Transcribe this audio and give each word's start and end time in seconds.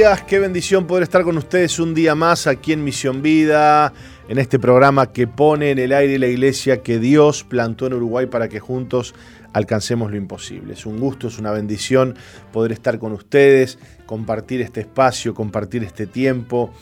días, 0.00 0.22
qué 0.22 0.38
bendición 0.38 0.86
poder 0.86 1.02
estar 1.02 1.24
con 1.24 1.36
ustedes 1.36 1.78
un 1.78 1.92
día 1.92 2.14
más 2.14 2.46
aquí 2.46 2.72
en 2.72 2.82
Misión 2.82 3.20
Vida, 3.20 3.92
en 4.30 4.38
este 4.38 4.58
programa 4.58 5.12
que 5.12 5.26
pone 5.26 5.72
en 5.72 5.78
el 5.78 5.92
aire 5.92 6.18
la 6.18 6.26
iglesia 6.26 6.82
que 6.82 6.98
Dios 6.98 7.44
plantó 7.44 7.86
en 7.86 7.92
Uruguay 7.92 8.24
para 8.24 8.48
que 8.48 8.60
juntos 8.60 9.14
alcancemos 9.52 10.10
lo 10.10 10.16
imposible. 10.16 10.72
Es 10.72 10.86
un 10.86 10.98
gusto, 10.98 11.28
es 11.28 11.38
una 11.38 11.50
bendición 11.50 12.16
poder 12.50 12.72
estar 12.72 12.98
con 12.98 13.12
ustedes, 13.12 13.78
compartir 14.06 14.62
este 14.62 14.80
espacio, 14.80 15.34
compartir 15.34 15.84
este 15.84 16.06
tiempo, 16.06 16.72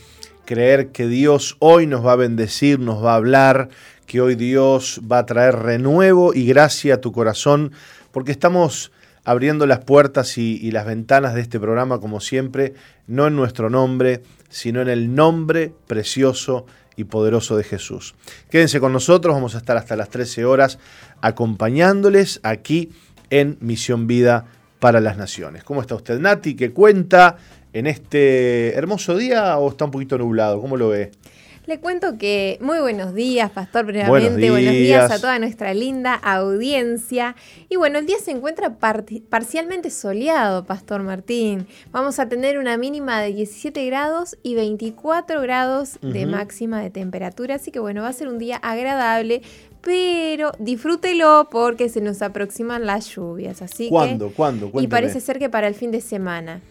creer 0.45 0.93
que 0.93 1.09
Dios 1.09 1.57
hoy 1.59 1.89
nos 1.89 2.07
va 2.07 2.13
a 2.13 2.17
bendecir, 2.17 2.79
nos 2.79 3.05
va 3.05 3.15
a 3.15 3.17
hablar, 3.17 3.69
que 4.07 4.21
hoy 4.21 4.37
Dios 4.37 5.01
va 5.11 5.19
a 5.19 5.27
traer 5.27 5.57
renuevo 5.57 6.35
y 6.35 6.47
gracia 6.47 6.95
a 6.95 7.01
tu 7.01 7.11
corazón, 7.11 7.73
porque 8.13 8.31
estamos 8.31 8.93
abriendo 9.29 9.67
las 9.67 9.81
puertas 9.81 10.39
y, 10.39 10.71
las 10.71 10.87
ventanas 10.87 11.35
de 11.35 11.43
este 11.43 11.61
programa, 11.61 12.01
como 12.01 12.19
siempre, 12.19 12.73
no 13.07 13.27
en 13.27 13.37
nuestro 13.37 13.69
nombre, 13.69 14.23
sino 14.49 14.81
en 14.81 14.89
el 14.89 15.15
nombre 15.15 15.71
precioso 15.87 16.65
y 16.97 17.05
poderoso 17.05 17.55
de 17.59 17.63
Jesús. 17.63 18.15
Quédense 18.49 18.81
con 18.81 18.95
nosotros, 18.95 19.35
vamos 19.35 19.55
a 19.55 19.59
estar 19.59 19.77
hasta 19.77 19.97
las 19.97 20.09
13 20.09 20.47
horas 20.47 20.79
acompañándoles 21.21 22.41
aquí 22.43 22.89
en 23.29 23.59
Misión 23.61 24.07
Vida 24.07 24.47
para 24.79 24.99
las 24.99 25.19
Naciones. 25.19 25.63
¿Cómo 25.63 25.83
está 25.83 25.95
usted, 25.95 26.19
Nati? 26.19 26.55
¿Qué 26.55 26.73
cuenta 26.73 27.37
en 27.75 27.87
este 27.87 28.75
hermoso 28.77 29.15
día 29.15 29.59
o 29.59 29.69
está 29.69 29.85
un 29.85 29.91
poquito 29.91 30.17
nublado? 30.17 30.59
¿Cómo 30.59 30.79
lo 30.79 30.89
ve? 30.89 31.11
Le 31.69 31.81
cuento 31.81 32.17
que 32.17 32.57
muy 32.63 32.79
buenos 32.79 33.13
días, 33.13 33.51
Pastor, 33.51 33.85
primeramente. 33.85 34.51
Buenos 34.51 34.73
días. 34.73 35.11
a 35.11 35.21
toda 35.21 35.39
nuestra 35.39 35.75
linda 35.75 36.15
audiencia. 36.15 37.37
Y 37.69 37.77
bueno, 37.77 37.99
el 37.99 38.07
día 38.07 38.17
se 38.25 38.31
encuentra 38.31 38.79
parcialmente 38.79 39.91
soleado, 39.91 40.65
Pastor 40.65 41.03
Martín. 41.03 41.67
Vamos 41.93 42.21
a 42.21 42.27
tener 42.27 42.57
una 42.59 42.79
mínima 42.79 43.21
de 43.21 43.35
17 43.35 43.85
grados 43.85 44.39
y 44.43 44.55
24 44.55 45.43
grados 45.43 45.99
de 46.01 46.25
máxima 46.25 46.81
de 46.81 46.89
temperatura. 46.89 47.57
Así 47.57 47.71
que 47.71 47.81
bueno, 47.81 48.01
va 48.01 48.09
a 48.09 48.15
ser 48.15 48.29
un 48.29 48.39
día 48.39 48.57
agradable. 48.57 49.43
Pero 49.83 50.53
disfrútelo 50.59 51.49
porque 51.51 51.91
se 51.91 52.01
nos 52.01 52.23
aproximan 52.23 52.87
las 52.87 53.15
lluvias. 53.15 53.61
Así 53.61 53.91
¿Cuándo? 53.91 54.33
¿Cuándo? 54.35 54.71
Y 54.81 54.87
parece 54.87 55.21
ser 55.21 55.39
que 55.39 55.51
para 55.51 55.69
el 55.69 55.75
fin 55.75 55.91
de 55.91 56.01
semana. 56.01 56.63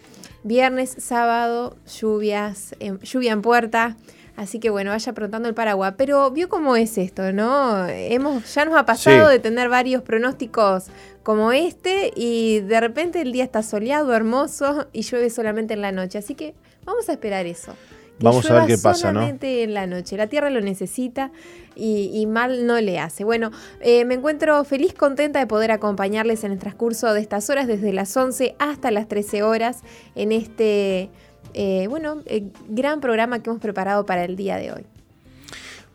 Viernes, 0.43 0.95
sábado, 0.97 1.77
lluvias, 1.99 2.75
lluvia 3.03 3.33
en 3.33 3.43
puerta. 3.43 3.95
Así 4.37 4.59
que 4.59 4.69
bueno, 4.69 4.91
vaya 4.91 5.13
preguntando 5.13 5.49
el 5.49 5.55
paraguas. 5.55 5.95
Pero 5.97 6.29
vio 6.29 6.47
cómo 6.47 6.75
es 6.75 6.99
esto, 6.99 7.33
¿no? 7.33 7.87
Hemos, 7.87 8.53
ya 8.53 8.65
nos 8.65 8.75
ha 8.75 8.85
pasado 8.85 9.27
de 9.29 9.39
tener 9.39 9.67
varios 9.67 10.03
pronósticos 10.03 10.85
como 11.23 11.51
este 11.51 12.13
y 12.15 12.59
de 12.59 12.79
repente 12.79 13.19
el 13.19 13.31
día 13.31 13.43
está 13.43 13.63
soleado, 13.63 14.13
hermoso 14.13 14.87
y 14.93 15.01
llueve 15.01 15.31
solamente 15.31 15.73
en 15.73 15.81
la 15.81 15.91
noche. 15.91 16.19
Así 16.19 16.35
que 16.35 16.53
vamos 16.85 17.09
a 17.09 17.13
esperar 17.13 17.47
eso. 17.47 17.73
vamos 18.19 18.47
a 18.51 18.59
ver 18.59 18.67
qué 18.67 18.77
pasa, 18.77 19.07
solamente 19.07 19.63
en 19.63 19.73
la 19.73 19.87
noche. 19.87 20.15
La 20.17 20.27
Tierra 20.27 20.51
lo 20.51 20.61
necesita 20.61 21.31
y, 21.75 22.23
mal 22.27 22.67
no 22.67 22.79
le 22.79 22.99
hace. 22.99 23.23
Bueno, 23.23 23.49
eh, 23.81 24.05
me 24.05 24.13
encuentro 24.13 24.63
feliz, 24.65 24.93
contenta 24.93 25.39
de 25.39 25.47
poder 25.47 25.71
acompañarles 25.71 26.43
en 26.43 26.51
el 26.51 26.59
transcurso 26.59 27.11
de 27.11 27.21
estas 27.21 27.49
horas, 27.49 27.65
desde 27.65 27.91
las 27.91 28.15
11 28.15 28.55
hasta 28.59 28.91
las 28.91 29.07
13 29.07 29.41
horas, 29.41 29.81
en 30.13 30.31
este 30.31 31.09
eh, 31.53 31.87
bueno, 31.89 32.21
eh, 32.25 32.45
gran 32.69 33.01
programa 33.01 33.41
que 33.41 33.49
hemos 33.49 33.61
preparado 33.61 34.05
para 34.05 34.23
el 34.23 34.35
día 34.35 34.57
de 34.57 34.71
hoy. 34.71 34.83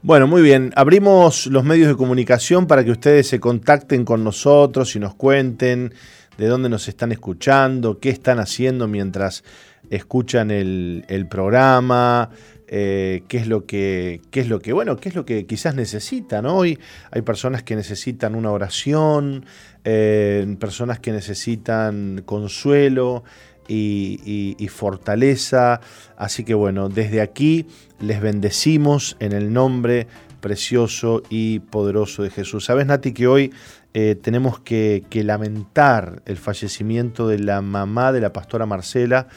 Bueno, 0.02 0.26
muy 0.26 0.42
bien. 0.42 0.72
Abrimos 0.74 1.46
los 1.46 1.64
medios 1.64 1.88
de 1.88 1.96
comunicación 1.96 2.66
para 2.66 2.84
que 2.84 2.90
ustedes 2.90 3.28
se 3.28 3.38
contacten 3.38 4.04
con 4.04 4.24
nosotros 4.24 4.96
y 4.96 4.98
nos 4.98 5.14
cuenten 5.14 5.94
de 6.36 6.46
dónde 6.46 6.68
nos 6.68 6.88
están 6.88 7.12
escuchando, 7.12 8.00
qué 8.00 8.10
están 8.10 8.40
haciendo 8.40 8.88
mientras 8.88 9.44
escuchan 9.90 10.50
el, 10.50 11.26
programa, 11.30 12.30
eh, 12.66 13.22
qué 13.28 13.36
es 13.36 13.46
lo 13.46 13.64
que, 13.64 14.22
qué 14.30 14.40
es 14.40 14.48
lo 14.48 14.58
que, 14.58 14.72
bueno, 14.72 14.96
qué 14.96 15.10
es 15.10 15.14
lo 15.14 15.24
que 15.24 15.46
quizás 15.46 15.76
necesitan. 15.76 16.46
Hoy 16.46 16.78
hay 17.12 17.22
personas 17.22 17.62
que 17.62 17.76
necesitan 17.76 18.34
una 18.34 18.50
oración, 18.50 19.44
personas 19.84 20.98
que 20.98 21.12
necesitan 21.12 22.22
consuelo, 22.24 23.22
y, 23.68 24.68
fortaleza. 24.68 25.80
Así 26.16 26.44
que 26.44 26.54
bueno, 26.54 26.88
desde 26.88 27.20
aquí 27.20 27.66
les 28.00 28.20
bendecimos 28.20 29.16
en 29.20 29.32
el 29.32 29.52
nombre 29.52 30.06
precioso 30.40 31.22
y 31.30 31.60
poderoso 31.60 32.22
de 32.22 32.30
Jesús. 32.30 32.64
Sabes, 32.64 32.86
Nati, 32.86 33.12
que 33.12 33.28
hoy 33.28 33.52
eh, 33.94 34.16
tenemos 34.20 34.58
que, 34.58 35.04
lamentar 35.12 36.22
el 36.26 36.36
fallecimiento 36.36 37.28
de 37.28 37.38
la 37.38 37.62
mamá 37.62 38.12
de 38.12 38.20
la 38.20 38.32
pastora 38.32 38.66
Marcela, 38.66 39.28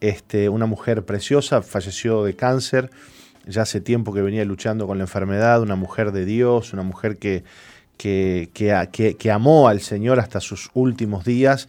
este, 0.00 0.48
una 0.48 0.66
mujer 0.66 1.04
preciosa, 1.04 1.62
falleció 1.62 2.24
de 2.24 2.34
cáncer, 2.34 2.90
ya 3.46 3.62
hace 3.62 3.80
tiempo 3.80 4.12
que 4.12 4.22
venía 4.22 4.44
luchando 4.44 4.86
con 4.86 4.98
la 4.98 5.04
enfermedad, 5.04 5.62
una 5.62 5.74
mujer 5.74 6.12
de 6.12 6.24
Dios, 6.24 6.72
una 6.72 6.82
mujer 6.82 7.18
que, 7.18 7.42
que, 7.96 8.50
que 9.18 9.30
amó 9.30 9.68
al 9.68 9.80
Señor 9.80 10.20
hasta 10.20 10.40
sus 10.40 10.70
últimos 10.74 11.24
días 11.24 11.68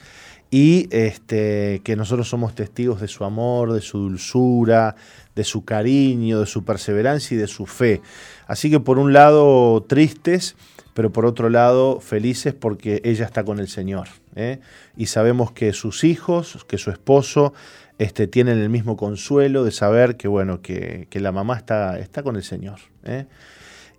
y 0.53 0.87
este, 0.91 1.81
que 1.83 1.95
nosotros 1.95 2.29
somos 2.29 2.53
testigos 2.53 3.01
de 3.01 3.07
su 3.07 3.25
amor, 3.25 3.73
de 3.73 3.81
su 3.81 3.97
dulzura, 3.97 4.95
de 5.33 5.43
su 5.43 5.65
cariño, 5.65 6.41
de 6.41 6.45
su 6.45 6.63
perseverancia 6.63 7.33
y 7.33 7.39
de 7.39 7.47
su 7.47 7.65
fe. 7.65 8.03
Así 8.45 8.69
que 8.69 8.79
por 8.79 8.99
un 8.99 9.13
lado 9.13 9.81
tristes, 9.81 10.55
pero 10.93 11.11
por 11.11 11.25
otro 11.25 11.49
lado 11.49 11.99
felices 11.99 12.53
porque 12.53 13.01
ella 13.03 13.25
está 13.25 13.43
con 13.43 13.57
el 13.57 13.67
Señor. 13.67 14.09
¿eh? 14.35 14.59
Y 14.95 15.07
sabemos 15.07 15.51
que 15.51 15.73
sus 15.73 16.03
hijos, 16.03 16.63
que 16.67 16.77
su 16.77 16.91
esposo, 16.91 17.55
este, 17.97 18.27
tienen 18.27 18.59
el 18.59 18.69
mismo 18.69 18.95
consuelo 18.95 19.63
de 19.63 19.71
saber 19.71 20.17
que, 20.17 20.27
bueno, 20.27 20.61
que, 20.61 21.07
la 21.13 21.31
mamá 21.31 21.57
está, 21.57 21.97
está, 21.97 22.21
con 22.21 22.35
el 22.35 22.43
Señor. 22.43 22.77
¿eh? 23.05 23.25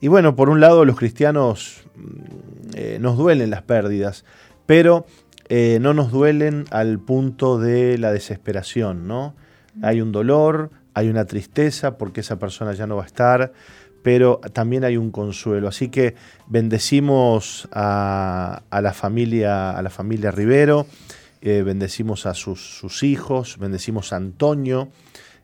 Y 0.00 0.06
bueno, 0.06 0.36
por 0.36 0.50
un 0.50 0.60
lado 0.60 0.84
los 0.84 0.96
cristianos 0.96 1.82
mm, 1.96 2.10
eh, 2.74 2.98
nos 3.00 3.16
duelen 3.16 3.50
las 3.50 3.62
pérdidas, 3.62 4.24
pero 4.66 5.04
eh, 5.48 5.78
no 5.80 5.92
nos 5.92 6.10
duelen 6.10 6.64
al 6.70 6.98
punto 6.98 7.58
de 7.58 7.98
la 7.98 8.12
desesperación, 8.12 9.06
¿no? 9.06 9.34
Hay 9.82 10.00
un 10.00 10.12
dolor, 10.12 10.70
hay 10.94 11.08
una 11.08 11.26
tristeza 11.26 11.98
porque 11.98 12.20
esa 12.20 12.38
persona 12.38 12.72
ya 12.72 12.86
no 12.86 12.96
va 12.96 13.02
a 13.02 13.06
estar, 13.06 13.52
pero 14.02 14.40
también 14.52 14.84
hay 14.84 14.96
un 14.96 15.10
consuelo. 15.10 15.68
Así 15.68 15.88
que 15.88 16.14
bendecimos 16.46 17.68
a, 17.72 18.62
la, 18.70 18.92
familia, 18.92 19.70
a 19.70 19.82
la 19.82 19.90
familia 19.90 20.30
Rivero, 20.30 20.86
eh, 21.42 21.62
bendecimos 21.62 22.24
a 22.26 22.34
sus, 22.34 23.02
hijos, 23.02 23.58
bendecimos 23.58 24.12
a 24.12 24.16
Antonio, 24.16 24.88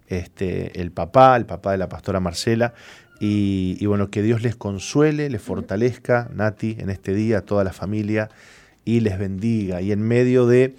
este, 0.08 0.81
el 0.81 0.93
papá, 0.93 1.37
el 1.37 1.47
papá 1.47 1.73
de 1.73 1.79
la 1.79 1.88
pastora 1.88 2.20
Marcela, 2.20 2.73
y, 3.19 3.76
y 3.81 3.87
bueno, 3.87 4.08
que 4.08 4.23
Dios 4.23 4.43
les 4.43 4.56
consuele, 4.56 5.29
les 5.29 5.43
fortalezca, 5.43 6.31
Nati, 6.32 6.76
en 6.79 6.88
este 6.88 7.12
día, 7.12 7.38
a 7.38 7.43
toda 7.43 7.64
la 7.64 7.73
familia 7.73 8.31
y 8.84 9.00
les 9.00 9.18
bendiga. 9.18 9.80
Y 9.80 9.92
en 9.92 10.02
medio 10.02 10.46
de 10.46 10.76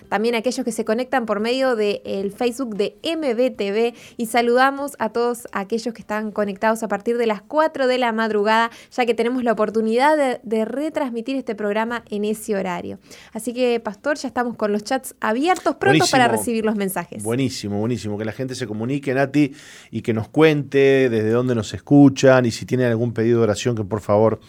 También 0.09 0.35
aquellos 0.35 0.65
que 0.65 0.71
que 0.71 0.75
se 0.75 0.85
conectan 0.85 1.25
por 1.25 1.41
medio 1.41 1.75
del 1.75 2.31
Facebook 2.31 2.75
de 2.75 2.95
MBTV 3.17 3.93
y 4.17 4.25
saludamos 4.25 4.93
a 4.99 5.09
todos 5.09 5.47
aquellos 5.51 5.93
que 5.93 6.01
están 6.01 6.31
conectados 6.31 6.83
a 6.83 6.87
partir 6.87 7.17
de 7.17 7.27
las 7.27 7.41
4 7.41 7.87
de 7.87 7.97
la 7.97 8.11
madrugada, 8.11 8.71
ya 8.91 9.05
que 9.05 9.13
tenemos 9.13 9.43
la 9.43 9.51
oportunidad 9.51 10.17
de, 10.17 10.39
de 10.43 10.65
retransmitir 10.65 11.35
este 11.35 11.55
programa 11.55 12.03
en 12.09 12.25
ese 12.25 12.55
horario. 12.55 12.99
Así 13.33 13.53
que, 13.53 13.79
Pastor, 13.79 14.17
ya 14.17 14.27
estamos 14.27 14.55
con 14.55 14.71
los 14.71 14.83
chats 14.83 15.15
abiertos, 15.19 15.75
pronto 15.75 16.05
para 16.11 16.27
recibir 16.27 16.65
los 16.65 16.75
mensajes. 16.75 17.23
Buenísimo, 17.23 17.79
buenísimo. 17.79 18.17
Que 18.17 18.25
la 18.25 18.31
gente 18.31 18.55
se 18.55 18.67
comunique, 18.67 19.13
Nati, 19.13 19.53
y 19.91 20.01
que 20.01 20.13
nos 20.13 20.27
cuente 20.27 21.09
desde 21.09 21.29
dónde 21.29 21.55
nos 21.55 21.73
escuchan 21.73 22.45
y 22.45 22.51
si 22.51 22.65
tienen 22.65 22.87
algún 22.87 23.13
pedido 23.13 23.39
de 23.39 23.43
oración, 23.43 23.75
que 23.75 23.83
por 23.83 24.01
favor 24.01 24.39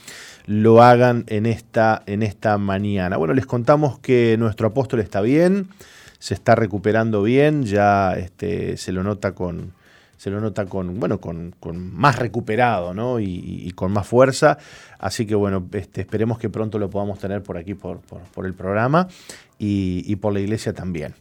lo 0.46 0.82
hagan 0.82 1.24
en 1.28 1.46
esta, 1.46 2.02
en 2.06 2.22
esta 2.22 2.58
mañana. 2.58 3.16
Bueno, 3.16 3.34
les 3.34 3.46
contamos 3.46 3.98
que 3.98 4.36
nuestro 4.38 4.68
apóstol 4.68 5.00
está 5.00 5.20
bien, 5.20 5.68
se 6.22 6.34
está 6.34 6.54
recuperando 6.54 7.24
bien, 7.24 7.64
ya 7.64 8.12
este, 8.12 8.76
se 8.76 8.92
lo 8.92 9.02
nota 9.02 9.32
con, 9.34 9.72
se 10.22 10.30
lo 10.30 10.40
nota 10.40 10.66
con, 10.66 11.00
bueno, 11.00 11.20
con, 11.20 11.52
más 11.74 12.16
recuperado 12.16 12.94
¿no? 12.94 13.18
y, 13.18 13.72
con 13.74 13.90
más 13.90 14.06
fuerza. 14.06 14.56
Así 15.00 15.26
que 15.26 15.34
bueno, 15.34 15.66
este, 15.72 16.02
esperemos 16.02 16.38
que 16.38 16.48
pronto 16.48 16.78
lo 16.78 16.88
podamos 16.90 17.18
tener 17.18 17.42
por 17.42 17.58
aquí, 17.58 17.74
por, 17.74 17.98
por, 18.02 18.46
el 18.46 18.54
programa 18.54 19.08
y, 19.58 20.14
por 20.14 20.32
la 20.32 20.38
iglesia 20.38 20.74
también. 20.74 21.16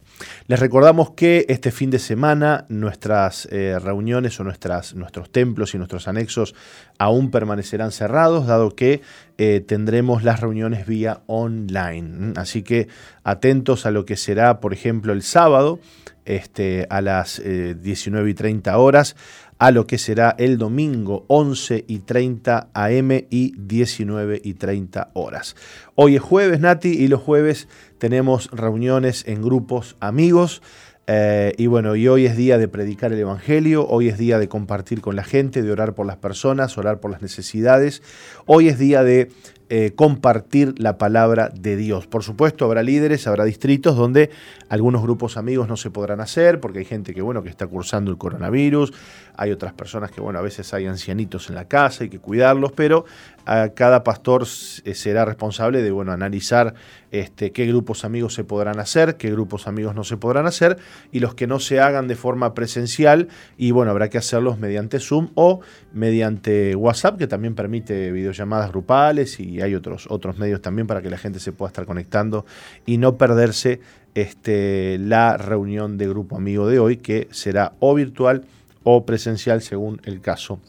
Les 0.46 0.60
recordamos 0.60 1.10
que 1.10 1.46
este 1.48 1.72
fin 1.72 1.90
de 1.90 1.98
semana 1.98 2.64
nuestras 2.68 3.48
eh, 3.50 3.76
reuniones 3.80 4.38
o 4.38 4.44
nuestras, 4.44 4.94
nuestros 4.94 5.30
templos 5.30 5.74
y 5.74 5.78
nuestros 5.78 6.06
anexos 6.06 6.54
aún 6.96 7.32
permanecerán 7.32 7.90
cerrados, 7.90 8.46
dado 8.46 8.70
que 8.70 9.00
eh, 9.36 9.64
tendremos 9.66 10.22
las 10.22 10.38
reuniones 10.38 10.86
vía 10.86 11.22
online. 11.26 12.34
Así 12.36 12.62
que 12.62 12.86
atentos 13.24 13.84
a 13.84 13.90
lo 13.90 14.04
que 14.04 14.16
será, 14.16 14.60
por 14.60 14.72
ejemplo, 14.72 15.12
el 15.12 15.22
sábado 15.22 15.80
este, 16.24 16.86
a 16.90 17.00
las 17.00 17.42
19 17.42 18.28
eh, 18.28 18.30
y 18.30 18.34
30 18.34 18.78
horas, 18.78 19.16
a 19.58 19.70
lo 19.70 19.86
que 19.86 19.98
será 19.98 20.34
el 20.38 20.58
domingo 20.58 21.24
11 21.28 21.84
y 21.86 22.00
30 22.00 22.70
am 22.74 23.12
y 23.30 23.54
19 23.56 24.40
y 24.42 24.54
30 24.54 25.10
horas. 25.14 25.54
Hoy 25.94 26.16
es 26.16 26.22
jueves, 26.22 26.60
Nati, 26.60 26.88
y 26.88 27.06
los 27.06 27.20
jueves 27.20 27.68
tenemos 27.98 28.50
reuniones 28.50 29.24
en 29.28 29.40
grupos 29.40 29.96
amigos. 30.00 30.62
Eh, 31.06 31.52
y 31.58 31.66
bueno, 31.66 31.96
y 31.96 32.06
hoy 32.06 32.26
es 32.26 32.36
día 32.36 32.58
de 32.58 32.68
predicar 32.68 33.12
el 33.12 33.18
Evangelio, 33.18 33.86
hoy 33.88 34.08
es 34.08 34.18
día 34.18 34.38
de 34.38 34.48
compartir 34.48 35.00
con 35.00 35.16
la 35.16 35.24
gente, 35.24 35.62
de 35.62 35.70
orar 35.70 35.94
por 35.94 36.06
las 36.06 36.16
personas, 36.16 36.78
orar 36.78 37.00
por 37.00 37.10
las 37.10 37.22
necesidades, 37.22 38.02
hoy 38.46 38.68
es 38.68 38.78
día 38.78 39.02
de 39.02 39.30
eh, 39.74 39.94
compartir 39.96 40.74
la 40.76 40.98
palabra 40.98 41.48
de 41.48 41.76
Dios. 41.76 42.06
Por 42.06 42.22
supuesto, 42.22 42.66
habrá 42.66 42.82
líderes, 42.82 43.26
habrá 43.26 43.44
distritos 43.44 43.96
donde 43.96 44.28
algunos 44.68 45.00
grupos 45.00 45.38
amigos 45.38 45.66
no 45.66 45.78
se 45.78 45.90
podrán 45.90 46.20
hacer, 46.20 46.60
porque 46.60 46.80
hay 46.80 46.84
gente 46.84 47.14
que, 47.14 47.22
bueno, 47.22 47.42
que 47.42 47.48
está 47.48 47.66
cursando 47.66 48.10
el 48.10 48.18
coronavirus, 48.18 48.92
hay 49.36 49.50
otras 49.50 49.72
personas 49.72 50.10
que, 50.10 50.20
bueno, 50.20 50.38
a 50.38 50.42
veces 50.42 50.72
hay 50.74 50.86
ancianitos 50.86 51.48
en 51.48 51.54
la 51.54 51.66
casa, 51.66 52.04
hay 52.04 52.10
que 52.10 52.18
cuidarlos, 52.18 52.72
pero 52.72 53.04
a 53.44 53.70
cada 53.70 54.04
pastor 54.04 54.42
eh, 54.42 54.94
será 54.94 55.24
responsable 55.24 55.82
de, 55.82 55.90
bueno, 55.90 56.12
analizar 56.12 56.74
este, 57.10 57.50
qué 57.52 57.66
grupos 57.66 58.04
amigos 58.04 58.34
se 58.34 58.44
podrán 58.44 58.78
hacer, 58.78 59.16
qué 59.16 59.30
grupos 59.30 59.66
amigos 59.66 59.94
no 59.94 60.04
se 60.04 60.16
podrán 60.16 60.46
hacer, 60.46 60.78
y 61.10 61.20
los 61.20 61.34
que 61.34 61.46
no 61.46 61.58
se 61.58 61.80
hagan 61.80 62.08
de 62.08 62.14
forma 62.14 62.54
presencial, 62.54 63.28
y 63.56 63.70
bueno, 63.70 63.90
habrá 63.90 64.08
que 64.08 64.18
hacerlos 64.18 64.58
mediante 64.58 65.00
Zoom 65.00 65.30
o 65.34 65.60
mediante 65.92 66.76
WhatsApp, 66.76 67.18
que 67.18 67.26
también 67.26 67.54
permite 67.54 68.12
videollamadas 68.12 68.70
grupales 68.70 69.40
y 69.40 69.60
hay 69.60 69.74
otros, 69.74 70.06
otros 70.08 70.38
medios 70.38 70.60
también 70.60 70.86
para 70.86 71.02
que 71.02 71.10
la 71.10 71.18
gente 71.18 71.40
se 71.40 71.52
pueda 71.52 71.68
estar 71.68 71.86
conectando 71.86 72.44
y 72.86 72.98
no 72.98 73.16
perderse 73.16 73.80
este, 74.14 74.98
la 74.98 75.36
reunión 75.36 75.96
de 75.96 76.08
grupo 76.08 76.36
amigo 76.36 76.66
de 76.68 76.78
hoy, 76.78 76.98
que 76.98 77.28
será 77.30 77.72
o 77.80 77.94
virtual 77.94 78.44
o 78.84 79.04
presencial 79.04 79.62
según 79.62 80.00
el 80.04 80.20
caso 80.20 80.60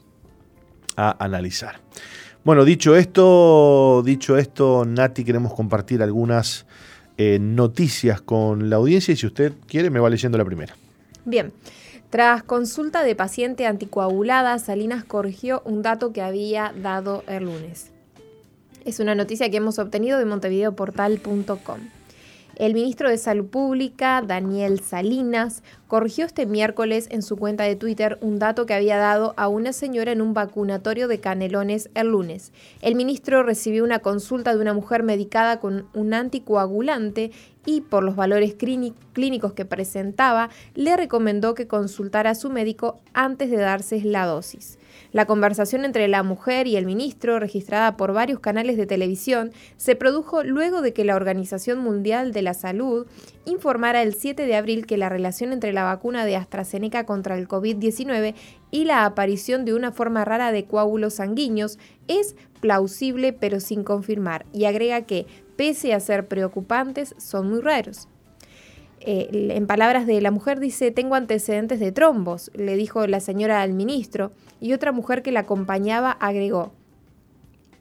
a 0.95 1.23
analizar. 1.23 1.81
Bueno, 2.43 2.65
dicho 2.65 2.95
esto, 2.95 4.03
dicho 4.03 4.37
esto, 4.37 4.83
Nati, 4.85 5.23
queremos 5.23 5.53
compartir 5.53 6.01
algunas 6.01 6.65
eh, 7.17 7.39
noticias 7.39 8.21
con 8.21 8.69
la 8.69 8.75
audiencia 8.77 9.13
y 9.13 9.17
si 9.17 9.25
usted 9.25 9.53
quiere 9.67 9.89
me 9.89 9.99
va 9.99 10.09
leyendo 10.09 10.37
la 10.37 10.45
primera. 10.45 10.75
Bien. 11.25 11.53
Tras 12.09 12.43
consulta 12.43 13.03
de 13.03 13.15
paciente 13.15 13.65
anticoagulada, 13.65 14.59
Salinas 14.59 15.03
corrigió 15.03 15.63
un 15.65 15.81
dato 15.81 16.13
que 16.13 16.21
había 16.21 16.71
dado 16.79 17.23
el 17.27 17.45
lunes. 17.45 17.91
Es 18.85 18.99
una 18.99 19.15
noticia 19.15 19.49
que 19.49 19.57
hemos 19.57 19.79
obtenido 19.79 20.19
de 20.19 20.25
montevideoportal.com. 20.25 21.79
El 22.55 22.75
ministro 22.75 23.09
de 23.09 23.17
Salud 23.17 23.47
Pública, 23.47 24.21
Daniel 24.21 24.79
Salinas, 24.79 25.63
corrigió 25.87 26.23
este 26.23 26.45
miércoles 26.45 27.07
en 27.09 27.23
su 27.23 27.35
cuenta 27.35 27.63
de 27.63 27.75
Twitter 27.75 28.19
un 28.21 28.37
dato 28.37 28.67
que 28.67 28.75
había 28.75 28.97
dado 28.97 29.33
a 29.37 29.47
una 29.47 29.73
señora 29.73 30.11
en 30.11 30.21
un 30.21 30.35
vacunatorio 30.35 31.07
de 31.07 31.19
Canelones 31.19 31.89
el 31.95 32.09
lunes. 32.09 32.51
El 32.81 32.93
ministro 32.93 33.41
recibió 33.41 33.83
una 33.83 33.99
consulta 33.99 34.53
de 34.53 34.61
una 34.61 34.75
mujer 34.75 35.01
medicada 35.01 35.59
con 35.59 35.87
un 35.95 36.13
anticoagulante 36.13 37.31
y 37.65 37.81
por 37.81 38.03
los 38.03 38.15
valores 38.15 38.53
clínicos 38.55 39.53
que 39.53 39.65
presentaba, 39.65 40.49
le 40.75 40.95
recomendó 40.95 41.55
que 41.55 41.65
consultara 41.65 42.31
a 42.31 42.35
su 42.35 42.51
médico 42.51 42.99
antes 43.13 43.49
de 43.49 43.57
darse 43.57 43.99
la 44.01 44.27
dosis. 44.27 44.77
La 45.11 45.25
conversación 45.25 45.85
entre 45.85 46.07
la 46.07 46.23
mujer 46.23 46.67
y 46.67 46.75
el 46.75 46.85
ministro, 46.85 47.39
registrada 47.39 47.97
por 47.97 48.13
varios 48.13 48.39
canales 48.39 48.77
de 48.77 48.85
televisión, 48.85 49.51
se 49.77 49.95
produjo 49.95 50.43
luego 50.43 50.81
de 50.81 50.93
que 50.93 51.05
la 51.05 51.15
Organización 51.15 51.79
Mundial 51.79 52.33
de 52.33 52.41
la 52.41 52.53
Salud 52.53 53.07
informara 53.45 54.01
el 54.01 54.13
7 54.13 54.45
de 54.45 54.55
abril 54.55 54.85
que 54.85 54.97
la 54.97 55.09
relación 55.09 55.53
entre 55.53 55.73
la 55.73 55.83
vacuna 55.83 56.25
de 56.25 56.35
AstraZeneca 56.35 57.05
contra 57.05 57.37
el 57.37 57.47
COVID-19 57.47 58.35
y 58.71 58.85
la 58.85 59.05
aparición 59.05 59.65
de 59.65 59.73
una 59.73 59.91
forma 59.91 60.25
rara 60.25 60.51
de 60.51 60.65
coágulos 60.65 61.15
sanguíneos 61.15 61.77
es 62.07 62.35
plausible 62.59 63.33
pero 63.33 63.59
sin 63.59 63.83
confirmar, 63.83 64.45
y 64.53 64.65
agrega 64.65 65.01
que, 65.01 65.27
pese 65.55 65.93
a 65.93 65.99
ser 65.99 66.27
preocupantes, 66.27 67.13
son 67.17 67.49
muy 67.49 67.61
raros. 67.61 68.07
Eh, 69.05 69.51
en 69.55 69.67
palabras 69.67 70.07
de 70.07 70.21
la 70.21 70.31
mujer 70.31 70.59
dice, 70.59 70.91
tengo 70.91 71.15
antecedentes 71.15 71.79
de 71.79 71.91
trombos, 71.91 72.51
le 72.53 72.75
dijo 72.77 73.05
la 73.05 73.19
señora 73.19 73.61
al 73.61 73.73
ministro, 73.73 74.31
y 74.61 74.71
otra 74.71 74.93
mujer 74.93 75.21
que 75.21 75.33
la 75.33 75.41
acompañaba 75.41 76.11
agregó, 76.11 76.71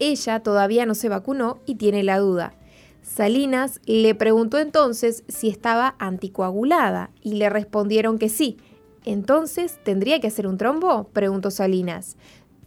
ella 0.03 0.41
todavía 0.41 0.85
no 0.85 0.97
se 0.97 1.09
vacunó 1.09 1.61
y 1.65 1.77
tiene 1.77 2.03
la 2.03 2.19
duda. 2.19 2.55
Salinas 3.03 3.81
le 3.87 4.17
preguntó 4.17 4.59
entonces 4.59 5.23
si 5.29 5.49
estaba 5.49 5.95
anticoagulada 6.01 7.11
y 7.23 7.35
le 7.35 7.49
respondieron 7.49 8.19
que 8.19 8.29
sí. 8.29 8.57
Entonces, 9.05 9.79
¿tendría 9.85 10.21
que 10.21 10.27
hacer 10.27 10.49
un 10.49 10.59
trombo? 10.59 11.05
preguntó 11.13 11.53
Salinas. 11.53 12.17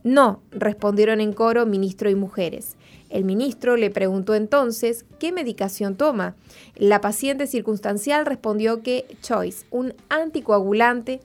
No, 0.03 0.41
respondieron 0.51 1.19
en 1.19 1.33
coro 1.33 1.65
ministro 1.65 2.09
y 2.09 2.15
mujeres. 2.15 2.77
El 3.15 3.23
ministro 3.23 3.77
le 3.77 3.91
preguntó 3.91 4.35
entonces 4.35 5.05
qué 5.19 5.31
medicación 5.31 5.95
toma. 5.95 6.35
La 6.75 6.99
paciente 6.99 7.47
circunstancial 7.47 8.25
respondió 8.25 8.83
que 8.83 9.05
Choice, 9.21 9.65
un 9.71 9.93
anticoagulante, 10.09 11.21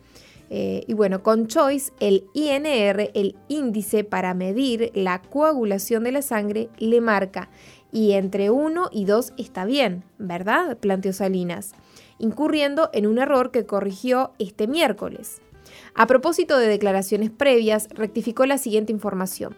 eh, 0.51 0.85
y 0.87 0.95
bueno, 0.95 1.25
con 1.25 1.49
Choice, 1.49 1.91
el 1.99 2.23
INR, 2.33 3.11
el 3.15 3.35
índice 3.49 4.05
para 4.05 4.35
medir 4.35 4.93
la 4.95 5.21
coagulación 5.21 6.05
de 6.05 6.13
la 6.13 6.23
sangre, 6.23 6.69
le 6.79 7.01
marca. 7.01 7.51
Y 7.91 8.13
entre 8.13 8.51
1 8.51 8.91
y 8.93 9.05
2 9.05 9.33
está 9.37 9.65
bien, 9.65 10.05
¿verdad? 10.17 10.77
planteó 10.77 11.13
Salinas, 11.13 11.73
incurriendo 12.21 12.91
en 12.93 13.09
un 13.09 13.19
error 13.19 13.51
que 13.51 13.67
corrigió 13.67 14.31
este 14.39 14.69
miércoles. 14.69 15.43
A 15.97 16.07
propósito 16.07 16.57
de 16.57 16.69
declaraciones 16.69 17.31
previas, 17.31 17.89
rectificó 17.89 18.47
la 18.47 18.59
siguiente 18.59 18.93
información. 18.93 19.57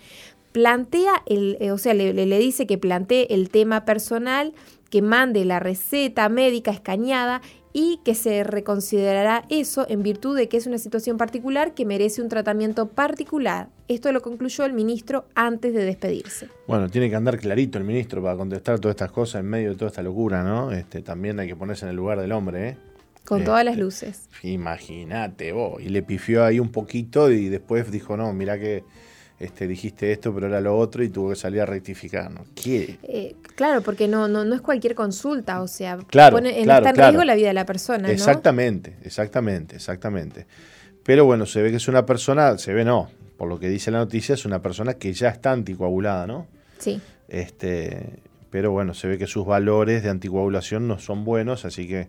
Plantea 0.59 1.23
el, 1.27 1.57
eh, 1.61 1.71
o 1.71 1.79
sea, 1.79 1.95
le, 1.95 2.13
le 2.13 2.39
dice 2.41 2.67
que 2.67 2.79
plantee 2.79 3.29
el 3.31 3.49
tema 3.49 3.85
personal 3.85 4.55
que 4.91 5.03
mande 5.03 5.45
la 5.45 5.61
receta 5.61 6.29
médica 6.29 6.73
escaneada 6.73 7.43
y 7.73 8.01
que 8.05 8.17
se 8.17 8.43
reconsiderará 8.43 9.45
eso 9.51 9.87
en 9.89 10.03
virtud 10.03 10.37
de 10.37 10.49
que 10.49 10.57
es 10.57 10.67
una 10.67 10.79
situación 10.79 11.17
particular 11.17 11.75
que 11.75 11.85
merece 11.85 12.23
un 12.23 12.29
tratamiento 12.29 12.89
particular. 12.89 13.69
Esto 13.87 14.11
lo 14.11 14.21
concluyó 14.21 14.65
el 14.65 14.73
ministro 14.73 15.27
antes 15.37 15.73
de 15.75 15.85
despedirse. 15.85 16.49
Bueno, 16.67 16.89
tiene 16.89 17.09
que 17.09 17.15
andar 17.15 17.39
clarito 17.39 17.79
el 17.79 17.85
ministro 17.85 18.21
para 18.21 18.37
contestar 18.37 18.81
todas 18.81 18.95
estas 18.95 19.13
cosas 19.13 19.43
en 19.43 19.47
medio 19.47 19.71
de 19.71 19.77
toda 19.77 19.91
esta 19.91 20.03
locura, 20.03 20.43
¿no? 20.43 20.73
Este, 20.73 21.03
también 21.03 21.39
hay 21.39 21.47
que 21.47 21.55
ponerse 21.55 21.85
en 21.85 21.91
el 21.91 21.97
lugar 21.97 22.21
del 22.21 22.33
hombre, 22.33 22.71
¿eh? 22.71 22.77
Con 23.25 23.45
todas 23.45 23.65
las 23.65 23.75
este, 23.75 23.85
luces. 23.85 24.29
Imagínate 24.43 25.53
vos. 25.53 25.81
Y 25.81 25.91
le 25.91 26.03
pifió 26.03 26.45
ahí 26.45 26.59
un 26.59 26.73
poquito 26.73 27.31
y 27.31 27.49
después 27.49 27.93
dijo, 27.93 28.17
no, 28.17 28.33
mira 28.33 28.59
que 28.59 28.83
este, 29.41 29.69
dijiste 29.69 30.11
esto, 30.11 30.35
pero 30.35 30.49
era 30.49 30.61
lo 30.61 30.77
otro 30.77 31.05
y 31.05 31.09
tuvo 31.09 31.31
que 31.31 31.37
salir 31.37 31.61
a 31.61 31.67
rectificar. 31.67 32.31
¿no? 32.31 32.45
Eh, 32.65 33.37
claro, 33.55 33.83
porque 33.83 34.09
no, 34.09 34.27
no, 34.27 34.45
no 34.45 34.55
es 34.55 34.61
cualquier 34.61 34.95
consulta, 34.95 35.63
o 35.63 35.69
sea, 35.69 35.99
pone, 35.99 36.61
está 36.61 36.91
en 36.91 36.97
riesgo 36.97 37.25
la 37.25 37.35
vida 37.35 37.49
de 37.49 37.55
la 37.55 37.67
persona. 37.67 38.11
Exactamente, 38.11 38.97
exactamente, 39.05 39.77
exactamente. 39.77 40.47
Pero 41.05 41.25
bueno, 41.25 41.47
se 41.47 41.63
ve 41.63 41.71
que 41.71 41.77
es 41.77 41.89
una 41.89 42.05
persona, 42.05 42.59
se 42.59 42.73
ve 42.73 42.85
no, 42.85 43.09
por 43.37 43.49
lo 43.49 43.59
que 43.59 43.69
dice 43.69 43.91
la 43.91 43.99
noticia, 43.99 44.35
es 44.35 44.45
una 44.45 44.61
persona 44.61 44.95
que 44.95 45.13
ya 45.13 45.29
está 45.29 45.53
anticoagulada, 45.53 46.27
¿no? 46.27 46.47
Sí. 46.79 47.01
Este, 47.29 48.21
pero 48.51 48.73
bueno, 48.73 48.95
se 48.95 49.07
ve 49.07 49.19
que 49.19 49.27
sus 49.27 49.47
valores 49.47 50.03
de 50.03 50.11
anticoagulación 50.11 50.89
no 50.89 50.99
son 50.99 51.25
buenos, 51.25 51.65
así 51.65 51.87
que 51.87 52.09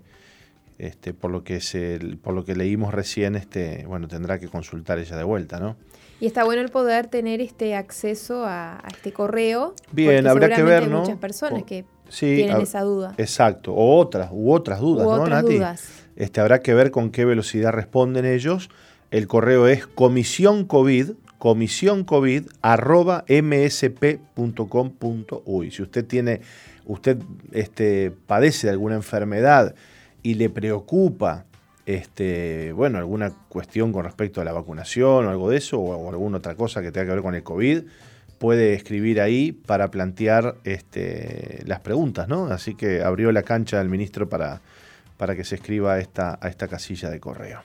este, 0.79 1.13
por 1.13 1.29
lo 1.29 1.43
que 1.43 1.61
se, 1.61 1.99
por 2.23 2.33
lo 2.33 2.45
que 2.45 2.55
leímos 2.55 2.93
recién, 2.93 3.35
este, 3.35 3.85
bueno, 3.85 4.07
tendrá 4.07 4.39
que 4.39 4.47
consultar 4.47 4.97
ella 4.97 5.17
de 5.17 5.23
vuelta, 5.23 5.59
¿no? 5.59 5.75
Y 6.19 6.25
está 6.25 6.43
bueno 6.43 6.61
el 6.61 6.69
poder 6.69 7.07
tener 7.07 7.39
este 7.39 7.75
acceso 7.75 8.45
a, 8.45 8.83
este 8.91 9.13
correo. 9.13 9.73
Bien, 9.91 10.27
habrá 10.27 10.49
que 10.49 10.63
ver, 10.63 10.83
hay 10.83 10.89
¿no? 10.89 10.99
muchas 10.99 11.17
personas 11.17 11.63
que 11.63 11.85
tienen 12.19 12.61
esa 12.61 12.81
duda. 12.81 13.13
Exacto, 13.17 13.73
o 13.73 13.97
otras, 13.97 14.29
u 14.31 14.51
otras 14.51 14.79
dudas, 14.79 15.07
u 15.07 15.11
¿no, 15.11 15.23
otras 15.23 15.43
Dudas. 15.43 15.87
Este, 16.15 16.41
habrá 16.41 16.59
que 16.59 16.73
ver 16.73 16.91
con 16.91 17.11
qué 17.11 17.23
velocidad 17.25 17.71
responden 17.71 18.25
ellos. 18.25 18.69
El 19.11 19.27
correo 19.27 19.67
es 19.67 19.87
comisión 19.87 20.65
COVID, 20.65 21.11
comisión 21.37 22.03
COVID, 22.03 22.47
arroba 22.61 23.23
msp.com.uy. 23.27 24.11
Si 25.71 25.81
usted 25.81 26.05
tiene, 26.05 26.41
usted 26.85 27.17
este, 27.51 28.11
padece 28.27 28.67
de 28.67 28.71
alguna 28.71 28.95
enfermedad 28.95 29.73
y 30.21 30.33
le 30.33 30.49
preocupa 30.49 31.45
este, 31.85 32.71
bueno, 32.73 32.97
alguna 32.97 33.31
cuestión 33.49 33.91
con 33.91 34.03
respecto 34.03 34.41
a 34.41 34.43
la 34.43 34.53
vacunación 34.53 35.25
o 35.25 35.29
algo 35.29 35.49
de 35.49 35.57
eso, 35.57 35.79
o, 35.79 36.09
alguna 36.09 36.37
otra 36.37 36.55
cosa 36.55 36.81
que 36.81 36.91
tenga 36.91 37.07
que 37.07 37.13
ver 37.13 37.21
con 37.21 37.35
el 37.35 37.43
COVID, 37.43 37.83
puede 38.37 38.73
escribir 38.73 39.19
ahí 39.19 39.51
para 39.51 39.91
plantear 39.91 40.55
este, 40.63 41.63
las 41.65 41.81
preguntas, 41.81 42.27
¿no? 42.27 42.45
Así 42.45 42.75
que 42.75 43.01
abrió 43.01 43.31
la 43.31 43.43
cancha 43.43 43.81
el 43.81 43.89
ministro 43.89 44.29
para, 44.29 44.61
para 45.17 45.35
que 45.35 45.43
se 45.43 45.55
escriba 45.55 45.93
a 45.93 45.99
esta, 45.99 46.39
a 46.41 46.47
esta 46.47 46.67
casilla 46.67 47.09
de 47.09 47.19
correo. 47.19 47.61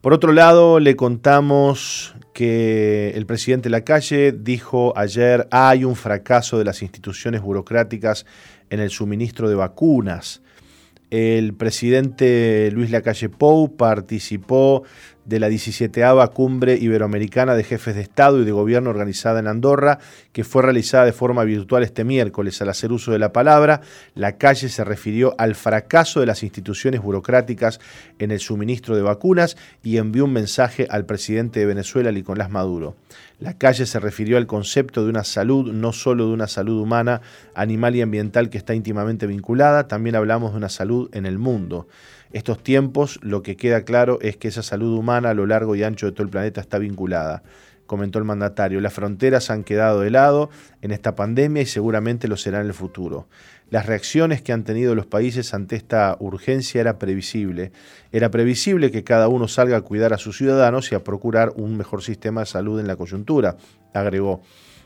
Por 0.00 0.12
otro 0.12 0.32
lado, 0.32 0.78
le 0.78 0.94
contamos 0.94 2.14
que 2.32 3.10
el 3.16 3.26
presidente 3.26 3.64
de 3.64 3.70
la 3.70 3.80
calle 3.80 4.30
dijo 4.30 4.92
ayer 4.96 5.48
hay 5.50 5.84
un 5.84 5.96
fracaso 5.96 6.58
de 6.58 6.64
las 6.64 6.82
instituciones 6.82 7.40
burocráticas 7.40 8.26
en 8.70 8.80
el 8.80 8.90
suministro 8.90 9.48
de 9.48 9.54
vacunas. 9.54 10.42
El 11.10 11.54
presidente 11.54 12.70
Luis 12.72 12.90
Lacalle 12.90 13.28
Pou 13.28 13.76
participó 13.76 14.82
de 15.26 15.40
la 15.40 15.48
17 15.48 16.02
Cumbre 16.32 16.76
Iberoamericana 16.76 17.54
de 17.54 17.64
Jefes 17.64 17.94
de 17.96 18.00
Estado 18.00 18.40
y 18.40 18.44
de 18.44 18.52
Gobierno 18.52 18.90
organizada 18.90 19.40
en 19.40 19.48
Andorra, 19.48 19.98
que 20.32 20.44
fue 20.44 20.62
realizada 20.62 21.04
de 21.04 21.12
forma 21.12 21.44
virtual 21.44 21.82
este 21.82 22.04
miércoles. 22.04 22.60
Al 22.62 22.70
hacer 22.70 22.92
uso 22.92 23.12
de 23.12 23.18
la 23.18 23.32
palabra, 23.32 23.82
la 24.14 24.36
calle 24.36 24.68
se 24.68 24.84
refirió 24.84 25.34
al 25.38 25.54
fracaso 25.54 26.20
de 26.20 26.26
las 26.26 26.42
instituciones 26.42 27.02
burocráticas 27.02 27.80
en 28.18 28.30
el 28.30 28.40
suministro 28.40 28.96
de 28.96 29.02
vacunas 29.02 29.56
y 29.82 29.98
envió 29.98 30.24
un 30.24 30.32
mensaje 30.32 30.86
al 30.90 31.06
presidente 31.06 31.60
de 31.60 31.66
Venezuela, 31.66 32.12
Nicolás 32.12 32.50
Maduro. 32.50 32.96
La 33.38 33.58
calle 33.58 33.84
se 33.84 34.00
refirió 34.00 34.38
al 34.38 34.46
concepto 34.46 35.04
de 35.04 35.10
una 35.10 35.22
salud, 35.22 35.70
no 35.70 35.92
solo 35.92 36.26
de 36.26 36.32
una 36.32 36.46
salud 36.46 36.80
humana, 36.80 37.20
animal 37.54 37.94
y 37.94 38.00
ambiental 38.00 38.48
que 38.48 38.56
está 38.56 38.74
íntimamente 38.74 39.26
vinculada, 39.26 39.88
también 39.88 40.16
hablamos 40.16 40.52
de 40.52 40.56
una 40.56 40.70
salud 40.70 41.10
en 41.12 41.26
el 41.26 41.38
mundo. 41.38 41.86
Estos 42.32 42.62
tiempos 42.62 43.18
lo 43.22 43.42
que 43.42 43.56
queda 43.56 43.82
claro 43.82 44.18
es 44.22 44.38
que 44.38 44.48
esa 44.48 44.62
salud 44.62 44.96
humana 44.96 45.30
a 45.30 45.34
lo 45.34 45.44
largo 45.44 45.76
y 45.76 45.82
ancho 45.82 46.06
de 46.06 46.12
todo 46.12 46.22
el 46.22 46.30
planeta 46.30 46.62
está 46.62 46.78
vinculada 46.78 47.42
comentó 47.86 48.18
el 48.18 48.24
mandatario. 48.24 48.80
Las 48.80 48.92
fronteras 48.92 49.50
han 49.50 49.64
quedado 49.64 50.00
de 50.00 50.10
lado 50.10 50.50
en 50.82 50.90
esta 50.90 51.14
pandemia 51.14 51.62
y 51.62 51.66
seguramente 51.66 52.28
lo 52.28 52.36
serán 52.36 52.62
en 52.62 52.66
el 52.68 52.74
futuro. 52.74 53.28
Las 53.68 53.86
reacciones 53.86 54.42
que 54.42 54.52
han 54.52 54.62
tenido 54.62 54.94
los 54.94 55.06
países 55.06 55.52
ante 55.52 55.74
esta 55.74 56.16
urgencia 56.20 56.80
era 56.80 57.00
previsible. 57.00 57.72
Era 58.12 58.30
previsible 58.30 58.92
que 58.92 59.02
cada 59.02 59.26
uno 59.26 59.48
salga 59.48 59.76
a 59.76 59.80
cuidar 59.80 60.12
a 60.12 60.18
sus 60.18 60.36
ciudadanos 60.36 60.92
y 60.92 60.94
a 60.94 61.02
procurar 61.02 61.52
un 61.56 61.76
mejor 61.76 62.02
sistema 62.02 62.42
de 62.42 62.46
salud 62.46 62.78
en 62.78 62.86
la 62.86 62.94
coyuntura, 62.94 63.56
agregó. 63.92 64.40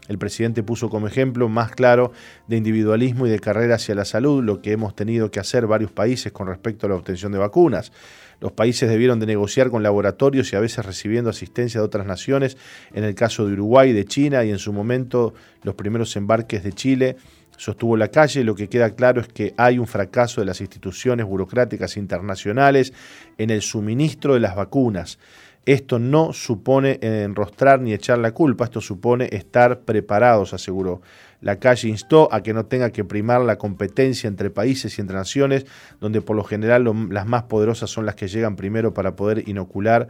El 0.09 0.19
presidente 0.19 0.63
puso 0.63 0.89
como 0.89 1.07
ejemplo 1.07 1.49
más 1.49 1.73
claro 1.73 2.13
de 2.49 2.57
individualismo 2.57 3.27
y 3.27 3.31
de 3.31 3.39
carrera 3.39 3.77
hacia 3.77 3.95
la 3.95 4.05
salud 4.05 4.43
lo 4.43 4.63
que 4.63 4.73
hemos 4.73 4.97
tenido 4.97 5.31
que 5.31 5.41
hacer 5.41 5.67
varios 5.67 5.93
países 5.93 6.33
con 6.33 6.49
respecto 6.49 6.87
a 6.87 6.89
la 6.89 6.97
obtención 6.97 7.33
de 7.33 7.39
vacunas. 7.39 7.93
Los 8.41 8.53
países 8.53 8.89
debieron 8.89 9.21
de 9.21 9.27
negociar 9.27 9.71
con 9.71 9.83
laboratorios 9.83 10.53
y 10.53 10.57
a 10.57 10.61
veces 10.61 10.85
recibiendo 10.85 11.29
asistencia 11.29 11.81
de 11.81 11.87
otras 11.87 12.07
naciones, 12.07 12.57
en 12.95 13.05
el 13.05 13.15
caso 13.15 13.47
de 13.47 13.53
Uruguay, 13.53 13.93
de 13.93 14.07
China 14.07 14.43
y 14.43 14.51
en 14.51 14.59
su 14.59 14.73
momento 14.73 15.35
los 15.63 15.75
primeros 15.75 16.17
embarques 16.17 16.65
de 16.65 16.73
Chile 16.73 17.17
sostuvo 17.61 17.95
la 17.95 18.09
calle, 18.09 18.43
lo 18.43 18.55
que 18.55 18.71
queda 18.71 18.95
claro 18.95 19.21
es 19.21 19.29
que 19.29 19.53
hay 19.59 19.79
un 19.79 19.87
fracaso 19.87 20.41
de 20.41 20.47
las 20.47 20.63
instituciones 20.63 21.27
burocráticas 21.27 21.99
internacionales 21.99 22.95
en 23.37 23.51
el 23.51 23.61
suministro 23.61 24.33
de 24.33 24.41
las 24.41 24.57
vacunas. 24.57 25.19
Esto 25.67 25.99
no 25.99 26.33
supone 26.33 26.99
enrostrar 27.03 27.83
ni 27.83 27.93
echar 27.93 28.17
la 28.17 28.33
culpa, 28.33 28.65
esto 28.65 28.81
supone 28.81 29.29
estar 29.31 29.81
preparados, 29.81 30.55
aseguró. 30.55 31.03
La 31.43 31.57
calle 31.57 31.89
instó 31.89 32.33
a 32.33 32.43
que 32.43 32.55
no 32.55 32.65
tenga 32.65 32.91
que 32.93 33.05
primar 33.05 33.43
la 33.43 33.59
competencia 33.59 34.27
entre 34.27 34.49
países 34.49 34.97
y 34.97 35.03
entre 35.03 35.17
naciones, 35.17 35.67
donde 36.01 36.23
por 36.23 36.37
lo 36.37 36.45
general 36.45 36.91
las 37.11 37.27
más 37.27 37.43
poderosas 37.43 37.91
son 37.91 38.07
las 38.07 38.15
que 38.15 38.29
llegan 38.29 38.57
primero 38.57 38.95
para 38.95 39.17
poder 39.17 39.47
inocular 39.51 40.09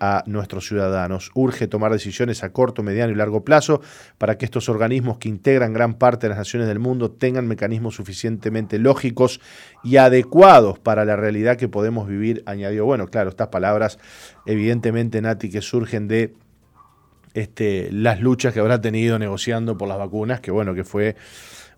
a 0.00 0.22
nuestros 0.26 0.66
ciudadanos. 0.66 1.30
Urge 1.34 1.66
tomar 1.66 1.92
decisiones 1.92 2.42
a 2.44 2.52
corto, 2.52 2.82
mediano 2.82 3.12
y 3.12 3.16
largo 3.16 3.44
plazo 3.44 3.80
para 4.18 4.38
que 4.38 4.44
estos 4.44 4.68
organismos 4.68 5.18
que 5.18 5.28
integran 5.28 5.72
gran 5.72 5.94
parte 5.94 6.26
de 6.26 6.30
las 6.30 6.38
naciones 6.38 6.68
del 6.68 6.78
mundo 6.78 7.10
tengan 7.10 7.46
mecanismos 7.46 7.96
suficientemente 7.96 8.78
lógicos 8.78 9.40
y 9.82 9.96
adecuados 9.96 10.78
para 10.78 11.04
la 11.04 11.16
realidad 11.16 11.56
que 11.56 11.68
podemos 11.68 12.08
vivir, 12.08 12.42
añadió. 12.46 12.84
Bueno, 12.84 13.08
claro, 13.08 13.30
estas 13.30 13.48
palabras 13.48 13.98
evidentemente, 14.46 15.20
Nati, 15.20 15.50
que 15.50 15.60
surgen 15.60 16.08
de 16.08 16.34
este, 17.34 17.90
las 17.92 18.20
luchas 18.20 18.52
que 18.52 18.60
habrá 18.60 18.80
tenido 18.80 19.18
negociando 19.18 19.76
por 19.76 19.88
las 19.88 19.98
vacunas, 19.98 20.40
que 20.40 20.50
bueno, 20.50 20.74
que 20.74 20.84
fue 20.84 21.16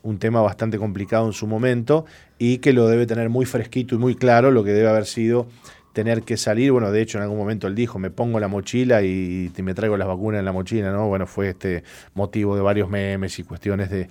un 0.02 0.18
tema 0.18 0.40
bastante 0.40 0.78
complicado 0.78 1.26
en 1.26 1.32
su 1.32 1.46
momento 1.46 2.06
y 2.38 2.58
que 2.58 2.72
lo 2.72 2.88
debe 2.88 3.06
tener 3.06 3.28
muy 3.28 3.44
fresquito 3.44 3.94
y 3.94 3.98
muy 3.98 4.14
claro 4.14 4.50
lo 4.50 4.64
que 4.64 4.72
debe 4.72 4.88
haber 4.88 5.04
sido 5.04 5.48
tener 5.92 6.22
que 6.22 6.36
salir, 6.36 6.72
bueno, 6.72 6.92
de 6.92 7.02
hecho 7.02 7.18
en 7.18 7.22
algún 7.22 7.38
momento 7.38 7.66
él 7.66 7.74
dijo, 7.74 7.98
me 7.98 8.10
pongo 8.10 8.38
la 8.40 8.48
mochila 8.48 9.02
y, 9.02 9.50
me 9.62 9.74
traigo 9.74 9.96
las 9.96 10.08
vacunas 10.08 10.38
en 10.38 10.44
la 10.44 10.52
mochila, 10.52 10.92
¿no? 10.92 11.08
Bueno, 11.08 11.26
fue 11.26 11.50
este 11.50 11.82
motivo 12.14 12.54
de 12.54 12.62
varios 12.62 12.88
memes 12.88 13.38
y 13.38 13.42
cuestiones 13.42 13.90
de, 13.90 14.08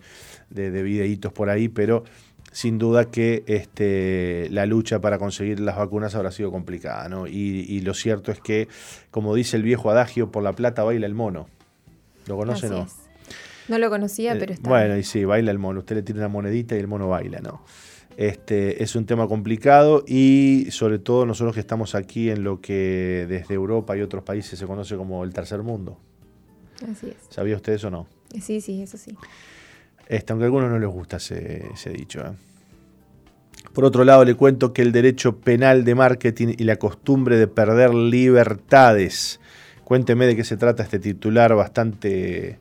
de, 0.49 0.83
videitos 0.83 1.31
por 1.31 1.49
ahí, 1.49 1.69
pero 1.69 2.03
sin 2.51 2.77
duda 2.77 3.05
que 3.05 3.43
este, 3.47 4.47
la 4.51 4.65
lucha 4.65 4.99
para 4.99 5.17
conseguir 5.17 5.59
las 5.59 5.77
vacunas 5.77 6.15
habrá 6.15 6.31
sido 6.31 6.51
complicada, 6.51 7.07
¿no? 7.07 7.27
Y, 7.27 7.79
lo 7.81 7.93
cierto 7.93 8.31
es 8.31 8.39
que, 8.39 8.67
como 9.11 9.35
dice 9.35 9.55
el 9.57 9.63
viejo 9.63 9.89
adagio, 9.89 10.31
por 10.31 10.43
la 10.43 10.53
plata 10.53 10.83
baila 10.83 11.05
el 11.05 11.13
mono. 11.13 11.47
¿Lo 12.27 12.35
conoce 12.37 12.69
no? 12.69 12.87
No 13.69 13.77
lo 13.77 13.89
conocía, 13.89 14.33
eh, 14.33 14.37
pero 14.39 14.53
está. 14.53 14.67
Bueno, 14.67 14.97
y 14.97 15.03
sí, 15.03 15.23
baila 15.25 15.51
el 15.51 15.59
mono. 15.59 15.79
Usted 15.79 15.95
le 15.95 16.01
tira 16.03 16.19
una 16.19 16.27
monedita 16.27 16.75
y 16.75 16.79
el 16.79 16.87
mono 16.87 17.07
baila, 17.07 17.39
¿no? 17.39 17.63
Este, 18.19 18.83
es 18.83 18.97
un 18.97 19.05
tema 19.05 19.29
complicado 19.29 20.03
y 20.05 20.67
sobre 20.71 20.99
todo 20.99 21.25
nosotros 21.25 21.53
que 21.53 21.61
estamos 21.61 21.95
aquí 21.95 22.29
en 22.29 22.43
lo 22.43 22.59
que 22.59 23.25
desde 23.29 23.53
Europa 23.53 23.95
y 23.95 24.01
otros 24.01 24.25
países 24.25 24.59
se 24.59 24.67
conoce 24.67 24.97
como 24.97 25.23
el 25.23 25.31
tercer 25.31 25.63
mundo. 25.63 25.97
Así 26.83 27.07
es. 27.07 27.15
¿Sabía 27.29 27.55
usted 27.55 27.71
eso 27.71 27.87
o 27.87 27.91
no? 27.91 28.07
Sí, 28.41 28.59
sí, 28.59 28.81
eso 28.81 28.97
sí. 28.97 29.15
Este, 30.09 30.33
aunque 30.33 30.43
a 30.43 30.47
algunos 30.47 30.69
no 30.69 30.77
les 30.79 30.89
gusta 30.89 31.15
ese, 31.15 31.93
dicho. 31.93 32.19
¿eh? 32.19 32.31
Por 33.71 33.85
otro 33.85 34.03
lado, 34.03 34.25
le 34.25 34.35
cuento 34.35 34.73
que 34.73 34.81
el 34.81 34.91
derecho 34.91 35.37
penal 35.37 35.85
de 35.85 35.95
marketing 35.95 36.55
y 36.57 36.65
la 36.65 36.75
costumbre 36.75 37.37
de 37.37 37.47
perder 37.47 37.93
libertades. 37.93 39.39
Cuénteme 39.85 40.27
de 40.27 40.35
qué 40.35 40.43
se 40.43 40.57
trata 40.57 40.83
este 40.83 40.99
titular 40.99 41.55
bastante... 41.55 42.59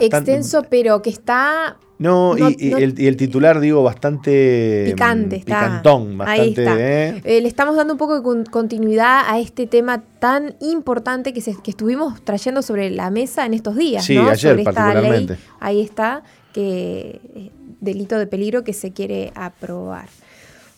Extenso, 0.00 0.64
pero 0.68 1.02
que 1.02 1.10
está... 1.10 1.76
No, 1.98 2.36
y, 2.36 2.72
el, 2.72 3.16
titular, 3.16 3.60
digo, 3.60 3.82
bastante... 3.84 4.86
Picante, 4.90 5.36
está. 5.36 5.60
Picantón, 5.60 6.18
bastante... 6.18 6.42
Ahí 6.42 6.48
está. 6.50 6.76
¿eh? 6.80 7.22
Eh, 7.24 7.40
le 7.40 7.46
estamos 7.46 7.76
dando 7.76 7.94
un 7.94 7.98
poco 7.98 8.20
de 8.20 8.44
continuidad 8.50 9.22
a 9.26 9.38
este 9.38 9.68
tema 9.68 10.02
tan 10.18 10.56
importante 10.60 11.32
que, 11.32 11.40
se, 11.40 11.54
que 11.62 11.70
estuvimos 11.70 12.24
trayendo 12.24 12.62
sobre 12.62 12.90
la 12.90 13.10
mesa 13.10 13.46
en 13.46 13.54
estos 13.54 13.76
días, 13.76 14.04
sí, 14.04 14.18
ayer 14.18 14.64
particularmente. 14.64 15.36
Ahí 15.60 15.80
está, 15.80 16.24
que 16.52 17.20
delito 17.80 18.18
de 18.18 18.26
peligro 18.26 18.64
que 18.64 18.72
se 18.72 18.92
quiere 18.92 19.32
aprobar. 19.34 20.08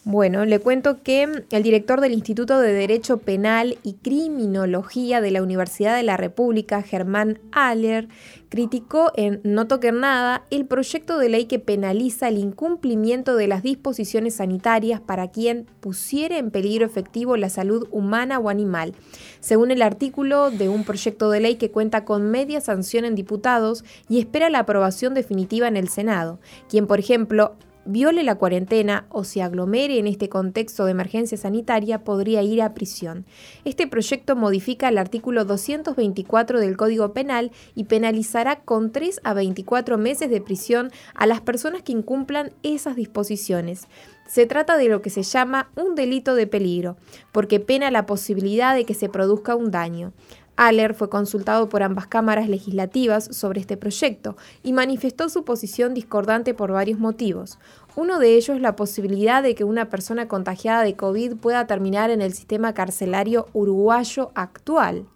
Bueno, 0.06 0.44
le 0.44 0.58
cuento 0.58 1.02
que 1.02 1.26
el 1.50 1.62
director 1.62 2.02
del 2.02 2.12
Instituto 2.12 2.58
de 2.58 2.74
Derecho 2.74 3.16
Penal 3.16 3.78
y 3.82 3.94
Criminología 3.94 5.22
de 5.22 5.30
la 5.30 5.42
Universidad 5.42 5.96
de 5.96 6.02
la 6.02 6.18
República, 6.18 6.82
Germán 6.82 7.40
Aller, 7.52 8.08
criticó 8.50 9.12
en 9.16 9.40
No 9.44 9.66
Toquen 9.66 10.00
Nada 10.00 10.44
el 10.50 10.66
proyecto 10.66 11.16
de 11.16 11.30
ley 11.30 11.46
que 11.46 11.58
penaliza 11.58 12.28
el 12.28 12.36
incumplimiento 12.36 13.34
de 13.34 13.46
las 13.46 13.62
disposiciones 13.62 14.34
sanitarias 14.34 15.00
para 15.00 15.28
quien 15.28 15.70
pusiere 15.80 16.36
en 16.36 16.50
peligro 16.50 16.84
efectivo 16.84 17.38
la 17.38 17.48
salud 17.48 17.88
humana 17.90 18.38
o 18.38 18.50
animal, 18.50 18.92
según 19.40 19.70
el 19.70 19.80
artículo 19.80 20.50
de 20.50 20.68
un 20.68 20.84
proyecto 20.84 21.30
de 21.30 21.40
ley 21.40 21.54
que 21.54 21.70
cuenta 21.70 22.04
con 22.04 22.30
media 22.30 22.60
sanción 22.60 23.06
en 23.06 23.14
diputados 23.14 23.86
y 24.10 24.18
espera 24.18 24.50
la 24.50 24.58
aprobación 24.58 25.14
definitiva 25.14 25.66
en 25.66 25.78
el 25.78 25.88
Senado, 25.88 26.40
quien, 26.68 26.86
por 26.86 26.98
ejemplo, 26.98 27.56
viole 27.86 28.22
la 28.22 28.36
cuarentena 28.36 29.06
o 29.10 29.24
se 29.24 29.42
aglomere 29.42 29.98
en 29.98 30.06
este 30.06 30.28
contexto 30.28 30.84
de 30.84 30.92
emergencia 30.92 31.38
sanitaria 31.38 32.04
podría 32.04 32.42
ir 32.42 32.62
a 32.62 32.74
prisión. 32.74 33.24
Este 33.64 33.86
proyecto 33.86 34.36
modifica 34.36 34.88
el 34.88 34.98
artículo 34.98 35.44
224 35.44 36.60
del 36.60 36.76
Código 36.76 37.12
Penal 37.12 37.50
y 37.74 37.84
penalizará 37.84 38.60
con 38.60 38.92
3 38.92 39.20
a 39.24 39.34
24 39.34 39.98
meses 39.98 40.30
de 40.30 40.40
prisión 40.40 40.90
a 41.14 41.26
las 41.26 41.40
personas 41.40 41.82
que 41.82 41.92
incumplan 41.92 42.52
esas 42.62 42.96
disposiciones. 42.96 43.88
Se 44.26 44.46
trata 44.46 44.78
de 44.78 44.88
lo 44.88 45.02
que 45.02 45.10
se 45.10 45.22
llama 45.22 45.70
un 45.76 45.94
delito 45.94 46.34
de 46.34 46.46
peligro, 46.46 46.96
porque 47.30 47.60
pena 47.60 47.90
la 47.90 48.06
posibilidad 48.06 48.74
de 48.74 48.84
que 48.84 48.94
se 48.94 49.10
produzca 49.10 49.54
un 49.54 49.70
daño. 49.70 50.12
Aller 50.56 50.94
fue 50.94 51.08
consultado 51.08 51.68
por 51.68 51.82
ambas 51.82 52.06
cámaras 52.06 52.48
legislativas 52.48 53.24
sobre 53.32 53.60
este 53.60 53.76
proyecto 53.76 54.36
y 54.62 54.72
manifestó 54.72 55.28
su 55.28 55.44
posición 55.44 55.94
discordante 55.94 56.54
por 56.54 56.70
varios 56.70 57.00
motivos. 57.00 57.58
Uno 57.96 58.18
de 58.18 58.36
ellos 58.36 58.56
es 58.56 58.62
la 58.62 58.76
posibilidad 58.76 59.42
de 59.42 59.54
que 59.54 59.64
una 59.64 59.88
persona 59.88 60.28
contagiada 60.28 60.82
de 60.82 60.94
COVID 60.94 61.36
pueda 61.36 61.66
terminar 61.66 62.10
en 62.10 62.22
el 62.22 62.32
sistema 62.34 62.72
carcelario 62.72 63.48
uruguayo 63.52 64.30
actual. 64.34 65.06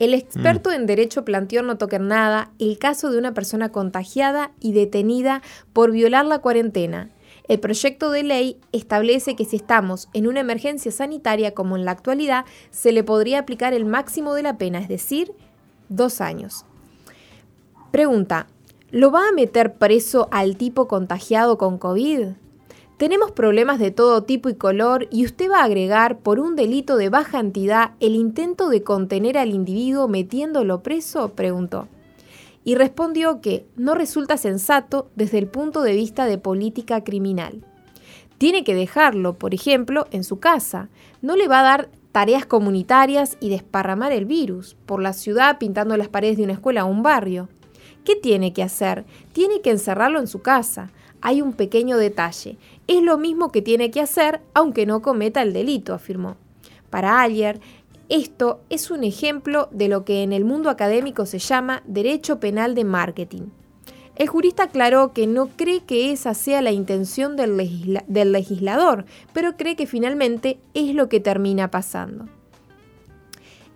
El 0.00 0.12
experto 0.12 0.70
mm. 0.70 0.72
en 0.72 0.86
derecho 0.86 1.24
planteó 1.24 1.62
no 1.62 1.78
tocar 1.78 2.00
nada 2.00 2.50
el 2.58 2.78
caso 2.78 3.12
de 3.12 3.18
una 3.18 3.32
persona 3.32 3.70
contagiada 3.70 4.50
y 4.58 4.72
detenida 4.72 5.40
por 5.72 5.92
violar 5.92 6.26
la 6.26 6.40
cuarentena 6.40 7.10
el 7.46 7.60
proyecto 7.60 8.10
de 8.10 8.22
ley 8.22 8.60
establece 8.72 9.36
que 9.36 9.44
si 9.44 9.56
estamos 9.56 10.08
en 10.14 10.26
una 10.26 10.40
emergencia 10.40 10.90
sanitaria 10.90 11.52
como 11.52 11.76
en 11.76 11.84
la 11.84 11.90
actualidad, 11.90 12.46
se 12.70 12.90
le 12.92 13.04
podría 13.04 13.40
aplicar 13.40 13.74
el 13.74 13.84
máximo 13.84 14.34
de 14.34 14.42
la 14.42 14.56
pena, 14.56 14.78
es 14.78 14.88
decir, 14.88 15.32
dos 15.90 16.22
años. 16.22 16.64
Pregunta, 17.90 18.46
¿lo 18.90 19.10
va 19.10 19.28
a 19.28 19.32
meter 19.32 19.74
preso 19.74 20.28
al 20.30 20.56
tipo 20.56 20.88
contagiado 20.88 21.58
con 21.58 21.76
COVID? 21.78 22.28
Tenemos 22.96 23.32
problemas 23.32 23.78
de 23.78 23.90
todo 23.90 24.22
tipo 24.22 24.48
y 24.48 24.54
color 24.54 25.08
y 25.10 25.26
usted 25.26 25.50
va 25.50 25.60
a 25.60 25.64
agregar 25.64 26.20
por 26.20 26.40
un 26.40 26.56
delito 26.56 26.96
de 26.96 27.10
baja 27.10 27.40
entidad 27.40 27.92
el 28.00 28.14
intento 28.14 28.68
de 28.70 28.82
contener 28.82 29.36
al 29.36 29.50
individuo 29.50 30.08
metiéndolo 30.08 30.82
preso? 30.82 31.30
preguntó 31.30 31.88
y 32.64 32.74
respondió 32.74 33.40
que 33.40 33.66
no 33.76 33.94
resulta 33.94 34.36
sensato 34.36 35.10
desde 35.14 35.38
el 35.38 35.46
punto 35.46 35.82
de 35.82 35.94
vista 35.94 36.26
de 36.26 36.38
política 36.38 37.04
criminal. 37.04 37.62
Tiene 38.38 38.64
que 38.64 38.74
dejarlo, 38.74 39.34
por 39.34 39.54
ejemplo, 39.54 40.06
en 40.10 40.24
su 40.24 40.40
casa. 40.40 40.88
No 41.22 41.36
le 41.36 41.46
va 41.46 41.60
a 41.60 41.64
dar 41.64 41.88
tareas 42.12 42.46
comunitarias 42.46 43.36
y 43.40 43.48
desparramar 43.48 44.12
el 44.12 44.24
virus 44.24 44.76
por 44.86 45.02
la 45.02 45.12
ciudad 45.12 45.58
pintando 45.58 45.96
las 45.96 46.08
paredes 46.08 46.36
de 46.36 46.44
una 46.44 46.52
escuela 46.54 46.84
o 46.84 46.88
un 46.88 47.02
barrio. 47.02 47.48
¿Qué 48.04 48.16
tiene 48.16 48.52
que 48.52 48.62
hacer? 48.62 49.04
Tiene 49.32 49.60
que 49.60 49.70
encerrarlo 49.70 50.18
en 50.18 50.26
su 50.26 50.42
casa. 50.42 50.90
Hay 51.20 51.42
un 51.42 51.54
pequeño 51.54 51.96
detalle. 51.96 52.58
Es 52.86 53.02
lo 53.02 53.16
mismo 53.18 53.50
que 53.50 53.62
tiene 53.62 53.90
que 53.90 54.00
hacer 54.00 54.42
aunque 54.52 54.84
no 54.84 55.00
cometa 55.00 55.42
el 55.42 55.52
delito, 55.52 55.94
afirmó. 55.94 56.36
Para 56.90 57.20
Ayer, 57.22 57.60
esto 58.08 58.60
es 58.70 58.90
un 58.90 59.04
ejemplo 59.04 59.68
de 59.70 59.88
lo 59.88 60.04
que 60.04 60.22
en 60.22 60.32
el 60.32 60.44
mundo 60.44 60.70
académico 60.70 61.26
se 61.26 61.38
llama 61.38 61.82
derecho 61.86 62.38
penal 62.38 62.74
de 62.74 62.84
marketing. 62.84 63.48
El 64.16 64.28
jurista 64.28 64.64
aclaró 64.64 65.12
que 65.12 65.26
no 65.26 65.48
cree 65.48 65.80
que 65.80 66.12
esa 66.12 66.34
sea 66.34 66.62
la 66.62 66.70
intención 66.70 67.34
del, 67.36 67.56
legislador, 68.06 69.06
pero 69.32 69.56
cree 69.56 69.74
que 69.74 69.86
finalmente 69.86 70.58
es 70.72 70.94
lo 70.94 71.08
que 71.08 71.18
termina 71.18 71.70
pasando. 71.70 72.26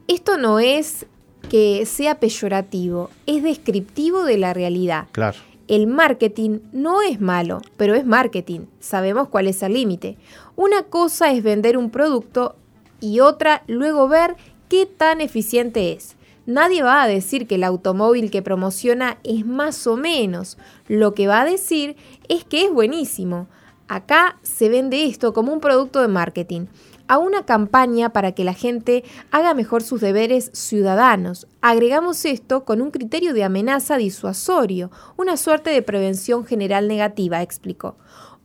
Esto 0.06 0.38
no 0.38 0.60
es 0.60 1.06
que 1.50 1.84
sea 1.86 2.20
peyorativo, 2.20 3.10
es 3.26 3.42
descriptivo 3.42 4.24
de 4.24 4.38
la 4.38 4.54
realidad. 4.54 5.08
Claro. 5.12 5.38
El 5.66 5.86
marketing 5.86 6.60
no 6.72 7.02
es 7.02 7.20
malo, 7.20 7.60
pero 7.76 7.94
es 7.94 8.06
marketing. 8.06 8.60
Sabemos 8.78 9.28
cuál 9.28 9.48
es 9.48 9.62
el 9.62 9.74
límite. 9.74 10.16
Una 10.56 10.84
cosa 10.84 11.32
es 11.32 11.42
vender 11.42 11.76
un 11.76 11.90
producto 11.90 12.56
y 13.00 13.20
otra 13.20 13.62
luego 13.66 14.08
ver 14.08 14.36
qué 14.68 14.86
tan 14.86 15.20
eficiente 15.20 15.92
es. 15.92 16.16
Nadie 16.46 16.82
va 16.82 17.02
a 17.02 17.08
decir 17.08 17.46
que 17.46 17.56
el 17.56 17.64
automóvil 17.64 18.30
que 18.30 18.40
promociona 18.40 19.18
es 19.22 19.44
más 19.44 19.86
o 19.86 19.96
menos. 19.96 20.56
Lo 20.86 21.12
que 21.12 21.26
va 21.26 21.42
a 21.42 21.44
decir 21.44 21.96
es 22.28 22.44
que 22.44 22.64
es 22.64 22.72
buenísimo. 22.72 23.48
Acá 23.86 24.38
se 24.42 24.68
vende 24.68 25.04
esto 25.04 25.32
como 25.34 25.52
un 25.52 25.60
producto 25.60 26.00
de 26.00 26.08
marketing, 26.08 26.66
a 27.06 27.18
una 27.18 27.44
campaña 27.44 28.14
para 28.14 28.32
que 28.32 28.44
la 28.44 28.54
gente 28.54 29.04
haga 29.30 29.54
mejor 29.54 29.82
sus 29.82 30.00
deberes 30.00 30.50
ciudadanos. 30.54 31.46
Agregamos 31.60 32.24
esto 32.24 32.64
con 32.64 32.80
un 32.80 32.90
criterio 32.90 33.34
de 33.34 33.44
amenaza 33.44 33.96
disuasorio, 33.96 34.90
una 35.16 35.36
suerte 35.36 35.70
de 35.70 35.82
prevención 35.82 36.46
general 36.46 36.88
negativa, 36.88 37.42
explicó. 37.42 37.96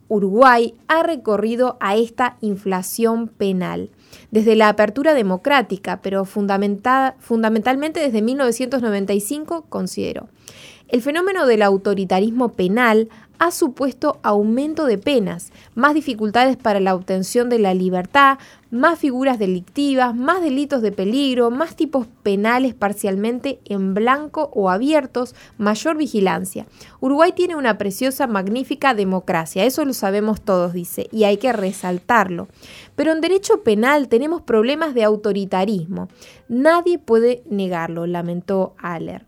Uruguay 0.08 0.74
ha 0.88 1.02
recorrido 1.02 1.76
a 1.80 1.96
esta 1.96 2.36
inflación 2.40 3.28
penal 3.28 3.90
desde 4.30 4.56
la 4.56 4.68
apertura 4.68 5.14
democrática, 5.14 6.00
pero 6.02 6.24
fundamentalmente 6.24 8.00
desde 8.00 8.22
1995, 8.22 9.66
considero. 9.68 10.28
El 10.94 11.02
fenómeno 11.02 11.44
del 11.48 11.62
autoritarismo 11.62 12.50
penal 12.50 13.08
ha 13.40 13.50
supuesto 13.50 14.20
aumento 14.22 14.86
de 14.86 14.96
penas, 14.96 15.50
más 15.74 15.92
dificultades 15.92 16.56
para 16.56 16.78
la 16.78 16.94
obtención 16.94 17.48
de 17.48 17.58
la 17.58 17.74
libertad, 17.74 18.38
más 18.70 19.00
figuras 19.00 19.40
delictivas, 19.40 20.14
más 20.14 20.40
delitos 20.40 20.82
de 20.82 20.92
peligro, 20.92 21.50
más 21.50 21.74
tipos 21.74 22.06
penales 22.22 22.74
parcialmente 22.74 23.58
en 23.64 23.92
blanco 23.92 24.50
o 24.54 24.70
abiertos, 24.70 25.34
mayor 25.58 25.96
vigilancia. 25.96 26.64
Uruguay 27.00 27.32
tiene 27.32 27.56
una 27.56 27.76
preciosa, 27.76 28.28
magnífica 28.28 28.94
democracia, 28.94 29.64
eso 29.64 29.84
lo 29.84 29.94
sabemos 29.94 30.42
todos, 30.42 30.74
dice, 30.74 31.08
y 31.10 31.24
hay 31.24 31.38
que 31.38 31.52
resaltarlo. 31.52 32.46
Pero 32.94 33.10
en 33.10 33.20
derecho 33.20 33.64
penal 33.64 34.06
tenemos 34.06 34.42
problemas 34.42 34.94
de 34.94 35.02
autoritarismo. 35.02 36.08
Nadie 36.48 37.00
puede 37.00 37.42
negarlo, 37.50 38.06
lamentó 38.06 38.74
Aller. 38.78 39.24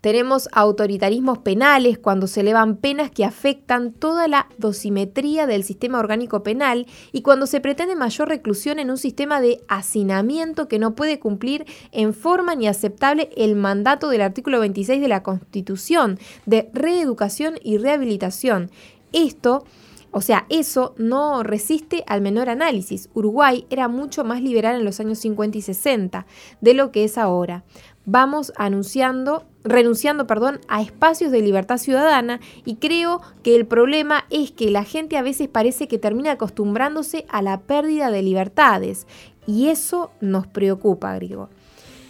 Tenemos 0.00 0.48
autoritarismos 0.52 1.38
penales 1.38 1.98
cuando 1.98 2.26
se 2.26 2.40
elevan 2.40 2.76
penas 2.76 3.10
que 3.10 3.24
afectan 3.24 3.92
toda 3.92 4.28
la 4.28 4.48
dosimetría 4.58 5.46
del 5.46 5.64
sistema 5.64 5.98
orgánico 5.98 6.42
penal 6.42 6.86
y 7.12 7.22
cuando 7.22 7.46
se 7.46 7.60
pretende 7.60 7.96
mayor 7.96 8.28
reclusión 8.28 8.78
en 8.78 8.90
un 8.90 8.98
sistema 8.98 9.40
de 9.40 9.60
hacinamiento 9.68 10.68
que 10.68 10.78
no 10.78 10.94
puede 10.94 11.18
cumplir 11.18 11.66
en 11.92 12.14
forma 12.14 12.54
ni 12.54 12.68
aceptable 12.68 13.30
el 13.36 13.56
mandato 13.56 14.08
del 14.08 14.22
artículo 14.22 14.60
26 14.60 15.00
de 15.00 15.08
la 15.08 15.22
Constitución 15.22 16.18
de 16.46 16.70
reeducación 16.72 17.54
y 17.62 17.78
rehabilitación. 17.78 18.70
Esto 19.12 19.64
o 20.10 20.22
sea, 20.22 20.46
eso 20.48 20.94
no 20.96 21.42
resiste 21.42 22.02
al 22.06 22.22
menor 22.22 22.48
análisis. 22.48 23.10
Uruguay 23.12 23.66
era 23.68 23.88
mucho 23.88 24.24
más 24.24 24.40
liberal 24.40 24.76
en 24.76 24.84
los 24.84 25.00
años 25.00 25.18
50 25.18 25.58
y 25.58 25.62
60 25.62 26.26
de 26.60 26.74
lo 26.74 26.90
que 26.92 27.04
es 27.04 27.18
ahora. 27.18 27.64
Vamos 28.10 28.54
anunciando, 28.56 29.44
renunciando 29.64 30.26
perdón, 30.26 30.60
a 30.66 30.80
espacios 30.80 31.30
de 31.30 31.42
libertad 31.42 31.76
ciudadana 31.76 32.40
y 32.64 32.76
creo 32.76 33.20
que 33.42 33.54
el 33.54 33.66
problema 33.66 34.24
es 34.30 34.50
que 34.50 34.70
la 34.70 34.82
gente 34.82 35.18
a 35.18 35.22
veces 35.22 35.48
parece 35.48 35.88
que 35.88 35.98
termina 35.98 36.32
acostumbrándose 36.32 37.26
a 37.28 37.42
la 37.42 37.60
pérdida 37.60 38.10
de 38.10 38.22
libertades 38.22 39.06
y 39.46 39.68
eso 39.68 40.10
nos 40.22 40.46
preocupa, 40.46 41.14
Griego. 41.16 41.50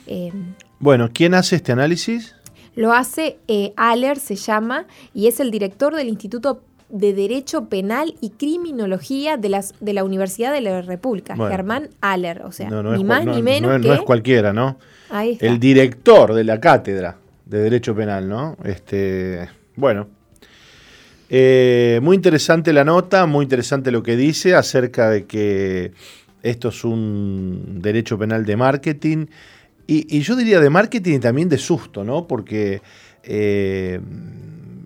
Eh, 0.06 0.32
bueno, 0.78 1.10
¿quién 1.12 1.34
hace 1.34 1.56
este 1.56 1.72
análisis? 1.72 2.36
Lo 2.76 2.92
hace 2.92 3.38
eh, 3.48 3.72
Aller, 3.76 4.20
se 4.20 4.36
llama, 4.36 4.86
y 5.12 5.26
es 5.26 5.40
el 5.40 5.50
director 5.50 5.96
del 5.96 6.08
Instituto 6.08 6.62
de 6.90 7.12
Derecho 7.12 7.68
Penal 7.68 8.14
y 8.20 8.30
Criminología 8.30 9.36
de, 9.36 9.48
las, 9.48 9.74
de 9.80 9.92
la 9.92 10.04
Universidad 10.04 10.52
de 10.52 10.60
la 10.60 10.80
República, 10.80 11.36
Germán 11.36 11.90
Aller. 12.00 12.42
O 12.42 12.52
sea, 12.52 12.70
ni 12.70 13.02
más 13.02 13.26
ni 13.26 13.42
menos 13.42 13.80
que... 13.82 13.88
No 13.88 13.94
es 13.94 14.02
cualquiera, 14.02 14.52
¿no? 14.52 14.78
El 15.40 15.58
director 15.58 16.34
de 16.34 16.44
la 16.44 16.60
cátedra 16.60 17.16
de 17.46 17.58
Derecho 17.60 17.94
Penal, 17.94 18.28
¿no? 18.28 18.56
Este, 18.64 19.48
bueno. 19.76 20.08
Eh, 21.30 22.00
muy 22.02 22.16
interesante 22.16 22.72
la 22.72 22.84
nota, 22.84 23.26
muy 23.26 23.42
interesante 23.42 23.90
lo 23.90 24.02
que 24.02 24.16
dice 24.16 24.54
acerca 24.54 25.10
de 25.10 25.26
que 25.26 25.92
esto 26.42 26.68
es 26.70 26.84
un 26.84 27.80
derecho 27.82 28.18
penal 28.18 28.46
de 28.46 28.56
marketing 28.56 29.26
y, 29.90 30.20
yo 30.20 30.36
diría 30.36 30.60
de 30.60 30.68
marketing 30.68 31.14
y 31.14 31.18
también 31.18 31.48
de 31.48 31.56
susto, 31.56 32.04
¿no? 32.04 32.26
Porque, 32.26 32.82
eh, 33.22 33.98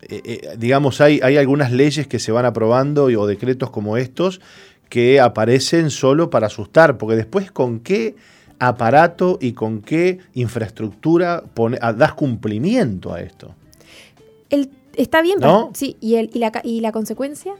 eh, 0.08 0.48
digamos, 0.56 1.00
hay, 1.00 1.18
hay 1.24 1.36
algunas 1.36 1.72
leyes 1.72 2.06
que 2.06 2.20
se 2.20 2.30
van 2.30 2.44
aprobando 2.44 3.06
o 3.06 3.26
decretos 3.26 3.70
como 3.70 3.96
estos 3.96 4.40
que 4.88 5.18
aparecen 5.18 5.90
solo 5.90 6.30
para 6.30 6.46
asustar, 6.46 6.98
porque 6.98 7.16
después 7.16 7.50
con 7.50 7.80
qué 7.80 8.14
aparato 8.62 9.38
y 9.40 9.54
con 9.54 9.82
qué 9.82 10.20
infraestructura 10.34 11.42
das 11.96 12.14
cumplimiento 12.14 13.12
a 13.12 13.20
esto. 13.20 13.54
está 14.94 15.20
bien, 15.20 15.40
¿No? 15.40 15.72
sí, 15.74 15.96
¿y, 16.00 16.14
el, 16.14 16.30
y, 16.32 16.38
la, 16.38 16.52
¿y 16.62 16.80
la 16.80 16.92
consecuencia? 16.92 17.54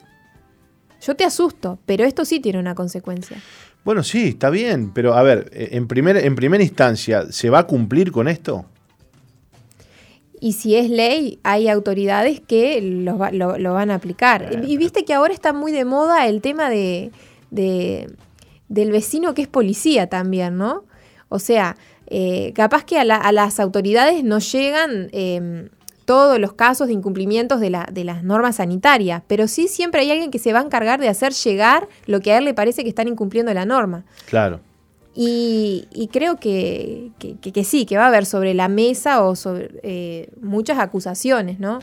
Yo 1.01 1.17
te 1.17 1.25
asusto, 1.25 1.81
pero 1.87 2.05
esto 2.05 2.25
sí 2.25 2.39
tiene 2.39 2.61
una 2.61 2.77
consecuencia. 2.77 3.37
Bueno, 3.85 4.05
sí, 4.05 4.29
está 4.29 4.49
bien, 4.49 4.93
pero 4.93 5.15
a 5.15 5.23
ver, 5.25 5.51
eh, 5.53 5.71
en, 5.73 5.89
primer, 5.89 6.17
en 6.17 6.37
primera 6.37 6.63
instancia, 6.63 7.33
¿se 7.33 7.51
va 7.51 7.61
a 7.61 7.67
cumplir 7.67 8.13
con 8.13 8.29
esto? 8.29 8.65
Y 10.39 10.53
si 10.53 10.77
es 10.77 10.89
ley, 10.89 11.41
hay 11.43 11.69
autoridades 11.69 12.41
que 12.41 12.81
lo, 12.81 13.19
van 13.19 13.91
a 13.91 13.95
aplicar. 13.95 14.61
Y 14.69 14.77
viste 14.77 15.05
que 15.05 15.15
ahora 15.15 15.35
está 15.35 15.53
muy 15.53 15.73
de 15.73 15.85
moda 15.85 16.27
el 16.29 16.41
tema 16.41 16.71
de, 16.71 17.11
del 17.51 18.93
vecino 18.93 19.35
que 19.35 19.43
es 19.43 19.49
policía 19.49 20.09
también, 20.09 20.57
¿no? 20.57 20.85
O 21.33 21.39
sea, 21.39 21.77
eh, 22.07 22.53
capaz 22.55 22.85
que 22.85 22.99
a, 22.99 23.05
las 23.33 23.59
autoridades 23.59 24.23
no 24.23 24.39
llegan 24.39 25.09
em, 25.13 25.71
todos 26.05 26.39
los 26.39 26.53
casos 26.53 26.89
de 26.89 26.93
incumplimientos 26.93 27.59
de, 27.59 27.71
la, 27.71 27.89
de 27.91 28.05
las 28.05 28.23
normas 28.23 28.57
sanitarias, 28.57 29.23
pero 29.27 29.49
sí 29.49 29.67
siempre 29.69 30.03
hay 30.03 30.11
alguien 30.11 30.31
que 30.31 30.39
se 30.39 30.53
va 30.53 30.61
a 30.61 30.63
encargar 30.63 31.01
de 31.01 31.09
hacer 31.09 31.33
llegar 31.33 31.89
lo 32.07 32.21
que 32.21 32.33
a 32.33 32.39
él 32.39 32.45
le 32.45 32.55
parece 32.55 32.83
que 32.83 32.89
están 32.89 33.09
incumpliendo 33.09 33.53
la 33.55 33.65
norma. 33.65 34.05
Claro. 34.27 34.61
Y, 35.15 36.09
creo 36.11 36.37
que, 36.37 37.11
que, 37.19 37.65
sí, 37.65 37.85
que 37.85 37.97
va 37.99 38.05
a 38.05 38.09
haber 38.09 38.25
sobre 38.25 38.55
la 38.55 38.69
mesa 38.69 39.23
o 39.23 39.37
sobre 39.37 39.71
eh, 39.83 40.31
muchas 40.41 40.79
acusaciones, 40.79 41.61
¿no? 41.61 41.81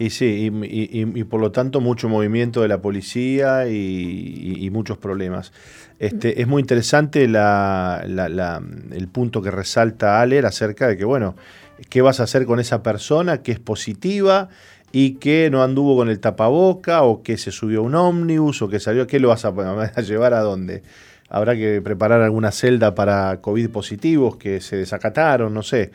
Y 0.00 0.10
sí, 0.10 0.52
y, 0.62 1.24
por 1.24 1.40
lo 1.40 1.50
tanto 1.50 1.80
mucho 1.80 2.08
movimiento 2.08 2.62
de 2.62 2.68
la 2.68 2.80
policía 2.80 3.66
y, 3.66 4.70
muchos 4.72 4.96
problemas. 4.96 5.52
Este, 5.98 6.40
es 6.40 6.46
muy 6.46 6.60
interesante 6.60 7.26
la, 7.26 8.04
el 8.06 9.08
punto 9.08 9.42
que 9.42 9.50
resalta 9.50 10.20
Aler 10.20 10.46
acerca 10.46 10.86
de 10.86 10.96
que, 10.96 11.04
bueno, 11.04 11.34
qué 11.90 12.00
vas 12.00 12.20
a 12.20 12.22
hacer 12.22 12.46
con 12.46 12.60
esa 12.60 12.80
persona 12.80 13.42
que 13.42 13.50
es 13.50 13.58
positiva 13.58 14.50
y 14.92 15.14
que 15.14 15.50
no 15.50 15.64
anduvo 15.64 15.96
con 15.96 16.08
el 16.08 16.20
tapaboca 16.20 17.02
o 17.02 17.24
que 17.24 17.36
se 17.36 17.50
subió 17.50 17.80
a 17.80 17.82
un 17.82 17.96
ómnibus 17.96 18.62
o 18.62 18.68
que 18.68 18.78
salió, 18.78 19.08
¿qué 19.08 19.18
lo 19.18 19.28
vas 19.30 19.44
a 19.44 20.00
llevar 20.02 20.32
a 20.32 20.42
dónde? 20.42 20.84
Habrá 21.28 21.56
que 21.56 21.82
preparar 21.82 22.22
alguna 22.22 22.52
celda 22.52 22.94
para 22.94 23.40
COVID 23.40 23.68
positivos 23.70 24.36
que 24.36 24.60
se 24.60 24.76
desacataron, 24.76 25.52
no 25.52 25.64
sé 25.64 25.90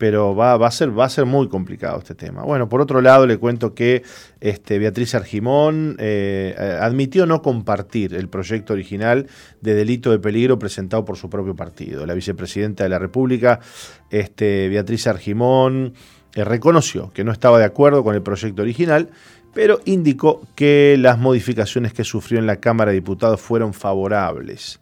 pero 0.00 0.34
va, 0.34 0.56
va, 0.56 0.68
a 0.68 0.70
ser, 0.70 0.98
va 0.98 1.04
a 1.04 1.10
ser 1.10 1.26
muy 1.26 1.46
complicado 1.50 1.98
este 1.98 2.14
tema. 2.14 2.42
Bueno, 2.42 2.70
por 2.70 2.80
otro 2.80 3.02
lado, 3.02 3.26
le 3.26 3.36
cuento 3.36 3.74
que 3.74 4.02
este, 4.40 4.78
Beatriz 4.78 5.14
Argimón 5.14 5.96
eh, 5.98 6.56
admitió 6.80 7.26
no 7.26 7.42
compartir 7.42 8.14
el 8.14 8.30
proyecto 8.30 8.72
original 8.72 9.26
de 9.60 9.74
delito 9.74 10.10
de 10.10 10.18
peligro 10.18 10.58
presentado 10.58 11.04
por 11.04 11.18
su 11.18 11.28
propio 11.28 11.54
partido. 11.54 12.06
La 12.06 12.14
vicepresidenta 12.14 12.82
de 12.82 12.88
la 12.88 12.98
República, 12.98 13.60
este, 14.08 14.70
Beatriz 14.70 15.06
Argimón, 15.06 15.92
eh, 16.34 16.44
reconoció 16.44 17.12
que 17.12 17.22
no 17.22 17.30
estaba 17.30 17.58
de 17.58 17.66
acuerdo 17.66 18.02
con 18.02 18.14
el 18.14 18.22
proyecto 18.22 18.62
original, 18.62 19.10
pero 19.52 19.80
indicó 19.84 20.40
que 20.54 20.96
las 20.98 21.18
modificaciones 21.18 21.92
que 21.92 22.04
sufrió 22.04 22.38
en 22.38 22.46
la 22.46 22.56
Cámara 22.56 22.92
de 22.92 22.94
Diputados 22.94 23.42
fueron 23.42 23.74
favorables. 23.74 24.80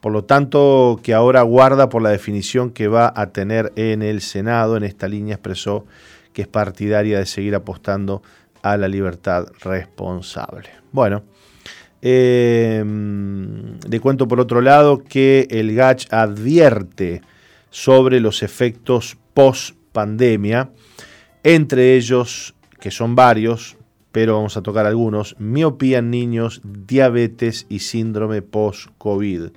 Por 0.00 0.12
lo 0.12 0.24
tanto, 0.24 1.00
que 1.02 1.12
ahora 1.12 1.42
guarda 1.42 1.88
por 1.88 2.02
la 2.02 2.10
definición 2.10 2.70
que 2.70 2.86
va 2.86 3.12
a 3.14 3.30
tener 3.32 3.72
en 3.74 4.02
el 4.02 4.20
Senado. 4.20 4.76
En 4.76 4.84
esta 4.84 5.08
línea 5.08 5.34
expresó 5.34 5.86
que 6.32 6.42
es 6.42 6.48
partidaria 6.48 7.18
de 7.18 7.26
seguir 7.26 7.54
apostando 7.56 8.22
a 8.62 8.76
la 8.76 8.86
libertad 8.86 9.46
responsable. 9.60 10.70
Bueno, 10.92 11.24
eh, 12.00 12.84
le 13.88 14.00
cuento 14.00 14.28
por 14.28 14.38
otro 14.38 14.60
lado 14.60 15.02
que 15.02 15.48
el 15.50 15.74
GACH 15.74 16.12
advierte 16.12 17.22
sobre 17.70 18.20
los 18.20 18.44
efectos 18.44 19.18
post 19.34 19.76
pandemia, 19.92 20.70
entre 21.42 21.96
ellos, 21.96 22.54
que 22.80 22.92
son 22.92 23.16
varios, 23.16 23.76
pero 24.12 24.36
vamos 24.36 24.56
a 24.56 24.62
tocar 24.62 24.86
algunos, 24.86 25.34
miopía 25.38 25.98
en 25.98 26.10
niños, 26.10 26.60
diabetes 26.64 27.66
y 27.68 27.80
síndrome 27.80 28.42
post-COVID 28.42 29.50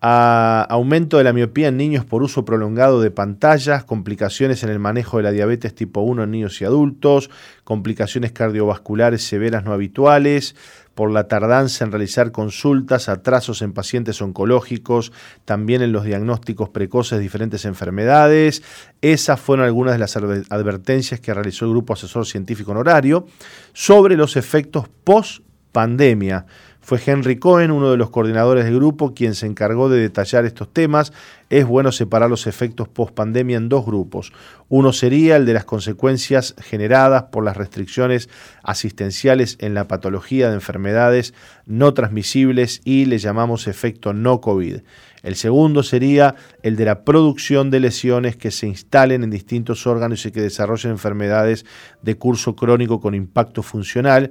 a 0.00 0.64
aumento 0.70 1.18
de 1.18 1.24
la 1.24 1.32
miopía 1.32 1.68
en 1.68 1.76
niños 1.76 2.04
por 2.04 2.22
uso 2.22 2.44
prolongado 2.44 3.00
de 3.00 3.10
pantallas, 3.10 3.84
complicaciones 3.84 4.62
en 4.62 4.70
el 4.70 4.78
manejo 4.78 5.16
de 5.16 5.24
la 5.24 5.32
diabetes 5.32 5.74
tipo 5.74 6.02
1 6.02 6.22
en 6.22 6.30
niños 6.30 6.60
y 6.60 6.64
adultos, 6.64 7.30
complicaciones 7.64 8.32
cardiovasculares 8.32 9.26
severas 9.26 9.64
no 9.64 9.72
habituales, 9.72 10.54
por 10.98 11.12
la 11.12 11.28
tardanza 11.28 11.84
en 11.84 11.92
realizar 11.92 12.32
consultas, 12.32 13.08
atrasos 13.08 13.62
en 13.62 13.72
pacientes 13.72 14.20
oncológicos, 14.20 15.12
también 15.44 15.80
en 15.80 15.92
los 15.92 16.02
diagnósticos 16.02 16.70
precoces 16.70 17.18
de 17.18 17.22
diferentes 17.22 17.64
enfermedades. 17.66 18.64
Esas 19.00 19.38
fueron 19.38 19.64
algunas 19.64 19.94
de 19.94 20.00
las 20.00 20.16
advertencias 20.16 21.20
que 21.20 21.32
realizó 21.32 21.66
el 21.66 21.70
Grupo 21.70 21.92
Asesor 21.92 22.26
Científico 22.26 22.72
Honorario 22.72 23.26
sobre 23.72 24.16
los 24.16 24.36
efectos 24.36 24.88
post 25.04 25.42
pandemia 25.70 26.46
fue 26.88 26.98
Henry 27.04 27.36
Cohen, 27.36 27.70
uno 27.70 27.90
de 27.90 27.98
los 27.98 28.08
coordinadores 28.08 28.64
del 28.64 28.76
grupo, 28.76 29.12
quien 29.12 29.34
se 29.34 29.44
encargó 29.44 29.90
de 29.90 30.00
detallar 30.00 30.46
estos 30.46 30.72
temas. 30.72 31.12
Es 31.50 31.66
bueno 31.66 31.92
separar 31.92 32.30
los 32.30 32.46
efectos 32.46 32.88
post-pandemia 32.88 33.58
en 33.58 33.68
dos 33.68 33.84
grupos. 33.84 34.32
Uno 34.70 34.94
sería 34.94 35.36
el 35.36 35.44
de 35.44 35.52
las 35.52 35.66
consecuencias 35.66 36.54
generadas 36.58 37.24
por 37.24 37.44
las 37.44 37.58
restricciones 37.58 38.30
asistenciales 38.62 39.58
en 39.60 39.74
la 39.74 39.86
patología 39.86 40.48
de 40.48 40.54
enfermedades 40.54 41.34
no 41.66 41.92
transmisibles 41.92 42.80
y 42.86 43.04
le 43.04 43.18
llamamos 43.18 43.66
efecto 43.66 44.14
no 44.14 44.40
COVID. 44.40 44.78
El 45.22 45.36
segundo 45.36 45.82
sería 45.82 46.36
el 46.62 46.76
de 46.76 46.86
la 46.86 47.04
producción 47.04 47.70
de 47.70 47.80
lesiones 47.80 48.38
que 48.38 48.50
se 48.50 48.66
instalen 48.66 49.24
en 49.24 49.28
distintos 49.28 49.86
órganos 49.86 50.24
y 50.24 50.32
que 50.32 50.40
desarrollen 50.40 50.92
enfermedades 50.92 51.66
de 52.00 52.16
curso 52.16 52.56
crónico 52.56 52.98
con 52.98 53.14
impacto 53.14 53.62
funcional, 53.62 54.30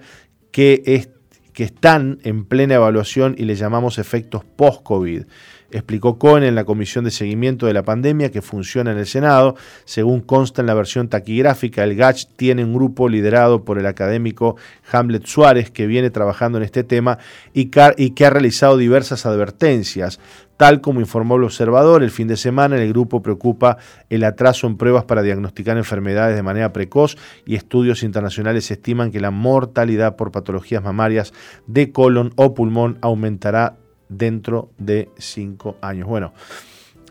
que 0.51 0.81
es 0.87 1.09
que 1.57 1.63
están 1.63 2.19
en 2.21 2.45
plena 2.45 2.75
evaluación 2.75 3.33
y 3.35 3.45
le 3.45 3.55
llamamos 3.55 3.97
efectos 3.97 4.43
post-COVID. 4.45 5.23
Explicó 5.71 6.19
Cohen 6.19 6.43
en 6.43 6.53
la 6.53 6.65
Comisión 6.65 7.03
de 7.03 7.09
Seguimiento 7.09 7.65
de 7.65 7.73
la 7.73 7.81
Pandemia 7.81 8.29
que 8.29 8.43
funciona 8.43 8.91
en 8.91 8.99
el 8.99 9.07
Senado. 9.07 9.55
Según 9.83 10.21
consta 10.21 10.61
en 10.61 10.67
la 10.67 10.75
versión 10.75 11.09
taquigráfica, 11.09 11.83
el 11.83 11.95
GACH 11.95 12.25
tiene 12.35 12.63
un 12.63 12.75
grupo 12.75 13.09
liderado 13.09 13.65
por 13.65 13.79
el 13.79 13.87
académico 13.87 14.55
Hamlet 14.91 15.25
Suárez 15.25 15.71
que 15.71 15.87
viene 15.87 16.11
trabajando 16.11 16.59
en 16.59 16.63
este 16.63 16.83
tema 16.83 17.17
y 17.55 17.71
que 17.71 18.25
ha 18.25 18.29
realizado 18.29 18.77
diversas 18.77 19.25
advertencias. 19.25 20.19
Tal 20.57 20.81
como 20.81 20.99
informó 20.99 21.35
el 21.35 21.43
observador, 21.43 22.01
el 22.01 22.09
fin 22.09 22.27
de 22.27 22.35
semana 22.35 22.77
el 22.77 22.89
grupo 22.89 23.21
preocupa 23.21 23.77
el 24.09 24.23
atraso 24.23 24.65
en 24.65 24.75
pruebas 24.75 25.05
para 25.05 25.21
diagnosticar 25.21 25.77
enfermedades 25.77 26.35
de 26.35 26.41
manera 26.41 26.73
precoz 26.73 27.15
y 27.45 27.55
estudios 27.55 28.01
internacionales 28.01 28.69
estiman 28.71 29.11
que 29.11 29.19
la 29.19 29.29
mortalidad 29.29 30.15
por 30.15 30.31
patologías 30.31 30.83
mamarias 30.83 31.31
de 31.67 31.91
colon 31.91 32.33
o 32.35 32.55
pulmón 32.55 32.97
aumentará 33.01 33.77
dentro 34.09 34.71
de 34.79 35.09
cinco 35.19 35.77
años. 35.81 36.07
Bueno, 36.07 36.33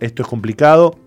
esto 0.01 0.23
es 0.23 0.29
complicado. 0.29 0.99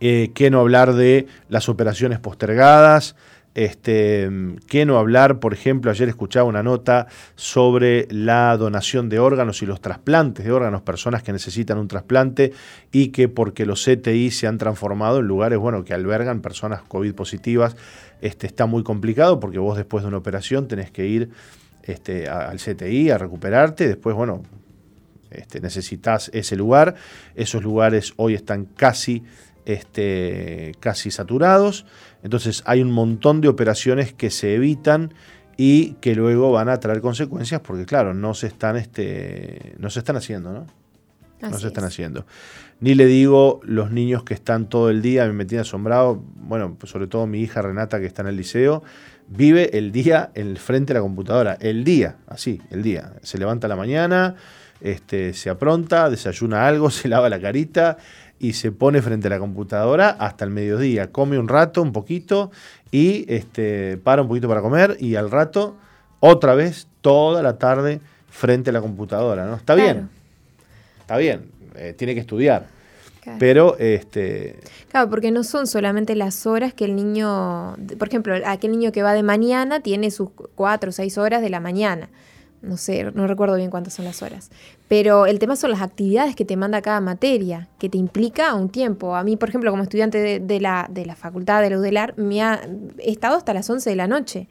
Eh, 0.00 0.32
¿Qué 0.34 0.50
no 0.50 0.58
hablar 0.58 0.94
de 0.94 1.26
las 1.48 1.68
operaciones 1.68 2.18
postergadas? 2.18 3.14
Este, 3.54 4.30
¿Qué 4.66 4.86
no 4.86 4.96
hablar? 4.96 5.38
Por 5.38 5.52
ejemplo, 5.52 5.90
ayer 5.90 6.08
escuchaba 6.08 6.48
una 6.48 6.62
nota 6.62 7.06
sobre 7.34 8.08
la 8.10 8.56
donación 8.56 9.10
de 9.10 9.18
órganos 9.18 9.60
y 9.62 9.66
los 9.66 9.82
trasplantes 9.82 10.46
de 10.46 10.52
órganos, 10.52 10.80
personas 10.80 11.22
que 11.22 11.32
necesitan 11.32 11.76
un 11.76 11.86
trasplante 11.86 12.52
y 12.92 13.08
que 13.08 13.28
porque 13.28 13.66
los 13.66 13.84
CTI 13.84 14.30
se 14.30 14.46
han 14.46 14.56
transformado 14.56 15.18
en 15.18 15.26
lugares 15.26 15.58
bueno, 15.58 15.84
que 15.84 15.92
albergan 15.92 16.40
personas 16.40 16.82
COVID 16.82 17.14
positivas, 17.14 17.76
este, 18.22 18.46
está 18.46 18.64
muy 18.64 18.82
complicado 18.84 19.38
porque 19.38 19.58
vos 19.58 19.76
después 19.76 20.02
de 20.02 20.08
una 20.08 20.16
operación 20.16 20.66
tenés 20.66 20.90
que 20.90 21.06
ir 21.06 21.28
este, 21.82 22.28
al 22.28 22.58
CTI 22.58 23.10
a 23.10 23.18
recuperarte, 23.18 23.86
después, 23.86 24.16
bueno, 24.16 24.42
este, 25.30 25.60
necesitas 25.60 26.30
ese 26.32 26.56
lugar, 26.56 26.94
esos 27.34 27.62
lugares 27.62 28.14
hoy 28.16 28.34
están 28.34 28.64
casi 28.64 29.22
este, 29.64 30.72
casi 30.80 31.10
saturados. 31.10 31.86
Entonces 32.22 32.62
hay 32.66 32.80
un 32.82 32.90
montón 32.90 33.40
de 33.40 33.48
operaciones 33.48 34.12
que 34.12 34.30
se 34.30 34.54
evitan 34.54 35.14
y 35.56 35.94
que 35.94 36.14
luego 36.14 36.52
van 36.52 36.68
a 36.68 36.80
traer 36.80 37.00
consecuencias 37.00 37.60
porque, 37.60 37.84
claro, 37.84 38.14
no 38.14 38.34
se 38.34 38.46
están, 38.46 38.76
este, 38.76 39.74
no 39.78 39.90
se 39.90 40.00
están 40.00 40.16
haciendo, 40.16 40.52
¿no? 40.52 40.66
no 41.50 41.58
se 41.58 41.68
están 41.68 41.84
haciendo. 41.84 42.24
Ni 42.80 42.94
le 42.94 43.06
digo 43.06 43.60
los 43.64 43.90
niños 43.90 44.24
que 44.24 44.34
están 44.34 44.68
todo 44.68 44.90
el 44.90 45.02
día, 45.02 45.26
me 45.26 45.32
metí 45.32 45.56
asombrado, 45.56 46.22
bueno, 46.36 46.76
sobre 46.84 47.06
todo 47.06 47.26
mi 47.26 47.40
hija 47.40 47.62
Renata 47.62 48.00
que 48.00 48.06
está 48.06 48.22
en 48.22 48.28
el 48.28 48.36
liceo, 48.36 48.82
vive 49.28 49.76
el 49.76 49.92
día 49.92 50.30
en 50.34 50.48
el 50.48 50.58
frente 50.58 50.92
de 50.92 50.98
la 50.98 51.02
computadora, 51.02 51.56
el 51.60 51.84
día, 51.84 52.16
así, 52.26 52.60
el 52.70 52.82
día. 52.82 53.14
Se 53.22 53.38
levanta 53.38 53.68
la 53.68 53.76
mañana, 53.76 54.36
este, 54.80 55.32
se 55.32 55.50
apronta, 55.50 56.10
desayuna 56.10 56.66
algo, 56.66 56.90
se 56.90 57.08
lava 57.08 57.28
la 57.28 57.40
carita 57.40 57.98
y 58.42 58.54
se 58.54 58.72
pone 58.72 59.00
frente 59.00 59.28
a 59.28 59.30
la 59.30 59.38
computadora 59.38 60.10
hasta 60.10 60.44
el 60.44 60.50
mediodía. 60.50 61.12
Come 61.12 61.38
un 61.38 61.46
rato, 61.46 61.80
un 61.80 61.92
poquito, 61.92 62.50
y 62.90 63.24
este, 63.32 63.98
para 63.98 64.22
un 64.22 64.28
poquito 64.28 64.48
para 64.48 64.60
comer, 64.60 64.96
y 64.98 65.14
al 65.14 65.30
rato, 65.30 65.76
otra 66.18 66.56
vez, 66.56 66.88
toda 67.02 67.40
la 67.40 67.56
tarde, 67.58 68.00
frente 68.28 68.70
a 68.70 68.72
la 68.72 68.80
computadora. 68.80 69.46
¿no? 69.46 69.54
Está 69.54 69.76
bien, 69.76 70.10
está 70.98 71.16
bien, 71.18 71.52
eh, 71.76 71.94
tiene 71.96 72.14
que 72.14 72.20
estudiar. 72.20 72.66
Pero, 73.38 73.78
este. 73.78 74.58
Claro, 74.90 75.08
porque 75.08 75.30
no 75.30 75.44
son 75.44 75.68
solamente 75.68 76.16
las 76.16 76.44
horas 76.44 76.74
que 76.74 76.84
el 76.84 76.96
niño. 76.96 77.76
Por 77.96 78.08
ejemplo, 78.08 78.34
aquel 78.44 78.72
niño 78.72 78.90
que 78.90 79.04
va 79.04 79.12
de 79.12 79.22
mañana 79.22 79.78
tiene 79.78 80.10
sus 80.10 80.30
cuatro 80.56 80.90
o 80.90 80.92
seis 80.92 81.16
horas 81.16 81.42
de 81.42 81.48
la 81.48 81.60
mañana 81.60 82.08
no 82.62 82.76
sé, 82.76 83.10
no 83.12 83.26
recuerdo 83.26 83.56
bien 83.56 83.70
cuántas 83.70 83.94
son 83.94 84.04
las 84.04 84.22
horas. 84.22 84.50
Pero 84.92 85.24
el 85.24 85.38
tema 85.38 85.56
son 85.56 85.70
las 85.70 85.80
actividades 85.80 86.36
que 86.36 86.44
te 86.44 86.54
manda 86.54 86.82
cada 86.82 87.00
materia, 87.00 87.70
que 87.78 87.88
te 87.88 87.96
implica 87.96 88.54
un 88.54 88.68
tiempo. 88.68 89.16
A 89.16 89.24
mí, 89.24 89.38
por 89.38 89.48
ejemplo, 89.48 89.70
como 89.70 89.82
estudiante 89.84 90.38
de, 90.38 90.60
la, 90.60 90.86
de 90.90 91.06
la 91.06 91.16
facultad 91.16 91.62
de 91.62 91.70
la 91.70 91.78
UDELAR, 91.78 92.12
me 92.18 92.42
ha 92.42 92.60
estado 92.98 93.38
hasta 93.38 93.54
las 93.54 93.70
11 93.70 93.88
de 93.88 93.96
la 93.96 94.06
noche. 94.06 94.48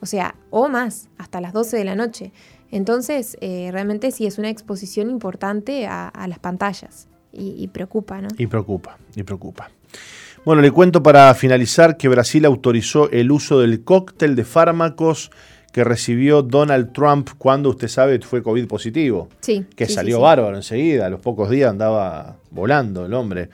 O 0.00 0.06
sea, 0.06 0.36
o 0.50 0.68
más, 0.68 1.08
hasta 1.18 1.40
las 1.40 1.52
12 1.52 1.76
de 1.76 1.84
la 1.84 1.96
noche. 1.96 2.30
Entonces, 2.70 3.36
eh, 3.40 3.70
realmente 3.72 4.12
sí 4.12 4.26
es 4.26 4.38
una 4.38 4.48
exposición 4.48 5.10
importante 5.10 5.88
a, 5.88 6.12
las 6.28 6.38
pantallas. 6.38 7.08
Y 7.32 7.66
preocupa, 7.66 8.20
¿no? 8.20 8.28
Y 8.38 8.46
preocupa, 8.46 8.96
y 9.16 9.24
preocupa. 9.24 9.72
Bueno, 10.44 10.62
le 10.62 10.70
cuento 10.70 11.02
para 11.02 11.34
finalizar 11.34 11.96
que 11.96 12.06
Brasil 12.08 12.44
autorizó 12.44 13.10
el 13.10 13.32
uso 13.32 13.58
del 13.58 13.82
cóctel 13.82 14.36
de 14.36 14.44
fármacos 14.44 15.32
que 15.72 15.84
recibió 15.84 16.42
Donald 16.42 16.92
Trump 16.92 17.30
cuando 17.38 17.70
usted 17.70 17.88
sabe 17.88 18.18
fue 18.20 18.42
COVID 18.42 18.66
positivo. 18.66 19.28
Sí. 19.40 19.64
Que 19.76 19.86
salió 19.86 20.20
bárbaro 20.20 20.56
enseguida, 20.56 21.06
a 21.06 21.10
los 21.10 21.20
pocos 21.20 21.50
días 21.50 21.70
andaba 21.70 22.36
volando 22.50 23.06
el 23.06 23.14
hombre. 23.14 23.48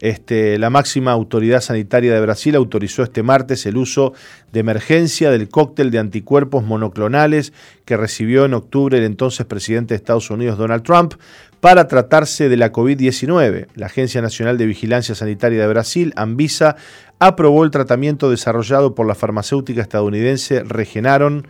Este, 0.00 0.58
la 0.58 0.70
máxima 0.70 1.10
autoridad 1.10 1.60
sanitaria 1.60 2.14
de 2.14 2.20
Brasil 2.20 2.54
autorizó 2.54 3.02
este 3.02 3.24
martes 3.24 3.66
el 3.66 3.76
uso 3.76 4.12
de 4.52 4.60
emergencia 4.60 5.30
del 5.30 5.48
cóctel 5.48 5.90
de 5.90 5.98
anticuerpos 5.98 6.62
monoclonales 6.62 7.52
que 7.84 7.96
recibió 7.96 8.44
en 8.44 8.54
octubre 8.54 8.96
el 8.96 9.04
entonces 9.04 9.44
presidente 9.44 9.94
de 9.94 9.96
Estados 9.96 10.30
Unidos 10.30 10.56
Donald 10.56 10.84
Trump 10.84 11.14
para 11.60 11.88
tratarse 11.88 12.48
de 12.48 12.56
la 12.56 12.72
COVID-19. 12.72 13.68
La 13.74 13.86
Agencia 13.86 14.22
Nacional 14.22 14.58
de 14.58 14.66
Vigilancia 14.66 15.14
Sanitaria 15.14 15.60
de 15.60 15.68
Brasil, 15.68 16.12
Anvisa, 16.16 16.76
aprobó 17.18 17.64
el 17.64 17.70
tratamiento 17.70 18.30
desarrollado 18.30 18.94
por 18.94 19.06
la 19.06 19.14
farmacéutica 19.14 19.82
estadounidense 19.82 20.62
Regenaron 20.62 21.46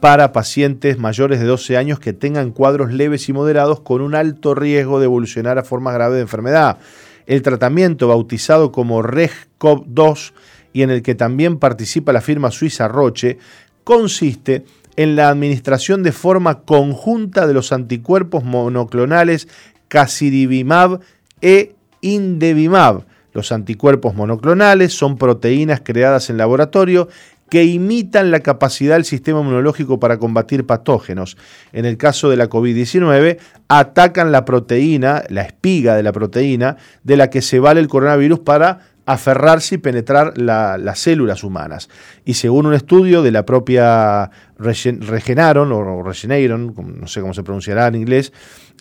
para 0.00 0.32
pacientes 0.32 0.98
mayores 0.98 1.40
de 1.40 1.46
12 1.46 1.76
años 1.76 1.98
que 1.98 2.12
tengan 2.12 2.52
cuadros 2.52 2.92
leves 2.92 3.28
y 3.28 3.32
moderados 3.32 3.80
con 3.80 4.00
un 4.00 4.14
alto 4.14 4.54
riesgo 4.54 5.00
de 5.00 5.06
evolucionar 5.06 5.58
a 5.58 5.64
formas 5.64 5.94
graves 5.94 6.16
de 6.16 6.22
enfermedad. 6.22 6.78
El 7.26 7.42
tratamiento, 7.42 8.08
bautizado 8.08 8.70
como 8.70 9.02
REGCOV2 9.02 10.32
y 10.72 10.82
en 10.82 10.90
el 10.90 11.02
que 11.02 11.14
también 11.14 11.58
participa 11.58 12.12
la 12.12 12.20
firma 12.20 12.50
suiza 12.50 12.86
Roche, 12.86 13.38
consiste 13.82 14.54
en 14.54 14.64
la 15.06 15.28
administración 15.28 16.02
de 16.02 16.12
forma 16.12 16.62
conjunta 16.62 17.46
de 17.46 17.54
los 17.54 17.72
anticuerpos 17.72 18.44
monoclonales 18.44 19.48
Casirivimab 19.88 21.00
e 21.40 21.74
Indevimab 22.00 23.04
los 23.38 23.52
anticuerpos 23.52 24.16
monoclonales 24.16 24.92
son 24.92 25.16
proteínas 25.16 25.80
creadas 25.84 26.28
en 26.28 26.38
laboratorio 26.38 27.08
que 27.50 27.64
imitan 27.64 28.30
la 28.30 28.40
capacidad 28.40 28.96
del 28.96 29.04
sistema 29.04 29.40
inmunológico 29.40 30.00
para 30.00 30.18
combatir 30.18 30.66
patógenos. 30.66 31.36
En 31.72 31.84
el 31.84 31.96
caso 31.96 32.28
de 32.28 32.36
la 32.36 32.50
COVID-19, 32.50 33.38
atacan 33.68 34.32
la 34.32 34.44
proteína, 34.44 35.22
la 35.28 35.42
espiga 35.42 35.94
de 35.94 36.02
la 36.02 36.12
proteína, 36.12 36.76
de 37.04 37.16
la 37.16 37.30
que 37.30 37.40
se 37.40 37.60
vale 37.60 37.80
el 37.80 37.88
coronavirus 37.88 38.40
para 38.40 38.80
aferrarse 39.06 39.76
y 39.76 39.78
penetrar 39.78 40.36
las 40.36 40.98
células 40.98 41.42
humanas. 41.42 41.88
Y 42.26 42.34
según 42.34 42.66
un 42.66 42.74
estudio 42.74 43.22
de 43.22 43.30
la 43.30 43.46
propia 43.46 44.30
Regenaron, 44.58 45.70
o 45.72 46.02
Regeneron, 46.02 46.74
no 46.76 47.06
sé 47.06 47.20
cómo 47.20 47.34
se 47.34 47.42
pronunciará 47.42 47.86
en 47.86 47.94
inglés, 47.94 48.32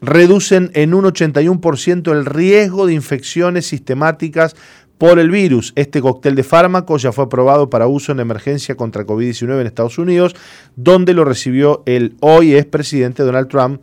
reducen 0.01 0.71
en 0.73 0.93
un 0.93 1.05
81% 1.05 2.11
el 2.11 2.25
riesgo 2.25 2.87
de 2.87 2.93
infecciones 2.93 3.67
sistemáticas 3.67 4.55
por 4.97 5.19
el 5.19 5.29
virus. 5.29 5.73
Este 5.75 6.01
cóctel 6.01 6.35
de 6.35 6.43
fármacos 6.43 7.01
ya 7.03 7.11
fue 7.11 7.25
aprobado 7.25 7.69
para 7.69 7.87
uso 7.87 8.11
en 8.11 8.19
emergencia 8.19 8.75
contra 8.75 9.05
COVID-19 9.05 9.61
en 9.61 9.67
Estados 9.67 9.97
Unidos, 9.97 10.35
donde 10.75 11.13
lo 11.13 11.23
recibió 11.23 11.83
el 11.85 12.15
hoy 12.19 12.55
expresidente 12.55 13.23
Donald 13.23 13.47
Trump, 13.47 13.81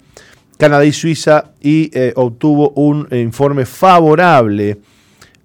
Canadá 0.58 0.84
y 0.84 0.92
Suiza, 0.92 1.52
y 1.60 1.90
eh, 1.94 2.12
obtuvo 2.16 2.70
un 2.70 3.08
informe 3.12 3.66
favorable 3.66 4.78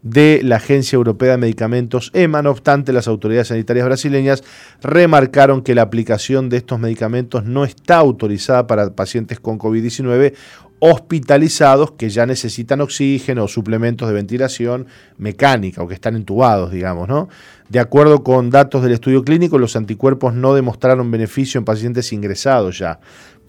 de 0.01 0.41
la 0.43 0.57
Agencia 0.57 0.95
Europea 0.95 1.31
de 1.31 1.37
Medicamentos 1.37 2.11
EMA. 2.13 2.41
No 2.41 2.51
obstante, 2.51 2.93
las 2.93 3.07
autoridades 3.07 3.49
sanitarias 3.49 3.85
brasileñas 3.85 4.43
remarcaron 4.81 5.61
que 5.61 5.75
la 5.75 5.81
aplicación 5.81 6.49
de 6.49 6.57
estos 6.57 6.79
medicamentos 6.79 7.45
no 7.45 7.65
está 7.65 7.97
autorizada 7.97 8.67
para 8.67 8.95
pacientes 8.95 9.39
con 9.39 9.59
COVID-19 9.59 10.33
hospitalizados 10.79 11.91
que 11.91 12.09
ya 12.09 12.25
necesitan 12.25 12.81
oxígeno 12.81 13.43
o 13.43 13.47
suplementos 13.47 14.07
de 14.07 14.13
ventilación 14.13 14.87
mecánica 15.17 15.83
o 15.83 15.87
que 15.87 15.93
están 15.93 16.15
entubados, 16.15 16.71
digamos, 16.71 17.07
¿no? 17.07 17.29
De 17.69 17.79
acuerdo 17.79 18.23
con 18.23 18.49
datos 18.49 18.81
del 18.81 18.93
estudio 18.93 19.23
clínico, 19.23 19.59
los 19.59 19.75
anticuerpos 19.75 20.33
no 20.33 20.55
demostraron 20.55 21.11
beneficio 21.11 21.59
en 21.59 21.65
pacientes 21.65 22.11
ingresados 22.13 22.79
ya 22.79 22.99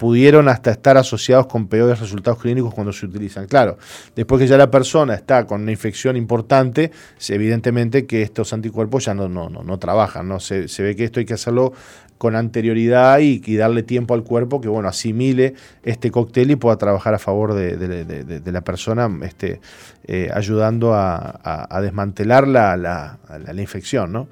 pudieron 0.01 0.49
hasta 0.49 0.71
estar 0.71 0.97
asociados 0.97 1.45
con 1.45 1.67
peores 1.67 1.99
resultados 1.99 2.41
clínicos 2.41 2.73
cuando 2.73 2.91
se 2.91 3.05
utilizan. 3.05 3.45
Claro, 3.45 3.77
después 4.15 4.41
que 4.41 4.47
ya 4.47 4.57
la 4.57 4.71
persona 4.71 5.13
está 5.13 5.45
con 5.45 5.61
una 5.61 5.69
infección 5.69 6.17
importante, 6.17 6.91
evidentemente 7.29 8.07
que 8.07 8.23
estos 8.23 8.51
anticuerpos 8.51 9.05
ya 9.05 9.13
no, 9.13 9.29
no, 9.29 9.47
no, 9.47 9.77
trabajan, 9.77 10.27
¿no? 10.27 10.39
Se, 10.39 10.65
ve 10.79 10.95
que 10.95 11.03
esto 11.03 11.19
hay 11.19 11.27
que 11.27 11.35
hacerlo 11.35 11.73
con 12.21 12.35
anterioridad 12.35 13.17
y, 13.17 13.39
darle 13.57 13.81
tiempo 13.81 14.13
al 14.13 14.23
cuerpo 14.23 14.61
que 14.61 14.67
bueno 14.67 14.87
asimile 14.87 15.55
este 15.81 16.11
cóctel 16.11 16.51
y 16.51 16.55
pueda 16.55 16.77
trabajar 16.77 17.15
a 17.15 17.17
favor 17.17 17.55
de, 17.55 18.41
la 18.45 18.61
persona, 18.61 19.09
este, 19.23 19.59
eh, 20.05 20.29
ayudando 20.31 20.93
a, 20.93 21.79
desmantelar 21.81 22.47
la, 22.47 22.77
la, 22.77 23.17
la 23.27 23.61
infección, 23.61 24.11
¿no? 24.11 24.27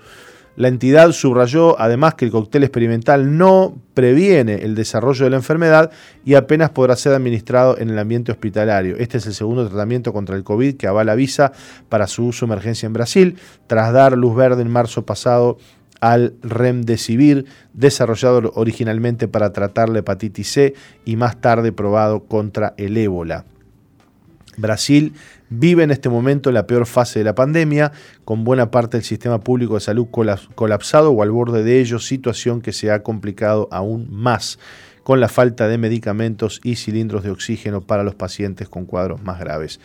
La 0.55 0.67
entidad 0.67 1.13
subrayó 1.13 1.79
además 1.79 2.15
que 2.15 2.25
el 2.25 2.31
cóctel 2.31 2.63
experimental 2.63 3.37
no 3.37 3.81
previene 3.93 4.55
el 4.55 4.75
desarrollo 4.75 5.23
de 5.23 5.31
la 5.31 5.37
enfermedad 5.37 5.89
y 6.25 6.35
apenas 6.35 6.71
podrá 6.71 6.95
ser 6.97 7.13
administrado 7.13 7.77
en 7.79 7.89
el 7.89 7.97
ambiente 7.97 8.33
hospitalario. 8.33 8.97
Este 8.97 9.17
es 9.17 9.25
el 9.25 9.33
segundo 9.33 9.67
tratamiento 9.67 10.11
contra 10.11 10.35
el 10.35 10.43
COVID 10.43 10.75
que 10.75 10.85
avala 10.85 11.15
Visa 11.15 11.53
para 11.87 12.07
su 12.07 12.25
uso 12.25 12.45
emergencia 12.45 12.87
en 12.87 12.93
Brasil, 12.93 13.37
tras 13.67 13.93
dar 13.93 14.17
luz 14.17 14.35
verde 14.35 14.61
en 14.61 14.69
marzo 14.69 15.05
pasado 15.05 15.57
al 15.99 16.35
Remdesivir, 16.41 17.45
desarrollado 17.73 18.51
originalmente 18.55 19.27
para 19.27 19.51
tratar 19.53 19.89
la 19.89 19.99
hepatitis 19.99 20.51
C 20.51 20.73
y 21.05 21.15
más 21.15 21.41
tarde 21.41 21.71
probado 21.71 22.21
contra 22.25 22.73
el 22.77 22.97
ébola. 22.97 23.45
Brasil 24.57 25.13
vive 25.49 25.83
en 25.83 25.91
este 25.91 26.09
momento 26.09 26.51
la 26.51 26.67
peor 26.67 26.85
fase 26.85 27.19
de 27.19 27.25
la 27.25 27.35
pandemia, 27.35 27.91
con 28.25 28.43
buena 28.43 28.71
parte 28.71 28.97
del 28.97 29.05
sistema 29.05 29.39
público 29.39 29.75
de 29.75 29.79
salud 29.79 30.07
colapsado 30.55 31.11
o 31.11 31.23
al 31.23 31.31
borde 31.31 31.63
de 31.63 31.79
ello, 31.79 31.99
situación 31.99 32.61
que 32.61 32.73
se 32.73 32.91
ha 32.91 33.01
complicado 33.01 33.67
aún 33.71 34.07
más 34.11 34.59
con 35.03 35.19
la 35.19 35.27
falta 35.27 35.67
de 35.67 35.77
medicamentos 35.77 36.61
y 36.63 36.75
cilindros 36.75 37.23
de 37.23 37.31
oxígeno 37.31 37.81
para 37.81 38.03
los 38.03 38.15
pacientes 38.15 38.69
con 38.69 38.85
cuadros 38.85 39.23
más 39.23 39.39
graves 39.39 39.79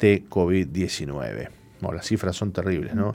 de 0.00 0.24
COVID-19. 0.30 1.50
las 1.92 2.06
cifras 2.06 2.36
son 2.36 2.52
terribles, 2.52 2.94
¿no? 2.94 3.14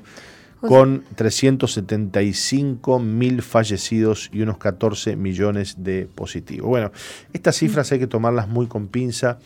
Con 0.61 1.03
375 1.15 2.99
mil 2.99 3.41
fallecidos 3.41 4.29
y 4.33 4.41
unos 4.41 4.57
14 4.57 5.15
millones 5.15 5.83
de 5.83 6.07
positivos. 6.13 6.67
Bueno, 6.67 6.91
estas 7.33 7.55
cifras 7.57 7.91
hay 7.91 7.99
que 7.99 8.07
tomarlas 8.07 8.47
muy 8.47 8.67
con 8.67 8.87
pinza. 8.87 9.39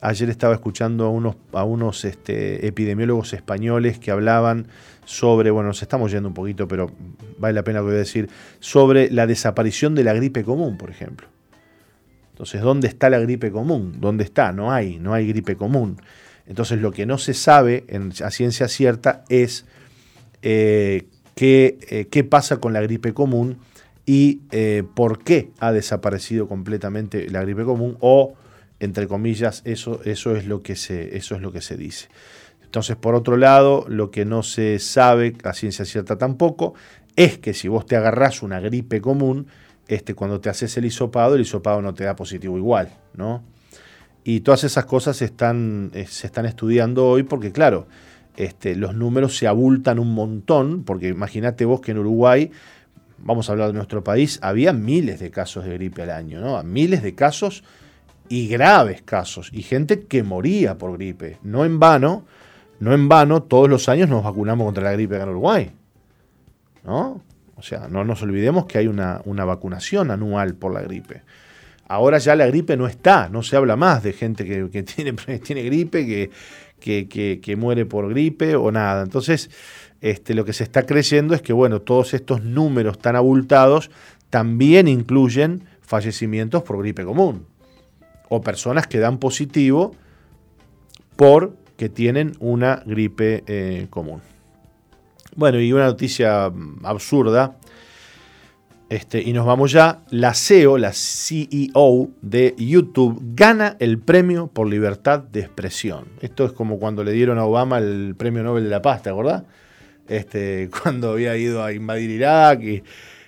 Ayer 0.00 0.28
estaba 0.30 0.54
escuchando 0.54 1.06
a 1.06 1.08
unos, 1.08 1.36
a 1.52 1.64
unos 1.64 2.04
este, 2.04 2.66
epidemiólogos 2.66 3.32
españoles 3.32 3.98
que 3.98 4.10
hablaban 4.10 4.68
sobre, 5.04 5.50
bueno, 5.50 5.68
nos 5.68 5.82
estamos 5.82 6.12
yendo 6.12 6.28
un 6.28 6.34
poquito, 6.34 6.68
pero 6.68 6.90
vale 7.38 7.54
la 7.54 7.62
pena 7.62 7.78
que 7.78 7.84
voy 7.86 7.94
a 7.94 7.98
decir, 7.98 8.28
sobre 8.60 9.10
la 9.10 9.26
desaparición 9.26 9.94
de 9.94 10.04
la 10.04 10.12
gripe 10.12 10.44
común, 10.44 10.76
por 10.76 10.90
ejemplo. 10.90 11.28
Entonces, 12.32 12.60
¿dónde 12.60 12.86
está 12.88 13.08
la 13.08 13.18
gripe 13.18 13.50
común? 13.50 13.94
¿Dónde 13.98 14.22
está? 14.22 14.52
No 14.52 14.70
hay, 14.70 14.98
no 14.98 15.14
hay 15.14 15.26
gripe 15.26 15.56
común. 15.56 15.96
Entonces, 16.46 16.80
lo 16.80 16.92
que 16.92 17.06
no 17.06 17.18
se 17.18 17.32
sabe 17.32 17.84
en, 17.88 18.12
a 18.22 18.30
ciencia 18.30 18.68
cierta 18.68 19.24
es 19.28 19.64
eh, 20.48 21.08
qué, 21.34 21.76
eh, 21.90 22.06
qué, 22.08 22.22
pasa 22.22 22.58
con 22.58 22.72
la 22.72 22.80
gripe 22.80 23.12
común 23.12 23.58
y 24.04 24.42
eh, 24.52 24.84
por 24.94 25.24
qué 25.24 25.50
ha 25.58 25.72
desaparecido 25.72 26.46
completamente 26.46 27.28
la 27.28 27.42
gripe 27.42 27.64
común 27.64 27.96
o, 27.98 28.34
entre 28.78 29.08
comillas, 29.08 29.62
eso, 29.64 30.00
eso, 30.04 30.36
es 30.36 30.46
lo 30.46 30.62
que 30.62 30.76
se, 30.76 31.16
eso 31.16 31.34
es 31.34 31.42
lo 31.42 31.50
que 31.50 31.62
se 31.62 31.76
dice. 31.76 32.06
Entonces, 32.62 32.94
por 32.94 33.16
otro 33.16 33.36
lado, 33.36 33.86
lo 33.88 34.12
que 34.12 34.24
no 34.24 34.44
se 34.44 34.78
sabe 34.78 35.34
a 35.42 35.52
ciencia 35.52 35.84
cierta 35.84 36.16
tampoco 36.16 36.74
es 37.16 37.38
que 37.38 37.52
si 37.52 37.66
vos 37.66 37.84
te 37.84 37.96
agarrás 37.96 38.40
una 38.40 38.60
gripe 38.60 39.00
común, 39.00 39.48
este, 39.88 40.14
cuando 40.14 40.40
te 40.40 40.48
haces 40.48 40.76
el 40.76 40.84
hisopado, 40.84 41.34
el 41.34 41.40
hisopado 41.40 41.82
no 41.82 41.92
te 41.92 42.04
da 42.04 42.14
positivo 42.14 42.56
igual, 42.56 42.92
¿no? 43.14 43.42
Y 44.22 44.40
todas 44.40 44.62
esas 44.62 44.84
cosas 44.84 45.20
están, 45.22 45.90
se 46.06 46.28
están 46.28 46.46
estudiando 46.46 47.04
hoy 47.04 47.24
porque, 47.24 47.50
claro, 47.50 47.88
este, 48.36 48.76
los 48.76 48.94
números 48.94 49.36
se 49.36 49.46
abultan 49.46 49.98
un 49.98 50.12
montón, 50.14 50.84
porque 50.84 51.08
imagínate 51.08 51.64
vos 51.64 51.80
que 51.80 51.92
en 51.92 51.98
Uruguay, 51.98 52.50
vamos 53.18 53.48
a 53.48 53.52
hablar 53.52 53.68
de 53.68 53.74
nuestro 53.74 54.04
país, 54.04 54.38
había 54.42 54.72
miles 54.72 55.20
de 55.20 55.30
casos 55.30 55.64
de 55.64 55.74
gripe 55.74 56.02
al 56.02 56.10
año, 56.10 56.40
¿no? 56.40 56.62
Miles 56.62 57.02
de 57.02 57.14
casos 57.14 57.64
y 58.28 58.48
graves 58.48 59.02
casos, 59.02 59.50
y 59.52 59.62
gente 59.62 60.04
que 60.04 60.22
moría 60.22 60.78
por 60.78 60.92
gripe. 60.92 61.38
No 61.42 61.64
en 61.64 61.78
vano, 61.78 62.24
no 62.80 62.92
en 62.92 63.08
vano, 63.08 63.42
todos 63.42 63.68
los 63.68 63.88
años 63.88 64.08
nos 64.08 64.24
vacunamos 64.24 64.66
contra 64.66 64.84
la 64.84 64.92
gripe 64.92 65.16
en 65.16 65.28
Uruguay. 65.28 65.70
¿No? 66.84 67.22
O 67.56 67.62
sea, 67.62 67.88
no 67.88 68.04
nos 68.04 68.22
olvidemos 68.22 68.66
que 68.66 68.78
hay 68.78 68.86
una, 68.86 69.22
vacunación 69.24 70.10
anual 70.10 70.54
por 70.54 70.72
la 70.72 70.82
gripe. 70.82 71.22
Ahora 71.88 72.18
ya 72.18 72.36
la 72.36 72.46
gripe 72.46 72.76
no 72.76 72.86
está, 72.86 73.28
no 73.28 73.42
se 73.42 73.56
habla 73.56 73.76
más 73.76 74.02
de 74.02 74.12
gente 74.12 74.44
que, 74.44 74.82
tiene, 74.82 75.12
tiene, 75.38 75.62
gripe, 75.62 76.06
que, 76.06 76.30
que, 76.80 77.56
muere 77.58 77.86
por 77.86 78.08
gripe 78.08 78.56
o 78.56 78.70
nada. 78.70 79.02
Entonces, 79.02 79.50
este, 80.00 80.34
lo 80.34 80.44
que 80.44 80.52
se 80.52 80.64
está 80.64 80.84
creyendo 80.84 81.34
es 81.34 81.42
que, 81.42 81.52
bueno, 81.52 81.80
todos 81.80 82.14
estos 82.14 82.42
números 82.42 82.98
tan 82.98 83.16
abultados 83.16 83.90
también 84.30 84.88
incluyen 84.88 85.64
fallecimientos 85.80 86.62
por 86.62 86.78
gripe 86.78 87.04
común 87.04 87.46
o 88.28 88.40
personas 88.40 88.86
que 88.86 88.98
dan 88.98 89.18
positivo 89.18 89.94
por 91.16 91.56
que 91.76 91.88
tienen 91.88 92.36
una 92.40 92.82
gripe 92.84 93.44
eh, 93.46 93.86
común. 93.90 94.20
Bueno, 95.34 95.60
y 95.60 95.72
una 95.72 95.86
noticia 95.86 96.50
absurda, 96.82 97.56
este, 98.88 99.20
y 99.20 99.32
nos 99.32 99.46
vamos 99.46 99.72
ya, 99.72 100.04
la 100.10 100.32
CEO, 100.32 100.78
la 100.78 100.92
CEO 100.92 102.10
de 102.22 102.54
YouTube, 102.56 103.20
gana 103.34 103.76
el 103.80 103.98
premio 103.98 104.46
por 104.46 104.68
libertad 104.68 105.20
de 105.20 105.40
expresión. 105.40 106.04
Esto 106.20 106.44
es 106.44 106.52
como 106.52 106.78
cuando 106.78 107.02
le 107.02 107.10
dieron 107.10 107.38
a 107.38 107.44
Obama 107.44 107.78
el 107.78 108.14
premio 108.16 108.44
Nobel 108.44 108.64
de 108.64 108.70
la 108.70 108.82
Paz, 108.82 109.02
¿te 109.02 109.10
acordás? 109.10 109.42
Este, 110.08 110.70
cuando 110.82 111.10
había 111.10 111.36
ido 111.36 111.64
a 111.64 111.72
invadir 111.72 112.10
Irak. 112.10 112.60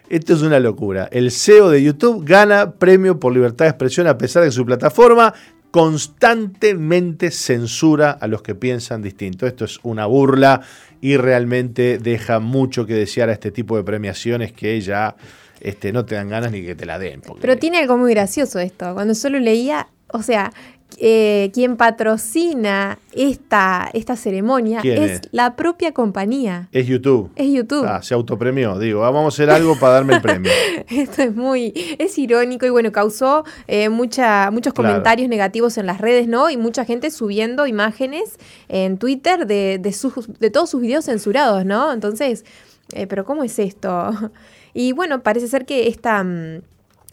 Esto 0.09 0.35
es 0.35 0.43
una 0.43 0.61
locura. 0.61 1.09
El 1.11 1.33
CEO 1.33 1.71
de 1.71 1.83
YouTube 1.83 2.25
gana 2.25 2.75
premio 2.75 3.19
por 3.19 3.33
libertad 3.33 3.65
de 3.65 3.71
expresión 3.71 4.07
a 4.07 4.17
pesar 4.17 4.43
de 4.43 4.49
que 4.49 4.53
su 4.53 4.65
plataforma 4.65 5.35
constantemente 5.71 7.31
censura 7.31 8.13
a 8.13 8.27
los 8.27 8.43
que 8.43 8.55
piensan 8.55 9.03
distinto. 9.03 9.47
Esto 9.47 9.65
es 9.65 9.81
una 9.83 10.07
burla 10.07 10.63
y 11.01 11.17
realmente 11.17 11.99
deja 11.99 12.39
mucho 12.39 12.87
que 12.87 12.95
desear 12.95 13.29
a 13.29 13.33
este 13.33 13.51
tipo 13.51 13.77
de 13.77 13.85
premiaciones 13.85 14.53
que 14.53 14.81
ya 14.81 15.17
este, 15.61 15.93
no 15.93 16.05
te 16.05 16.15
dan 16.15 16.29
ganas 16.29 16.53
ni 16.53 16.63
que 16.63 16.75
te 16.75 16.87
la 16.87 16.99
den. 16.99 17.23
Pero 17.41 17.57
tiene 17.57 17.79
algo 17.79 17.97
muy 17.97 18.13
gracioso 18.13 18.59
esto. 18.59 18.95
Cuando 18.95 19.15
solo 19.15 19.39
leía, 19.39 19.89
o 20.13 20.23
sea, 20.23 20.53
eh, 20.97 21.51
quien 21.53 21.77
patrocina 21.77 22.99
esta, 23.13 23.89
esta 23.93 24.17
ceremonia 24.17 24.81
es, 24.83 25.21
la 25.31 25.55
propia 25.55 25.93
compañía. 25.93 26.69
Es 26.73 26.87
YouTube. 26.87 27.31
Es 27.37 27.53
YouTube. 27.53 27.85
Ah, 27.87 28.03
se 28.03 28.15
autopremió. 28.15 28.79
Digo, 28.79 29.05
ah, 29.05 29.11
vamos 29.11 29.35
a 29.35 29.37
hacer 29.37 29.51
algo 29.51 29.79
para 29.79 29.95
darme 29.95 30.15
el 30.15 30.23
premio. 30.23 30.51
Esto 30.89 31.23
es 31.23 31.35
muy, 31.37 31.73
es 31.99 32.19
irónico 32.19 32.67
y 32.67 32.71
bueno, 32.71 32.91
causó 32.91 33.45
eh, 33.69 33.91
mucha, 33.91 34.51
muchos 34.51 34.73
comentarios 34.73 35.29
negativos 35.29 35.79
en 35.79 35.87
las 35.87 36.01
redes, 36.01 36.27
¿no? 36.27 36.51
Y 36.51 36.57
mucha 36.57 36.85
gente 36.85 37.11
subiendo 37.11 37.67
imágenes 37.67 38.37
en 38.69 38.99
Twitter 38.99 39.47
de, 39.47 39.79
de, 39.79 39.93
sus, 39.93 40.27
de 40.39 40.51
todos 40.51 40.71
sus 40.71 40.81
videos 40.81 41.05
censurados, 41.05 41.65
¿no? 41.65 41.93
Entonces, 41.93 42.45
eh, 42.93 43.07
pero 43.07 43.25
¿cómo 43.25 43.45
es 43.45 43.59
esto? 43.59 44.11
Y 44.75 44.93
bueno, 44.93 45.23
parece 45.23 45.49
ser 45.49 45.65
que 45.67 45.89
esta... 45.89 46.23
Mm, 46.23 46.63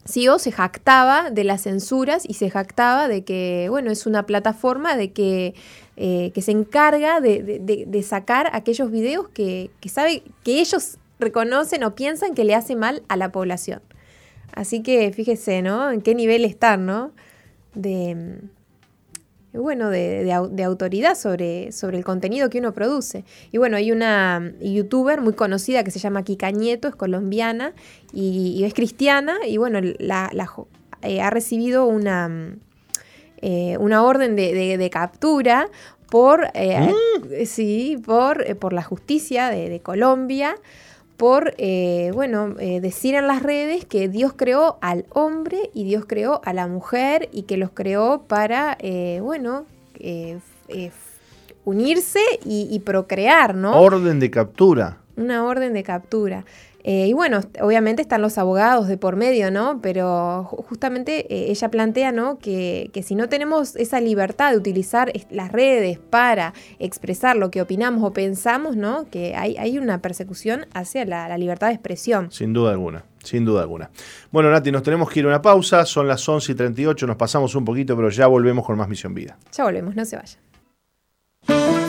CEO 0.08 0.38
se 0.38 0.52
jactaba 0.52 1.32
de 1.32 1.44
las 1.44 1.64
censuras 1.64 2.30
y 2.30 2.36
se 2.36 2.52
jactaba 2.52 3.08
de 3.08 3.24
que, 3.24 3.68
bueno, 3.72 3.90
es 3.90 4.06
una 4.06 4.28
plataforma 4.28 4.96
de 4.96 5.12
que, 5.12 5.56
eh, 5.98 6.32
que 6.36 6.44
se 6.44 6.52
encarga 6.52 7.22
de, 7.22 8.06
sacar 8.08 8.52
aquellos 8.54 8.92
videos 8.92 9.28
que, 9.30 9.72
que, 9.80 9.90
sabe, 9.90 10.22
que 10.44 10.60
ellos 10.60 11.00
reconocen 11.18 11.84
o 11.84 11.96
piensan 11.96 12.36
que 12.36 12.44
le 12.44 12.54
hace 12.54 12.76
mal 12.76 13.02
a 13.08 13.18
la 13.18 13.32
población. 13.32 13.82
Así 14.54 14.84
que 14.84 15.12
fíjese, 15.12 15.64
¿no? 15.64 15.90
En 15.90 16.02
qué 16.02 16.14
nivel 16.14 16.46
están, 16.46 16.86
¿no? 16.86 17.12
De, 17.74 18.38
bueno, 19.58 19.90
de, 19.90 20.32
autoridad 20.64 21.16
sobre, 21.16 21.72
sobre, 21.72 21.98
el 21.98 22.04
contenido 22.04 22.50
que 22.50 22.60
uno 22.60 22.74
produce. 22.74 23.24
Y 23.52 23.58
bueno, 23.58 23.78
hay 23.78 23.92
una 23.92 24.54
youtuber 24.62 25.22
muy 25.22 25.34
conocida 25.34 25.84
que 25.84 25.92
se 25.92 26.00
llama 26.00 26.24
Kika 26.24 26.52
Nieto, 26.52 26.88
es 26.88 26.96
colombiana 26.96 27.74
y, 28.14 28.64
es 28.64 28.74
cristiana 28.74 29.38
y 29.48 29.58
bueno, 29.58 29.80
la, 30.00 30.30
eh, 31.02 31.22
ha 31.22 31.30
recibido 31.30 31.86
una, 31.86 32.56
eh, 33.42 33.78
una 33.80 34.04
orden 34.04 34.36
de, 34.36 34.90
captura 34.92 35.70
por, 36.10 36.50
eh, 36.54 36.80
mm. 36.80 37.46
sí, 37.46 38.02
por, 38.06 38.58
por 38.58 38.74
la 38.74 38.84
justicia 38.84 39.50
de 39.50 39.80
Colombia 39.82 40.56
por, 41.18 41.54
eh, 41.58 42.12
bueno, 42.14 42.56
eh, 42.60 42.82
decir 42.82 43.16
en 43.16 43.28
las 43.28 43.42
redes 43.42 43.86
que 43.86 44.10
Dios 44.10 44.34
creó 44.36 44.78
al 44.82 45.06
hombre 45.10 45.70
y 45.74 45.86
Dios 45.86 46.06
creó 46.08 46.42
a 46.44 46.54
la 46.54 46.68
mujer 46.68 47.30
y 47.32 47.44
que 47.44 47.58
los 47.58 47.72
creó 47.72 48.24
para, 48.28 48.78
eh, 48.80 49.20
bueno, 49.22 49.66
unirse 51.64 52.20
y, 52.44 52.68
y, 52.70 52.80
procrear, 52.80 53.56
¿no? 53.56 53.80
Orden 53.80 54.20
de 54.20 54.30
captura. 54.30 54.98
Una 55.16 55.46
orden 55.46 55.74
de 55.74 55.84
captura. 55.84 56.46
Eh, 56.88 57.08
y 57.08 57.14
bueno, 57.14 57.40
obviamente 57.62 58.04
están 58.04 58.22
los 58.22 58.38
abogados 58.38 58.88
de 58.88 58.96
por 59.00 59.16
medio, 59.16 59.50
¿no? 59.50 59.80
Pero 59.82 60.44
justamente 60.44 61.26
eh, 61.34 61.50
ella 61.50 61.72
plantea, 61.72 62.12
¿no? 62.12 62.38
Que, 62.38 62.92
si 63.04 63.16
no 63.16 63.28
tenemos 63.28 63.76
esa 63.76 64.00
libertad 64.00 64.52
de 64.52 64.58
utilizar 64.58 65.12
las 65.32 65.52
redes 65.52 65.98
para 65.98 66.54
expresar 66.78 67.38
lo 67.38 67.50
que 67.50 67.64
opinamos 67.64 68.04
o 68.04 68.14
pensamos, 68.14 68.76
¿no? 68.76 69.10
Que 69.10 69.36
hay, 69.36 69.58
hay 69.58 69.80
una 69.80 70.00
persecución 70.04 70.68
hacia 70.76 71.06
la, 71.06 71.36
libertad 71.40 71.70
de 71.70 71.74
expresión. 71.74 72.32
Sin 72.32 72.54
duda 72.54 72.70
alguna. 72.70 73.04
Sin 73.24 73.46
duda 73.46 73.62
alguna. 73.62 73.90
Bueno, 74.30 74.52
Nati, 74.52 74.72
nos 74.72 74.84
tenemos 74.84 75.10
que 75.10 75.22
ir 75.22 75.26
a 75.26 75.30
una 75.30 75.42
pausa. 75.42 75.86
Son 75.86 76.08
las 76.08 76.30
11 76.30 76.52
y 76.52 76.56
38. 76.56 77.08
Nos 77.08 77.16
pasamos 77.16 77.56
un 77.56 77.66
poquito, 77.66 77.96
pero 77.96 78.12
ya 78.12 78.28
volvemos 78.28 78.64
con 78.64 78.78
más 78.78 78.88
Misión 78.88 79.16
Vida. 79.16 79.40
Ya 79.52 79.64
volvemos, 79.64 79.96
no 79.96 80.06
se 80.06 80.18
vayan. 80.18 81.85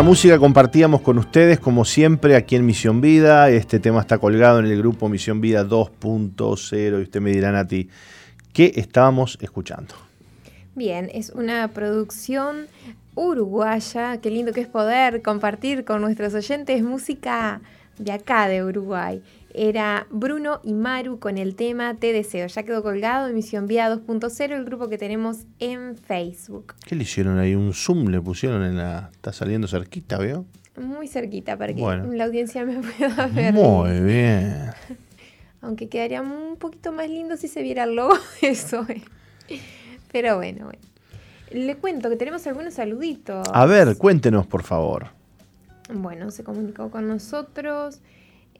Linda 0.00 0.08
música 0.12 0.38
compartíamos 0.38 1.02
con 1.02 1.18
ustedes, 1.18 1.60
como 1.60 1.84
siempre, 1.84 2.34
aquí 2.34 2.56
en 2.56 2.64
Misión 2.64 3.02
Vida. 3.02 3.50
Este 3.50 3.78
tema 3.78 4.00
está 4.00 4.16
colgado 4.16 4.58
en 4.58 4.64
el 4.64 4.78
grupo 4.78 5.10
Misión 5.10 5.42
Vida 5.42 5.62
2.0 5.62 6.98
y 6.98 7.02
usted 7.02 7.20
me 7.20 7.32
dirán 7.32 7.54
a 7.54 7.66
ti, 7.66 7.90
¿qué 8.54 8.72
estábamos 8.76 9.36
escuchando? 9.42 9.94
Bien, 10.74 11.10
es 11.12 11.28
una 11.28 11.68
producción 11.68 12.68
uruguaya. 13.14 14.16
Qué 14.22 14.30
lindo 14.30 14.54
que 14.54 14.62
es 14.62 14.68
poder 14.68 15.20
compartir 15.20 15.84
con 15.84 16.00
nuestros 16.00 16.32
oyentes 16.32 16.82
música 16.82 17.60
de 18.00 18.12
acá, 18.12 18.48
de 18.48 18.64
Uruguay 18.64 19.22
era 19.54 20.06
Bruno 20.10 20.60
y 20.62 20.72
Maru 20.74 21.18
con 21.18 21.38
el 21.38 21.54
tema 21.54 21.94
Te 21.94 22.12
deseo. 22.12 22.46
Ya 22.46 22.62
quedó 22.62 22.82
colgado 22.82 23.28
en 23.28 23.34
Misión 23.34 23.66
Vía 23.66 23.90
2.0, 23.92 24.52
el 24.52 24.64
grupo 24.64 24.88
que 24.88 24.98
tenemos 24.98 25.38
en 25.58 25.96
Facebook. 25.96 26.74
¿Qué 26.86 26.94
le 26.94 27.02
hicieron 27.02 27.38
ahí? 27.38 27.54
Un 27.54 27.72
zoom 27.72 28.08
le 28.08 28.20
pusieron 28.20 28.62
en 28.64 28.76
la... 28.76 29.10
Está 29.12 29.32
saliendo 29.32 29.66
cerquita, 29.68 30.18
¿veo? 30.18 30.44
Muy 30.80 31.08
cerquita 31.08 31.56
para 31.56 31.74
que 31.74 31.80
la 31.80 32.24
audiencia 32.24 32.64
me 32.64 32.80
pueda 32.98 33.26
ver. 33.26 33.52
Muy 33.52 34.00
bien. 34.00 34.70
Aunque 35.62 35.88
quedaría 35.88 36.22
un 36.22 36.56
poquito 36.56 36.92
más 36.92 37.08
lindo 37.08 37.36
si 37.36 37.48
se 37.48 37.62
viera 37.62 37.84
el 37.84 37.94
logo 37.94 38.14
eso. 38.42 38.86
Pero 40.10 40.36
bueno, 40.36 40.66
bueno. 40.66 40.80
Le 41.50 41.76
cuento 41.76 42.08
que 42.08 42.16
tenemos 42.16 42.46
algunos 42.46 42.74
saluditos. 42.74 43.46
A 43.52 43.66
ver, 43.66 43.96
cuéntenos, 43.96 44.46
por 44.46 44.62
favor. 44.62 45.08
Bueno, 45.92 46.30
se 46.30 46.44
comunicó 46.44 46.90
con 46.90 47.08
nosotros. 47.08 48.00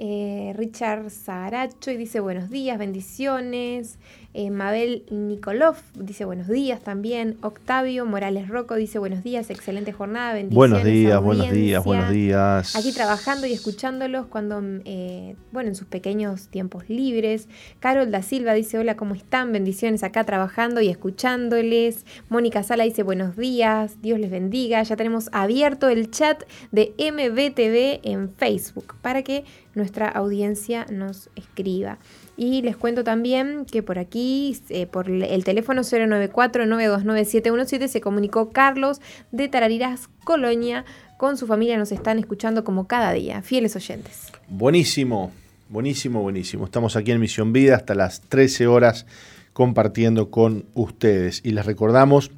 Eh, 0.03 0.55
Richard 0.57 1.11
Saracho 1.11 1.91
y 1.91 1.99
dice 1.99 2.21
buenos 2.21 2.49
días, 2.49 2.79
bendiciones. 2.79 3.99
Eh, 4.33 4.51
Mabel 4.51 5.05
Nikolov 5.11 5.77
dice 5.95 6.25
buenos 6.25 6.49
días 6.49 6.81
también. 6.81 7.37
Octavio 7.43 8.07
Morales 8.07 8.49
Rocco 8.49 8.77
dice 8.77 8.99
buenos 8.99 9.23
días, 9.23 9.51
excelente 9.51 9.93
jornada, 9.93 10.33
bendiciones. 10.33 10.57
Buenos 10.57 10.85
días, 10.85 11.21
buenos 11.21 11.51
días, 11.51 11.85
buenos 11.85 12.11
días. 12.11 12.77
Aquí 12.77 12.93
trabajando 12.93 13.47
y 13.47 13.53
escuchándolos 13.53 14.25
cuando, 14.25 14.63
eh, 14.87 15.37
bueno, 15.53 15.69
en 15.69 15.75
sus 15.75 15.87
pequeños 15.87 16.49
tiempos 16.49 16.89
libres. 16.89 17.49
Carol 17.81 18.11
da 18.11 18.23
Silva 18.23 18.55
dice 18.55 18.79
hola, 18.79 18.97
¿cómo 18.97 19.15
están? 19.15 19.53
Bendiciones 19.53 20.03
acá 20.03 20.25
trabajando 20.25 20.81
y 20.81 20.89
escuchándoles. 20.89 22.07
Mónica 22.31 22.63
Sala 22.63 22.85
dice 22.85 23.03
buenos 23.03 23.37
días, 23.37 24.01
Dios 24.01 24.19
les 24.19 24.31
bendiga. 24.31 24.83
Ya 24.83 24.97
tenemos 24.97 25.29
abierto 25.33 25.91
el 25.91 26.11
chat 26.11 26.45
de 26.73 26.95
MBTV 26.97 28.09
en 28.11 28.31
Facebook 28.31 28.95
para 29.03 29.23
que 29.23 29.45
nuestra 29.75 30.09
audiencia 30.09 30.87
nos 30.91 31.29
escriba. 31.37 31.99
Y 32.37 32.63
les 32.63 32.77
cuento 32.77 33.05
también 33.05 33.67
que 33.71 33.83
por 33.83 33.99
aquí, 33.99 34.57
eh, 34.69 34.87
por 34.87 35.11
el 35.11 35.45
teléfono 35.45 35.83
094-929-717, 35.83 37.89
se 37.89 38.01
comunicó 38.01 38.51
Carlos 38.51 39.01
de 39.33 39.49
Tarariras, 39.49 40.09
Colonia. 40.25 40.85
Con 41.19 41.37
su 41.37 41.47
familia 41.47 41.77
nos 41.77 41.93
están 41.93 42.19
escuchando 42.19 42.65
como 42.65 42.87
cada 42.87 43.13
día, 43.13 43.43
fieles 43.43 43.77
oyentes. 43.77 44.33
Buenísimo, 44.49 45.31
buenísimo, 45.69 46.23
buenísimo. 46.23 46.65
Estamos 46.65 46.97
aquí 46.97 47.13
en 47.13 47.21
Misión 47.21 47.53
Vida 47.53 47.77
hasta 47.77 47.95
las 47.95 48.23
13 48.23 48.67
horas 48.67 49.05
compartiendo 49.53 50.31
con 50.31 50.65
ustedes. 50.75 51.43
Y 51.45 51.51
les 51.51 51.67
recordamos 51.67 52.31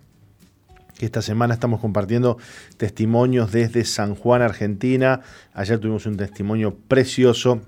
esta 1.06 1.22
semana 1.22 1.54
estamos 1.54 1.80
compartiendo 1.80 2.38
testimonios 2.76 3.52
desde 3.52 3.84
San 3.84 4.14
Juan, 4.14 4.42
Argentina. 4.42 5.20
Ayer 5.54 5.78
tuvimos 5.78 6.06
un 6.06 6.16
testimonio 6.16 6.76
precioso 6.88 7.62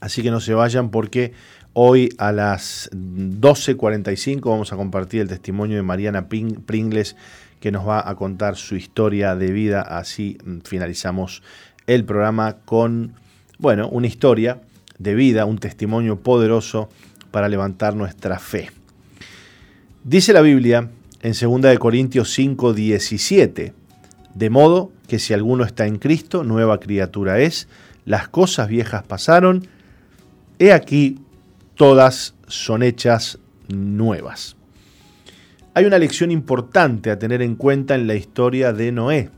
Así 0.00 0.22
que 0.22 0.30
no 0.30 0.40
se 0.40 0.54
vayan 0.54 0.90
porque 0.90 1.32
hoy 1.74 2.08
a 2.18 2.32
las 2.32 2.90
12.45 2.92 4.40
vamos 4.48 4.72
a 4.72 4.76
compartir 4.76 5.20
el 5.20 5.28
testimonio 5.28 5.76
de 5.76 5.82
Mariana 5.82 6.28
Pringles 6.28 7.16
que 7.60 7.70
nos 7.70 7.86
va 7.86 8.08
a 8.08 8.14
contar 8.14 8.56
su 8.56 8.76
historia 8.76 9.36
de 9.36 9.52
vida. 9.52 9.82
Así 9.82 10.38
finalizamos 10.64 11.42
el 11.86 12.04
programa 12.04 12.58
con, 12.64 13.14
bueno, 13.58 13.88
una 13.88 14.06
historia 14.06 14.62
de 14.98 15.14
vida, 15.14 15.44
un 15.44 15.58
testimonio 15.58 16.20
poderoso 16.20 16.88
para 17.30 17.48
levantar 17.48 17.94
nuestra 17.94 18.38
fe. 18.38 18.70
Dice 20.02 20.32
la 20.32 20.40
Biblia 20.40 20.88
en 21.22 21.32
2 21.32 21.78
Corintios 21.78 22.32
5, 22.32 22.72
17, 22.72 23.74
de 24.34 24.50
modo 24.50 24.92
que 25.06 25.18
si 25.18 25.34
alguno 25.34 25.64
está 25.64 25.86
en 25.86 25.98
Cristo, 25.98 26.44
nueva 26.44 26.80
criatura 26.80 27.40
es, 27.40 27.68
las 28.04 28.28
cosas 28.28 28.68
viejas 28.68 29.02
pasaron, 29.02 29.66
He 30.58 30.72
aquí, 30.72 31.18
todas 31.74 32.34
son 32.46 32.82
hechas 32.82 33.38
nuevas. 33.68 34.56
Hay 35.72 35.86
una 35.86 35.98
lección 35.98 36.30
importante 36.30 37.10
a 37.10 37.18
tener 37.18 37.40
en 37.40 37.54
cuenta 37.54 37.94
en 37.94 38.06
la 38.06 38.14
historia 38.14 38.72
de 38.74 38.92
Noé. 38.92 39.30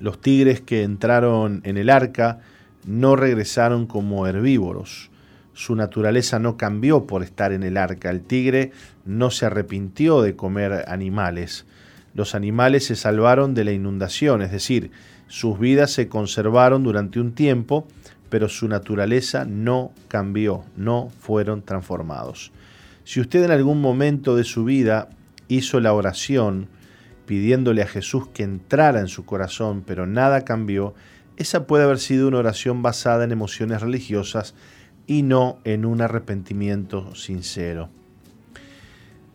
Los 0.00 0.20
tigres 0.20 0.60
que 0.60 0.82
entraron 0.82 1.60
en 1.64 1.76
el 1.76 1.90
arca 1.90 2.40
no 2.84 3.14
regresaron 3.14 3.86
como 3.86 4.26
herbívoros. 4.26 5.10
Su 5.52 5.76
naturaleza 5.76 6.38
no 6.38 6.56
cambió 6.56 7.06
por 7.06 7.22
estar 7.22 7.52
en 7.52 7.62
el 7.62 7.76
arca. 7.76 8.10
El 8.10 8.22
tigre 8.22 8.72
no 9.04 9.30
se 9.30 9.46
arrepintió 9.46 10.22
de 10.22 10.36
comer 10.36 10.84
animales. 10.88 11.66
Los 12.14 12.34
animales 12.34 12.86
se 12.86 12.96
salvaron 12.96 13.54
de 13.54 13.64
la 13.64 13.72
inundación, 13.72 14.42
es 14.42 14.50
decir, 14.50 14.90
sus 15.28 15.58
vidas 15.58 15.92
se 15.92 16.08
conservaron 16.08 16.82
durante 16.82 17.20
un 17.20 17.32
tiempo 17.32 17.86
pero 18.30 18.48
su 18.48 18.68
naturaleza 18.68 19.44
no 19.44 19.92
cambió, 20.08 20.64
no 20.76 21.10
fueron 21.18 21.62
transformados. 21.62 22.52
Si 23.04 23.20
usted 23.20 23.44
en 23.44 23.50
algún 23.50 23.80
momento 23.80 24.36
de 24.36 24.44
su 24.44 24.64
vida 24.64 25.10
hizo 25.48 25.80
la 25.80 25.92
oración 25.92 26.68
pidiéndole 27.26 27.82
a 27.82 27.86
Jesús 27.86 28.28
que 28.28 28.44
entrara 28.44 29.00
en 29.00 29.08
su 29.08 29.24
corazón, 29.24 29.82
pero 29.84 30.06
nada 30.06 30.44
cambió, 30.44 30.94
esa 31.36 31.66
puede 31.66 31.84
haber 31.84 31.98
sido 31.98 32.28
una 32.28 32.38
oración 32.38 32.82
basada 32.82 33.24
en 33.24 33.32
emociones 33.32 33.82
religiosas 33.82 34.54
y 35.10 35.22
no 35.24 35.58
en 35.64 35.84
un 35.84 36.02
arrepentimiento 36.02 37.16
sincero. 37.16 37.88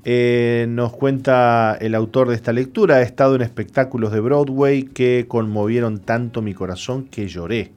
Eh, 0.05 0.67
nos 0.69 0.93
cuenta 0.93 1.77
el 1.81 1.95
autor 1.95 2.29
de 2.29 2.35
esta 2.35 2.53
lectura, 2.53 3.01
he 3.01 3.03
estado 3.03 3.35
en 3.35 3.41
espectáculos 3.41 4.13
de 4.13 4.21
Broadway 4.21 4.83
que 4.83 5.25
conmovieron 5.27 5.99
tanto 5.99 6.41
mi 6.41 6.53
corazón 6.53 7.03
que 7.03 7.27
lloré 7.27 7.73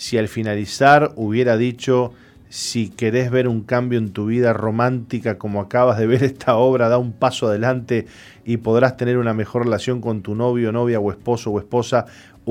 si 0.00 0.16
al 0.16 0.28
finalizar 0.28 1.12
hubiera 1.16 1.58
dicho, 1.58 2.14
si 2.48 2.88
querés 2.88 3.30
ver 3.30 3.48
un 3.48 3.60
cambio 3.60 3.98
en 3.98 4.14
tu 4.14 4.24
vida 4.24 4.54
romántica 4.54 5.36
como 5.36 5.60
acabas 5.60 5.98
de 5.98 6.06
ver 6.06 6.24
esta 6.24 6.56
obra, 6.56 6.88
da 6.88 6.96
un 6.96 7.12
paso 7.12 7.48
adelante 7.48 8.06
y 8.46 8.56
podrás 8.56 8.96
tener 8.96 9.18
una 9.18 9.34
mejor 9.34 9.64
relación 9.64 10.00
con 10.00 10.22
tu 10.22 10.34
novio, 10.34 10.72
novia 10.72 10.98
o 11.00 11.10
esposo 11.10 11.50
o 11.50 11.58
esposa, 11.58 12.06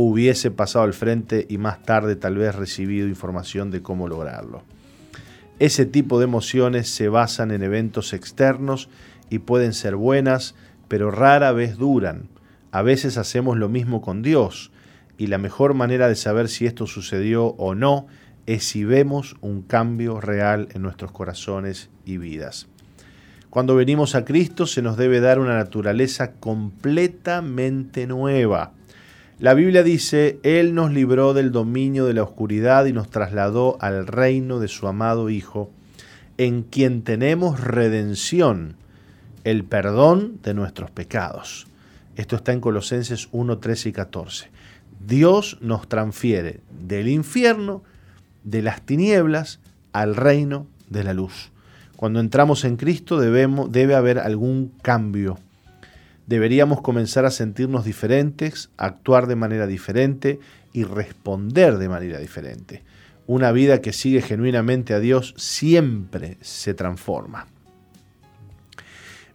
hubiese 0.06 0.52
pasado 0.52 0.86
al 0.86 0.94
frente 0.94 1.46
y 1.50 1.58
más 1.58 1.84
tarde 1.84 2.16
tal 2.16 2.38
vez 2.38 2.56
recibido 2.56 3.08
información 3.08 3.72
de 3.72 3.82
cómo 3.82 4.08
lograrlo. 4.08 4.64
Ese 5.60 5.86
tipo 5.86 6.20
de 6.20 6.26
emociones 6.26 6.90
se 6.90 7.10
basan 7.10 7.52
en 7.52 7.64
eventos 7.64 8.14
externos 8.14 8.90
y 9.30 9.40
pueden 9.40 9.74
ser 9.74 9.96
buenas, 9.96 10.56
pero 10.88 11.12
rara 11.12 11.52
vez 11.52 11.78
duran. 11.78 12.30
A 12.72 12.82
veces 12.82 13.18
hacemos 13.18 13.58
lo 13.58 13.68
mismo 13.68 14.02
con 14.02 14.22
Dios 14.22 14.72
y 15.18 15.28
la 15.28 15.38
mejor 15.38 15.74
manera 15.74 16.08
de 16.08 16.16
saber 16.16 16.48
si 16.48 16.66
esto 16.66 16.88
sucedió 16.88 17.48
o 17.48 17.76
no 17.76 18.08
es 18.46 18.64
si 18.64 18.86
vemos 18.86 19.36
un 19.42 19.62
cambio 19.62 20.22
real 20.22 20.70
en 20.74 20.82
nuestros 20.82 21.12
corazones 21.12 21.90
y 22.06 22.18
vidas. 22.18 22.68
Cuando 23.50 23.76
venimos 23.76 24.16
a 24.16 24.24
Cristo 24.24 24.66
se 24.66 24.82
nos 24.82 24.96
debe 24.96 25.20
dar 25.20 25.40
una 25.40 25.56
naturaleza 25.56 26.34
completamente 26.34 28.08
nueva. 28.08 28.72
La 29.40 29.54
Biblia 29.54 29.84
dice, 29.84 30.38
Él 30.44 30.76
nos 30.76 30.92
libró 30.92 31.34
del 31.34 31.54
dominio 31.54 32.06
de 32.06 32.14
la 32.14 32.24
oscuridad 32.24 32.86
y 32.88 32.92
nos 32.92 33.10
trasladó 33.10 33.78
al 33.80 34.06
reino 34.06 34.60
de 34.60 34.68
su 34.68 34.86
amado 34.86 35.30
Hijo, 35.30 35.72
en 36.38 36.64
quien 36.64 37.04
tenemos 37.04 37.62
redención, 37.62 38.76
el 39.46 39.64
perdón 39.64 40.40
de 40.44 40.54
nuestros 40.54 40.92
pecados. 40.92 41.68
Esto 42.18 42.36
está 42.36 42.52
en 42.52 42.60
Colosenses 42.60 43.30
1, 43.32 43.60
13 43.60 43.88
y 43.88 43.92
14. 43.94 44.50
Dios 45.08 45.58
nos 45.62 45.88
transfiere 45.88 46.60
del 46.86 47.08
infierno, 47.08 47.82
de 48.44 48.62
las 48.62 48.82
tinieblas, 48.82 49.62
al 49.94 50.18
reino 50.18 50.68
de 50.90 51.06
la 51.06 51.14
luz. 51.14 51.52
Cuando 51.96 52.20
entramos 52.20 52.66
en 52.66 52.76
Cristo 52.76 53.18
debemos, 53.18 53.72
debe 53.72 53.96
haber 53.96 54.20
algún 54.20 54.74
cambio. 54.82 55.40
Deberíamos 56.30 56.82
comenzar 56.82 57.26
a 57.26 57.32
sentirnos 57.32 57.86
diferentes, 57.86 58.70
actuar 58.78 59.26
de 59.26 59.36
manera 59.36 59.66
diferente 59.66 60.40
y 60.74 60.84
responder 60.84 61.80
de 61.80 61.90
manera 61.90 62.20
diferente. 62.20 62.84
Una 63.26 63.52
vida 63.52 63.82
que 63.82 63.94
sigue 63.94 64.22
genuinamente 64.22 64.94
a 64.94 65.00
Dios 65.00 65.34
siempre 65.38 66.38
se 66.42 66.76
transforma. 66.76 67.48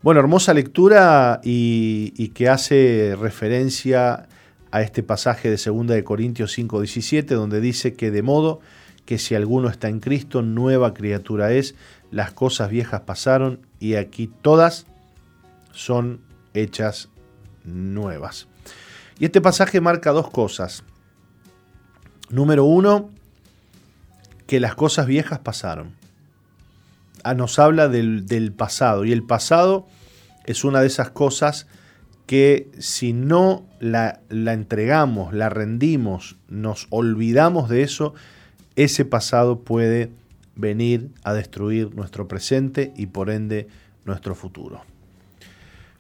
Bueno, 0.02 0.20
hermosa 0.20 0.54
lectura 0.54 1.40
y, 1.42 2.28
que 2.28 2.48
hace 2.48 3.16
referencia 3.20 4.28
a 4.70 4.82
este 4.82 5.02
pasaje 5.02 5.50
de 5.50 5.56
2 5.56 5.88
de 5.88 6.04
Corintios 6.04 6.56
5:17 6.56 7.34
donde 7.34 7.60
dice 7.60 7.94
que 7.94 8.12
de 8.12 8.22
modo 8.22 8.60
que 9.04 9.18
si 9.18 9.34
alguno 9.34 9.68
está 9.68 9.88
en 9.88 9.98
Cristo, 9.98 10.42
nueva 10.42 10.94
criatura 10.94 11.50
es, 11.50 11.74
las 12.12 12.30
cosas 12.30 12.70
viejas 12.70 13.00
pasaron 13.00 13.66
y 13.80 13.96
aquí 13.96 14.30
todas 14.42 14.86
son 15.72 16.20
hechas 16.54 17.08
nuevas. 17.64 18.48
Y 19.18 19.26
este 19.26 19.40
pasaje 19.40 19.80
marca 19.80 20.12
dos 20.12 20.30
cosas. 20.30 20.82
Número 22.30 22.64
uno, 22.64 23.10
que 24.46 24.60
las 24.60 24.74
cosas 24.74 25.06
viejas 25.06 25.40
pasaron. 25.40 25.92
Ah, 27.22 27.34
nos 27.34 27.58
habla 27.58 27.88
del, 27.88 28.52
pasado. 28.56 29.04
Y 29.04 29.12
el 29.12 29.22
pasado 29.22 29.86
es 30.44 30.64
una 30.64 30.80
de 30.80 30.88
esas 30.88 31.10
cosas 31.10 31.66
que 32.26 32.70
si 32.78 33.12
no 33.12 33.64
la, 33.80 34.20
entregamos, 34.30 35.32
la 35.32 35.48
rendimos, 35.48 36.36
nos 36.48 36.86
olvidamos 36.90 37.68
de 37.68 37.82
eso, 37.82 38.14
ese 38.76 39.04
pasado 39.04 39.60
puede 39.60 40.10
venir 40.56 41.10
a 41.22 41.34
destruir 41.34 41.94
nuestro 41.94 42.28
presente 42.28 42.92
y 42.96 43.06
por 43.06 43.30
ende 43.30 43.68
nuestro 44.04 44.34
futuro. 44.34 44.82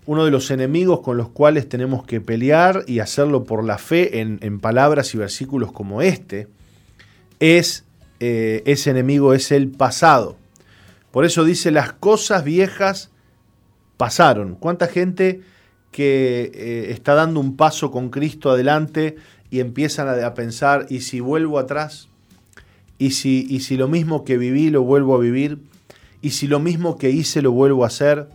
Uno 0.06 0.24
de 0.24 0.30
los 0.30 0.50
enemigos 0.50 1.00
con 1.00 1.16
los 1.16 1.28
cuales 1.30 1.68
tenemos 1.68 2.04
que 2.04 2.20
pelear 2.20 2.84
y 2.86 2.98
hacerlo 2.98 3.44
por 3.44 3.64
la 3.64 3.78
fe 3.78 4.20
en, 4.20 4.60
palabras 4.60 5.14
y 5.14 5.18
versículos 5.18 5.72
como 5.72 6.02
este, 6.02 6.48
es 7.40 7.84
eh, 8.20 8.62
ese 8.66 8.90
enemigo 8.90 9.32
es 9.34 9.50
el 9.50 9.70
pasado. 9.70 10.36
Por 11.10 11.24
eso 11.24 11.44
dice, 11.44 11.70
las 11.70 11.92
cosas 11.92 12.44
viejas 12.44 13.10
pasaron. 13.96 14.56
¿Cuánta 14.56 14.88
gente 14.88 15.42
que 15.90 16.50
eh, 16.54 16.86
está 16.90 17.14
dando 17.14 17.40
un 17.40 17.56
paso 17.56 17.90
con 17.90 18.10
Cristo 18.10 18.50
adelante 18.50 19.16
y 19.50 19.60
empiezan 19.60 20.08
a, 20.08 20.26
a 20.26 20.34
pensar, 20.34 20.86
¿y 20.90 21.00
si 21.00 21.20
vuelvo 21.20 21.58
atrás? 21.58 22.08
¿Y 22.98 23.12
si, 23.12 23.46
¿Y 23.48 23.60
si 23.60 23.76
lo 23.76 23.88
mismo 23.88 24.24
que 24.24 24.38
viví 24.38 24.70
lo 24.70 24.82
vuelvo 24.82 25.14
a 25.14 25.18
vivir? 25.18 25.58
¿Y 26.22 26.30
si 26.30 26.46
lo 26.46 26.58
mismo 26.58 26.98
que 26.98 27.10
hice 27.10 27.42
lo 27.42 27.52
vuelvo 27.52 27.84
a 27.84 27.88
hacer? 27.88 28.26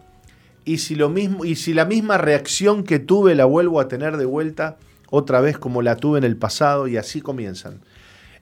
¿Y 0.69 0.77
si, 0.77 0.93
lo 0.93 1.09
mismo, 1.09 1.45
y 1.45 1.55
si 1.55 1.73
la 1.73 1.83
misma 1.83 2.19
reacción 2.19 2.83
que 2.83 2.99
tuve 2.99 3.33
la 3.33 3.45
vuelvo 3.45 3.79
a 3.79 3.87
tener 3.87 4.17
de 4.17 4.25
vuelta 4.25 4.77
otra 5.09 5.41
vez 5.41 5.57
como 5.57 5.81
la 5.81 5.95
tuve 5.95 6.19
en 6.19 6.23
el 6.23 6.37
pasado? 6.37 6.87
Y 6.87 6.95
así 6.95 7.21
comienzan. 7.21 7.81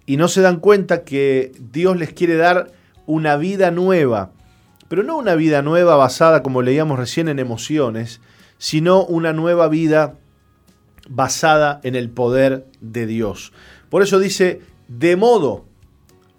Y 0.06 0.18
no 0.18 0.28
se 0.28 0.42
dan 0.42 0.60
cuenta 0.60 1.06
que 1.06 1.54
Dios 1.72 1.96
les 1.96 2.12
quiere 2.12 2.36
dar 2.36 2.74
una 3.06 3.38
vida 3.38 3.72
nueva, 3.72 4.34
pero 4.90 5.04
no 5.04 5.18
una 5.18 5.36
vida 5.36 5.62
nueva 5.62 5.96
basada, 5.96 6.44
como 6.44 6.62
leíamos 6.62 7.00
recién, 7.00 7.30
en 7.30 7.40
emociones, 7.40 8.20
sino 8.58 9.06
una 9.06 9.32
nueva 9.32 9.70
vida 9.70 10.16
basada 11.08 11.80
en 11.84 11.96
el 11.96 12.10
poder 12.10 12.68
de 12.82 13.06
Dios. 13.06 13.54
Por 13.90 14.04
eso 14.04 14.20
dice, 14.20 14.60
de 14.90 15.16
modo, 15.16 15.64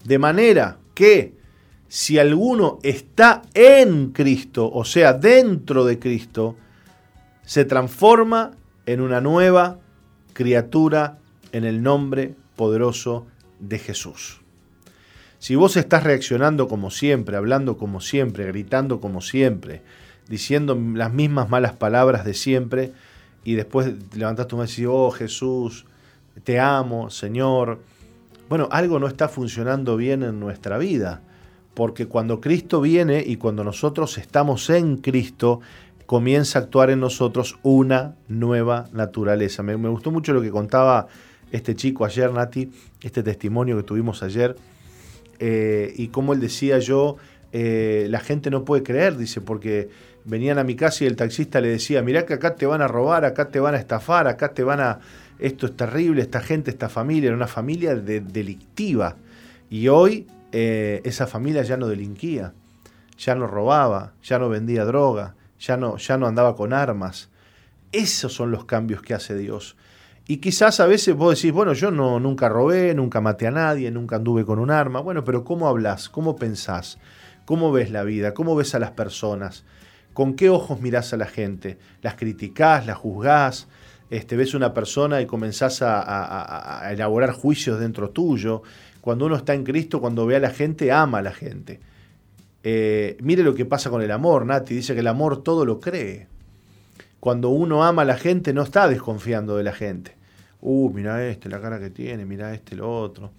de 0.05 0.19
manera 0.19 0.77
que 0.93 1.38
si 1.89 2.19
alguno 2.19 2.79
está 2.83 3.43
en 3.55 4.13
Cristo, 4.13 4.71
o 4.71 4.85
sea, 4.85 5.15
dentro 5.15 5.85
de 5.85 5.99
Cristo, 5.99 6.57
se 7.43 7.65
transforma 7.65 8.53
en 8.85 9.01
una 9.01 9.21
nueva 9.21 9.79
criatura 10.35 11.19
en 11.53 11.65
el 11.65 11.83
nombre 11.83 12.35
poderoso 12.57 13.27
de 13.59 13.79
Jesús. 13.79 14.41
Si 15.39 15.55
vos 15.55 15.77
estás 15.77 16.05
reaccionando 16.05 16.69
como 16.69 16.91
siempre, 16.91 17.37
hablando 17.37 17.79
como 17.79 18.01
siempre, 18.01 18.45
gritando 18.47 19.01
como 19.01 19.21
siempre, 19.21 19.83
diciendo 20.29 20.79
las 20.95 21.13
mismas 21.13 21.49
malas 21.49 21.73
palabras 21.73 22.25
de 22.25 22.35
siempre 22.35 22.93
y 23.45 23.55
después 23.55 23.95
levantás 24.15 24.49
tu 24.49 24.57
mano 24.57 24.67
y 24.67 24.71
decís, 24.71 24.87
oh 24.91 25.11
Jesús, 25.11 25.87
te 26.45 26.61
amo, 26.61 27.09
Señor. 27.09 27.81
Bueno, 28.49 28.69
algo 28.71 28.99
no 28.99 29.07
está 29.07 29.29
funcionando 29.29 29.97
bien 29.97 30.23
en 30.23 30.39
nuestra 30.41 30.77
vida, 30.77 31.23
porque 31.79 32.07
cuando 32.07 32.41
Cristo 32.41 32.81
viene 32.81 33.23
y 33.25 33.37
cuando 33.37 33.63
nosotros 33.63 34.19
estamos 34.19 34.69
en 34.69 34.97
Cristo, 34.97 35.61
comienza 36.07 36.59
a 36.59 36.63
actuar 36.63 36.91
en 36.91 36.99
nosotros 36.99 37.57
una 37.63 38.17
nueva 38.27 38.89
naturaleza. 38.93 39.63
Me, 39.63 39.77
gustó 39.77 40.11
mucho 40.11 40.33
lo 40.33 40.43
que 40.43 40.51
contaba 40.51 41.07
este 41.53 41.77
chico 41.77 42.05
ayer, 42.05 42.33
Nati, 42.33 42.69
este 43.01 43.23
testimonio 43.23 43.77
que 43.77 43.85
tuvimos 43.85 44.25
ayer, 44.25 44.57
eh, 45.39 45.95
y 45.97 46.09
cómo 46.09 46.33
él 46.33 46.41
decía 46.41 46.81
yo, 46.81 47.17
eh, 47.53 48.09
la 48.11 48.19
gente 48.19 48.51
no 48.51 48.65
puede 48.65 48.83
creer, 48.83 49.17
dice, 49.17 49.41
porque 49.41 49.89
venían 50.25 50.59
a 50.59 50.65
mi 50.65 50.75
casa 50.75 51.05
y 51.05 51.07
el 51.07 51.15
taxista 51.15 51.61
le 51.61 51.69
decía, 51.69 52.03
mirá 52.03 52.27
que 52.27 52.35
acá 52.35 52.57
te 52.57 52.67
van 52.67 52.83
a 52.83 52.89
robar, 52.89 53.25
acá 53.25 53.51
te 53.51 53.61
van 53.61 53.77
a 53.77 53.79
estafar, 53.79 54.27
acá 54.27 54.53
te 54.53 54.65
van 54.65 54.81
a... 54.81 54.99
Esto 55.39 55.67
es 55.67 55.77
terrible, 55.77 56.23
esta 56.23 56.41
gente, 56.41 56.73
esta 56.73 56.89
familia, 56.89 57.29
era 57.29 57.37
una 57.37 57.47
familia 57.47 57.95
delictiva. 57.95 59.15
Y 59.71 59.87
hoy 59.87 60.27
eh, 60.53 61.01
esa 61.05 61.27
familia 61.27 61.63
ya 61.63 61.77
no 61.77 61.89
delinquía, 61.89 62.55
ya 63.17 63.35
no 63.35 63.47
robaba, 63.47 64.13
ya 64.23 64.39
no 64.39 64.49
vendía 64.49 64.85
droga, 64.85 65.35
ya 65.59 65.77
no, 65.77 65.97
ya 65.97 66.17
no 66.17 66.27
andaba 66.27 66.57
con 66.57 66.73
armas. 66.73 67.31
Esos 67.93 68.33
son 68.33 68.51
los 68.51 68.65
cambios 68.65 69.03
que 69.03 69.15
hace 69.15 69.37
Dios. 69.37 69.77
Y 70.27 70.39
quizás 70.39 70.79
a 70.81 70.87
veces 70.87 71.15
vos 71.15 71.37
decís, 71.37 71.53
bueno, 71.53 71.73
yo 71.73 71.91
no, 71.91 72.21
nunca 72.21 72.51
robé, 72.51 72.95
nunca 72.95 73.21
maté 73.21 73.47
a 73.47 73.51
nadie, 73.51 73.91
nunca 73.91 74.17
anduve 74.17 74.45
con 74.45 74.59
un 74.59 74.71
arma. 74.71 75.01
Bueno, 75.01 75.25
pero 75.25 75.43
¿cómo 75.43 75.69
hablas? 75.69 76.11
¿Cómo 76.11 76.37
pensás? 76.37 76.99
¿Cómo 77.47 77.73
ves 77.73 77.91
la 77.91 78.05
vida? 78.05 78.35
¿Cómo 78.35 78.55
ves 78.55 78.75
a 78.75 78.79
las 78.79 78.91
personas? 78.91 79.65
¿Con 80.13 80.35
qué 80.35 80.51
ojos 80.51 80.83
mirás 80.83 81.15
a 81.15 81.17
la 81.17 81.25
gente? 81.25 81.79
¿Las 82.03 82.17
criticás? 82.17 82.85
¿Las 82.85 82.99
juzgás? 82.99 83.69
Este, 84.11 84.37
ves 84.37 84.53
una 84.53 84.75
persona 84.75 85.21
y 85.23 85.27
comenzás 85.27 85.81
a, 85.81 86.91
elaborar 86.93 87.33
juicios 87.33 87.81
dentro 87.81 88.11
tuyo. 88.11 88.63
Cuando 89.09 89.25
uno 89.25 89.37
está 89.37 89.55
en 89.55 89.65
Cristo, 89.65 90.03
cuando 90.03 90.27
ve 90.27 90.37
a 90.37 90.39
la 90.39 90.51
gente, 90.51 90.93
ama 90.93 91.21
a 91.21 91.23
la 91.23 91.33
gente. 91.33 91.81
Eh, 92.63 93.17
mire 93.23 93.43
lo 93.43 93.55
que 93.55 93.65
pasa 93.65 93.89
con 93.89 94.03
el 94.03 94.11
amor, 94.11 94.45
Nati. 94.45 94.75
Dice 94.75 94.93
que 94.93 95.01
el 95.01 95.07
amor 95.07 95.43
todo 95.43 95.65
lo 95.65 95.81
cree. 95.81 96.27
Cuando 97.19 97.49
uno 97.49 97.85
ama 97.85 98.03
a 98.03 98.05
la 98.05 98.19
gente, 98.19 98.53
no 98.53 98.61
está 98.61 98.87
desconfiando 98.87 99.57
de 99.57 99.65
la 99.65 99.73
gente. 99.73 100.15
Uh, 100.61 100.91
mira 100.91 101.27
este, 101.27 101.49
la 101.49 101.59
cara 101.59 101.81
que 101.81 101.89
tiene, 101.89 102.27
mira 102.27 102.53
este, 102.53 102.77
lo 102.77 103.01
otro. 103.01 103.31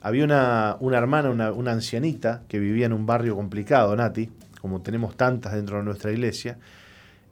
Había 0.00 0.22
una, 0.22 0.76
una 0.78 0.98
hermana, 0.98 1.30
una, 1.30 1.50
una 1.50 1.72
ancianita, 1.72 2.44
que 2.46 2.60
vivía 2.60 2.86
en 2.86 2.92
un 2.92 3.04
barrio 3.04 3.34
complicado, 3.34 3.96
Nati, 3.96 4.30
como 4.60 4.80
tenemos 4.80 5.16
tantas 5.16 5.54
dentro 5.54 5.78
de 5.78 5.82
nuestra 5.82 6.12
iglesia. 6.12 6.56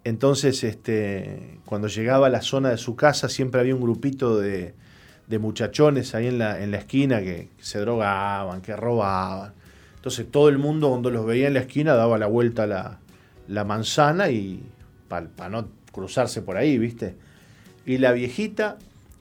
Entonces, 0.02 0.64
este, 0.64 1.60
cuando 1.64 1.86
llegaba 1.86 2.26
a 2.26 2.30
la 2.30 2.42
zona 2.42 2.70
de 2.70 2.76
su 2.76 2.96
casa, 2.96 3.28
siempre 3.28 3.60
había 3.60 3.76
un 3.76 3.80
grupito 3.82 4.36
de, 4.36 4.74
de 5.28 5.38
muchachones 5.38 6.14
ahí 6.14 6.26
en 6.26 6.38
la, 6.38 6.62
en 6.62 6.70
la 6.70 6.78
esquina 6.78 7.20
que 7.20 7.48
se 7.60 7.78
drogaban, 7.78 8.62
que 8.62 8.74
robaban. 8.74 9.52
Entonces 9.96 10.26
todo 10.30 10.48
el 10.48 10.58
mundo 10.58 10.88
cuando 10.88 11.10
los 11.10 11.26
veía 11.26 11.48
en 11.48 11.54
la 11.54 11.60
esquina 11.60 11.94
daba 11.94 12.18
la 12.18 12.26
vuelta 12.26 12.62
a 12.62 12.66
la, 12.66 12.98
la 13.48 13.64
manzana 13.64 14.30
y 14.30 14.62
para 15.08 15.48
no 15.48 15.68
cruzarse 15.92 16.42
por 16.42 16.56
ahí, 16.56 16.78
¿viste? 16.78 17.16
Y 17.84 17.98
la 17.98 18.12
viejita 18.12 18.76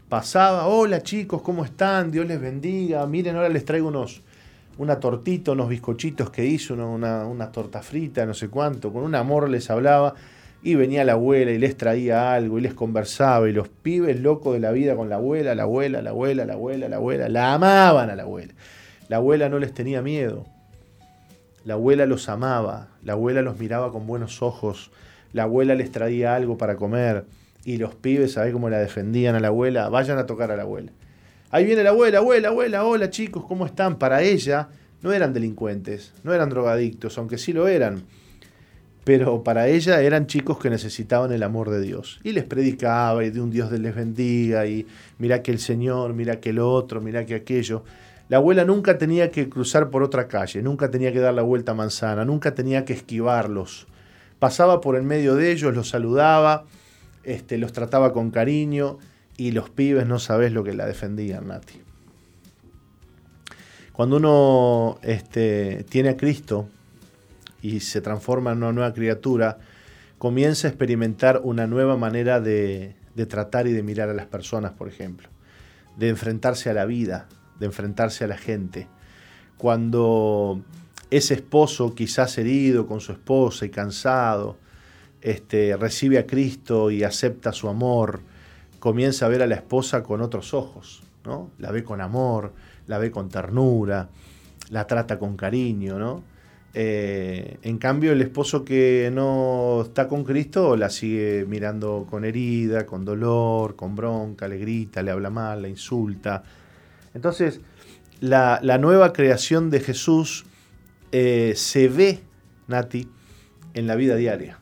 pasaba, 0.10 0.68
hola 0.68 1.02
chicos, 1.02 1.42
¿cómo 1.42 1.66
están? 1.66 2.12
Dios 2.12 2.28
les 2.28 2.40
bendiga. 2.40 3.06
Miren, 3.06 3.36
ahora 3.36 3.50
les 3.50 3.66
traigo 3.66 3.88
unos, 3.88 4.22
una 4.78 5.00
tortita, 5.00 5.54
unos 5.54 5.70
bizcochitos 5.70 6.30
que 6.30 6.46
hizo, 6.46 6.74
una, 6.74 7.26
una, 7.26 7.52
torta 7.52 7.82
frita, 7.82 8.26
no 8.26 8.34
sé 8.34 8.50
cuánto. 8.50 8.92
Con 8.92 9.04
un 9.04 9.16
amor 9.16 9.50
les 9.50 9.70
hablaba 9.70 10.14
y 10.68 10.76
venía 10.76 11.06
la 11.06 11.14
abuela 11.14 11.52
y 11.52 11.58
les 11.58 11.78
traía 11.78 12.34
algo 12.34 12.58
y 12.58 12.62
les 12.62 12.74
conversaba 12.74 13.48
y 13.48 13.54
los 13.54 13.70
pibes 13.70 14.20
locos 14.20 14.54
de 14.54 14.60
la 14.60 14.72
vida 14.72 14.98
con 14.98 15.08
la 15.08 15.16
abuela, 15.16 15.56
la 15.56 15.64
abuela, 15.64 16.02
la 16.02 16.10
abuela, 16.10 16.44
la 16.44 16.56
abuela, 16.56 16.90
la 16.90 16.98
abuela, 16.98 17.30
la 17.30 17.54
amaban 17.54 18.10
a 18.10 18.18
la 18.18 18.24
abuela. 18.24 18.54
La 19.08 19.16
abuela 19.16 19.48
no 19.48 19.60
les 19.60 19.74
tenía 19.74 20.02
miedo. 20.02 20.46
La 21.64 21.76
abuela 21.76 22.06
los 22.06 22.28
amaba, 22.28 22.90
la 23.02 23.14
abuela 23.14 23.42
los 23.44 23.58
miraba 23.58 23.94
con 23.94 24.08
buenos 24.08 24.42
ojos, 24.42 24.92
la 25.32 25.44
abuela 25.44 25.74
les 25.74 25.90
traía 25.90 26.36
algo 26.36 26.58
para 26.58 26.76
comer 26.76 27.24
y 27.64 27.78
los 27.78 27.96
pibes, 27.96 28.34
¿sabés 28.34 28.52
cómo 28.52 28.70
la 28.70 28.80
defendían 28.80 29.36
a 29.36 29.40
la 29.40 29.48
abuela? 29.48 29.88
Vayan 29.88 30.18
a 30.18 30.26
tocar 30.26 30.52
a 30.52 30.58
la 30.58 30.64
abuela. 30.64 30.92
Ahí 31.50 31.64
viene 31.64 31.82
la 31.82 31.92
abuela, 31.92 32.18
abuela, 32.18 32.50
abuela, 32.50 32.84
hola 32.84 33.10
chicos, 33.10 33.46
¿cómo 33.48 33.66
están? 33.66 33.98
Para 33.98 34.22
ella 34.22 34.68
no 35.02 35.14
eran 35.14 35.32
delincuentes, 35.32 36.12
no 36.26 36.34
eran 36.34 36.50
drogadictos, 36.50 37.18
aunque 37.18 37.38
sí 37.38 37.54
lo 37.54 37.70
eran. 37.70 38.04
Pero 39.08 39.42
para 39.42 39.70
ella 39.70 40.02
eran 40.02 40.28
chicos 40.28 40.58
que 40.58 40.70
necesitaban 40.70 41.32
el 41.32 41.42
amor 41.42 41.70
de 41.70 41.80
Dios. 41.80 42.20
Y 42.26 42.34
les 42.34 42.44
predicaba 42.44 43.24
y 43.24 43.30
de 43.30 43.40
un 43.40 43.50
Dios 43.50 43.72
les 43.72 43.96
bendiga 43.96 44.66
y 44.66 44.86
mira 45.18 45.42
que 45.42 45.50
el 45.50 45.60
Señor, 45.60 46.14
mira 46.14 46.42
que 46.42 46.50
el 46.50 46.60
otro, 46.60 47.00
mira 47.00 47.26
que 47.26 47.36
aquello. 47.36 47.86
La 48.28 48.36
abuela 48.36 48.66
nunca 48.66 48.98
tenía 48.98 49.32
que 49.32 49.48
cruzar 49.48 49.92
por 49.92 50.04
otra 50.04 50.28
calle, 50.28 50.62
nunca 50.62 50.92
tenía 50.92 51.14
que 51.14 51.22
dar 51.22 51.34
la 51.34 51.42
vuelta 51.42 51.72
a 51.72 51.76
manzana, 51.76 52.26
nunca 52.26 52.54
tenía 52.54 52.84
que 52.84 52.92
esquivarlos. 52.92 53.88
Pasaba 54.40 54.82
por 54.82 54.98
el 54.98 55.04
medio 55.04 55.36
de 55.36 55.54
ellos, 55.54 55.74
los 55.74 55.88
saludaba, 55.88 56.66
este, 57.24 57.58
los 57.58 57.72
trataba 57.72 58.12
con 58.12 58.30
cariño 58.30 58.98
y 59.38 59.52
los 59.52 59.70
pibes 59.70 60.06
no 60.06 60.20
sabés 60.20 60.52
lo 60.52 60.66
que 60.66 60.74
la 60.74 60.86
defendían, 60.86 61.48
Nati. 61.48 61.80
Cuando 63.94 64.18
uno 64.18 65.00
este, 65.02 65.86
tiene 65.88 66.10
a 66.10 66.18
Cristo 66.18 66.68
y 67.62 67.80
se 67.80 68.02
transforma 68.02 68.52
en 68.52 68.60
una 68.60 68.72
nueva 68.72 68.94
criatura, 68.94 69.60
comienza 70.18 70.68
a 70.68 70.72
experimentar 70.72 71.42
una 71.44 71.68
nueva 71.68 71.98
manera 71.98 72.40
de, 72.40 72.96
de 73.16 73.26
tratar 73.26 73.68
y 73.68 73.74
de 73.74 73.84
mirar 73.84 74.10
a 74.10 74.14
las 74.14 74.28
personas, 74.28 74.74
por 74.74 74.88
ejemplo, 74.88 75.30
de 75.98 76.10
enfrentarse 76.10 76.70
a 76.70 76.74
la 76.74 76.86
vida, 76.86 77.28
de 77.60 77.66
enfrentarse 77.66 78.24
a 78.24 78.28
la 78.28 78.38
gente. 78.38 78.88
Cuando 79.58 80.62
ese 81.10 81.34
esposo 81.34 81.96
quizás 81.96 82.38
herido 82.38 82.86
con 82.86 83.02
su 83.02 83.12
esposa 83.12 83.66
y 83.66 83.70
cansado, 83.70 84.58
este, 85.22 85.76
recibe 85.78 86.20
a 86.20 86.28
Cristo 86.28 86.92
y 86.92 87.04
acepta 87.04 87.52
su 87.52 87.68
amor, 87.70 88.22
comienza 88.80 89.26
a 89.26 89.30
ver 89.30 89.42
a 89.42 89.48
la 89.48 89.56
esposa 89.56 90.04
con 90.04 90.22
otros 90.22 90.54
ojos, 90.54 91.02
¿no? 91.26 91.50
La 91.58 91.72
ve 91.72 91.84
con 91.84 92.02
amor, 92.02 92.54
la 92.86 93.00
ve 93.00 93.10
con 93.10 93.30
ternura, 93.30 94.10
la 94.70 94.86
trata 94.86 95.18
con 95.18 95.36
cariño, 95.36 95.98
¿no? 95.98 96.24
Eh, 96.80 97.58
en 97.64 97.80
cambio, 97.80 98.12
el 98.12 98.22
esposo 98.22 98.64
que 98.64 99.10
no 99.12 99.82
está 99.82 100.08
con 100.08 100.24
Cristo 100.24 100.78
la 100.78 100.92
sigue 100.92 101.44
mirando 101.48 102.06
con 102.08 102.24
herida, 102.24 102.86
con 102.86 103.04
dolor, 103.04 103.76
con 103.76 103.96
bronca, 103.96 104.48
le 104.48 104.60
grita, 104.60 105.02
le 105.02 105.10
habla 105.10 105.32
mal, 105.32 105.64
la 105.64 105.70
insulta. 105.70 106.44
Entonces, 107.16 107.62
la, 108.20 108.60
nueva 108.78 109.12
creación 109.12 109.72
de 109.72 109.80
Jesús 109.80 110.46
eh, 111.12 111.54
se 111.56 111.88
ve, 111.88 112.20
Nati, 112.68 113.10
en 113.74 113.88
la 113.88 113.96
vida 113.96 114.16
diaria, 114.16 114.60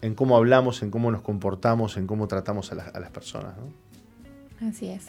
en 0.00 0.14
cómo 0.14 0.38
hablamos, 0.38 0.82
en 0.82 0.90
cómo 0.90 1.10
nos 1.10 1.20
comportamos, 1.20 1.98
en 1.98 2.06
cómo 2.06 2.26
tratamos 2.26 2.72
a, 2.72 2.74
las 2.74 3.10
personas. 3.10 3.52
Así 4.62 4.88
es. 4.88 5.08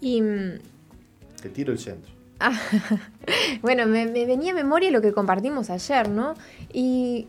Y, 0.00 0.20
mm, 0.20 0.58
Te 1.40 1.48
tiro 1.50 1.72
el 1.72 1.78
centro. 1.78 2.13
bueno, 3.62 3.86
me, 3.86 4.06
venía 4.06 4.52
a 4.52 4.54
memoria 4.54 4.90
lo 4.90 5.00
que 5.00 5.12
compartimos 5.12 5.70
ayer, 5.70 6.08
¿no? 6.08 6.34
Y, 6.72 7.28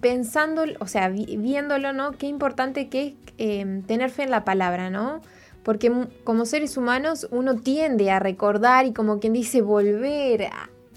pensando, 0.00 0.64
o 0.78 0.86
sea, 0.86 1.08
viéndolo, 1.08 1.92
¿no? 1.92 2.12
Qué 2.12 2.26
importante 2.26 2.88
que 2.88 3.06
es 3.06 3.14
em, 3.38 3.82
tener 3.82 4.10
fe 4.10 4.22
en 4.22 4.30
la 4.30 4.44
palabra, 4.44 4.90
¿no? 4.90 5.20
Porque 5.64 5.90
como 6.22 6.46
seres 6.46 6.76
humanos 6.76 7.26
uno 7.32 7.56
tiende 7.56 8.10
a 8.12 8.20
recordar 8.20 8.86
y 8.86 8.92
como 8.92 9.18
quien 9.18 9.32
dice 9.32 9.62
volver, 9.62 10.48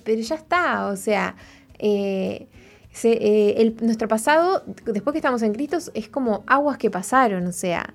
pero 0.04 0.22
ya 0.22 0.36
está, 0.36 0.86
o 0.88 0.96
sea, 0.96 1.36
eh, 1.80 2.48
eh, 3.04 3.76
nuestro 3.82 4.08
pasado, 4.08 4.64
después 4.86 5.14
que 5.14 5.20
estamos 5.20 5.42
en 5.42 5.54
Cristo, 5.54 5.78
es 5.94 6.10
como 6.10 6.44
aguas 6.46 6.78
que 6.78 6.92
pasaron, 6.92 7.48
o 7.48 7.52
sea, 7.52 7.94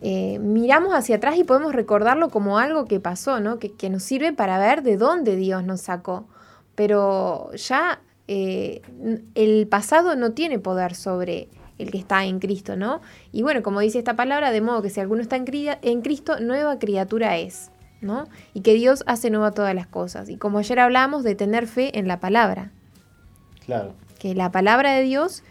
eh, 0.00 0.38
miramos 0.38 0.94
hacia 0.94 1.16
atrás 1.16 1.36
y 1.38 1.44
podemos 1.44 1.74
recordarlo 1.74 2.28
como 2.30 2.58
algo 2.58 2.84
que 2.84 3.00
pasó, 3.00 3.40
¿no? 3.40 3.58
Que, 3.58 3.90
nos 3.90 4.02
sirve 4.02 4.32
para 4.32 4.58
ver 4.58 4.82
de 4.82 4.96
dónde 4.96 5.36
Dios 5.36 5.64
nos 5.64 5.82
sacó. 5.82 6.26
Pero 6.74 7.50
ya 7.54 8.00
eh, 8.28 8.82
el 9.34 9.66
pasado 9.68 10.16
no 10.16 10.32
tiene 10.32 10.58
poder 10.58 10.94
sobre 10.94 11.48
el 11.78 11.90
que 11.90 11.98
está 11.98 12.24
en 12.24 12.38
Cristo, 12.38 12.76
¿no? 12.76 13.00
Y 13.32 13.42
bueno, 13.42 13.62
como 13.62 13.80
dice 13.80 13.98
esta 13.98 14.16
palabra, 14.16 14.50
de 14.50 14.60
modo 14.60 14.82
que 14.82 14.90
si 14.90 15.00
alguno 15.00 15.22
está 15.22 15.36
en, 15.36 15.44
en 15.82 16.02
Cristo, 16.02 16.40
nueva 16.40 16.78
criatura 16.78 17.36
es, 17.36 17.70
¿no? 18.00 18.28
Y 18.54 18.60
que 18.60 18.74
Dios 18.74 19.04
hace 19.06 19.30
nueva 19.30 19.52
todas 19.52 19.74
las 19.74 19.86
cosas. 19.86 20.28
Y 20.28 20.36
como 20.36 20.58
ayer 20.58 20.80
hablamos 20.80 21.22
de 21.22 21.34
tener 21.34 21.66
fe 21.66 21.98
en 21.98 22.08
la 22.08 22.20
palabra. 22.20 22.72
Claro. 23.64 23.94
Que 24.18 24.34
la 24.34 24.50
palabra 24.52 24.92
de 24.92 25.02
Dios 25.02 25.42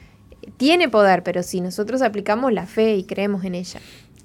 tiene 0.58 0.90
poder, 0.90 1.24
pero 1.24 1.44
si 1.44 1.62
nosotros 1.62 2.02
aplicamos 2.02 2.52
la 2.54 2.66
fe 2.66 2.96
y 2.96 3.04
creemos 3.04 3.44
en 3.44 3.56
ella. 3.56 3.80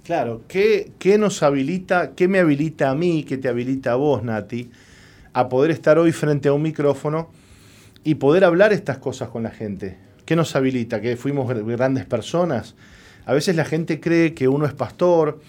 Claro, 0.04 0.42
¿qué, 0.48 0.92
nos 1.18 1.42
habilita, 1.42 2.12
qué 2.14 2.26
me 2.26 2.38
habilita 2.38 2.90
a 2.90 2.94
mí, 2.94 3.22
qué 3.22 3.36
te 3.36 3.48
habilita 3.48 3.92
a 3.92 3.96
vos, 3.96 4.22
Nati, 4.22 4.70
a 5.32 5.48
poder 5.48 5.70
estar 5.70 5.98
hoy 5.98 6.10
frente 6.12 6.48
a 6.48 6.52
un 6.52 6.62
micrófono 6.62 7.30
y 8.02 8.14
poder 8.14 8.44
hablar 8.44 8.72
estas 8.72 8.98
cosas 8.98 9.28
con 9.28 9.42
la 9.42 9.50
gente? 9.50 9.98
¿Qué 10.24 10.36
nos 10.36 10.56
habilita? 10.56 11.00
¿Que 11.00 11.16
fuimos 11.16 11.52
grandes 11.66 12.06
personas? 12.06 12.74
A 13.26 13.34
veces 13.34 13.56
la 13.56 13.64
gente 13.64 14.00
cree 14.00 14.32
que 14.34 14.48
uno 14.48 14.64
es 14.64 14.72
pastor 14.72 15.40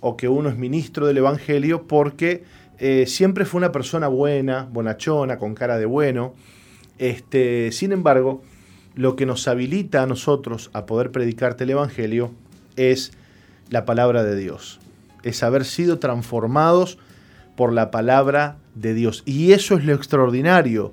o 0.00 0.16
que 0.16 0.28
uno 0.28 0.48
es 0.48 0.56
ministro 0.56 1.06
del 1.06 1.18
Evangelio 1.18 1.86
porque 1.86 2.44
eh, 2.78 3.04
siempre 3.06 3.44
fue 3.44 3.58
una 3.58 3.72
persona 3.72 4.08
buena, 4.08 4.68
bonachona, 4.70 5.36
con 5.36 5.54
cara 5.54 5.78
de 5.78 5.86
bueno. 5.86 6.34
Este, 6.98 7.72
sin 7.72 7.92
embargo, 7.92 8.42
lo 8.94 9.16
que 9.16 9.26
nos 9.26 9.48
habilita 9.48 10.02
a 10.02 10.06
nosotros 10.06 10.70
a 10.72 10.86
poder 10.86 11.10
predicarte 11.10 11.64
el 11.64 11.70
Evangelio 11.70 12.30
es 12.76 13.12
la 13.70 13.84
palabra 13.84 14.22
de 14.22 14.36
Dios. 14.36 14.80
Es 15.22 15.42
haber 15.42 15.64
sido 15.64 15.98
transformados 15.98 16.98
por 17.56 17.72
la 17.72 17.90
palabra 17.90 18.56
de 18.74 18.94
Dios. 18.94 19.22
Y 19.24 19.52
eso 19.52 19.76
es 19.76 19.84
lo 19.84 19.94
extraordinario. 19.94 20.92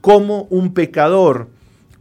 Como 0.00 0.42
un 0.44 0.74
pecador, 0.74 1.48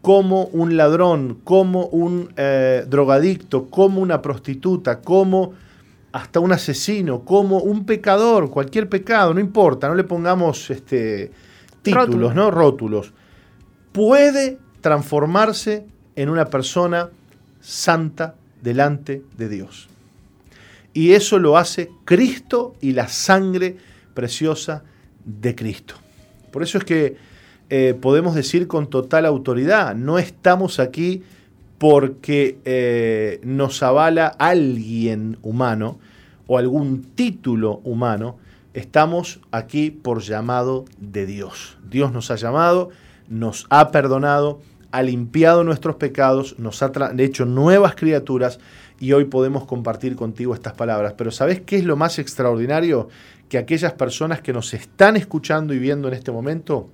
como 0.02 0.46
un 0.46 0.78
ladrón, 0.78 1.40
como 1.44 1.86
un 1.88 2.34
eh, 2.38 2.86
drogadicto, 2.88 3.70
como 3.70 4.02
una 4.02 4.22
prostituta, 4.22 5.02
como 5.02 5.54
hasta 6.12 6.40
un 6.40 6.52
asesino, 6.52 7.22
como 7.22 7.60
un 7.60 7.86
pecador, 7.86 8.50
cualquier 8.50 8.90
pecado, 8.90 9.34
no 9.34 9.40
importa, 9.40 9.88
no 9.88 9.96
le 9.96 10.04
pongamos 10.04 10.70
este, 10.70 11.32
títulos, 11.82 12.36
¿no? 12.36 12.52
Rótulos. 12.52 13.14
Puede 13.92 14.58
transformarse 14.82 15.86
en 16.16 16.30
una 16.30 16.46
persona 16.46 17.10
santa 17.62 18.36
delante 18.62 19.24
de 19.38 19.50
Dios. 19.50 19.91
Y 20.94 21.14
eso 21.14 21.40
lo 21.40 21.58
hace 21.58 21.92
Cristo 22.06 22.76
y 22.82 22.92
la 22.92 23.08
sangre 23.08 23.78
preciosa 24.14 24.84
de 25.26 25.56
Cristo. 25.56 25.96
Por 26.52 26.64
eso 26.64 26.78
es 26.78 26.84
que 26.84 27.16
eh, 27.70 27.96
podemos 28.00 28.36
decir 28.36 28.68
con 28.68 28.90
total 28.90 29.26
autoridad, 29.26 29.96
no 29.96 30.20
estamos 30.20 30.80
aquí 30.80 31.24
porque 31.78 32.60
eh, 32.66 33.40
nos 33.44 33.82
avala 33.82 34.28
alguien 34.28 35.38
humano 35.42 35.98
o 36.48 36.58
algún 36.58 37.02
título 37.16 37.80
humano, 37.86 38.38
estamos 38.74 39.40
aquí 39.52 39.90
por 39.90 40.22
llamado 40.22 40.86
de 41.00 41.26
Dios. 41.26 41.78
Dios 41.90 42.12
nos 42.12 42.30
ha 42.30 42.36
llamado, 42.36 42.90
nos 43.30 43.68
ha 43.70 43.90
perdonado, 43.92 44.60
ha 44.92 45.02
limpiado 45.02 45.64
nuestros 45.64 45.96
pecados, 45.96 46.60
nos 46.60 46.84
ha 46.84 46.92
hecho 47.18 47.46
nuevas 47.46 47.96
criaturas 47.96 48.60
y 49.02 49.14
hoy 49.14 49.26
podemos 49.26 49.66
compartir 49.66 50.16
contigo 50.16 50.54
estas 50.54 50.74
palabras. 50.74 51.16
Pero 51.18 51.32
¿sabes 51.32 51.60
qué 51.62 51.78
es 51.78 51.84
lo 51.84 51.98
más 51.98 52.20
extraordinario? 52.20 53.10
Que 53.50 53.58
aquellas 53.58 53.94
personas 53.94 54.42
que 54.42 54.54
nos 54.54 54.76
están 54.76 55.18
escuchando 55.18 55.74
y 55.74 55.80
viendo 55.80 56.08
en 56.08 56.14
este 56.14 56.32
momento 56.32 56.88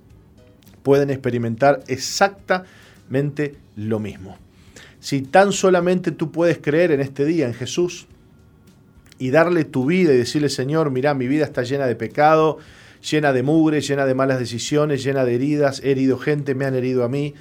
pueden 0.82 1.10
experimentar 1.10 1.84
exactamente 1.86 3.56
lo 3.76 4.00
mismo. 4.00 4.38
Si 5.00 5.20
tan 5.20 5.52
solamente 5.52 6.10
tú 6.10 6.32
puedes 6.32 6.58
creer 6.58 6.92
en 6.92 7.02
este 7.02 7.26
día 7.26 7.46
en 7.46 7.52
Jesús 7.52 8.06
y 9.18 9.28
darle 9.28 9.66
tu 9.66 9.84
vida 9.84 10.14
y 10.14 10.16
decirle, 10.16 10.48
Señor, 10.48 10.90
mira, 10.90 11.12
mi 11.12 11.28
vida 11.28 11.44
está 11.44 11.62
llena 11.62 11.86
de 11.86 11.94
pecado, 11.94 12.56
llena 13.02 13.34
de 13.34 13.42
mugre, 13.42 13.82
llena 13.82 14.06
de 14.06 14.14
malas 14.14 14.38
decisiones, 14.38 15.04
llena 15.04 15.26
de 15.26 15.34
heridas, 15.34 15.82
he 15.84 15.90
herido 15.90 16.16
gente, 16.16 16.54
me 16.54 16.64
han 16.64 16.74
herido 16.74 17.04
a 17.04 17.10
mí, 17.10 17.34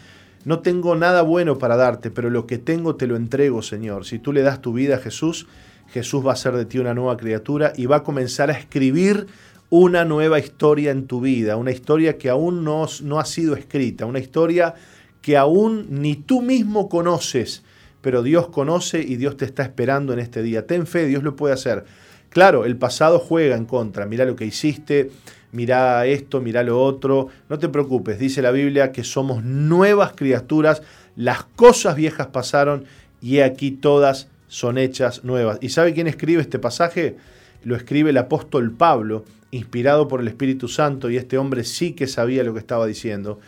no 0.45 0.59
tengo 0.59 0.95
nada 0.95 1.21
bueno 1.21 1.57
para 1.57 1.75
darte, 1.75 2.11
pero 2.11 2.29
lo 2.29 2.47
que 2.47 2.57
tengo 2.57 2.95
te 2.95 3.07
lo 3.07 3.15
entrego, 3.15 3.61
Señor. 3.61 4.05
Si 4.05 4.19
tú 4.19 4.33
le 4.33 4.41
das 4.41 4.61
tu 4.61 4.73
vida 4.73 4.95
a 4.95 4.99
Jesús, 4.99 5.47
Jesús 5.89 6.25
va 6.25 6.33
a 6.33 6.37
ser 6.37 6.53
de 6.55 6.65
ti 6.65 6.79
una 6.79 6.93
nueva 6.93 7.17
criatura 7.17 7.73
y 7.75 7.85
va 7.85 7.97
a 7.97 8.03
comenzar 8.03 8.49
a 8.49 8.57
escribir 8.57 9.27
una 9.69 10.05
nueva 10.05 10.39
historia 10.39 10.91
en 10.91 11.07
tu 11.07 11.21
vida, 11.21 11.57
una 11.57 11.71
historia 11.71 12.17
que 12.17 12.29
aún 12.29 12.63
no, 12.63 12.85
no 13.03 13.19
ha 13.19 13.25
sido 13.25 13.55
escrita, 13.55 14.05
una 14.05 14.19
historia 14.19 14.75
que 15.21 15.35
aún 15.35 15.87
ni 15.89 16.15
tú 16.15 16.41
mismo 16.41 16.87
conoces, 16.87 17.63
pero 18.01 18.23
Dios 18.23 18.47
conoce 18.47 19.01
y 19.01 19.17
Dios 19.17 19.35
te 19.35 19.45
está 19.45 19.63
esperando 19.63 20.13
en 20.13 20.19
este 20.19 20.41
día. 20.41 20.65
Ten 20.65 20.87
fe, 20.87 21.05
Dios 21.05 21.23
lo 21.23 21.35
puede 21.35 21.53
hacer. 21.53 21.83
Claro, 22.29 22.65
el 22.65 22.77
pasado 22.77 23.19
juega 23.19 23.57
en 23.57 23.65
contra. 23.65 24.05
Mira 24.05 24.23
lo 24.23 24.35
que 24.35 24.45
hiciste, 24.45 25.11
mira 25.51 26.05
esto, 26.05 26.41
mira 26.41 26.63
lo 26.63 26.81
otro. 26.81 27.29
No 27.49 27.59
te 27.59 27.69
preocupes, 27.69 28.19
dice 28.19 28.41
la 28.41 28.51
Biblia 28.51 28.91
que 28.91 29.03
somos 29.03 29.43
nuevas 29.43 30.13
criaturas, 30.15 30.81
las 31.15 31.43
cosas 31.43 31.95
viejas 31.95 32.27
pasaron 32.27 32.85
y 33.21 33.39
aquí 33.39 33.71
todas 33.71 34.27
son 34.47 34.77
hechas 34.77 35.23
nuevas. 35.23 35.57
¿Y 35.61 35.69
sabe 35.69 35.93
quién 35.93 36.07
escribe 36.07 36.41
este 36.41 36.59
pasaje? 36.59 37.17
Lo 37.63 37.75
escribe 37.75 38.11
el 38.11 38.17
apóstol 38.17 38.71
Pablo, 38.71 39.25
inspirado 39.51 40.07
por 40.07 40.21
el 40.21 40.27
Espíritu 40.27 40.67
Santo, 40.67 41.09
y 41.09 41.17
este 41.17 41.37
hombre 41.37 41.63
sí 41.63 41.93
que 41.93 42.07
sabía 42.07 42.43
lo 42.43 42.53
que 42.53 42.59
estaba 42.59 42.85
diciendo. 42.85 43.39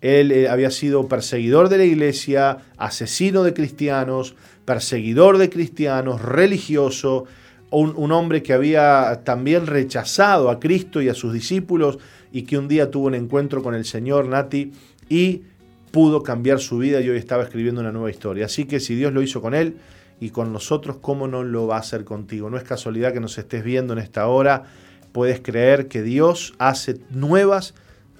Él 0.00 0.32
eh, 0.32 0.48
había 0.48 0.70
sido 0.70 1.06
perseguidor 1.06 1.68
de 1.68 1.78
la 1.78 1.84
iglesia, 1.84 2.58
asesino 2.76 3.44
de 3.44 3.54
cristianos, 3.54 4.34
perseguidor 4.64 5.38
de 5.38 5.48
cristianos, 5.48 6.20
religioso, 6.20 7.24
un, 7.72 8.12
hombre 8.12 8.42
que 8.42 8.52
había 8.52 9.22
también 9.24 9.66
rechazado 9.66 10.50
a 10.50 10.60
Cristo 10.60 11.00
y 11.00 11.08
a 11.08 11.14
sus 11.14 11.32
discípulos 11.32 11.98
y 12.30 12.42
que 12.42 12.58
un 12.58 12.68
día 12.68 12.90
tuvo 12.90 13.06
un 13.06 13.14
encuentro 13.14 13.62
con 13.62 13.74
el 13.74 13.84
Señor, 13.84 14.26
Nati, 14.28 14.72
y 15.08 15.42
pudo 15.90 16.22
cambiar 16.22 16.60
su 16.60 16.78
vida 16.78 17.00
y 17.00 17.08
hoy 17.08 17.16
estaba 17.16 17.42
escribiendo 17.42 17.80
una 17.80 17.92
nueva 17.92 18.10
historia. 18.10 18.46
Así 18.46 18.66
que 18.66 18.78
si 18.78 18.94
Dios 18.94 19.12
lo 19.12 19.22
hizo 19.22 19.40
con 19.40 19.54
él 19.54 19.76
y 20.20 20.30
con 20.30 20.52
nosotros, 20.52 20.98
¿cómo 21.00 21.26
no 21.28 21.42
lo 21.44 21.66
va 21.66 21.76
a 21.76 21.80
hacer 21.80 22.04
contigo? 22.04 22.50
No 22.50 22.58
es 22.58 22.62
casualidad 22.62 23.12
que 23.12 23.20
nos 23.20 23.38
estés 23.38 23.64
viendo 23.64 23.94
en 23.94 23.98
esta 23.98 24.26
hora. 24.26 24.64
Puedes 25.12 25.40
creer 25.40 25.88
que 25.88 26.02
Dios 26.02 26.54
hace 26.58 27.00
nuevas 27.10 27.74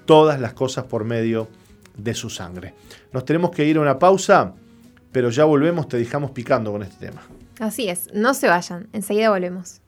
todas 0.05 0.39
las 0.39 0.53
cosas 0.53 0.85
por 0.85 1.03
medio 1.03 1.47
de 1.95 2.15
su 2.15 2.29
sangre. 2.29 2.73
Nos 3.11 3.23
tenemos 3.23 3.51
que 3.51 3.65
ir 3.65 3.77
a 3.77 3.81
una 3.81 3.99
pausa, 3.99 4.53
pero 5.11 5.29
ya 5.29 5.45
volvemos, 5.45 5.87
te 5.87 5.97
dejamos 5.97 6.31
picando 6.31 6.71
con 6.71 6.81
este 6.81 7.07
tema. 7.07 7.21
Así 7.59 7.89
es, 7.89 8.09
no 8.13 8.33
se 8.33 8.47
vayan, 8.47 8.87
enseguida 8.93 9.29
volvemos. 9.29 9.81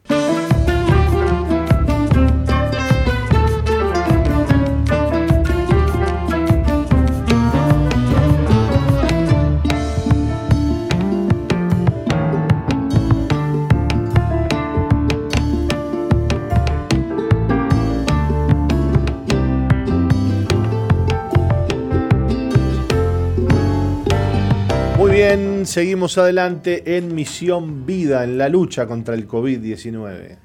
Bien, 25.27 25.65
seguimos 25.65 26.17
adelante 26.19 26.97
en 26.97 27.15
Misión 27.15 27.85
Vida, 27.85 28.23
en 28.23 28.37
la 28.37 28.47
lucha 28.47 28.85
contra 28.85 29.15
el 29.15 29.27
COVID-19. 29.27 30.37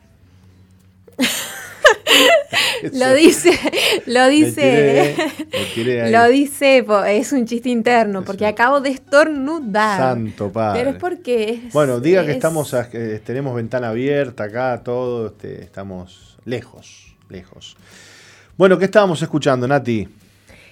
lo 2.95 3.13
dice, 3.13 3.59
lo 4.07 4.27
dice, 4.29 5.17
lo 6.11 6.29
dice, 6.29 6.87
es 7.09 7.33
un 7.33 7.45
chiste 7.45 7.69
interno, 7.69 8.25
porque 8.25 8.47
acabo 8.47 8.81
de 8.81 8.89
estornudar. 8.91 9.99
Santo 9.99 10.51
padre. 10.51 10.79
Pero 10.81 10.91
es 10.93 10.97
porque 10.97 11.69
Bueno, 11.75 12.01
diga 12.01 12.25
que 12.25 12.33
estamos, 12.33 12.75
tenemos 13.25 13.55
ventana 13.55 13.91
abierta 13.91 14.45
acá, 14.45 14.81
todo, 14.83 15.27
este, 15.27 15.63
estamos 15.63 16.39
lejos, 16.47 17.15
lejos. 17.29 17.77
Bueno, 18.57 18.79
¿qué 18.79 18.87
estábamos 18.87 19.21
escuchando, 19.21 19.69
Nati? 19.69 20.09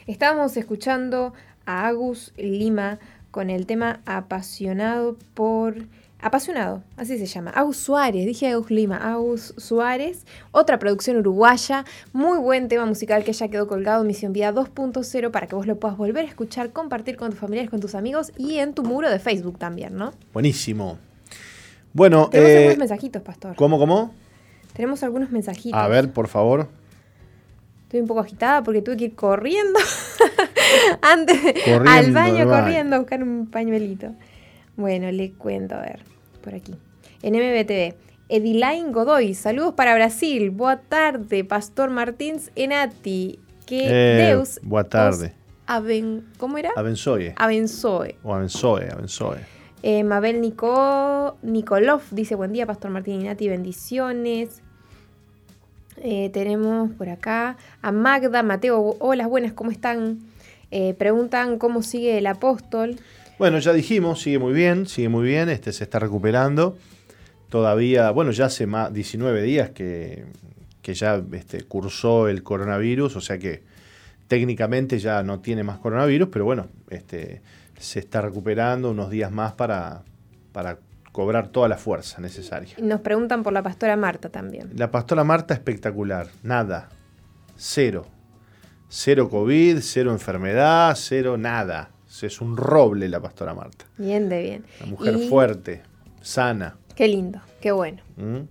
Estábamos 0.06 0.56
escuchando 0.56 1.34
a 1.66 1.88
Agus 1.88 2.32
Lima 2.38 2.98
con 3.30 3.50
el 3.50 3.66
tema 3.66 4.00
apasionado 4.06 5.16
por 5.34 5.86
Apasionado, 6.20 6.82
así 6.96 7.16
se 7.16 7.26
llama. 7.26 7.52
Agus 7.52 7.76
Suárez, 7.76 8.26
dije 8.26 8.48
Agus 8.48 8.72
Lima, 8.72 8.96
Agus 8.96 9.54
Suárez, 9.56 10.26
otra 10.50 10.80
producción 10.80 11.16
uruguaya, 11.16 11.84
muy 12.12 12.38
buen 12.38 12.66
tema 12.66 12.86
musical 12.86 13.22
que 13.22 13.32
ya 13.32 13.46
quedó 13.46 13.68
colgado 13.68 14.00
en 14.00 14.08
Misión 14.08 14.32
Vida 14.32 14.52
2.0 14.52 15.30
para 15.30 15.46
que 15.46 15.54
vos 15.54 15.68
lo 15.68 15.76
puedas 15.76 15.96
volver 15.96 16.24
a 16.24 16.28
escuchar, 16.28 16.72
compartir 16.72 17.16
con 17.16 17.30
tus 17.30 17.38
familiares, 17.38 17.70
con 17.70 17.78
tus 17.78 17.94
amigos 17.94 18.32
y 18.36 18.58
en 18.58 18.74
tu 18.74 18.82
muro 18.82 19.08
de 19.08 19.20
Facebook 19.20 19.58
también, 19.58 19.94
¿no? 19.94 20.12
Buenísimo. 20.32 20.98
Bueno, 21.92 22.30
tenemos 22.30 22.50
algunos 22.50 22.74
eh, 22.74 22.78
mensajitos, 22.78 23.22
Pastor. 23.22 23.54
¿Cómo, 23.54 23.78
cómo? 23.78 24.12
Tenemos 24.72 25.04
algunos 25.04 25.30
mensajitos. 25.30 25.78
A 25.78 25.86
ver, 25.86 26.12
por 26.12 26.26
favor. 26.26 26.68
Estoy 27.84 28.00
un 28.00 28.08
poco 28.08 28.20
agitada 28.20 28.64
porque 28.64 28.82
tuve 28.82 28.96
que 28.96 29.04
ir 29.04 29.14
corriendo 29.14 29.78
antes 31.02 31.38
al 31.86 32.12
baño, 32.12 32.46
corriendo 32.46 32.96
a 32.96 32.98
buscar 33.00 33.22
un 33.22 33.46
pañuelito. 33.46 34.12
Bueno, 34.76 35.10
le 35.10 35.32
cuento, 35.32 35.74
a 35.74 35.80
ver, 35.80 36.00
por 36.42 36.54
aquí. 36.54 36.74
En 37.22 37.34
MBTV, 37.34 37.94
Edilain 38.28 38.92
Godoy, 38.92 39.34
saludos 39.34 39.74
para 39.74 39.94
Brasil. 39.94 40.50
Boa 40.50 40.76
tarde, 40.76 41.44
Pastor 41.44 41.90
Martins 41.90 42.50
Enati. 42.54 43.40
Que 43.66 43.86
eh, 43.86 44.26
Deus. 44.28 44.60
Boa 44.62 44.84
tarde. 44.84 45.34
¿Cómo 46.38 46.56
era? 46.56 46.70
Abenzoe. 46.76 47.34
Abenzoe. 47.36 48.16
O 48.22 48.34
Abenzoe, 48.34 48.88
Abenzoe. 48.90 49.38
Eh, 49.82 50.02
Mabel 50.02 50.40
Nico, 50.40 51.36
Nikolov 51.42 52.02
dice: 52.10 52.34
Buen 52.34 52.52
día, 52.52 52.66
Pastor 52.66 52.90
Martín 52.90 53.20
Enati, 53.20 53.48
bendiciones. 53.48 54.62
Eh, 56.02 56.30
tenemos 56.32 56.90
por 56.92 57.08
acá 57.08 57.56
a 57.82 57.92
Magda, 57.92 58.42
Mateo, 58.42 58.96
hola, 59.00 59.26
buenas, 59.26 59.52
¿cómo 59.52 59.70
están? 59.70 60.20
Preguntan 60.98 61.58
cómo 61.58 61.82
sigue 61.82 62.18
el 62.18 62.26
apóstol. 62.26 62.96
Bueno, 63.38 63.58
ya 63.60 63.72
dijimos, 63.72 64.20
sigue 64.20 64.38
muy 64.40 64.52
bien, 64.52 64.86
sigue 64.86 65.08
muy 65.08 65.24
bien, 65.24 65.48
este 65.48 65.72
se 65.72 65.84
está 65.84 66.00
recuperando. 66.00 66.76
Todavía, 67.48 68.10
bueno, 68.10 68.32
ya 68.32 68.46
hace 68.46 68.66
más 68.66 68.92
19 68.92 69.42
días 69.42 69.70
que, 69.70 70.26
ya 70.82 71.22
este, 71.32 71.62
cursó 71.62 72.28
el 72.28 72.42
coronavirus, 72.42 73.16
o 73.16 73.20
sea 73.20 73.38
que 73.38 73.62
técnicamente 74.26 74.98
ya 74.98 75.22
no 75.22 75.40
tiene 75.40 75.62
más 75.62 75.78
coronavirus, 75.78 76.28
pero 76.32 76.44
bueno, 76.44 76.66
este, 76.90 77.40
se 77.78 78.00
está 78.00 78.20
recuperando 78.22 78.90
unos 78.90 79.08
días 79.08 79.30
más 79.30 79.52
para, 79.52 80.02
para 80.52 80.78
cobrar 81.12 81.48
toda 81.48 81.68
la 81.68 81.78
fuerza 81.78 82.20
necesaria. 82.20 82.74
Nos 82.78 83.00
preguntan 83.00 83.42
por 83.42 83.52
la 83.52 83.62
pastora 83.62 83.96
Marta 83.96 84.28
también. 84.30 84.70
La 84.74 84.90
pastora 84.90 85.24
Marta 85.24 85.54
espectacular, 85.54 86.28
nada, 86.42 86.88
cero. 87.56 88.06
Cero 88.88 89.28
COVID, 89.28 89.78
cero 89.80 90.12
enfermedad, 90.12 90.94
cero 90.96 91.36
nada 91.36 91.90
es 92.26 92.40
un 92.40 92.56
roble 92.56 93.08
la 93.08 93.20
pastora 93.20 93.54
Marta. 93.54 93.84
Bien 93.96 94.28
de 94.28 94.42
bien. 94.42 94.64
Una 94.80 94.90
mujer 94.90 95.18
fuerte, 95.28 95.82
sana. 96.20 96.76
Qué 96.96 97.06
lindo, 97.08 97.40
qué 97.60 97.72
bueno. 97.72 98.02
¿Mm? 98.16 98.48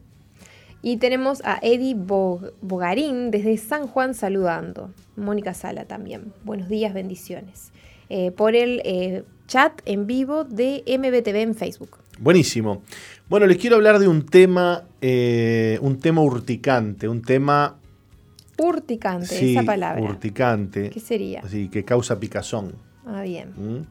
Y 0.81 0.97
tenemos 0.97 1.41
a 1.43 1.59
Eddie 1.61 1.95
Bogarín 1.95 3.31
desde 3.31 3.57
San 3.57 3.87
Juan 3.87 4.13
saludando. 4.13 4.91
Mónica 5.15 5.53
Sala 5.53 5.85
también. 5.85 6.31
Buenos 6.43 6.69
días, 6.69 6.93
bendiciones. 6.93 7.71
Eh, 8.09 8.31
por 8.31 8.55
el 8.55 8.81
eh, 8.85 9.23
chat 9.47 9.81
en 9.85 10.07
vivo 10.07 10.45
de 10.45 10.83
MBTV 10.87 11.35
en 11.41 11.55
Facebook. 11.55 11.97
Buenísimo. 12.19 12.83
Bueno, 13.27 13.47
les 13.47 13.57
quiero 13.57 13.75
hablar 13.75 13.99
de 13.99 14.07
un 14.07 14.25
tema, 14.25 14.85
eh, 15.01 15.77
un 15.81 15.99
tema 15.99 16.21
urticante, 16.21 17.07
un 17.09 17.21
tema... 17.21 17.77
Urticante, 18.57 19.51
esa 19.51 19.63
palabra. 19.63 20.01
Urticante. 20.01 20.89
¿Qué 20.89 20.99
sería? 20.99 21.47
Sí, 21.47 21.69
que 21.69 21.85
causa 21.85 22.19
picazón. 22.19 22.73
Ah, 23.05 23.21
bien. 23.21 23.49
¿Mm? 23.55 23.85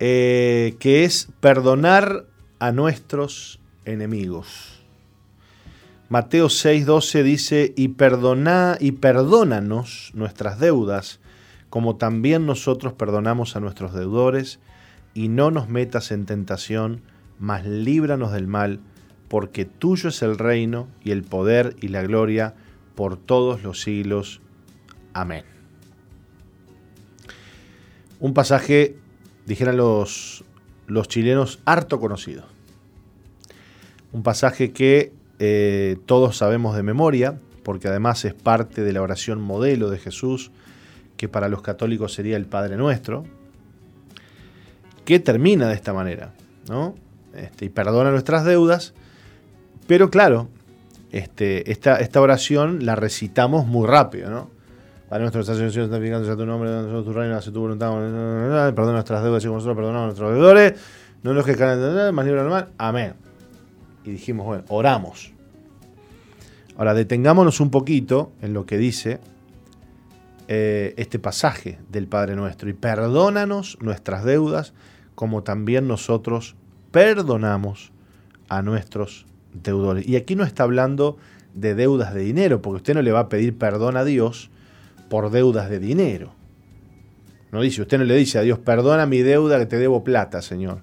Eh, 0.00 0.76
que 0.78 1.04
es 1.04 1.28
perdonar 1.40 2.26
a 2.58 2.72
nuestros 2.72 3.60
enemigos. 3.84 4.80
Mateo 6.08 6.48
6:12 6.48 7.22
dice, 7.22 7.72
y, 7.76 7.88
perdoná, 7.88 8.76
y 8.80 8.92
perdónanos 8.92 10.10
nuestras 10.14 10.58
deudas, 10.58 11.20
como 11.68 11.96
también 11.96 12.46
nosotros 12.46 12.92
perdonamos 12.94 13.54
a 13.54 13.60
nuestros 13.60 13.94
deudores, 13.94 14.58
y 15.14 15.28
no 15.28 15.50
nos 15.50 15.68
metas 15.68 16.10
en 16.10 16.26
tentación, 16.26 17.02
mas 17.38 17.64
líbranos 17.64 18.32
del 18.32 18.48
mal, 18.48 18.80
porque 19.28 19.64
tuyo 19.64 20.08
es 20.08 20.22
el 20.22 20.36
reino 20.36 20.88
y 21.04 21.12
el 21.12 21.22
poder 21.22 21.76
y 21.80 21.88
la 21.88 22.02
gloria 22.02 22.54
por 23.00 23.16
todos 23.16 23.62
los 23.62 23.80
siglos. 23.80 24.42
Amén. 25.14 25.46
Un 28.18 28.34
pasaje, 28.34 28.94
dijeran 29.46 29.78
los, 29.78 30.44
los 30.86 31.08
chilenos, 31.08 31.60
harto 31.64 31.98
conocido. 31.98 32.44
Un 34.12 34.22
pasaje 34.22 34.72
que 34.72 35.14
eh, 35.38 35.96
todos 36.04 36.36
sabemos 36.36 36.76
de 36.76 36.82
memoria, 36.82 37.40
porque 37.62 37.88
además 37.88 38.22
es 38.26 38.34
parte 38.34 38.82
de 38.82 38.92
la 38.92 39.00
oración 39.00 39.40
modelo 39.40 39.88
de 39.88 39.96
Jesús, 39.96 40.50
que 41.16 41.26
para 41.26 41.48
los 41.48 41.62
católicos 41.62 42.12
sería 42.12 42.36
el 42.36 42.44
Padre 42.44 42.76
Nuestro, 42.76 43.24
que 45.06 45.20
termina 45.20 45.68
de 45.68 45.74
esta 45.74 45.94
manera, 45.94 46.34
¿no? 46.68 46.96
Este, 47.32 47.64
y 47.64 47.68
perdona 47.70 48.10
nuestras 48.10 48.44
deudas, 48.44 48.92
pero 49.86 50.10
claro, 50.10 50.50
este, 51.10 51.70
esta, 51.70 51.96
esta 51.96 52.20
oración 52.20 52.84
la 52.84 52.96
recitamos 52.96 53.66
muy 53.66 53.86
rápido, 53.86 54.30
¿no? 54.30 54.50
Para 55.08 55.22
nuestros 55.22 55.46
santificando 55.46 55.88
santificándose 55.88 56.32
a 56.32 56.36
tu 56.36 56.46
nombre, 56.46 56.70
tu 57.02 57.12
reino, 57.12 57.36
hace 57.36 57.50
tu 57.50 57.60
voluntad, 57.60 57.90
perdona 58.74 58.92
nuestras 58.92 59.24
deudas 59.24 59.42
y 59.42 59.46
como 59.46 59.56
nosotros 59.56 59.76
perdonamos 59.76 60.02
a 60.02 60.06
nuestros 60.06 60.32
deudores, 60.32 60.74
no 61.22 61.34
nos 61.34 61.44
que 61.44 61.56
más 62.12 62.24
libre 62.24 62.42
normal. 62.42 62.68
Amén. 62.78 63.14
Y 64.04 64.12
dijimos, 64.12 64.46
bueno, 64.46 64.64
oramos. 64.68 65.32
Ahora 66.76 66.94
detengámonos 66.94 67.60
un 67.60 67.70
poquito 67.70 68.32
en 68.40 68.54
lo 68.54 68.66
que 68.66 68.78
dice 68.78 69.18
eh, 70.46 70.94
este 70.96 71.18
pasaje 71.18 71.78
del 71.90 72.06
Padre 72.06 72.36
Nuestro. 72.36 72.70
Y 72.70 72.72
perdónanos 72.72 73.78
nuestras 73.80 74.24
deudas 74.24 74.72
como 75.14 75.42
también 75.42 75.86
nosotros 75.86 76.56
perdonamos 76.90 77.92
a 78.48 78.62
nuestros 78.62 79.26
Y 80.04 80.16
aquí 80.16 80.36
no 80.36 80.44
está 80.44 80.62
hablando 80.62 81.16
de 81.54 81.74
deudas 81.74 82.14
de 82.14 82.20
dinero, 82.20 82.62
porque 82.62 82.76
usted 82.76 82.94
no 82.94 83.02
le 83.02 83.12
va 83.12 83.20
a 83.20 83.28
pedir 83.28 83.56
perdón 83.56 83.96
a 83.96 84.04
Dios 84.04 84.50
por 85.08 85.30
deudas 85.30 85.68
de 85.68 85.78
dinero. 85.78 86.32
No 87.52 87.60
dice, 87.60 87.82
usted 87.82 87.98
no 87.98 88.04
le 88.04 88.14
dice 88.14 88.38
a 88.38 88.42
Dios, 88.42 88.58
perdona 88.58 89.06
mi 89.06 89.22
deuda 89.22 89.58
que 89.58 89.66
te 89.66 89.76
debo 89.76 90.04
plata, 90.04 90.40
Señor. 90.40 90.82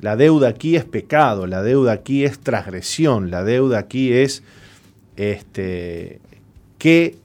La 0.00 0.16
deuda 0.16 0.48
aquí 0.48 0.74
es 0.74 0.84
pecado, 0.84 1.46
la 1.46 1.62
deuda 1.62 1.92
aquí 1.92 2.24
es 2.24 2.40
transgresión, 2.40 3.30
la 3.30 3.44
deuda 3.44 3.78
aquí 3.78 4.12
es 4.12 4.42
este, 5.16 6.20
que 6.78 7.18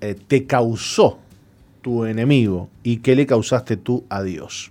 eh, 0.00 0.16
te 0.26 0.46
causó 0.46 1.18
tu 1.82 2.04
enemigo 2.04 2.70
y 2.82 2.98
que 2.98 3.16
le 3.16 3.26
causaste 3.26 3.76
tú 3.76 4.04
a 4.08 4.22
Dios. 4.22 4.70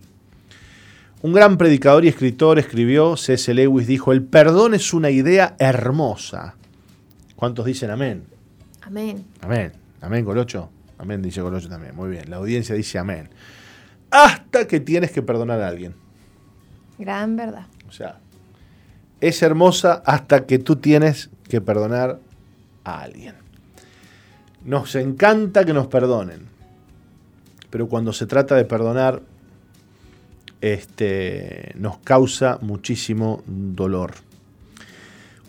Un 1.24 1.34
gran 1.34 1.58
predicador 1.58 2.04
y 2.04 2.08
escritor 2.08 2.58
escribió, 2.58 3.16
C.S. 3.16 3.54
Lewis 3.54 3.86
dijo, 3.86 4.12
el 4.12 4.24
perdón 4.24 4.74
es 4.74 4.92
una 4.94 5.12
idea 5.12 5.56
hermosa. 5.60 6.56
¿Cuántos 7.36 7.66
dicen 7.66 7.92
amén? 7.92 8.26
Amén. 8.82 9.26
Amén. 9.42 9.72
Amén, 10.02 10.26
Colocho. 10.26 10.70
Amén, 10.98 11.22
dice 11.22 11.42
Colocho 11.42 11.70
también. 11.70 11.96
Muy 11.96 12.10
bien. 12.10 12.30
La 12.30 12.38
audiencia 12.38 12.74
dice 12.74 12.98
amén. 12.98 13.30
Hasta 14.10 14.68
que 14.68 14.80
tienes 14.80 15.12
que 15.12 15.22
perdonar 15.22 15.62
a 15.62 15.68
alguien. 15.68 15.94
Gran 16.98 17.36
verdad. 17.36 17.68
O 17.88 17.92
sea, 17.92 18.20
es 19.20 19.42
hermosa 19.44 20.02
hasta 20.06 20.46
que 20.48 20.58
tú 20.58 20.78
tienes 20.78 21.30
que 21.48 21.62
perdonar 21.62 22.20
a 22.84 23.02
alguien. 23.02 23.36
Nos 24.66 24.96
encanta 24.96 25.66
que 25.66 25.74
nos 25.74 25.88
perdonen. 25.88 26.48
Pero 27.70 27.88
cuando 27.88 28.12
se 28.12 28.26
trata 28.26 28.56
de 28.56 28.66
perdonar, 28.66 29.22
este, 30.62 31.74
nos 31.76 31.97
causa 31.97 32.59
muchísimo 32.62 33.43
dolor. 33.47 34.14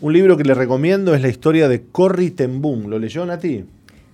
Un 0.00 0.12
libro 0.12 0.36
que 0.36 0.44
le 0.44 0.54
recomiendo 0.54 1.14
es 1.14 1.22
la 1.22 1.28
historia 1.28 1.68
de 1.68 1.84
Corrie 1.84 2.32
ten 2.32 2.60
Boom. 2.60 2.88
¿Lo 2.88 2.98
leyó 2.98 3.24
Nati? 3.24 3.64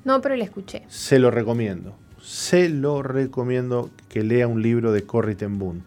No, 0.04 0.20
pero 0.20 0.36
le 0.36 0.44
escuché. 0.44 0.82
Se 0.88 1.18
lo 1.18 1.30
recomiendo. 1.30 1.96
Se 2.22 2.68
lo 2.68 3.02
recomiendo 3.02 3.90
que 4.10 4.22
lea 4.22 4.46
un 4.46 4.60
libro 4.60 4.92
de 4.92 5.04
Corrie 5.04 5.34
ten 5.34 5.58
Boom. 5.58 5.84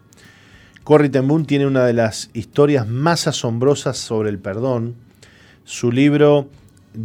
Corrie 0.83 1.09
ten 1.09 1.27
Boom 1.27 1.45
tiene 1.45 1.67
una 1.67 1.85
de 1.85 1.93
las 1.93 2.31
historias 2.33 2.87
más 2.87 3.27
asombrosas 3.27 3.97
sobre 3.97 4.29
el 4.29 4.39
perdón. 4.39 4.95
Su 5.65 5.91
libro 5.91 6.49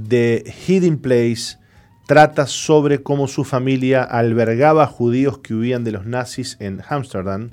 The 0.08 0.44
Hidden 0.66 0.98
Place 0.98 1.58
trata 2.06 2.46
sobre 2.46 3.02
cómo 3.02 3.28
su 3.28 3.44
familia 3.44 4.02
albergaba 4.04 4.86
judíos 4.86 5.38
que 5.38 5.54
huían 5.54 5.84
de 5.84 5.92
los 5.92 6.06
nazis 6.06 6.56
en 6.60 6.80
Ámsterdam. 6.88 7.50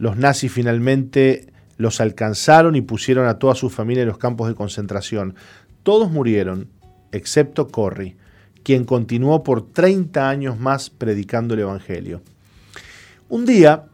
Los 0.00 0.16
nazis 0.16 0.50
finalmente 0.50 1.52
los 1.76 2.00
alcanzaron 2.00 2.74
y 2.74 2.80
pusieron 2.80 3.26
a 3.26 3.38
toda 3.38 3.54
su 3.54 3.68
familia 3.68 4.00
en 4.00 4.08
los 4.08 4.16
campos 4.16 4.48
de 4.48 4.54
concentración. 4.54 5.34
Todos 5.82 6.10
murieron, 6.10 6.68
excepto 7.12 7.68
Corrie, 7.68 8.16
quien 8.62 8.86
continuó 8.86 9.44
por 9.44 9.70
30 9.72 10.26
años 10.26 10.58
más 10.58 10.88
predicando 10.88 11.52
el 11.52 11.60
Evangelio. 11.60 12.22
Un 13.28 13.44
día, 13.44 13.88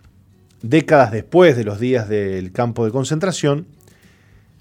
décadas 0.62 1.10
después 1.10 1.56
de 1.56 1.64
los 1.64 1.80
días 1.80 2.08
del 2.08 2.52
campo 2.52 2.84
de 2.84 2.92
concentración, 2.92 3.66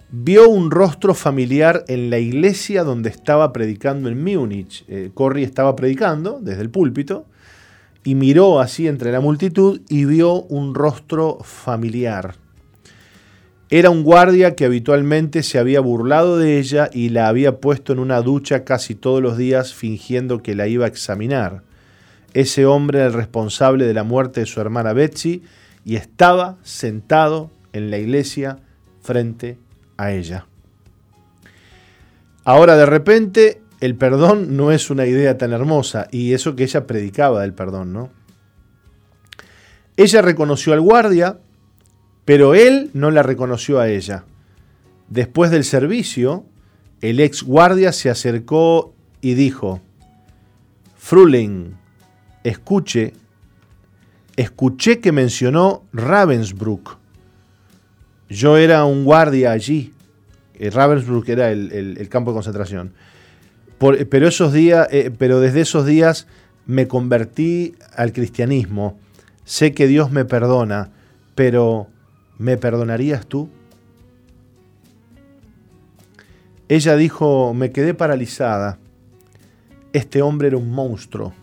vio 0.10 0.50
un 0.50 0.72
rostro 0.72 1.14
familiar 1.14 1.86
en 1.88 2.10
la 2.10 2.18
iglesia 2.18 2.84
donde 2.84 3.12
estaba 3.12 3.54
predicando 3.54 4.10
en 4.10 4.24
Múnich. 4.24 4.84
Eh, 4.88 5.12
Corrie 5.14 5.46
estaba 5.46 5.76
predicando 5.76 6.40
desde 6.42 6.64
el 6.64 6.72
púlpito 6.72 7.28
y 8.06 8.14
miró 8.14 8.62
así 8.62 8.88
entre 8.88 9.12
la 9.12 9.20
multitud 9.20 9.82
y 9.90 10.06
vio 10.06 10.44
un 10.44 10.76
rostro 10.76 11.40
familiar. 11.42 12.36
Era 13.72 13.90
un 13.90 14.04
guardia 14.04 14.56
que 14.56 14.64
habitualmente 14.64 15.42
se 15.42 15.58
había 15.58 15.80
burlado 15.80 16.38
de 16.38 16.60
ella 16.60 16.88
y 16.94 17.10
la 17.10 17.28
había 17.28 17.60
puesto 17.60 17.94
en 17.94 18.00
una 18.00 18.22
ducha 18.22 18.64
casi 18.64 18.94
todos 18.94 19.24
los 19.24 19.38
días 19.38 19.74
fingiendo 19.74 20.44
que 20.44 20.54
la 20.54 20.68
iba 20.68 20.86
a 20.86 20.88
examinar. 20.88 21.64
Ese 22.36 22.68
hombre 22.68 23.00
era 23.00 23.08
el 23.08 23.14
responsable 23.14 23.88
de 23.88 23.94
la 23.96 24.04
muerte 24.04 24.42
de 24.42 24.46
su 24.46 24.62
hermana 24.62 24.94
Betsy 24.94 25.42
y 25.84 25.96
estaba 25.96 26.58
sentado 26.62 27.50
en 27.74 27.90
la 27.90 27.98
iglesia 27.98 28.60
frente 29.02 29.58
a 29.98 30.12
ella. 30.12 30.46
Ahora 32.44 32.76
de 32.76 32.86
repente 32.86 33.62
el 33.80 33.96
perdón 33.96 34.56
no 34.56 34.72
es 34.72 34.90
una 34.90 35.06
idea 35.06 35.38
tan 35.38 35.54
hermosa 35.54 36.08
y 36.12 36.34
eso 36.34 36.56
que 36.56 36.64
ella 36.64 36.88
predicaba 36.88 37.42
del 37.42 37.54
perdón, 37.54 37.94
¿no? 37.94 38.10
Ella 39.98 40.22
reconoció 40.22 40.74
al 40.74 40.82
guardia, 40.82 41.40
pero 42.26 42.54
él 42.54 42.90
no 42.94 43.12
la 43.12 43.24
reconoció 43.24 43.80
a 43.80 43.88
ella. 43.88 44.26
Después 45.08 45.52
del 45.52 45.64
servicio, 45.64 46.46
el 47.02 47.20
ex 47.20 47.44
guardia 47.44 47.92
se 47.92 48.10
acercó 48.10 48.94
y 49.22 49.36
dijo, 49.36 49.82
Fruling, 50.98 51.76
escuche, 52.44 53.14
escuché 54.36 55.00
que 55.00 55.12
mencionó 55.12 55.84
Ravensbrück. 55.94 56.98
Yo 58.30 58.58
era 58.58 58.86
un 58.86 59.06
guardia 59.06 59.52
allí. 59.52 59.94
Eh, 60.56 60.70
Ravensbrück 60.70 61.30
era 61.30 61.52
el, 61.52 62.08
campo 62.10 62.32
de 62.32 62.36
concentración. 62.36 62.94
Pero, 63.78 64.28
esos 64.28 64.54
días, 64.54 64.88
eh, 64.92 65.12
pero 65.18 65.40
desde 65.40 65.62
esos 65.62 65.86
días 65.86 66.28
me 66.66 66.88
convertí 66.88 67.76
al 67.96 68.14
cristianismo. 68.14 68.98
Sé 69.44 69.74
que 69.74 69.88
Dios 69.88 70.12
me 70.12 70.26
perdona, 70.26 70.92
pero 71.36 71.88
¿me 72.38 72.58
perdonarías 72.58 73.26
tú? 73.28 73.50
Ella 76.68 76.96
dijo, 76.96 77.54
me 77.54 77.72
quedé 77.72 77.94
paralizada. 77.94 78.80
Este 79.94 80.22
hombre 80.22 80.48
era 80.48 80.58
un 80.58 80.72
monstruo. 80.72 81.34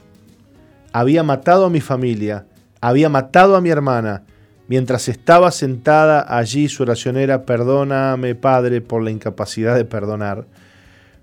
Había 0.93 1.22
matado 1.22 1.66
a 1.66 1.70
mi 1.70 1.80
familia, 1.80 2.47
había 2.80 3.09
matado 3.09 3.57
a 3.57 3.61
mi 3.61 3.70
hermana, 3.70 4.24
Mientras 4.72 5.09
estaba 5.09 5.51
sentada 5.51 6.24
allí, 6.35 6.66
su 6.68 6.83
oración 6.85 7.18
era, 7.18 7.45
perdóname, 7.45 8.35
Padre, 8.35 8.80
por 8.80 9.03
la 9.03 9.11
incapacidad 9.11 9.74
de 9.74 9.85
perdonar. 9.85 10.47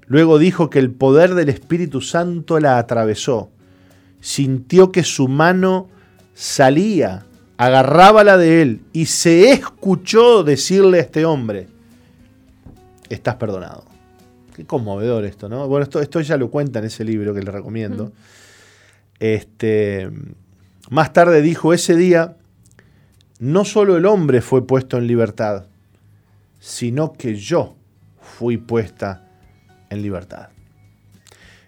Luego 0.09 0.39
dijo 0.39 0.71
que 0.71 0.79
el 0.79 0.89
poder 0.89 1.35
del 1.35 1.49
Espíritu 1.49 2.01
Santo 2.01 2.59
la 2.59 2.79
atravesó. 2.79 3.51
Sintió 4.19 4.91
que 4.91 5.03
su 5.03 5.27
mano 5.27 5.87
salía, 6.33 7.25
agarraba 7.57 8.23
la 8.23 8.35
de 8.35 8.63
él 8.63 8.81
y 8.91 9.05
se 9.05 9.51
escuchó 9.51 10.43
decirle 10.43 10.97
a 10.97 11.01
este 11.01 11.25
hombre, 11.25 11.67
estás 13.07 13.35
perdonado. 13.35 13.85
Qué 14.55 14.65
conmovedor 14.65 15.25
esto, 15.25 15.47
¿no? 15.47 15.67
Bueno, 15.67 15.83
esto, 15.83 16.01
esto 16.01 16.19
ella 16.19 16.37
lo 16.37 16.49
cuenta 16.49 16.79
en 16.79 16.85
ese 16.85 17.05
libro 17.05 17.35
que 17.35 17.43
le 17.43 17.51
recomiendo. 17.51 18.11
Este, 19.19 20.09
más 20.89 21.13
tarde 21.13 21.43
dijo, 21.43 21.71
ese 21.71 21.95
día 21.95 22.35
no 23.37 23.63
solo 23.63 23.95
el 23.95 24.07
hombre 24.07 24.41
fue 24.41 24.65
puesto 24.65 24.97
en 24.97 25.05
libertad, 25.05 25.65
sino 26.59 27.13
que 27.13 27.35
yo 27.35 27.75
fui 28.19 28.57
puesta 28.57 29.28
en 29.89 30.01
libertad. 30.01 30.49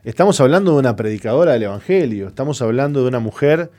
Estamos 0.03 0.41
hablando 0.41 0.73
de 0.73 0.79
una 0.79 0.95
predicadora 0.95 1.53
del 1.53 1.63
Evangelio, 1.63 2.27
estamos 2.27 2.61
hablando 2.61 3.01
de 3.01 3.07
una 3.07 3.19
mujer 3.19 3.71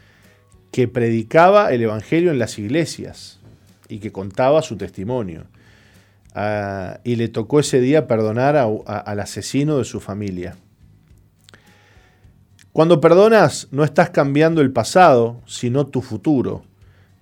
que 0.71 0.89
predicaba 0.89 1.73
el 1.73 1.83
Evangelio 1.83 2.31
en 2.31 2.39
las 2.39 2.59
iglesias 2.59 3.41
y 3.89 3.99
que 3.99 4.13
contaba 4.13 4.63
su 4.63 4.77
testimonio. 4.77 5.45
Ah, 6.35 7.01
y 7.05 7.17
le 7.17 7.29
tocó 7.29 7.61
ese 7.61 7.81
día 7.81 8.07
perdonar 8.07 8.57
al 8.57 9.21
asesino 9.21 9.79
de 9.79 9.85
su 9.85 10.01
familia. 10.01 10.57
Cuando 12.73 13.01
perdonas, 13.01 13.69
no 13.71 13.85
estás 13.85 14.09
cambiando 14.11 14.63
el 14.63 14.73
pasado, 14.73 15.43
sino 15.47 15.89
tu 15.89 16.01
futuro. 16.01 16.65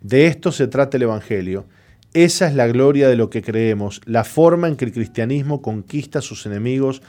De 0.01 0.29
esto 0.29 0.53
se 0.53 0.69
trata 0.69 0.97
el 0.97 1.03
Evangelio. 1.03 1.65
Esa 2.13 2.49
es 2.49 2.55
la 2.55 2.67
gloria 2.67 3.09
de 3.09 3.17
lo 3.17 3.31
que 3.31 3.43
creemos. 3.43 4.01
La 4.05 4.25
forma 4.25 4.67
en 4.67 4.77
que 4.77 4.85
el 4.85 4.93
cristianismo 4.93 5.63
conquista 5.63 6.19
a 6.19 6.23
sus 6.23 6.45
enemigos 6.45 7.03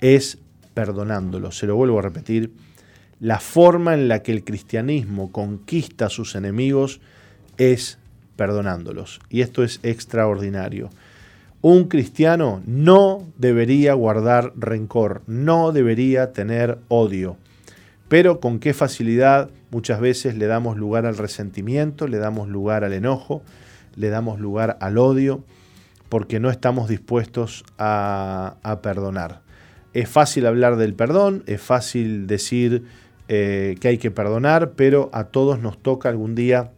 es 0.00 0.38
perdonándolos. 0.72 1.58
Se 1.58 1.66
lo 1.66 1.76
vuelvo 1.76 1.98
a 1.98 2.02
repetir. 2.02 2.52
La 3.20 3.38
forma 3.38 3.94
en 3.94 4.08
la 4.08 4.22
que 4.22 4.32
el 4.32 4.44
cristianismo 4.44 5.30
conquista 5.30 6.06
a 6.06 6.10
sus 6.10 6.34
enemigos 6.34 7.00
es 7.58 7.98
perdonándolos. 8.36 9.20
Y 9.28 9.42
esto 9.42 9.62
es 9.62 9.80
extraordinario. 9.82 10.90
Un 11.60 11.88
cristiano 11.88 12.62
no 12.66 13.26
debería 13.38 13.94
guardar 13.94 14.52
rencor, 14.56 15.22
no 15.26 15.72
debería 15.72 16.32
tener 16.32 16.78
odio. 16.88 17.36
Pero 18.08 18.40
con 18.40 18.58
qué 18.60 18.72
facilidad 18.72 19.50
muchas 19.70 20.00
veces 20.00 20.36
le 20.36 20.46
damos 20.46 20.76
lugar 20.76 21.06
al 21.06 21.16
resentimiento, 21.16 22.06
le 22.06 22.18
damos 22.18 22.48
lugar 22.48 22.84
al 22.84 22.92
enojo, 22.92 23.42
le 23.96 24.08
damos 24.10 24.38
lugar 24.38 24.78
al 24.80 24.98
odio, 24.98 25.44
porque 26.08 26.38
no 26.38 26.50
estamos 26.50 26.88
dispuestos 26.88 27.64
a, 27.78 28.78
perdonar. 28.82 29.40
Es 29.92 30.08
fácil 30.08 30.46
hablar 30.46 30.76
del 30.76 30.94
perdón, 30.94 31.42
es 31.46 31.60
fácil 31.60 32.26
decir 32.26 32.84
eh, 33.28 33.76
que 33.80 33.88
hay 33.88 33.98
que 33.98 34.10
perdonar, 34.10 34.72
pero 34.72 35.10
a 35.12 35.24
todos 35.24 35.58
nos 35.58 35.82
toca 35.82 36.08
algún 36.08 36.34
día 36.34 36.70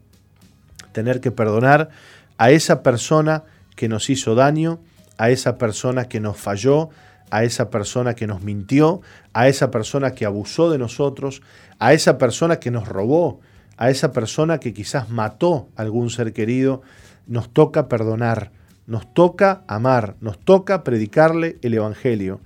tener 0.93 1.21
que 1.21 1.31
perdonar 1.31 1.91
a 2.39 2.51
esa 2.51 2.83
persona 2.83 3.45
que 3.77 3.89
nos 3.89 4.09
hizo 4.09 4.35
daño, 4.35 4.81
a 5.19 5.31
esa 5.31 5.59
persona 5.59 6.09
que 6.09 6.21
nos 6.21 6.37
falló, 6.37 6.91
a 7.31 7.45
esa 7.45 7.71
persona 7.71 8.15
que 8.15 8.27
nos 8.27 8.43
mintió, 8.43 9.01
a 9.33 9.49
esa 9.49 9.71
persona 9.71 10.13
que 10.13 10.25
abusó 10.25 10.71
de 10.71 10.79
nosotros, 10.79 11.43
a 11.79 11.93
esa 11.93 12.19
persona 12.19 12.57
que 12.57 12.71
nos 12.71 12.89
robó, 12.89 13.41
a 13.77 13.91
esa 13.91 14.13
persona 14.13 14.59
que 14.59 14.73
quizás 14.73 15.11
mató 15.11 15.69
a 15.77 15.83
algún 15.83 16.11
ser 16.11 16.33
querido, 16.33 16.83
nos 17.29 17.53
toca 17.53 17.89
perdonar, 17.89 18.51
nos 18.87 19.13
toca 19.15 19.63
amar, 19.69 20.17
nos 20.21 20.39
toca 20.39 20.83
predicarle 20.83 21.59
el 21.63 21.75
Evangelio. 21.75 22.41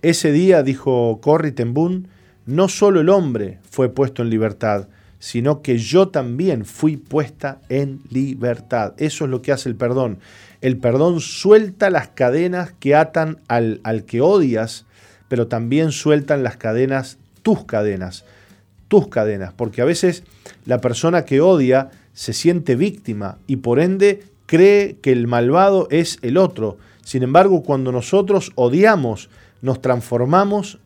Ese 0.00 0.32
día, 0.32 0.62
dijo 0.62 1.20
Corrie 1.20 1.52
ten 1.52 1.74
Boom, 1.74 2.06
no 2.46 2.68
solo 2.68 3.00
el 3.00 3.08
hombre 3.08 3.58
fue 3.68 3.88
puesto 3.88 4.22
en 4.22 4.30
libertad, 4.30 4.88
sino 5.18 5.62
que 5.62 5.78
yo 5.78 6.08
también 6.08 6.64
fui 6.64 6.96
puesta 6.96 7.60
en 7.68 8.00
libertad. 8.10 8.94
Eso 8.96 9.24
es 9.24 9.30
lo 9.30 9.42
que 9.42 9.52
hace 9.52 9.68
el 9.68 9.76
perdón. 9.76 10.18
El 10.60 10.78
perdón 10.78 11.20
suelta 11.20 11.90
las 11.90 12.08
cadenas 12.08 12.72
que 12.78 12.96
atan 12.96 13.38
al, 13.46 13.80
al 13.84 14.04
que 14.04 14.20
odias, 14.20 14.86
pero 15.28 15.46
también 15.46 15.92
sueltan 15.92 16.42
las 16.42 16.56
cadenas, 16.56 17.18
tus 17.42 17.64
cadenas, 17.64 18.24
tus 18.88 19.08
cadenas, 19.08 19.52
porque 19.52 19.80
a 19.80 19.84
veces 19.84 20.24
la 20.66 20.80
persona 20.80 21.24
que 21.24 21.40
odia 21.40 21.90
se 22.12 22.32
siente 22.32 22.76
víctima 22.76 23.38
y 23.46 23.56
por 23.56 23.80
ende 23.80 24.24
cree 24.46 24.96
que 25.00 25.12
el 25.12 25.26
malvado 25.26 25.88
es 25.90 26.18
el 26.22 26.36
otro. 26.36 26.76
Sin 27.04 27.22
embargo, 27.22 27.62
cuando 27.62 27.92
nosotros 27.92 28.52
odiamos, 28.54 29.28
nos 29.60 29.80
transformamos 29.80 30.78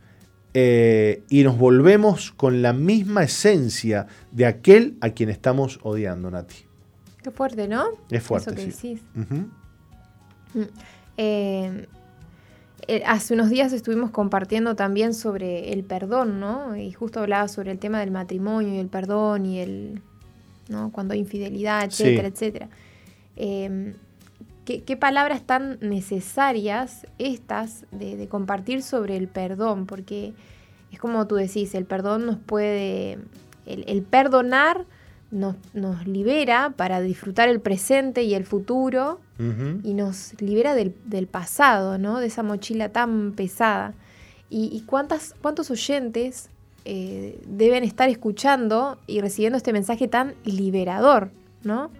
eh, 0.54 1.22
y 1.28 1.42
nos 1.42 1.58
volvemos 1.58 2.32
con 2.32 2.62
la 2.62 2.72
misma 2.72 3.24
esencia 3.24 4.06
de 4.32 4.46
aquel 4.46 4.96
a 5.00 5.10
quien 5.10 5.28
estamos 5.28 5.80
odiando, 5.82 6.30
Nati. 6.30 6.56
Qué 7.22 7.30
fuerte, 7.30 7.68
¿no? 7.68 7.86
Es 8.10 8.22
fuerte. 8.22 8.70
sí. 8.70 9.00
Mm. 9.14 10.62
Eh, 11.18 11.86
eh, 12.88 13.02
hace 13.06 13.34
unos 13.34 13.50
días 13.50 13.72
estuvimos 13.72 14.10
compartiendo 14.10 14.76
también 14.76 15.12
sobre 15.12 15.72
el 15.72 15.82
perdón, 15.82 16.40
¿no? 16.40 16.76
Y 16.76 16.92
justo 16.92 17.20
hablaba 17.20 17.48
sobre 17.48 17.72
el 17.72 17.78
tema 17.78 18.00
del 18.00 18.10
matrimonio 18.10 18.74
y 18.74 18.78
el 18.78 18.88
perdón 18.88 19.44
y 19.44 19.58
el, 19.58 20.02
¿no? 20.68 20.90
Cuando 20.92 21.14
hay 21.14 21.20
infidelidad, 21.20 21.84
etcétera, 21.84 22.28
etcétera. 22.28 22.68
Em, 23.36 23.94
¿qué, 24.64 24.96
palabras 24.96 25.42
tan 25.42 25.78
necesarias 25.80 27.06
estas 27.18 27.86
de, 27.92 28.26
compartir 28.28 28.82
sobre 28.82 29.16
el 29.16 29.28
perdón? 29.28 29.86
Porque 29.86 30.34
es 30.90 30.98
como 30.98 31.26
tú 31.26 31.36
decís, 31.36 31.74
el 31.74 31.84
perdón 31.84 32.26
nos 32.26 32.38
puede, 32.38 33.18
el, 33.66 34.02
perdonar 34.02 34.84
nos, 35.30 35.56
nos, 35.74 36.06
libera 36.06 36.72
para 36.76 37.00
disfrutar 37.00 37.48
el 37.48 37.60
presente 37.60 38.22
y 38.22 38.34
el 38.34 38.44
futuro 38.44 39.20
y 39.82 39.92
nos 39.92 40.40
libera 40.40 40.74
del, 40.74 41.26
pasado, 41.26 41.98
¿no? 41.98 42.20
De 42.20 42.26
esa 42.26 42.42
mochila 42.42 42.88
tan 42.88 43.32
pesada. 43.32 43.94
¿Y, 44.48 44.82
cuántas, 44.86 45.34
cuántos 45.42 45.70
oyentes 45.70 46.48
eh, 46.88 47.40
deben 47.48 47.82
estar 47.82 48.08
escuchando 48.08 49.00
y 49.08 49.20
recibiendo 49.20 49.56
este 49.56 49.72
mensaje 49.72 50.06
tan 50.06 50.34
liberador, 50.44 51.32
¿no? 51.64 51.90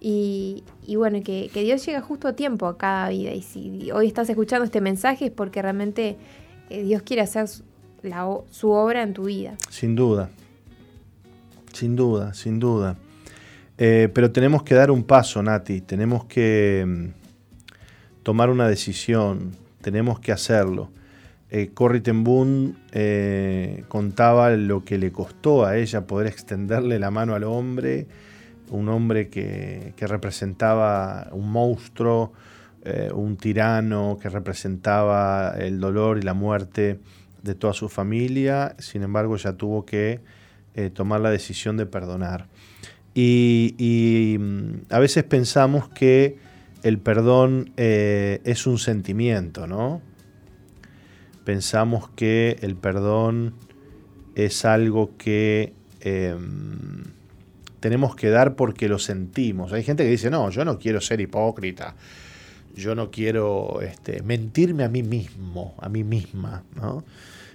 Y, 0.00 0.64
bueno, 0.96 1.22
que, 1.22 1.48
Dios 1.54 1.86
llega 1.86 2.00
justo 2.00 2.26
a 2.26 2.32
tiempo 2.32 2.66
a 2.66 2.76
cada 2.76 3.10
vida. 3.10 3.30
Y 3.30 3.42
si 3.42 3.92
hoy 3.92 4.08
estás 4.08 4.28
escuchando 4.28 4.64
este 4.64 4.80
mensaje 4.80 5.26
es 5.26 5.30
porque 5.30 5.62
realmente 5.62 6.16
eh, 6.68 6.82
Dios 6.82 7.02
quiere 7.02 7.22
hacer 7.22 7.46
su 7.48 8.70
obra 8.70 9.04
en 9.04 9.14
tu 9.14 9.26
vida. 9.26 9.56
Sin 9.70 9.94
duda, 9.94 10.30
sin 11.72 11.94
duda, 11.94 12.34
sin 12.34 12.58
duda. 12.58 12.96
Eh, 13.76 14.08
pero 14.12 14.32
tenemos 14.32 14.64
que 14.64 14.74
dar 14.74 14.90
un 14.90 15.04
paso, 15.04 15.40
Nati. 15.44 15.80
Tenemos 15.80 16.24
que 16.24 16.84
mm, 16.84 17.06
tomar 18.24 18.50
una 18.50 18.68
decisión. 18.68 19.52
Tenemos 19.80 20.18
que 20.18 20.32
hacerlo. 20.32 20.90
Eh, 21.50 21.70
Corrie 21.72 22.02
eh, 22.92 23.84
contaba 23.88 24.50
lo 24.50 24.84
que 24.84 24.98
le 24.98 25.12
costó 25.12 25.64
a 25.64 25.78
ella 25.78 26.06
poder 26.06 26.26
extenderle 26.26 26.98
la 26.98 27.10
mano 27.10 27.34
al 27.34 27.44
hombre 27.44 28.06
un 28.70 28.88
hombre 28.88 29.28
que, 29.28 29.94
representaba 29.98 31.28
un 31.32 31.50
monstruo, 31.50 32.32
eh, 32.84 33.10
un 33.12 33.36
tirano, 33.36 34.18
que 34.20 34.28
representaba 34.28 35.54
el 35.58 35.80
dolor 35.80 36.18
y 36.18 36.22
la 36.22 36.34
muerte 36.34 37.00
de 37.42 37.54
toda 37.54 37.72
su 37.72 37.88
familia, 37.88 38.74
sin 38.78 39.02
embargo 39.02 39.36
ya 39.36 39.54
tuvo 39.54 39.84
que 39.84 40.20
eh, 40.74 40.90
tomar 40.90 41.20
la 41.20 41.30
decisión 41.30 41.76
de 41.76 41.86
perdonar. 41.86 42.46
Y, 43.14 44.36
mm, 44.38 44.92
a 44.92 44.98
veces 44.98 45.24
pensamos 45.24 45.88
que 45.88 46.36
el 46.82 46.98
perdón 46.98 47.72
es 47.76 48.66
un 48.66 48.78
sentimiento, 48.78 49.66
¿no? 49.66 50.00
Pensamos 51.48 52.10
que 52.10 52.58
el 52.60 52.76
perdón 52.76 53.54
es 54.34 54.66
algo 54.66 55.16
que 55.16 55.72
em, 56.02 57.04
tenemos 57.80 58.14
que 58.14 58.28
dar 58.28 58.54
porque 58.54 58.86
lo 58.86 58.98
sentimos. 58.98 59.72
Hay 59.72 59.82
gente 59.82 60.04
que 60.04 60.10
dice, 60.10 60.28
no, 60.28 60.50
yo 60.50 60.66
no 60.66 60.78
quiero 60.78 61.00
ser 61.00 61.22
hipócrita, 61.22 61.94
yo 62.76 62.94
no 62.94 63.10
quiero 63.10 63.80
este, 63.80 64.20
mentirme 64.20 64.84
a 64.84 64.90
mí 64.90 65.02
mismo, 65.02 65.74
a 65.80 65.88
mí 65.88 66.04
misma. 66.04 66.64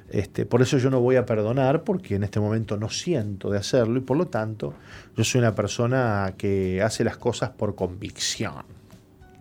Este, 0.09 0.47
por 0.47 0.63
eso 0.63 0.79
yo 0.79 0.89
no 0.89 0.99
voy 0.99 1.17
a 1.17 1.27
perdonar 1.27 1.83
porque 1.83 2.15
en 2.15 2.23
este 2.23 2.39
momento 2.39 2.77
no 2.77 2.89
siento 2.89 3.51
de 3.51 3.59
hacerlo 3.59 3.99
y 3.99 4.01
por 4.01 4.17
lo 4.17 4.25
tanto 4.25 4.73
yo 5.15 5.23
soy 5.23 5.37
una 5.37 5.53
persona 5.53 6.33
que 6.35 6.81
hace 6.81 7.03
las 7.03 7.17
cosas 7.17 7.51
por 7.51 7.75
convicción. 7.75 8.55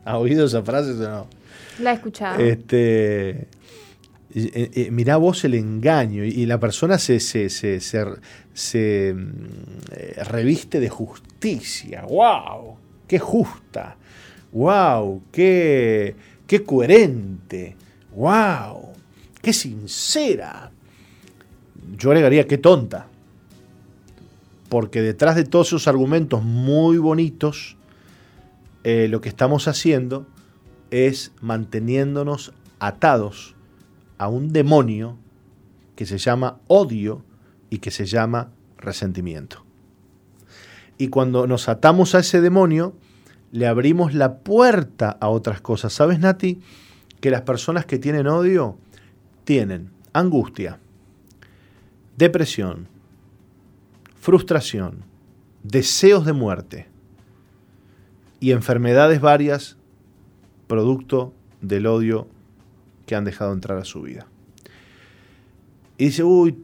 ¿Ha 0.04 0.18
oído 0.18 0.44
esa 0.44 0.62
frase 0.62 0.90
o 0.90 1.08
no? 1.08 1.26
La 1.78 1.92
he 1.92 1.94
escuchado. 1.94 2.38
Este, 2.38 3.48
eh, 4.34 4.70
eh, 4.72 4.90
mirá 4.90 5.18
vos 5.18 5.44
el 5.44 5.54
engaño 5.54 6.24
y, 6.24 6.46
la 6.46 6.58
persona 6.58 6.96
se, 6.96 7.20
se, 7.20 7.50
se, 7.50 9.14
mm, 9.14 9.30
eh, 9.92 10.24
reviste 10.24 10.80
de 10.80 10.88
justicia. 10.88 12.04
¡Wow! 12.08 12.76
¡Qué 13.06 13.18
justa! 13.18 13.96
¡Wow! 14.52 15.24
¡Qué, 15.30 16.16
qué 16.46 16.64
coherente! 16.64 17.76
¡Wow! 18.14 18.92
¡Qué 19.42 19.52
sincera! 19.52 20.70
Yo 21.98 22.10
agregaría 22.10 22.46
qué 22.46 22.56
tonta. 22.56 23.08
Porque 24.70 25.02
detrás 25.02 25.36
de 25.36 25.44
todos 25.44 25.66
esos 25.66 25.88
argumentos 25.88 26.42
muy 26.42 26.96
bonitos, 26.96 27.76
lo 28.84 29.20
que 29.20 29.28
estamos 29.28 29.68
haciendo 29.68 30.26
es 30.90 31.32
manteniéndonos 31.42 32.54
atados 32.78 33.54
a 34.22 34.28
un 34.28 34.52
demonio 34.52 35.18
que 35.96 36.06
se 36.06 36.16
llama 36.16 36.60
odio 36.68 37.24
y 37.70 37.78
que 37.78 37.90
se 37.90 38.06
llama 38.06 38.52
resentimiento. 38.78 39.64
Y 40.96 41.08
cuando 41.08 41.48
nos 41.48 41.68
atamos 41.68 42.14
a 42.14 42.20
ese 42.20 42.40
demonio, 42.40 42.94
le 43.50 43.66
abrimos 43.66 44.14
la 44.14 44.38
puerta 44.38 45.10
a 45.10 45.28
otras 45.28 45.60
cosas. 45.60 45.92
¿Sabes, 45.92 46.20
Nati? 46.20 46.60
Que 47.20 47.32
las 47.32 47.42
personas 47.42 47.84
que 47.84 47.98
tienen 47.98 48.28
odio 48.28 48.78
tienen 49.42 49.90
angustia, 50.12 50.78
depresión, 52.16 52.86
frustración, 54.14 55.02
deseos 55.64 56.24
de 56.24 56.32
muerte 56.32 56.88
y 58.38 58.52
enfermedades 58.52 59.20
varias 59.20 59.76
producto 60.68 61.34
del 61.60 61.88
odio 61.88 62.28
que 63.12 63.16
han 63.16 63.24
dejado 63.26 63.52
entrar 63.52 63.76
a 63.76 63.84
su 63.84 64.00
vida. 64.00 64.26
Y 65.98 66.06
dice, 66.06 66.24
uy, 66.24 66.56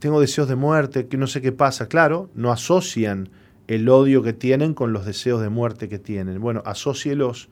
tengo 0.00 0.20
deseos 0.20 0.48
de 0.48 0.56
muerte, 0.56 1.06
que 1.06 1.16
no 1.16 1.28
sé 1.28 1.40
qué 1.40 1.52
pasa. 1.52 1.86
Claro, 1.86 2.28
no 2.34 2.50
asocian 2.50 3.28
el 3.68 3.88
odio 3.88 4.24
que 4.24 4.32
tienen 4.32 4.74
con 4.74 4.92
los 4.92 5.06
deseos 5.06 5.40
de 5.40 5.50
muerte 5.50 5.88
que 5.88 6.00
tienen. 6.00 6.40
Bueno, 6.40 6.64
asócielos 6.66 7.48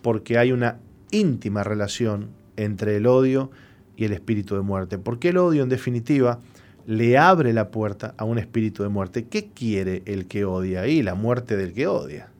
porque 0.00 0.38
hay 0.38 0.50
una 0.50 0.78
íntima 1.10 1.62
relación 1.62 2.30
entre 2.56 2.96
el 2.96 3.06
odio 3.06 3.50
y 3.98 4.06
el 4.06 4.14
espíritu 4.14 4.54
de 4.54 4.62
muerte. 4.62 4.96
Porque 4.96 5.28
el 5.28 5.36
odio, 5.36 5.62
en 5.62 5.68
definitiva, 5.68 6.40
le 6.86 7.18
abre 7.18 7.52
la 7.52 7.70
puerta 7.70 8.14
a 8.16 8.24
un 8.24 8.38
espíritu 8.38 8.82
de 8.82 8.88
muerte. 8.88 9.26
¿Qué 9.26 9.50
quiere 9.54 10.02
el 10.06 10.26
que 10.26 10.46
odia 10.46 10.80
ahí? 10.80 11.02
La 11.02 11.14
muerte 11.14 11.58
del 11.58 11.74
que 11.74 11.86
odia. 11.86 12.30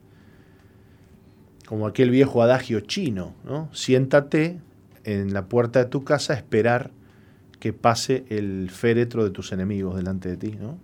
Como 1.66 1.86
aquel 1.86 2.08
viejo 2.08 2.42
adagio 2.42 2.80
chino, 2.80 3.34
¿no? 3.44 3.68
Siéntate, 3.74 4.58
en 5.04 5.32
la 5.32 5.46
puerta 5.46 5.80
de 5.80 5.86
tu 5.86 6.04
casa 6.04 6.34
esperar 6.34 6.90
que 7.60 7.72
pase 7.72 8.24
el 8.28 8.70
féretro 8.70 9.24
de 9.24 9.30
tus 9.30 9.52
enemigos 9.52 9.96
delante 9.96 10.28
de 10.28 10.36
ti, 10.36 10.56
¿no? 10.60 10.78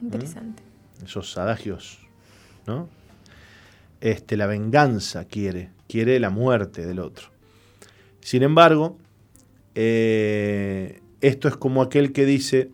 Interesante. 0.00 0.62
¿Mm? 1.00 1.04
Esos 1.04 1.36
adagios, 1.38 1.98
¿no? 2.66 2.88
Este, 4.00 4.36
la 4.36 4.46
venganza 4.46 5.24
quiere, 5.24 5.70
quiere 5.88 6.20
la 6.20 6.30
muerte 6.30 6.86
del 6.86 7.00
otro. 7.00 7.28
Sin 8.20 8.42
embargo, 8.42 8.96
eh, 9.74 11.00
esto 11.20 11.48
es 11.48 11.56
como 11.56 11.82
aquel 11.82 12.12
que 12.12 12.24
dice, 12.24 12.70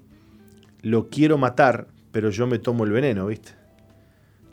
lo 0.83 1.09
quiero 1.09 1.39
matar, 1.39 1.89
pero 2.13 2.31
yo 2.31 2.47
me 2.47 2.59
tomo 2.59 2.85
el 2.85 2.93
veneno, 2.93 3.27
¿viste? 3.27 3.53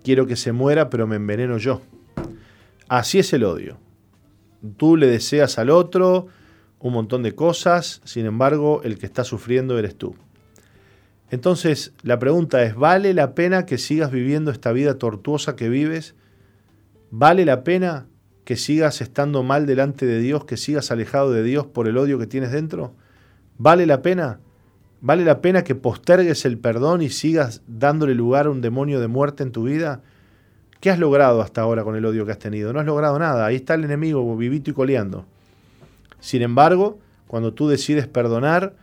Quiero 0.04 0.28
que 0.28 0.36
se 0.36 0.52
muera, 0.52 0.90
pero 0.90 1.08
me 1.08 1.18
enveneno 1.18 1.58
yo. 1.58 1.82
Así 2.88 3.20
es 3.20 3.34
el 3.34 3.44
odio. 3.44 3.83
Tú 4.78 4.98
le 4.98 5.08
deseas 5.08 5.58
al 5.58 5.70
otro 5.70 6.28
un 6.80 6.94
montón 6.94 7.24
de 7.24 7.34
cosas, 7.34 8.02
sin 8.04 8.26
embargo, 8.26 8.82
el 8.84 8.98
que 8.98 9.06
está 9.06 9.24
sufriendo 9.24 9.80
eres 9.80 9.96
tú. 9.96 10.16
Entonces, 11.32 11.94
la 12.04 12.20
pregunta 12.20 12.62
es, 12.64 12.76
¿vale 12.76 13.14
la 13.14 13.34
pena 13.34 13.66
que 13.66 13.78
sigas 13.78 14.12
viviendo 14.12 14.52
esta 14.52 14.72
vida 14.72 14.98
tortuosa 14.98 15.56
que 15.56 15.70
vives? 15.70 16.14
¿Vale 17.10 17.46
la 17.46 17.64
pena 17.64 18.08
que 18.44 18.58
sigas 18.58 19.02
estando 19.02 19.44
mal 19.44 19.66
delante 19.66 20.06
de 20.06 20.20
Dios, 20.20 20.46
que 20.46 20.58
sigas 20.58 20.92
alejado 20.92 21.32
de 21.32 21.44
Dios 21.44 21.66
por 21.66 21.88
el 21.88 21.98
odio 21.98 22.20
que 22.20 22.28
tienes 22.28 22.52
dentro? 22.52 22.94
¿Vale 23.58 23.86
la 23.86 24.02
pena? 24.02 24.40
¿Vale 25.02 25.26
la 25.26 25.42
pena 25.42 25.64
que 25.64 25.76
postergues 25.76 26.46
el 26.46 26.58
perdón 26.58 27.02
y 27.02 27.10
sigas 27.10 27.62
dándole 27.68 28.14
lugar 28.14 28.46
a 28.46 28.52
un 28.52 28.62
demonio 28.62 29.00
de 29.00 29.08
muerte 29.08 29.44
en 29.44 29.52
tu 29.52 29.64
vida? 29.64 30.02
¿Qué 30.84 30.92
has 30.92 31.00
logrado 31.00 31.42
hasta 31.42 31.62
ahora 31.62 31.86
con 31.86 31.96
el 31.96 32.04
odio 32.04 32.26
que 32.26 32.34
has 32.34 32.40
tenido? 32.40 32.74
No 32.74 32.82
has 32.82 32.86
logrado 32.86 33.18
nada. 33.18 33.46
Ahí 33.46 33.56
está 33.56 33.76
el 33.76 33.86
enemigo 33.86 34.36
vivito 34.36 34.70
y 34.70 34.74
coleando. 34.74 35.26
Sin 36.20 36.42
embargo, 36.42 37.00
cuando 37.28 37.54
tú 37.54 37.70
decides 37.70 38.06
perdonar, 38.06 38.76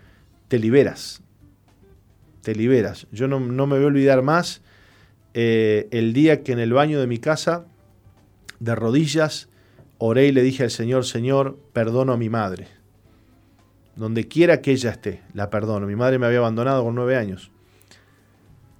te 0.49 0.59
liberas. 0.59 1.21
Te 2.41 2.55
liberas. 2.55 3.07
Yo 3.13 3.29
no, 3.29 3.39
me 3.39 3.77
voy 3.77 3.85
a 3.85 3.87
olvidar 3.89 4.23
más 4.23 4.63
eh, 5.35 5.89
el 5.91 6.15
día 6.15 6.43
que 6.43 6.53
en 6.53 6.61
el 6.61 6.73
baño 6.73 6.99
de 7.01 7.07
mi 7.07 7.19
casa, 7.19 7.67
de 8.61 8.75
rodillas, 8.75 9.51
oré 9.99 10.29
y 10.29 10.33
le 10.33 10.41
dije 10.41 10.63
al 10.63 10.71
Señor, 10.71 11.05
Señor, 11.05 11.59
perdono 11.75 12.15
a 12.15 12.17
mi 12.17 12.31
madre. 12.31 12.69
Donde 13.95 14.27
quiera 14.27 14.63
que 14.63 14.71
ella 14.71 14.89
esté, 14.89 15.21
la 15.35 15.51
perdono. 15.51 15.87
Mi 15.87 15.97
madre 15.97 16.19
me 16.19 16.25
había 16.25 16.39
abandonado 16.39 16.83
con 16.83 16.95
nueve 16.95 17.19
años. 17.19 17.51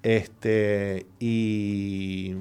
Este, 0.01 1.05
y 1.19 2.33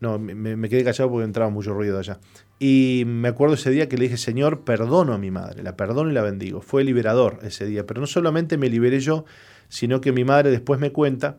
no, 0.00 0.18
me, 0.18 0.68
quedé 0.68 0.84
callado 0.84 1.10
porque 1.10 1.24
entraba 1.24 1.50
mucho 1.50 1.74
ruido 1.74 1.98
allá. 1.98 2.18
Y 2.58 3.04
me 3.06 3.28
acuerdo 3.28 3.54
ese 3.54 3.70
día 3.70 3.88
que 3.88 3.96
le 3.96 4.04
dije, 4.04 4.16
Señor, 4.16 4.60
perdono 4.60 5.12
a 5.12 5.18
mi 5.18 5.30
madre, 5.30 5.62
la 5.62 5.76
perdono 5.76 6.10
y 6.10 6.14
la 6.14 6.22
bendigo. 6.22 6.60
Fue 6.60 6.84
liberador 6.84 7.38
ese 7.42 7.66
día, 7.66 7.86
pero 7.86 8.00
no 8.00 8.06
solamente 8.06 8.58
me 8.58 8.68
liberé 8.68 9.00
yo, 9.00 9.24
sino 9.68 10.00
que 10.00 10.12
mi 10.12 10.24
madre 10.24 10.50
después 10.50 10.80
me 10.80 10.92
cuenta 10.92 11.38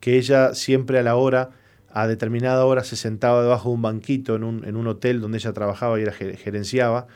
que 0.00 0.16
ella 0.16 0.54
siempre 0.54 0.98
a 0.98 1.02
la 1.02 1.16
hora, 1.16 1.50
a 1.92 2.06
determinada 2.06 2.64
hora, 2.64 2.84
se 2.84 2.96
sentaba 2.96 3.42
debajo 3.42 3.68
de 3.70 3.74
un 3.74 3.82
banquito 3.82 4.34
en 4.34 4.44
un, 4.44 4.64
en 4.64 4.76
un 4.76 4.86
hotel 4.86 5.20
donde 5.20 5.38
ella 5.38 5.52
trabajaba 5.52 5.98
y 5.98 6.02
era 6.02 6.12
gerenciaba, 6.12 7.06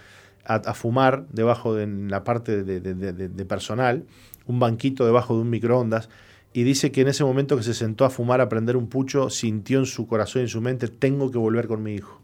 a, 0.45 0.74
fumar 0.74 1.26
debajo 1.30 1.74
de 1.74 1.87
la 1.87 2.24
parte 2.24 2.62
de, 2.62 3.45
personal, 3.47 4.05
un 4.47 4.61
banquito 4.61 5.07
debajo 5.07 5.35
de 5.35 5.41
un 5.41 5.51
microondas, 5.51 6.09
y 6.57 6.63
dice 6.63 6.93
que 6.93 7.01
en 7.01 7.09
ese 7.09 7.25
momento 7.25 7.57
que 7.57 7.65
se 7.65 7.75
sentó 7.75 8.05
a 8.05 8.11
fumar, 8.11 8.41
a 8.41 8.49
prender 8.49 8.77
un 8.77 8.87
pucho, 8.87 9.29
sintió 9.29 9.81
en 9.81 9.87
su 9.87 10.07
corazón 10.07 10.41
y 10.41 10.45
en 10.45 10.49
su 10.49 10.61
mente, 10.61 10.87
tengo 10.87 11.33
que 11.33 11.37
volver 11.37 11.67
con 11.67 11.83
mi 11.83 11.95
hijo. 11.95 12.23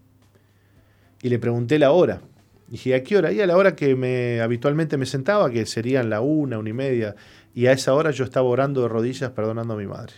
Y 1.20 1.28
le 1.28 1.40
pregunté 1.40 1.80
la 1.80 1.90
hora. 1.90 2.22
Dije, 2.68 2.94
¿a 2.94 3.02
qué 3.02 3.16
hora? 3.16 3.32
Y 3.32 3.40
a 3.40 3.46
la 3.48 3.56
hora 3.56 3.74
que 3.74 3.96
me 3.96 4.40
habitualmente 4.40 4.96
me 4.96 5.04
sentaba, 5.04 5.50
que 5.50 5.66
serían 5.66 6.08
la 6.10 6.20
una, 6.20 6.60
una 6.60 6.70
y 6.70 6.72
media, 6.72 7.16
y 7.56 7.66
a 7.66 7.72
esa 7.72 7.92
hora 7.92 8.12
yo 8.12 8.22
estaba 8.22 8.46
orando 8.46 8.82
de 8.82 8.88
rodillas 8.88 9.32
perdonando 9.32 9.74
a 9.74 9.76
mi 9.76 9.88
madre. 9.88 10.12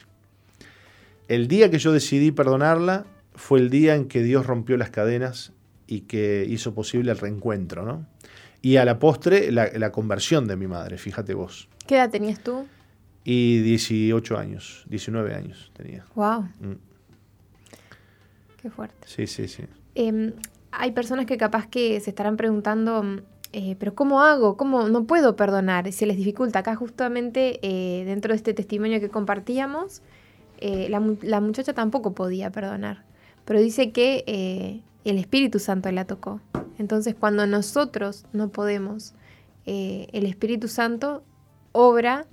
El 1.27 1.49
día 1.49 1.71
que 1.71 1.79
yo 1.79 1.91
decidí 1.91 2.33
perdonarla 2.33 3.07
fue 3.35 3.61
el 3.61 3.71
día 3.71 3.95
en 3.95 4.09
que 4.09 4.23
Dios 4.23 4.45
rompió 4.45 4.77
las 4.77 4.91
cadenas 4.91 5.53
y 5.87 6.01
que 6.03 6.45
hizo 6.47 6.75
posible 6.75 7.13
el 7.13 7.19
reencuentro, 7.19 7.87
¿no? 7.87 8.07
Y 8.61 8.77
a 8.77 8.85
la 8.85 8.99
postre, 8.99 9.51
la, 9.51 9.91
conversión 9.91 10.47
de 10.47 10.57
mi 10.57 10.67
madre, 10.67 10.99
fíjate 10.99 11.33
vos. 11.33 11.69
¿Qué 11.87 11.95
edad 11.95 12.11
tenías 12.11 12.41
tú? 12.41 12.67
Y 13.25 13.61
18 13.61 14.37
años, 14.37 14.85
19 14.89 15.35
años 15.35 15.71
tenía. 15.75 16.05
¡Wow! 16.15 16.43
Mm. 16.61 16.77
Qué 18.61 18.71
fuerte. 18.71 19.07
Sí, 19.07 19.27
sí, 19.27 19.49
sí. 19.49 19.65
Em, 19.95 20.33
hay 20.71 20.93
personas 20.93 21.27
que 21.27 21.37
capaz 21.37 21.67
que 21.67 22.01
se 22.01 22.11
estarán 22.11 22.37
preguntando, 22.37 23.05
eh, 23.53 23.77
pero 23.79 23.95
¿cómo 23.95 24.23
hago? 24.23 24.57
¿Cómo 24.57 24.89
no 24.89 25.05
puedo 25.05 25.37
perdonar? 25.37 25.93
Se 25.93 26.07
les 26.07 26.17
dificulta. 26.17 26.61
Acá 26.61 26.75
justamente 26.75 27.61
eh, 27.63 28.05
dentro 28.05 28.33
de 28.33 28.37
este 28.37 28.55
testimonio 28.55 29.01
que 29.01 29.09
compartíamos, 29.09 30.03
eh, 30.59 30.89
la, 30.89 31.41
muchacha 31.41 31.75
tampoco 31.75 32.15
podía 32.15 32.51
perdonar, 32.51 33.05
pero 33.45 33.61
dice 33.61 33.91
que 33.91 34.83
el 35.05 35.19
Espíritu 35.19 35.59
Santo 35.59 35.91
la 35.91 36.05
tocó. 36.05 36.41
Entonces 36.79 37.17
cuando 37.19 37.47
nosotros 37.47 38.27
no 38.33 38.49
podemos, 38.49 39.15
el 39.67 40.25
Espíritu 40.25 40.69
Santo 40.69 41.25
obra 41.73 42.27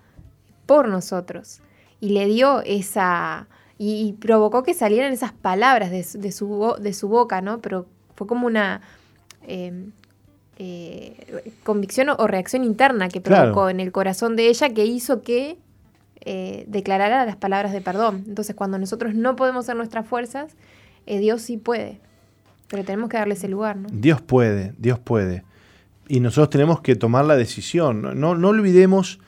por 0.70 0.88
nosotros 0.88 1.62
y 2.00 2.10
le 2.10 2.28
dio 2.28 2.62
esa... 2.62 3.48
Y, 3.80 4.14
provocó 4.20 4.62
que 4.62 4.74
salieran 4.76 5.14
esas 5.14 5.32
palabras 5.32 5.90
de, 5.90 6.04
su, 6.04 6.76
de 6.80 6.94
su 6.94 7.08
boca, 7.08 7.42
¿no? 7.42 7.60
Pero 7.60 7.88
fue 8.14 8.28
como 8.28 8.46
una 8.46 8.82
em, 9.48 9.94
eh, 10.58 11.54
convicción 11.64 12.10
o 12.10 12.28
reacción 12.28 12.66
interna 12.66 13.08
que 13.08 13.22
provocó 13.22 13.70
en 13.70 13.80
el 13.80 13.94
corazón 13.94 14.36
de 14.36 14.50
ella 14.50 14.70
que 14.74 14.86
hizo 14.86 15.22
que 15.22 15.58
eh, 16.20 16.66
declarara 16.68 17.26
las 17.26 17.38
palabras 17.38 17.72
de 17.72 17.80
perdón. 17.80 18.26
Entonces, 18.28 18.54
cuando 18.54 18.78
nosotros 18.78 19.16
no 19.16 19.38
podemos 19.38 19.66
hacer 19.66 19.78
nuestras 19.78 20.06
fuerzas, 20.06 20.56
eh, 21.08 21.18
Dios 21.20 21.42
sí 21.42 21.56
puede. 21.56 22.02
Pero 22.68 22.84
tenemos 22.84 23.10
que 23.10 23.18
darle 23.18 23.36
ese 23.36 23.48
lugar, 23.48 23.78
¿no? 23.78 23.88
Dios 23.92 24.22
puede, 24.22 24.74
Dios 24.78 25.00
puede. 25.00 25.46
Y 26.10 26.20
nosotros 26.20 26.50
tenemos 26.50 26.82
que 26.82 26.96
tomar 26.96 27.26
la 27.26 27.38
decisión. 27.38 28.20
No, 28.20 28.36
no 28.36 28.50
olvidemos, 28.50 29.20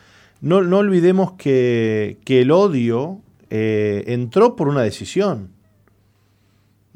no, 0.42 0.62
no 0.62 0.80
olvidemos 0.80 1.34
que, 1.34 2.18
que, 2.26 2.42
el 2.42 2.52
odio 2.52 3.22
entró 3.50 4.56
por 4.56 4.68
una 4.68 4.82
decisión. 4.82 5.50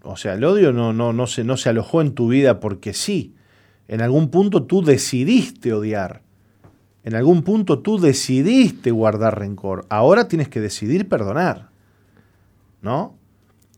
O 0.04 0.18
sea, 0.18 0.34
el 0.34 0.43
odio 0.43 0.72
no, 0.72 0.93
no, 0.93 1.14
no, 1.14 1.28
se, 1.28 1.43
no 1.43 1.58
se 1.58 1.70
alojó 1.70 2.02
en 2.02 2.14
tu 2.14 2.28
vida 2.28 2.60
porque 2.60 2.93
sí. 2.93 3.34
En 3.88 4.02
algún 4.02 4.30
punto 4.30 4.64
tú 4.64 4.84
decidiste 4.84 5.74
odiar. 5.74 6.22
En 7.04 7.16
algún 7.16 7.43
punto 7.43 7.80
tú 7.80 8.00
decidiste 8.00 8.91
guardar 8.91 9.39
rencor. 9.39 9.86
Ahora 9.89 10.28
tienes 10.28 10.48
que 10.48 10.62
decidir 10.62 11.08
perdonar. 11.08 11.70
¿No? 12.82 13.16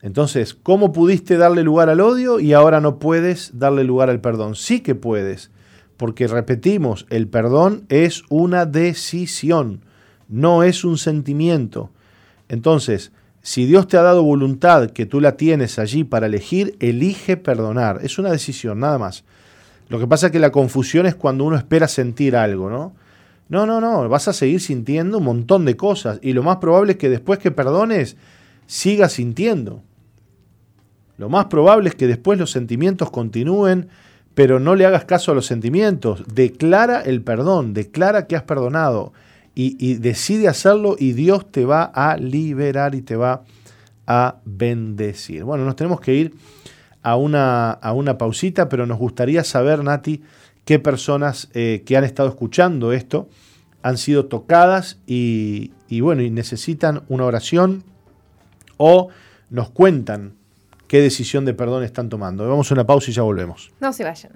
Entonces, 0.00 0.54
¿cómo 0.54 0.92
pudiste 0.92 1.36
darle 1.36 1.62
lugar 1.62 1.88
al 1.88 2.00
odio 2.00 2.40
y 2.40 2.52
ahora 2.52 2.80
no 2.80 2.98
puedes 2.98 3.58
darle 3.58 3.84
lugar 3.84 4.10
al 4.10 4.20
perdón? 4.20 4.54
Sí 4.54 4.80
que 4.80 4.94
puedes, 4.94 5.50
porque 5.98 6.28
repetimos, 6.28 7.06
el 7.10 7.28
perdón 7.28 7.84
es 7.90 8.22
una 8.30 8.64
decisión, 8.64 9.84
no 10.28 10.62
es 10.62 10.84
un 10.84 10.96
sentimiento. 10.96 11.90
Entonces, 12.48 13.12
si 13.42 13.66
Dios 13.66 13.88
te 13.88 13.98
ha 13.98 14.02
dado 14.02 14.22
voluntad 14.22 14.90
que 14.90 15.06
tú 15.06 15.20
la 15.20 15.36
tienes 15.36 15.78
allí 15.78 16.04
para 16.04 16.26
elegir, 16.26 16.76
elige 16.80 17.36
perdonar. 17.36 18.00
Es 18.02 18.18
una 18.18 18.30
decisión, 18.30 18.78
nada 18.78 18.98
más. 18.98 19.24
Lo 19.88 19.98
que 19.98 20.06
pasa 20.06 20.26
es 20.26 20.32
que 20.32 20.38
la 20.38 20.52
confusión 20.52 21.04
es 21.06 21.14
cuando 21.14 21.44
uno 21.44 21.56
espera 21.56 21.88
sentir 21.88 22.36
algo, 22.36 22.70
¿no? 22.70 22.94
No, 23.48 23.66
no, 23.66 23.80
no, 23.80 24.08
vas 24.08 24.28
a 24.28 24.34
seguir 24.34 24.60
sintiendo 24.60 25.18
un 25.18 25.24
montón 25.24 25.64
de 25.64 25.76
cosas 25.76 26.18
y 26.22 26.32
lo 26.32 26.42
más 26.42 26.58
probable 26.58 26.92
es 26.92 26.98
que 26.98 27.08
después 27.08 27.38
que 27.38 27.50
perdones, 27.50 28.16
sigas 28.66 29.14
sintiendo. 29.14 29.82
Lo 31.16 31.28
más 31.28 31.46
probable 31.46 31.88
es 31.88 31.94
que 31.94 32.06
después 32.06 32.38
los 32.38 32.50
sentimientos 32.50 33.10
continúen, 33.10 33.88
pero 34.38 34.60
no 34.60 34.76
le 34.76 34.86
hagas 34.86 35.04
caso 35.04 35.32
a 35.32 35.34
los 35.34 35.46
sentimientos. 35.46 36.22
Declara 36.32 37.00
el 37.00 37.22
perdón, 37.22 37.74
declara 37.74 38.28
que 38.28 38.36
has 38.36 38.44
perdonado 38.44 39.12
y, 39.52 39.94
decide 39.94 40.46
hacerlo 40.46 40.94
y 40.96 41.10
Dios 41.10 41.50
te 41.50 41.64
va 41.64 41.82
a 41.82 42.16
liberar 42.16 42.94
y 42.94 43.02
te 43.02 43.16
va 43.16 43.42
a 44.06 44.36
bendecir. 44.44 45.42
Bueno, 45.42 45.64
nos 45.64 45.74
tenemos 45.74 46.00
que 46.00 46.14
ir 46.14 46.34
a 47.02 47.16
una, 47.16 47.72
a 47.72 47.92
una 47.92 48.16
pausita, 48.16 48.68
pero 48.68 48.86
nos 48.86 48.98
gustaría 48.98 49.42
saber, 49.42 49.82
Nati, 49.82 50.22
qué 50.64 50.78
personas 50.78 51.48
eh, 51.54 51.82
que 51.84 51.96
han 51.96 52.04
estado 52.04 52.28
escuchando 52.28 52.92
esto 52.92 53.28
han 53.82 53.98
sido 53.98 54.26
tocadas 54.26 55.00
y, 55.04 55.72
y, 55.88 56.00
bueno, 56.00 56.22
y 56.22 56.30
necesitan 56.30 57.02
una 57.08 57.24
oración 57.24 57.82
o 58.76 59.08
nos 59.50 59.70
cuentan 59.70 60.37
qué 60.88 61.00
decisión 61.00 61.44
de 61.44 61.54
perdón 61.54 61.84
están 61.84 62.08
tomando. 62.08 62.48
Vamos 62.48 62.70
a 62.70 62.74
una 62.74 62.86
pausa 62.86 63.10
y 63.10 63.14
ya 63.14 63.22
volvemos. 63.22 63.70
No 63.80 63.92
se 63.92 64.04
vayan. 64.04 64.32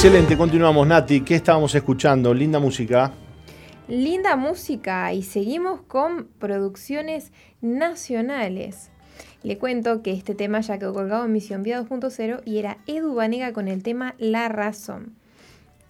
Excelente, 0.00 0.36
continuamos. 0.36 0.86
Nati, 0.86 1.22
¿qué 1.22 1.34
estábamos 1.34 1.74
escuchando? 1.74 2.32
Linda 2.32 2.60
música. 2.60 3.12
Linda 3.88 4.36
música 4.36 5.12
y 5.12 5.24
seguimos 5.24 5.82
con 5.82 6.28
producciones 6.38 7.32
nacionales. 7.60 8.92
Le 9.42 9.58
cuento 9.58 10.00
que 10.04 10.12
este 10.12 10.36
tema 10.36 10.60
ya 10.60 10.78
quedó 10.78 10.94
colgado 10.94 11.24
en 11.24 11.32
Misión 11.32 11.64
Vía 11.64 11.82
2.0 11.82 12.42
y 12.44 12.58
era 12.58 12.78
Edu 12.86 13.12
Vanega 13.12 13.52
con 13.52 13.66
el 13.66 13.82
tema 13.82 14.14
La 14.18 14.48
Razón. 14.48 15.14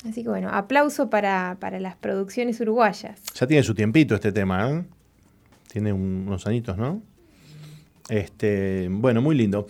Así 0.09 0.22
que 0.22 0.30
bueno, 0.30 0.48
aplauso 0.52 1.10
para, 1.10 1.59
las 1.78 1.97
producciones 1.97 2.59
uruguayas. 2.62 3.20
Ya 3.35 3.47
tiene 3.47 3.62
su 3.62 3.74
tiempito 3.74 4.14
este 4.14 4.32
tema, 4.32 4.70
¿eh? 4.70 4.85
Tiene 5.70 5.93
unos 5.93 6.47
añitos, 6.47 6.78
¿no? 6.78 7.02
Este, 8.09 8.89
bueno, 8.90 9.20
muy 9.20 9.36
lindo. 9.36 9.66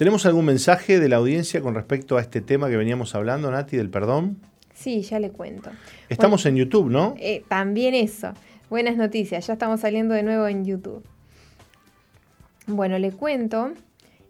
¿Tenemos 0.00 0.24
algún 0.24 0.46
mensaje 0.46 0.98
de 0.98 1.10
la 1.10 1.16
audiencia 1.16 1.60
con 1.60 1.74
respecto 1.74 2.16
a 2.16 2.22
este 2.22 2.40
tema 2.40 2.70
que 2.70 2.78
veníamos 2.78 3.14
hablando, 3.14 3.50
Nati, 3.50 3.76
del 3.76 3.90
perdón? 3.90 4.38
Sí, 4.72 5.02
ya 5.02 5.20
le 5.20 5.28
cuento. 5.28 5.68
Estamos 6.08 6.46
en 6.46 6.56
YouTube, 6.56 6.88
¿no? 6.88 7.14
Eh, 7.18 7.44
también 7.48 7.92
eso. 7.92 8.32
Buenas 8.70 8.96
noticias, 8.96 9.46
ya 9.46 9.52
estamos 9.52 9.80
saliendo 9.80 10.14
de 10.14 10.22
nuevo 10.22 10.48
en 10.48 10.64
YouTube. 10.64 11.04
Bueno, 12.66 12.98
le 12.98 13.12
cuento 13.12 13.72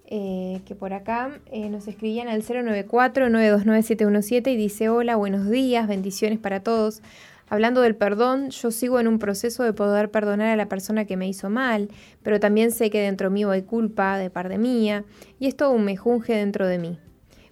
eh, 0.07 0.61
que 0.67 0.75
por 0.75 0.93
acá 0.93 1.39
eh, 1.53 1.71
nos 1.71 1.87
escribían 1.87 2.27
al 2.27 2.43
094-929-717 2.43 4.51
y 4.51 4.57
dice, 4.57 4.89
hola, 4.89 5.15
buenos 5.15 5.49
días, 5.49 5.87
bendiciones 5.87 6.41
para 6.41 6.65
todos. 6.65 7.01
Hablando 7.51 7.81
del 7.81 7.97
perdón, 7.97 8.51
yo 8.51 8.71
sigo 8.71 9.01
en 9.01 9.09
un 9.09 9.19
proceso 9.19 9.65
de 9.65 9.73
poder 9.73 10.09
perdonar 10.13 10.47
a 10.47 10.57
la 10.57 10.69
persona 10.69 11.05
que 11.05 11.17
me 11.17 11.27
hizo 11.27 11.51
mal, 11.51 11.89
pero 12.23 12.39
también 12.39 12.71
sé 12.71 12.91
que 12.91 13.01
dentro 13.01 13.29
mío 13.29 13.51
hay 13.51 13.63
culpa 13.63 14.19
de 14.19 14.31
parte 14.31 14.57
mía, 14.57 15.05
y 15.41 15.49
es 15.49 15.57
todo 15.57 15.73
un 15.73 15.85
mejunje 15.85 16.33
dentro 16.33 16.69
de 16.69 16.79
mí. 16.79 17.01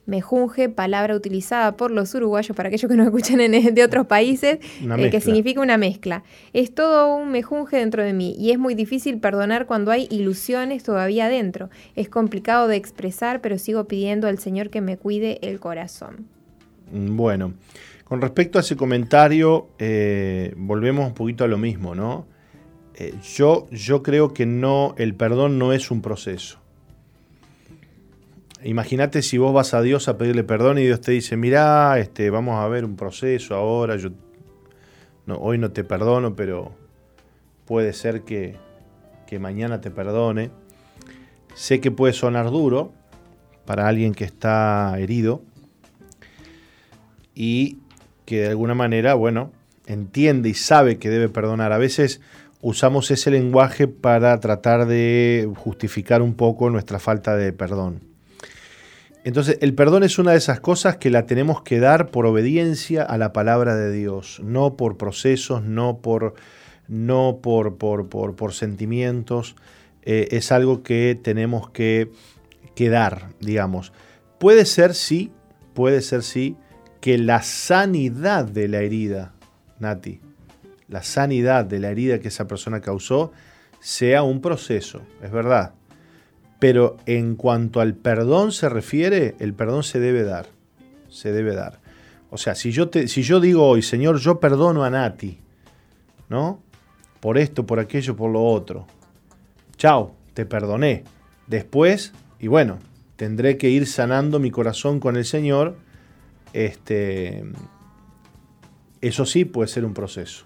Mejunje, 0.06 0.68
palabra 0.68 1.16
utilizada 1.16 1.76
por 1.76 1.90
los 1.90 2.14
uruguayos, 2.14 2.56
para 2.56 2.68
aquellos 2.68 2.88
que 2.88 2.96
nos 2.96 3.08
escuchan 3.08 3.40
en, 3.40 3.74
de 3.74 3.82
otros 3.82 4.06
países, 4.06 4.60
eh, 4.80 5.10
que 5.10 5.20
significa 5.20 5.60
una 5.60 5.76
mezcla. 5.76 6.22
Es 6.52 6.72
todo 6.72 7.16
un 7.16 7.32
mejunje 7.32 7.78
dentro 7.78 8.04
de 8.04 8.12
mí 8.12 8.36
y 8.38 8.52
es 8.52 8.58
muy 8.58 8.76
difícil 8.76 9.18
perdonar 9.18 9.66
cuando 9.66 9.90
hay 9.90 10.06
ilusiones 10.12 10.84
todavía 10.84 11.28
dentro. 11.28 11.70
Es 11.96 12.08
complicado 12.08 12.68
de 12.68 12.76
expresar, 12.76 13.40
pero 13.40 13.58
sigo 13.58 13.88
pidiendo 13.88 14.28
al 14.28 14.38
Señor 14.38 14.70
que 14.70 14.80
me 14.80 14.96
cuide 14.96 15.40
el 15.42 15.58
corazón. 15.58 16.28
Bueno, 16.90 17.52
con 18.08 18.22
respecto 18.22 18.58
a 18.58 18.62
ese 18.62 18.74
comentario, 18.74 19.68
eh, 19.78 20.54
volvemos 20.56 21.06
un 21.06 21.14
poquito 21.14 21.44
a 21.44 21.46
lo 21.46 21.58
mismo, 21.58 21.94
¿no? 21.94 22.26
Eh, 22.94 23.14
yo, 23.36 23.66
yo 23.70 24.02
creo 24.02 24.32
que 24.32 24.46
no, 24.46 24.94
el 24.96 25.14
perdón 25.14 25.58
no 25.58 25.74
es 25.74 25.90
un 25.90 26.00
proceso. 26.00 26.58
Imagínate 28.64 29.22
si 29.22 29.36
vos 29.36 29.52
vas 29.52 29.74
a 29.74 29.82
Dios 29.82 30.08
a 30.08 30.16
pedirle 30.16 30.42
perdón 30.42 30.78
y 30.78 30.82
Dios 30.82 31.00
te 31.02 31.12
dice, 31.12 31.36
mirá, 31.36 31.98
este, 31.98 32.30
vamos 32.30 32.56
a 32.56 32.66
ver 32.66 32.84
un 32.84 32.96
proceso 32.96 33.54
ahora, 33.54 33.96
yo 33.96 34.08
no, 35.26 35.36
hoy 35.36 35.58
no 35.58 35.70
te 35.70 35.84
perdono, 35.84 36.34
pero 36.34 36.72
puede 37.66 37.92
ser 37.92 38.22
que, 38.22 38.56
que 39.26 39.38
mañana 39.38 39.82
te 39.82 39.90
perdone. 39.90 40.50
Sé 41.54 41.80
que 41.80 41.90
puede 41.90 42.14
sonar 42.14 42.50
duro 42.50 42.92
para 43.66 43.86
alguien 43.86 44.14
que 44.14 44.24
está 44.24 44.98
herido 44.98 45.42
y 47.34 47.78
que 48.28 48.42
de 48.42 48.48
alguna 48.48 48.74
manera, 48.74 49.14
bueno, 49.14 49.52
entiende 49.86 50.50
y 50.50 50.54
sabe 50.54 50.98
que 50.98 51.08
debe 51.08 51.30
perdonar. 51.30 51.72
A 51.72 51.78
veces 51.78 52.20
usamos 52.60 53.10
ese 53.10 53.30
lenguaje 53.30 53.88
para 53.88 54.38
tratar 54.38 54.84
de 54.86 55.50
justificar 55.56 56.20
un 56.20 56.34
poco 56.34 56.68
nuestra 56.68 56.98
falta 56.98 57.36
de 57.38 57.54
perdón. 57.54 58.02
Entonces, 59.24 59.56
el 59.62 59.72
perdón 59.72 60.04
es 60.04 60.18
una 60.18 60.32
de 60.32 60.36
esas 60.36 60.60
cosas 60.60 60.98
que 60.98 61.08
la 61.08 61.24
tenemos 61.24 61.62
que 61.62 61.80
dar 61.80 62.10
por 62.10 62.26
obediencia 62.26 63.02
a 63.02 63.16
la 63.16 63.32
palabra 63.32 63.76
de 63.76 63.90
Dios, 63.92 64.42
no 64.44 64.76
por 64.76 64.98
procesos, 64.98 65.62
no 65.62 66.00
por, 66.02 66.34
no 66.86 67.38
por, 67.40 67.78
por, 67.78 68.52
sentimientos. 68.52 69.56
Eh, 70.02 70.28
es 70.32 70.52
algo 70.52 70.82
que 70.82 71.18
tenemos 71.20 71.70
que, 71.70 72.10
que 72.74 72.90
dar, 72.90 73.30
digamos. 73.40 73.94
Puede 74.38 74.66
ser, 74.66 74.92
sí, 74.92 75.32
puede 75.72 76.02
ser, 76.02 76.22
sí, 76.22 76.58
que 77.08 77.16
la 77.16 77.40
sanidad 77.40 78.44
de 78.44 78.68
la 78.68 78.82
herida, 78.82 79.32
Nati, 79.78 80.20
la 80.88 81.02
sanidad 81.02 81.64
de 81.64 81.78
la 81.78 81.88
herida 81.88 82.18
que 82.18 82.28
esa 82.28 82.46
persona 82.46 82.82
causó, 82.82 83.32
sea 83.80 84.22
un 84.22 84.42
proceso, 84.42 85.00
es 85.22 85.30
verdad. 85.30 85.72
Pero 86.58 86.98
en 87.06 87.34
cuanto 87.34 87.80
al 87.80 87.94
perdón 87.94 88.52
se 88.52 88.68
refiere, 88.68 89.36
el 89.38 89.54
perdón 89.54 89.84
se 89.84 90.00
debe 90.00 90.22
dar. 90.22 90.48
Se 91.08 91.32
debe 91.32 91.54
dar. 91.54 91.80
O 92.28 92.36
sea, 92.36 92.54
si 92.54 92.72
yo, 92.72 92.90
te, 92.90 93.08
si 93.08 93.22
yo 93.22 93.40
digo 93.40 93.66
hoy, 93.66 93.80
Señor, 93.80 94.18
yo 94.18 94.38
perdono 94.38 94.84
a 94.84 94.90
Nati, 94.90 95.38
¿no? 96.28 96.62
Por 97.20 97.38
esto, 97.38 97.64
por 97.64 97.80
aquello, 97.80 98.16
por 98.16 98.30
lo 98.30 98.44
otro. 98.44 98.86
Chao, 99.78 100.14
te 100.34 100.44
perdoné. 100.44 101.04
Después, 101.46 102.12
y 102.38 102.48
bueno, 102.48 102.80
tendré 103.16 103.56
que 103.56 103.70
ir 103.70 103.86
sanando 103.86 104.38
mi 104.38 104.50
corazón 104.50 105.00
con 105.00 105.16
el 105.16 105.24
Señor. 105.24 105.87
Este, 106.52 107.44
eso 109.00 109.26
sí 109.26 109.44
puede 109.44 109.68
ser 109.68 109.84
un 109.84 109.94
proceso. 109.94 110.44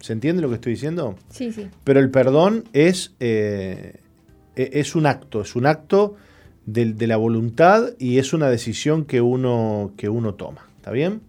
¿Se 0.00 0.12
entiende 0.12 0.42
lo 0.42 0.48
que 0.48 0.56
estoy 0.56 0.72
diciendo? 0.72 1.16
Sí, 1.30 1.52
sí. 1.52 1.68
Pero 1.84 2.00
el 2.00 2.10
perdón 2.10 2.64
es, 2.72 3.14
eh, 3.20 4.00
e, 4.54 4.70
es 4.74 4.94
un 4.94 5.06
acto, 5.06 5.40
es 5.40 5.56
un 5.56 5.66
acto 5.66 6.14
de, 6.66 7.06
la 7.06 7.16
voluntad 7.16 7.94
y 7.98 8.18
es 8.18 8.32
una 8.32 8.48
decisión 8.50 9.04
que 9.04 9.20
uno, 9.20 9.92
que 9.96 10.08
uno 10.08 10.34
toma. 10.34 10.66
¿Está 10.76 10.90
bien? 10.90 11.22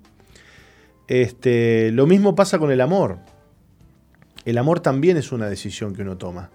Este, 1.07 1.91
lo 1.91 2.05
mismo 2.05 2.35
pasa 2.35 2.59
con 2.59 2.71
el 2.71 2.81
amor. 2.81 3.19
El 4.45 4.57
amor 4.57 4.81
también 4.81 5.17
es 5.17 5.31
una 5.31 5.49
decisión 5.49 5.95
que 5.95 6.01
uno 6.01 6.17
toma. 6.17 6.49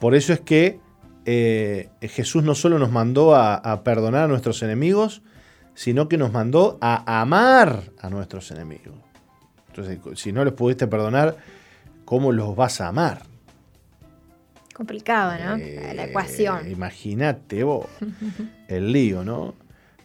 Por 0.00 0.14
eso 0.14 0.32
es 0.32 0.40
que 0.40 0.80
eh, 1.24 1.88
Jesús 2.02 2.42
no 2.42 2.54
solo 2.54 2.78
nos 2.78 2.90
mandó 2.90 3.34
a, 3.34 3.82
perdonar 3.84 4.24
a 4.24 4.28
nuestros 4.28 4.62
enemigos, 4.62 5.22
sino 5.76 6.08
que 6.08 6.16
nos 6.16 6.32
mandó 6.32 6.78
a 6.80 7.20
amar 7.20 7.92
a 8.00 8.08
nuestros 8.08 8.50
enemigos. 8.50 8.94
Entonces, 9.68 10.00
si 10.14 10.32
no 10.32 10.42
les 10.42 10.54
pudiste 10.54 10.86
perdonar, 10.86 11.36
¿cómo 12.06 12.32
los 12.32 12.56
vas 12.56 12.80
a 12.80 12.88
amar? 12.88 13.22
Complicado, 14.74 15.32
¿no? 15.38 15.56
la 15.58 16.04
ecuación. 16.04 16.66
Eh, 16.66 16.70
imagínate 16.70 17.62
vos 17.62 17.86
el 18.68 18.90
lío, 18.90 19.22
¿no? 19.22 19.54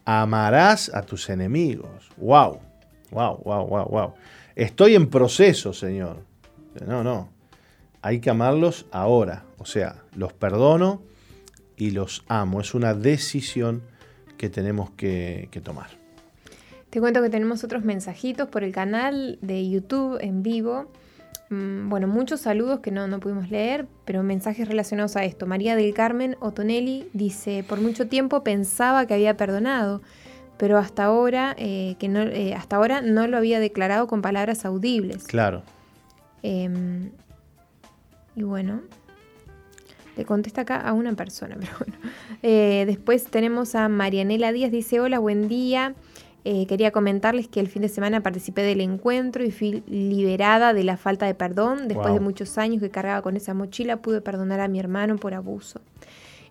Amarás 0.04 0.94
a 0.94 1.04
tus 1.04 1.30
enemigos. 1.30 2.10
¡Wow! 2.18 2.60
¡Wow, 3.12 3.42
wow, 3.44 3.66
wow, 3.66 3.86
wow! 3.86 4.14
Estoy 4.56 4.96
en 4.96 5.10
proceso, 5.10 5.72
Señor. 5.72 6.18
No, 6.86 7.02
no. 7.02 7.30
Hay 8.02 8.20
que 8.20 8.30
amarlos 8.30 8.88
ahora. 8.92 9.46
O 9.58 9.66
sea, 9.66 10.04
los 10.16 10.34
perdono 10.34 11.02
y 11.78 11.92
los 11.92 12.26
amo. 12.28 12.60
Es 12.60 12.74
una 12.74 12.94
decisión 12.94 13.84
que 14.42 14.50
tenemos 14.50 14.90
que, 14.90 15.50
que 15.52 15.62
tomar. 15.62 15.92
Te 16.90 17.00
cuento 17.00 17.22
que 17.22 17.30
tenemos 17.30 17.64
otros 17.64 17.84
mensajitos 17.84 18.50
por 18.50 18.64
el 18.64 18.72
canal 18.72 19.38
de 19.44 19.70
YouTube 19.70 20.18
en 20.20 20.42
vivo. 20.42 20.88
Mm, 21.52 21.90
bueno, 21.90 22.08
muchos 22.08 22.42
saludos 22.42 22.80
que 22.80 22.90
no, 22.90 23.08
no 23.08 23.20
pudimos 23.20 23.52
leer, 23.52 23.86
pero 24.04 24.24
mensajes 24.24 24.68
relacionados 24.68 25.16
a 25.16 25.26
esto. 25.26 25.46
María 25.46 25.76
del 25.76 25.94
Carmen 25.94 26.38
Otonelli 26.40 27.08
dice, 27.14 27.64
por 27.70 27.80
mucho 27.82 28.08
tiempo 28.08 28.44
pensaba 28.44 29.06
que 29.06 29.14
había 29.14 29.38
perdonado, 29.38 30.02
pero 30.58 30.80
hasta 30.80 31.04
ahora, 31.04 31.56
eh, 31.60 31.96
que 32.00 32.10
no, 32.10 32.22
eh, 32.22 32.56
hasta 32.56 32.78
ahora 32.78 33.02
no 33.02 33.28
lo 33.28 33.38
había 33.38 33.60
declarado 33.60 34.08
con 34.08 34.24
palabras 34.24 34.66
audibles. 34.66 35.26
Claro. 35.26 35.62
Em, 36.42 37.12
y 38.36 38.42
bueno, 38.42 38.82
le 40.18 40.26
contesta 40.26 40.62
acá 40.62 40.78
a 40.78 40.94
una 40.94 41.14
persona, 41.14 41.56
pero 41.60 41.72
bueno. 41.80 41.94
Eh, 42.44 42.84
después 42.86 43.26
tenemos 43.26 43.76
a 43.76 43.88
Marianela 43.90 44.52
Díaz, 44.52 44.72
dice, 44.72 45.00
hola, 45.00 45.20
buen 45.20 45.48
día. 45.48 45.96
Eh, 46.44 46.66
quería 46.66 46.90
comentarles 46.92 47.48
que 47.48 47.60
el 47.60 47.68
fin 47.68 47.84
de 47.84 47.90
semana 47.90 48.22
participé 48.22 48.64
del 48.64 48.82
encuentro 48.82 49.44
y 49.44 49.52
fui 49.52 49.84
liberada 49.88 50.74
de 50.74 50.84
la 50.84 50.98
falta 50.98 51.28
de 51.28 51.36
perdón. 51.36 51.88
Después 51.88 52.14
de 52.14 52.20
muchos 52.20 52.58
años 52.58 52.82
que 52.82 52.90
cargaba 52.90 53.22
con 53.22 53.38
esa 53.38 53.54
mochila, 53.54 53.98
pude 53.98 54.22
perdonar 54.22 54.60
a 54.60 54.68
mi 54.68 54.80
hermano 54.80 55.18
por 55.18 55.36
abuso. 55.36 55.82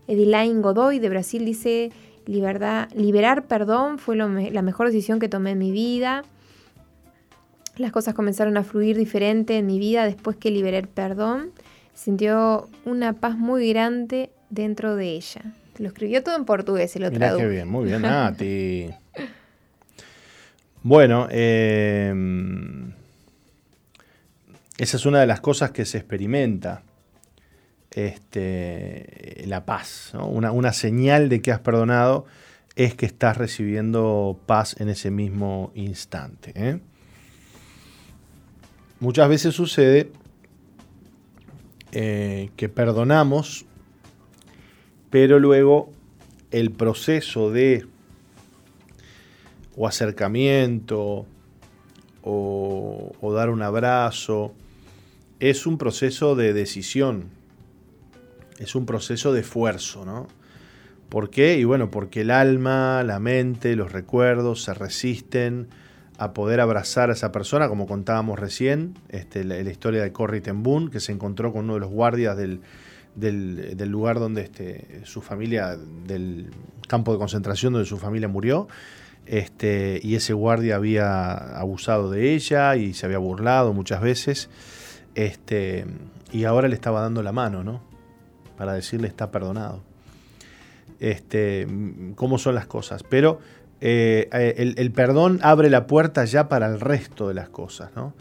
Edilaine 0.07 0.61
Godoy 0.61 1.01
de 1.01 1.09
Brasil 1.09 1.45
dice, 1.45 1.91
liberar 2.27 3.47
perdón 3.47 3.99
fue 3.99 4.16
la 4.16 4.62
mejor 4.62 4.87
decisión 4.87 5.19
que 5.19 5.28
tomé 5.28 5.53
en 5.53 5.59
mi 5.59 5.73
vida. 5.73 6.23
Las 7.77 7.93
cosas 7.93 8.15
comenzaron 8.15 8.57
a 8.57 8.62
fluir 8.62 8.97
diferente 8.97 9.57
en 9.59 9.66
mi 9.66 9.78
vida 9.78 10.05
después 10.05 10.37
que 10.37 10.51
liberé 10.51 10.82
perdón. 10.82 11.51
Sintió 12.03 12.71
una 12.87 13.13
paz 13.13 13.37
muy 13.37 13.69
grande 13.69 14.31
dentro 14.49 14.97
de 14.97 15.17
ella. 15.17 15.43
Lo 15.77 15.89
escribió 15.89 16.23
todo 16.23 16.35
en 16.35 16.47
portugués, 16.47 16.93
se 16.93 16.99
lo 16.99 17.11
Mirá 17.11 17.37
qué 17.37 17.47
bien, 17.47 17.69
muy 17.69 17.85
bien, 17.85 18.01
Nati. 18.03 18.89
Bueno, 20.83 21.29
eh, 21.31 22.11
esa 24.79 24.97
es 24.97 25.05
una 25.05 25.21
de 25.21 25.27
las 25.27 25.43
cosas 25.43 25.73
que 25.73 25.85
se 25.85 25.99
experimenta. 25.99 26.85
Este, 27.91 29.45
la 29.47 29.67
paz, 29.67 30.13
una, 30.15 30.73
señal 30.73 31.29
de 31.29 31.43
que 31.43 31.53
has 31.53 31.61
perdonado 31.61 32.25
es 32.77 32.95
que 32.95 33.05
estás 33.05 33.37
recibiendo 33.37 34.41
paz 34.47 34.75
en 34.81 34.89
ese 34.89 35.11
mismo 35.11 35.71
instante. 35.75 36.53
¿eh? 36.55 36.81
Muchas 39.01 39.29
veces 39.29 39.55
sucede 39.55 40.11
eh, 41.93 42.51
que 42.57 42.69
perdonamos, 42.69 43.67
pero 45.11 45.39
luego 45.39 45.91
el 46.51 46.71
proceso 46.71 47.51
de 47.51 47.87
o 49.77 49.87
acercamiento 49.87 51.27
o, 52.23 53.33
dar 53.35 53.51
un 53.51 53.62
abrazo. 53.62 54.53
Es 55.39 55.67
un 55.67 55.79
proceso 55.79 56.35
de 56.37 56.53
decisión, 56.53 57.31
es 58.59 58.75
un 58.75 58.85
proceso 58.85 59.33
de 59.33 59.41
esfuerzo, 59.41 60.05
¿no? 60.05 60.27
¿Por 61.09 61.31
qué? 61.31 61.59
Y 61.59 61.65
bueno, 61.65 61.91
porque 61.91 62.21
el 62.21 62.31
alma, 62.31 63.03
la 63.05 63.19
mente, 63.21 63.75
los 63.75 63.91
recuerdos 63.91 64.62
se 64.62 64.75
resisten 64.75 65.69
a 66.21 66.35
poder 66.35 66.61
abrazar 66.61 67.09
a 67.09 67.15
esa 67.15 67.33
persona, 67.33 67.67
como 67.71 67.87
contábamos 67.87 68.39
recién, 68.39 68.93
este, 69.09 69.43
la, 69.43 69.59
historia 69.59 70.03
de 70.03 70.13
Corrie 70.13 70.43
ten 70.43 70.63
Boom, 70.63 70.91
que 70.91 71.01
se 71.01 71.13
encontró 71.13 71.51
con 71.51 71.65
uno 71.65 71.75
de 71.75 71.81
los 71.81 71.89
guardias 71.89 72.37
del, 72.37 72.61
del, 73.15 73.89
lugar 73.89 74.19
donde 74.19 74.43
este, 74.43 75.01
su 75.05 75.23
familia, 75.23 75.79
del 75.79 76.51
campo 76.89 77.15
de 77.15 77.19
concentración 77.19 77.73
donde 77.73 77.89
su 77.89 77.97
familia 77.97 78.29
murió, 78.29 78.69
este, 79.25 79.99
y 80.03 80.15
ese 80.15 80.35
guardia 80.35 80.77
había 80.77 81.33
abusado 81.59 82.11
de 82.11 82.35
ella 82.35 82.77
y 82.77 82.93
se 82.93 83.07
había 83.07 83.17
burlado 83.19 83.73
muchas 83.73 84.03
veces, 84.03 84.51
este, 85.15 85.87
y 86.33 86.45
ahora 86.45 86.69
le 86.69 86.75
estaba 86.75 87.01
dando 87.01 87.23
la 87.23 87.33
mano, 87.33 87.65
¿no? 87.65 87.81
Para 88.59 88.75
decirle 88.75 89.09
está 89.09 89.31
perdonado. 89.31 89.83
Este, 90.99 91.67
cómo 92.15 92.37
son 92.37 92.55
las 92.55 92.67
cosas. 92.67 93.05
Pero 93.05 93.41
eh, 93.81 94.55
el, 94.57 94.74
el, 94.77 94.90
perdón 94.93 95.40
abre 95.43 95.70
la 95.70 95.86
puerta 95.86 96.24
ya 96.24 96.48
para 96.48 96.66
el 96.66 96.81
resto 96.81 97.28
de 97.28 97.35
las 97.35 97.48
cosas, 97.48 97.90
¿no? 97.97 98.15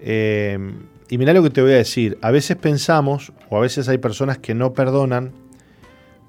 Eh, 0.00 0.58
y 1.08 1.18
mira 1.18 1.32
lo 1.32 1.42
que 1.42 1.50
te 1.50 1.62
voy 1.62 1.72
a 1.72 1.76
decir. 1.76 2.18
A 2.22 2.30
veces 2.30 2.56
pensamos, 2.56 3.32
o 3.50 3.56
a 3.56 3.60
veces 3.60 3.88
hay 3.88 3.98
personas 3.98 4.38
que 4.38 4.54
no 4.54 4.72
perdonan 4.72 5.32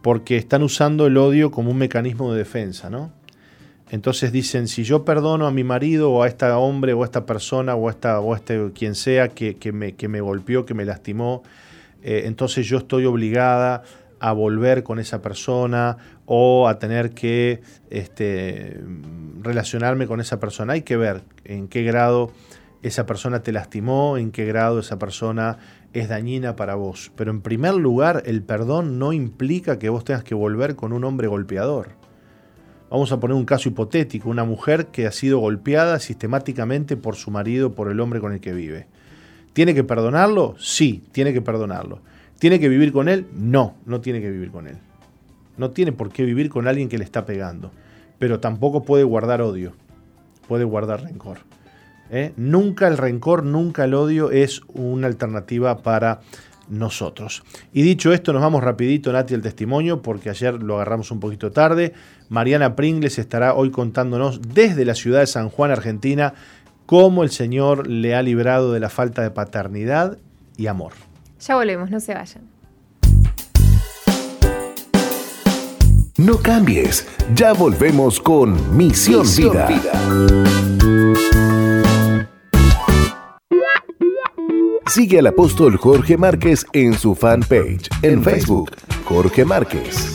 porque 0.01 0.37
están 0.37 0.63
usando 0.63 1.07
el 1.07 1.17
odio 1.17 1.51
como 1.51 1.71
un 1.71 1.77
mecanismo 1.77 2.31
de 2.31 2.39
defensa, 2.39 2.89
¿no? 2.89 3.11
Entonces 3.91 4.31
dicen, 4.31 4.67
si 4.67 4.83
yo 4.83 5.05
perdono 5.05 5.45
a 5.45 5.51
mi 5.51 5.63
marido 5.63 6.11
o 6.11 6.23
a 6.23 6.27
este 6.27 6.45
hombre 6.47 6.93
o 6.93 7.03
a 7.03 7.05
esta 7.05 7.25
persona 7.25 7.75
o 7.75 7.87
a, 7.87 7.91
esta, 7.91 8.19
o 8.19 8.35
este 8.35 8.71
quien 8.73 8.95
sea 8.95 9.29
que, 9.29 9.55
me, 9.71 9.93
que, 9.93 10.07
me, 10.07 10.21
golpeó, 10.21 10.65
que 10.65 10.73
me 10.73 10.85
lastimó, 10.85 11.43
eh, 12.01 12.23
entonces 12.25 12.65
yo 12.65 12.79
estoy 12.79 13.05
obligada 13.05 13.83
a 14.25 14.31
volver 14.31 14.81
con 14.81 14.97
esa 14.97 15.21
persona 15.21 15.97
o 16.25 16.67
a 16.67 16.79
tener 16.79 17.11
que 17.11 17.61
este, 17.91 18.81
relacionarme 19.43 20.07
con 20.07 20.19
esa 20.19 20.39
persona. 20.39 20.73
Hay 20.73 20.81
que 20.81 20.97
ver 20.97 21.21
en 21.43 21.67
qué 21.67 21.83
grado 21.83 22.31
esa 22.81 23.05
persona 23.05 23.43
te 23.43 23.51
lastimó, 23.51 24.17
en 24.17 24.31
qué 24.31 24.45
grado 24.45 24.79
esa 24.79 24.97
persona 24.97 25.59
es 25.93 26.09
dañina 26.09 26.55
para 26.55 26.73
vos. 26.73 27.11
Pero 27.15 27.29
en 27.29 27.41
primer 27.41 27.75
lugar, 27.75 28.23
el 28.25 28.41
perdón 28.41 28.97
no 28.97 29.13
implica 29.13 29.77
que 29.77 29.89
vos 29.89 30.03
tengas 30.03 30.23
que 30.23 30.33
volver 30.33 30.75
con 30.75 30.91
un 30.91 31.03
hombre 31.03 31.27
golpeador. 31.27 31.89
Vamos 32.89 33.11
a 33.11 33.19
poner 33.19 33.37
un 33.37 33.45
caso 33.45 33.69
hipotético, 33.69 34.27
una 34.27 34.43
mujer 34.43 34.87
que 34.87 35.05
ha 35.05 35.11
sido 35.11 35.37
golpeada 35.37 35.99
sistemáticamente 35.99 36.97
por 36.97 37.15
su 37.15 37.29
marido, 37.29 37.75
por 37.75 37.91
el 37.91 37.99
hombre 37.99 38.21
con 38.21 38.33
el 38.33 38.39
que 38.39 38.53
vive. 38.53 38.87
¿Tiene 39.53 39.75
que 39.75 39.83
perdonarlo? 39.83 40.55
Sí, 40.57 41.03
tiene 41.11 41.31
que 41.31 41.43
perdonarlo. 41.43 42.01
¿Tiene 42.45 42.59
que 42.59 42.69
vivir 42.69 42.91
con 42.91 43.09
él? 43.09 43.25
No, 43.33 43.73
no 43.87 44.01
tiene 44.01 44.21
que 44.21 44.29
vivir 44.29 44.51
con 44.51 44.67
él. 44.67 44.77
No 45.57 45.71
tiene 45.71 45.91
por 45.93 46.11
qué 46.11 46.21
vivir 46.21 46.49
con 46.49 46.67
alguien 46.67 46.89
que 46.89 46.99
le 46.99 47.03
está 47.03 47.25
pegando. 47.25 47.71
Pero 48.19 48.39
tampoco 48.39 48.83
puede 48.83 49.03
guardar 49.03 49.41
odio, 49.41 49.73
puede 50.47 50.63
guardar 50.63 51.01
rencor. 51.01 51.39
¿eh? 52.11 52.33
Nunca 52.37 52.87
el 52.87 52.99
rencor, 52.99 53.43
nunca 53.43 53.85
el 53.85 53.95
odio 53.95 54.29
es 54.29 54.61
una 54.75 55.07
alternativa 55.07 55.79
para 55.79 56.19
nosotros. 56.69 57.41
Y 57.73 57.81
dicho 57.81 58.13
esto, 58.13 58.31
nos 58.31 58.43
vamos 58.43 58.63
rapidito, 58.63 59.11
Nati, 59.11 59.33
el 59.33 59.41
testimonio, 59.41 60.03
porque 60.03 60.29
ayer 60.29 60.61
lo 60.61 60.75
agarramos 60.75 61.09
un 61.09 61.19
poquito 61.19 61.51
tarde. 61.51 61.93
Mariana 62.29 62.75
Pringles 62.75 63.17
estará 63.17 63.55
hoy 63.55 63.71
contándonos 63.71 64.39
desde 64.53 64.85
la 64.85 64.93
ciudad 64.93 65.21
de 65.21 65.25
San 65.25 65.49
Juan, 65.49 65.71
Argentina, 65.71 66.35
cómo 66.85 67.23
el 67.23 67.31
Señor 67.31 67.87
le 67.87 68.13
ha 68.13 68.21
librado 68.21 68.71
de 68.71 68.81
la 68.81 68.89
falta 68.89 69.23
de 69.23 69.31
paternidad 69.31 70.19
y 70.57 70.67
amor. 70.67 70.91
Ya 71.39 71.55
volvemos, 71.55 71.89
no 71.91 71.99
se 71.99 72.13
vayan. 72.13 72.49
No 76.17 76.37
cambies, 76.37 77.05
ya 77.35 77.51
volvemos 77.53 78.21
con 78.21 78.75
Misión, 78.75 79.25
Vida. 79.35 79.67
Sigue 84.87 85.19
al 85.19 85.27
apóstol 85.27 85.75
Jorge 85.75 86.17
Márquez 86.17 86.65
en 86.71 86.93
su 86.93 87.15
fanpage 87.15 87.89
en 88.01 88.23
Facebook, 88.23 88.71
Jorge 89.03 89.43
Márquez. 89.43 90.14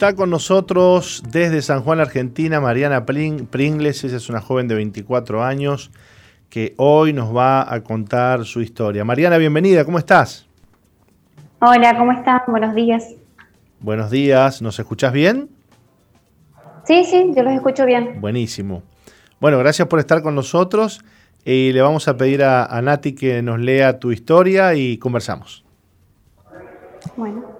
Está 0.00 0.16
con 0.16 0.30
nosotros 0.30 1.22
desde 1.28 1.60
San 1.60 1.82
Juan, 1.82 2.00
Argentina, 2.00 2.58
Mariana 2.58 3.04
Pringles. 3.04 4.02
Ella 4.02 4.16
es 4.16 4.30
una 4.30 4.40
joven 4.40 4.66
de 4.66 4.74
24 4.74 5.44
años 5.44 5.90
que 6.48 6.72
hoy 6.78 7.12
nos 7.12 7.36
va 7.36 7.70
a 7.70 7.82
contar 7.82 8.46
su 8.46 8.62
historia. 8.62 9.04
Mariana, 9.04 9.36
bienvenida, 9.36 9.84
¿cómo 9.84 9.98
estás? 9.98 10.46
Hola, 11.60 11.98
¿cómo 11.98 12.12
estás? 12.12 12.40
Buenos 12.46 12.74
días. 12.74 13.14
Buenos 13.80 14.10
días, 14.10 14.62
¿nos 14.62 14.78
escuchás 14.78 15.12
bien? 15.12 15.50
Sí, 16.84 17.04
sí, 17.04 17.32
yo 17.36 17.42
los 17.42 17.52
escucho 17.52 17.84
bien. 17.84 18.22
Buenísimo. 18.22 18.82
Bueno, 19.38 19.58
gracias 19.58 19.86
por 19.86 19.98
estar 19.98 20.22
con 20.22 20.34
nosotros 20.34 21.04
y 21.44 21.72
le 21.74 21.82
vamos 21.82 22.08
a 22.08 22.16
pedir 22.16 22.42
a, 22.42 22.64
a 22.64 22.80
Nati 22.80 23.14
que 23.14 23.42
nos 23.42 23.60
lea 23.60 23.98
tu 23.98 24.12
historia 24.12 24.74
y 24.74 24.96
conversamos. 24.96 25.62
Bueno. 27.18 27.59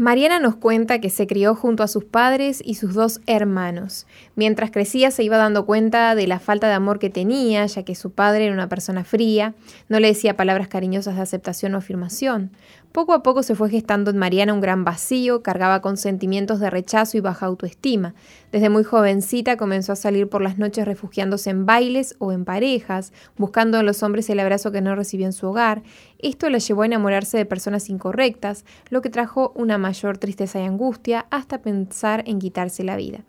Mariana 0.00 0.38
nos 0.38 0.56
cuenta 0.56 0.98
que 0.98 1.10
se 1.10 1.26
crió 1.26 1.54
junto 1.54 1.82
a 1.82 1.86
sus 1.86 2.04
padres 2.04 2.62
y 2.64 2.76
sus 2.76 2.94
dos 2.94 3.20
hermanos. 3.26 4.06
Mientras 4.34 4.70
crecía 4.70 5.10
se 5.10 5.24
iba 5.24 5.36
dando 5.36 5.66
cuenta 5.66 6.14
de 6.14 6.26
la 6.26 6.38
falta 6.38 6.68
de 6.68 6.72
amor 6.72 6.98
que 6.98 7.10
tenía, 7.10 7.66
ya 7.66 7.82
que 7.82 7.94
su 7.94 8.10
padre 8.10 8.46
era 8.46 8.54
una 8.54 8.70
persona 8.70 9.04
fría, 9.04 9.52
no 9.90 10.00
le 10.00 10.08
decía 10.08 10.38
palabras 10.38 10.68
cariñosas 10.68 11.16
de 11.16 11.20
aceptación 11.20 11.74
o 11.74 11.76
afirmación. 11.76 12.50
Poco 12.92 13.12
a 13.12 13.22
poco 13.22 13.44
se 13.44 13.54
fue 13.54 13.70
gestando 13.70 14.10
en 14.10 14.18
Mariana 14.18 14.52
un 14.52 14.60
gran 14.60 14.82
vacío, 14.82 15.44
cargaba 15.44 15.80
con 15.80 15.96
sentimientos 15.96 16.58
de 16.58 16.70
rechazo 16.70 17.16
y 17.16 17.20
baja 17.20 17.46
autoestima. 17.46 18.14
Desde 18.50 18.68
muy 18.68 18.82
jovencita 18.82 19.56
comenzó 19.56 19.92
a 19.92 19.96
salir 19.96 20.28
por 20.28 20.42
las 20.42 20.58
noches 20.58 20.86
refugiándose 20.86 21.50
en 21.50 21.66
bailes 21.66 22.16
o 22.18 22.32
en 22.32 22.44
parejas, 22.44 23.12
buscando 23.36 23.78
en 23.78 23.86
los 23.86 24.02
hombres 24.02 24.28
el 24.28 24.40
abrazo 24.40 24.72
que 24.72 24.80
no 24.80 24.96
recibía 24.96 25.26
en 25.26 25.32
su 25.32 25.46
hogar. 25.46 25.84
Esto 26.18 26.50
la 26.50 26.58
llevó 26.58 26.82
a 26.82 26.86
enamorarse 26.86 27.38
de 27.38 27.46
personas 27.46 27.88
incorrectas, 27.90 28.64
lo 28.88 29.02
que 29.02 29.08
trajo 29.08 29.52
una 29.54 29.78
mayor 29.78 30.18
tristeza 30.18 30.58
y 30.58 30.64
angustia 30.64 31.26
hasta 31.30 31.62
pensar 31.62 32.24
en 32.26 32.40
quitarse 32.40 32.82
la 32.82 32.96
vida. 32.96 33.20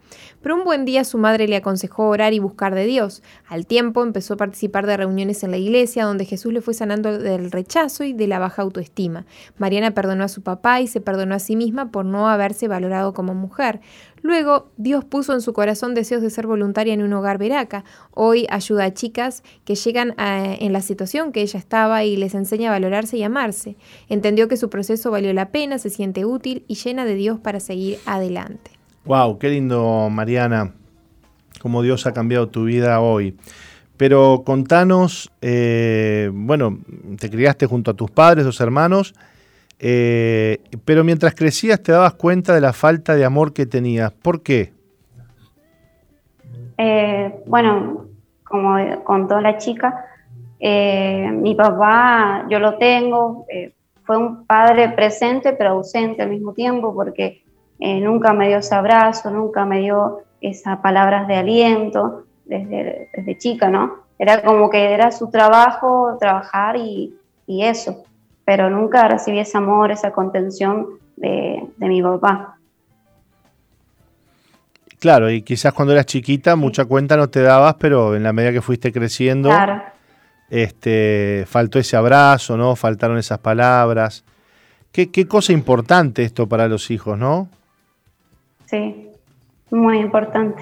Pero 0.41 0.55
un 0.55 0.63
buen 0.63 0.85
día 0.85 1.03
su 1.03 1.19
madre 1.19 1.47
le 1.47 1.55
aconsejó 1.55 2.07
orar 2.07 2.33
y 2.33 2.39
buscar 2.39 2.73
de 2.73 2.85
Dios. 2.85 3.21
Al 3.47 3.67
tiempo 3.67 4.01
empezó 4.01 4.33
a 4.33 4.37
participar 4.37 4.87
de 4.87 4.97
reuniones 4.97 5.43
en 5.43 5.51
la 5.51 5.57
iglesia 5.57 6.05
donde 6.05 6.25
Jesús 6.25 6.51
le 6.51 6.61
fue 6.61 6.73
sanando 6.73 7.19
del 7.19 7.51
rechazo 7.51 8.03
y 8.03 8.13
de 8.13 8.25
la 8.25 8.39
baja 8.39 8.63
autoestima. 8.63 9.27
Mariana 9.61 9.91
perdonó 9.91 10.23
a 10.23 10.27
su 10.27 10.41
papá 10.41 10.81
y 10.81 10.87
se 10.87 11.01
perdonó 11.01 11.35
a 11.35 11.39
sí 11.39 11.55
misma 11.55 11.91
por 11.91 12.03
no 12.03 12.27
haberse 12.27 12.67
valorado 12.67 13.13
como 13.13 13.35
mujer. 13.35 13.79
Luego, 14.23 14.71
Dios 14.77 15.05
puso 15.05 15.33
en 15.33 15.41
su 15.41 15.53
corazón 15.53 15.93
deseos 15.93 16.23
de 16.23 16.31
ser 16.31 16.47
voluntaria 16.47 16.95
en 16.95 17.03
un 17.03 17.13
hogar 17.13 17.37
veraca. 17.37 17.85
Hoy 18.09 18.47
ayuda 18.49 18.85
a 18.85 18.93
chicas 18.95 19.43
que 19.63 19.75
llegan 19.75 20.15
en 20.17 20.73
la 20.73 20.81
situación 20.81 21.31
que 21.31 21.43
ella 21.43 21.59
estaba 21.59 22.03
y 22.03 22.17
les 22.17 22.33
enseña 22.33 22.69
a 22.69 22.73
valorarse 22.73 23.17
y 23.17 23.23
amarse. 23.23 23.77
Entendió 24.09 24.47
que 24.47 24.57
su 24.57 24.71
proceso 24.71 25.11
valió 25.11 25.31
la 25.31 25.51
pena, 25.51 25.77
se 25.77 25.91
siente 25.91 26.25
útil 26.25 26.65
y 26.67 26.75
llena 26.75 27.05
de 27.05 27.13
Dios 27.13 27.39
para 27.39 27.59
seguir 27.59 27.99
adelante. 28.07 28.71
Wow, 29.05 29.37
qué 29.37 29.49
lindo, 29.49 30.09
Mariana, 30.09 30.73
cómo 31.61 31.83
Dios 31.83 32.07
ha 32.07 32.13
cambiado 32.13 32.49
tu 32.49 32.63
vida 32.63 32.99
hoy. 32.99 33.37
Pero 33.97 34.41
contanos, 34.43 35.31
eh, 35.41 36.31
bueno, 36.33 36.79
te 37.19 37.29
criaste 37.29 37.67
junto 37.67 37.91
a 37.91 37.93
tus 37.93 38.09
padres, 38.09 38.43
dos 38.43 38.59
hermanos. 38.59 39.13
Eh, 39.83 40.59
pero 40.85 41.03
mientras 41.03 41.33
crecías 41.33 41.81
te 41.81 41.91
dabas 41.91 42.13
cuenta 42.13 42.53
de 42.53 42.61
la 42.61 42.71
falta 42.71 43.15
de 43.15 43.25
amor 43.25 43.51
que 43.51 43.65
tenías. 43.65 44.11
¿Por 44.11 44.43
qué? 44.43 44.73
Eh, 46.77 47.41
bueno, 47.47 48.05
como 48.43 48.75
contó 49.03 49.41
la 49.41 49.57
chica, 49.57 50.05
eh, 50.59 51.31
mi 51.33 51.55
papá, 51.55 52.45
yo 52.47 52.59
lo 52.59 52.77
tengo, 52.77 53.47
fue 54.03 54.17
un 54.17 54.45
padre 54.45 54.89
presente 54.89 55.53
pero 55.53 55.71
ausente 55.71 56.21
al 56.21 56.29
mismo 56.29 56.53
tiempo 56.53 56.93
porque 56.93 57.43
nunca 57.79 58.33
me 58.33 58.49
dio 58.49 58.57
ese 58.57 58.75
abrazo, 58.75 59.31
nunca 59.31 59.65
me 59.65 59.79
dio 59.79 60.21
esas 60.41 60.77
palabras 60.77 61.27
de 61.27 61.37
aliento 61.37 62.25
desde, 62.45 63.37
chica, 63.39 63.67
¿no? 63.67 63.95
Era 64.19 64.43
como 64.43 64.69
que 64.69 64.93
era 64.93 65.11
su 65.11 65.31
trabajo, 65.31 66.17
trabajar 66.19 66.75
y 66.77 67.15
eso 67.47 68.03
pero 68.45 68.69
nunca 68.69 69.07
recibí 69.07 69.39
ese 69.39 69.57
amor, 69.57 69.91
esa 69.91 70.11
contención 70.11 70.87
de, 71.15 71.63
mi 71.77 72.01
papá. 72.01 72.57
Claro, 74.99 75.31
y 75.31 75.41
quizás 75.41 75.73
cuando 75.73 75.93
eras 75.93 76.05
chiquita 76.05 76.55
mucha 76.55 76.85
cuenta 76.85 77.17
no 77.17 77.29
te 77.29 77.41
dabas, 77.41 77.75
pero 77.75 78.15
en 78.15 78.23
la 78.23 78.33
medida 78.33 78.51
que 78.51 78.61
fuiste 78.61 78.91
creciendo, 78.91 79.49
este, 80.49 81.45
faltó 81.47 81.79
ese 81.79 81.97
abrazo, 81.97 82.57
¿no? 82.57 82.75
Faltaron 82.75 83.17
esas 83.17 83.39
palabras. 83.39 84.23
Qué, 84.91 85.09
qué 85.09 85.27
cosa 85.27 85.53
importante 85.53 86.23
esto 86.23 86.47
para 86.47 86.67
los 86.67 86.91
hijos, 86.91 87.17
¿no? 87.17 87.49
Sí, 88.65 89.09
muy 89.71 89.99
importante. 89.99 90.61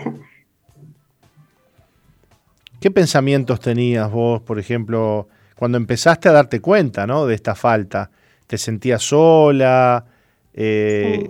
¿Qué 2.79 2.91
pensamientos 2.91 3.59
tenías 3.59 4.09
vos, 4.09 4.41
por 4.41 4.57
ejemplo, 4.57 5.27
cuando 5.59 5.77
empezaste 5.77 6.29
a 6.29 6.31
darte 6.31 6.61
cuenta 6.61 7.05
¿no? 7.05 7.25
de 7.25 7.35
esta 7.35 7.53
falta? 7.53 8.09
¿Te 8.47 8.57
sentías 8.57 9.03
sola? 9.03 10.05
Eh, 10.53 11.29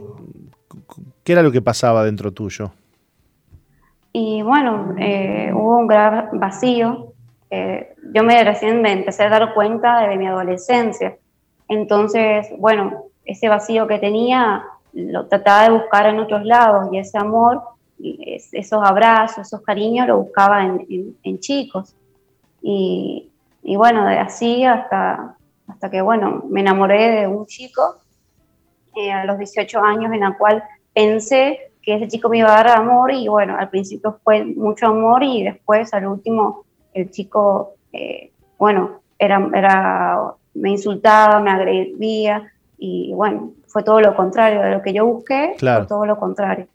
¿Qué 1.23 1.31
era 1.31 1.41
lo 1.41 1.51
que 1.51 1.63
pasaba 1.63 2.03
dentro 2.03 2.31
tuyo? 2.31 2.71
Y 4.13 4.43
bueno, 4.43 4.93
eh, 4.99 5.51
hubo 5.51 5.77
un 5.79 5.87
gran 5.87 6.29
vacío. 6.39 7.13
yo 7.49 8.23
me 8.23 8.43
recién 8.43 8.83
me 8.83 8.91
empecé 8.91 9.23
a 9.23 9.29
dar 9.29 9.53
cuenta 9.55 10.07
de 10.07 10.15
mi 10.15 10.27
adolescencia. 10.27 11.17
Entonces, 11.67 12.47
bueno, 12.59 13.05
ese 13.25 13.49
vacío 13.49 13.87
que 13.87 13.97
tenía 13.97 14.63
lo 14.93 15.25
trataba 15.25 15.63
de 15.63 15.71
buscar 15.71 16.05
en 16.05 16.19
otros 16.19 16.45
lados 16.45 16.89
y 16.91 16.99
ese 16.99 17.17
amor 17.17 17.61
esos 17.99 18.81
abrazos, 18.83 19.47
esos 19.47 19.61
cariños 19.61 20.07
lo 20.07 20.19
buscaba 20.19 20.63
en, 20.63 21.39
chicos. 21.39 21.95
Y, 22.61 23.28
bueno, 23.75 24.05
de 24.05 24.17
así 24.17 24.63
hasta, 24.63 25.37
hasta 25.67 25.89
que, 25.89 26.01
bueno, 26.01 26.43
me 26.49 26.61
enamoré 26.61 27.21
de 27.21 27.27
un 27.27 27.45
chico 27.45 27.95
eh, 28.95 29.11
a 29.11 29.25
los 29.25 29.37
18 29.37 29.79
años 29.81 30.11
en 30.11 30.21
la 30.21 30.37
cual 30.37 30.63
pensé 30.93 31.71
que 31.81 31.95
ese 31.95 32.07
chico 32.07 32.29
me 32.29 32.39
iba 32.39 32.51
a 32.51 32.63
dar 32.63 32.79
amor 32.79 33.11
y 33.11 33.27
bueno, 33.27 33.55
al 33.57 33.69
principio 33.69 34.19
fue 34.23 34.43
mucho 34.43 34.87
amor 34.87 35.23
y 35.23 35.43
después 35.43 35.93
al 35.93 36.07
último 36.07 36.65
el 36.93 37.11
chico, 37.11 37.75
eh, 37.93 38.31
bueno, 38.57 39.01
era, 39.17 39.49
era, 39.53 40.19
me 40.53 40.71
insultaba, 40.71 41.39
me 41.39 41.51
agredía 41.51 42.51
y 42.77 43.13
bueno, 43.13 43.53
fue 43.67 43.83
todo 43.83 44.01
lo 44.01 44.15
contrario 44.15 44.61
de 44.61 44.71
lo 44.71 44.81
que 44.81 44.93
yo 44.93 45.05
busqué, 45.05 45.55
fue 45.59 45.85
todo 45.87 46.05
lo 46.05 46.17
contrario. 46.17 46.67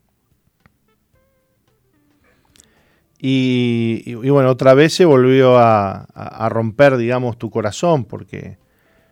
Y, 3.27 4.15
bueno, 4.29 4.51
otra 4.51 4.75
vez 4.75 4.93
se 4.93 5.07
volvió 5.07 5.57
a, 5.57 6.07
romper, 6.51 6.99
digamos, 6.99 7.39
tu 7.39 7.49
corazón, 7.49 8.05
porque 8.05 8.59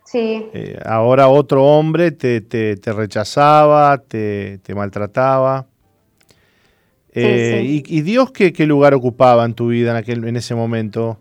sí. 0.04 0.50
Eh, 0.52 0.78
ahora 0.84 1.28
otro 1.28 1.64
hombre 1.64 2.10
te, 2.12 2.78
rechazaba, 2.84 3.96
te, 3.96 4.60
maltrataba. 4.74 5.64
Eh, 7.14 7.62
y, 7.64 8.00
Dios 8.02 8.32
qué, 8.32 8.52
lugar 8.66 8.92
ocupaba 8.92 9.46
en 9.46 9.54
tu 9.54 9.68
vida 9.68 9.92
en, 9.92 9.96
aquel, 9.96 10.24
en 10.24 10.36
ese 10.36 10.54
momento? 10.54 11.16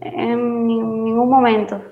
En 0.00 0.66
ningún 0.66 1.28
momento. 1.28 1.82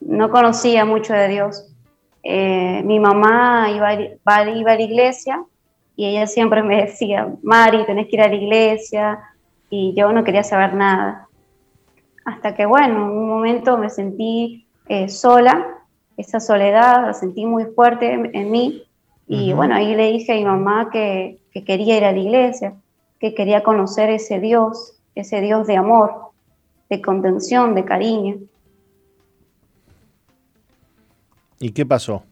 No 0.00 0.30
conocía 0.30 0.84
mucho 0.84 1.14
de 1.14 1.26
Dios. 1.26 1.74
Eh, 2.22 2.82
mi 2.84 3.00
mamá 3.00 3.72
iba, 3.74 3.92
iba 3.94 4.72
a 4.72 4.76
la 4.76 4.82
iglesia, 4.82 5.42
y 5.98 6.06
ella 6.06 6.28
siempre 6.28 6.62
me 6.62 6.84
decía, 6.84 7.28
Mari, 7.42 7.84
tenés 7.84 8.06
que 8.06 8.14
ir 8.14 8.22
a 8.22 8.28
la 8.28 8.36
iglesia, 8.36 9.18
y 9.68 9.94
yo 9.96 10.12
no 10.12 10.22
quería 10.22 10.44
saber 10.44 10.72
nada. 10.74 11.26
Hasta 12.24 12.54
que, 12.54 12.66
bueno, 12.66 13.10
en 13.10 13.18
un 13.18 13.28
momento 13.28 13.76
me 13.76 13.90
sentí 13.90 14.64
eh, 14.86 15.08
sola, 15.08 15.66
esa 16.16 16.38
soledad 16.38 17.04
la 17.04 17.14
sentí 17.14 17.44
muy 17.46 17.64
fuerte 17.64 18.12
en, 18.12 18.48
mí, 18.48 18.84
y 19.26 19.52
bueno, 19.54 19.74
ahí 19.74 19.96
le 19.96 20.12
dije 20.12 20.34
a 20.34 20.36
mi 20.36 20.44
mamá 20.44 20.88
que, 20.92 21.40
que 21.50 21.64
quería 21.64 21.96
ir 21.96 22.04
a 22.04 22.12
la 22.12 22.18
iglesia, 22.18 22.74
que 23.18 23.34
quería 23.34 23.64
conocer 23.64 24.08
ese 24.08 24.38
Dios, 24.38 25.00
ese 25.16 25.40
Dios 25.40 25.66
de 25.66 25.78
amor, 25.78 26.30
de 26.88 27.02
contención, 27.02 27.74
de 27.74 27.84
cariño. 27.84 28.36
¿Y 31.58 31.72
qué 31.72 31.84
pasó? 31.84 32.22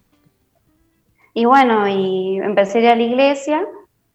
Y 1.39 1.45
bueno, 1.45 1.87
y 1.87 2.39
empecé 2.39 2.79
a 2.79 2.81
ir 2.81 2.89
a 2.89 2.97
la 2.97 3.03
iglesia 3.03 3.63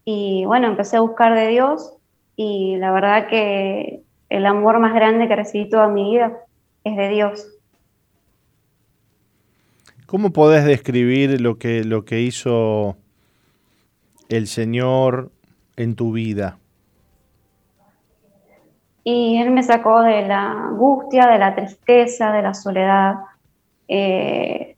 y 0.04 0.44
bueno, 0.44 0.66
empecé 0.66 0.96
a 0.96 1.02
buscar 1.02 1.36
de 1.36 1.46
Dios 1.46 1.94
y 2.34 2.74
la 2.78 2.90
verdad 2.90 3.28
que 3.28 4.02
el 4.28 4.44
amor 4.44 4.80
más 4.80 4.92
grande 4.92 5.28
que 5.28 5.36
recibí 5.36 5.70
toda 5.70 5.86
mi 5.86 6.10
vida 6.10 6.36
es 6.82 6.96
de 6.96 7.08
Dios. 7.10 7.46
¿Cómo 10.06 10.32
podés 10.32 10.64
describir 10.64 11.40
lo 11.40 11.58
que, 11.58 11.84
lo 11.84 12.04
que 12.04 12.22
hizo 12.22 12.96
el 14.28 14.48
Señor 14.48 15.30
en 15.76 15.94
tu 15.94 16.10
vida? 16.10 16.58
Y 19.04 19.40
Él 19.40 19.52
me 19.52 19.62
sacó 19.62 20.02
de 20.02 20.26
la 20.26 20.50
angustia, 20.50 21.28
de 21.28 21.38
la 21.38 21.54
tristeza, 21.54 22.32
de 22.32 22.42
la 22.42 22.52
soledad. 22.52 23.14
Eh, 23.86 24.74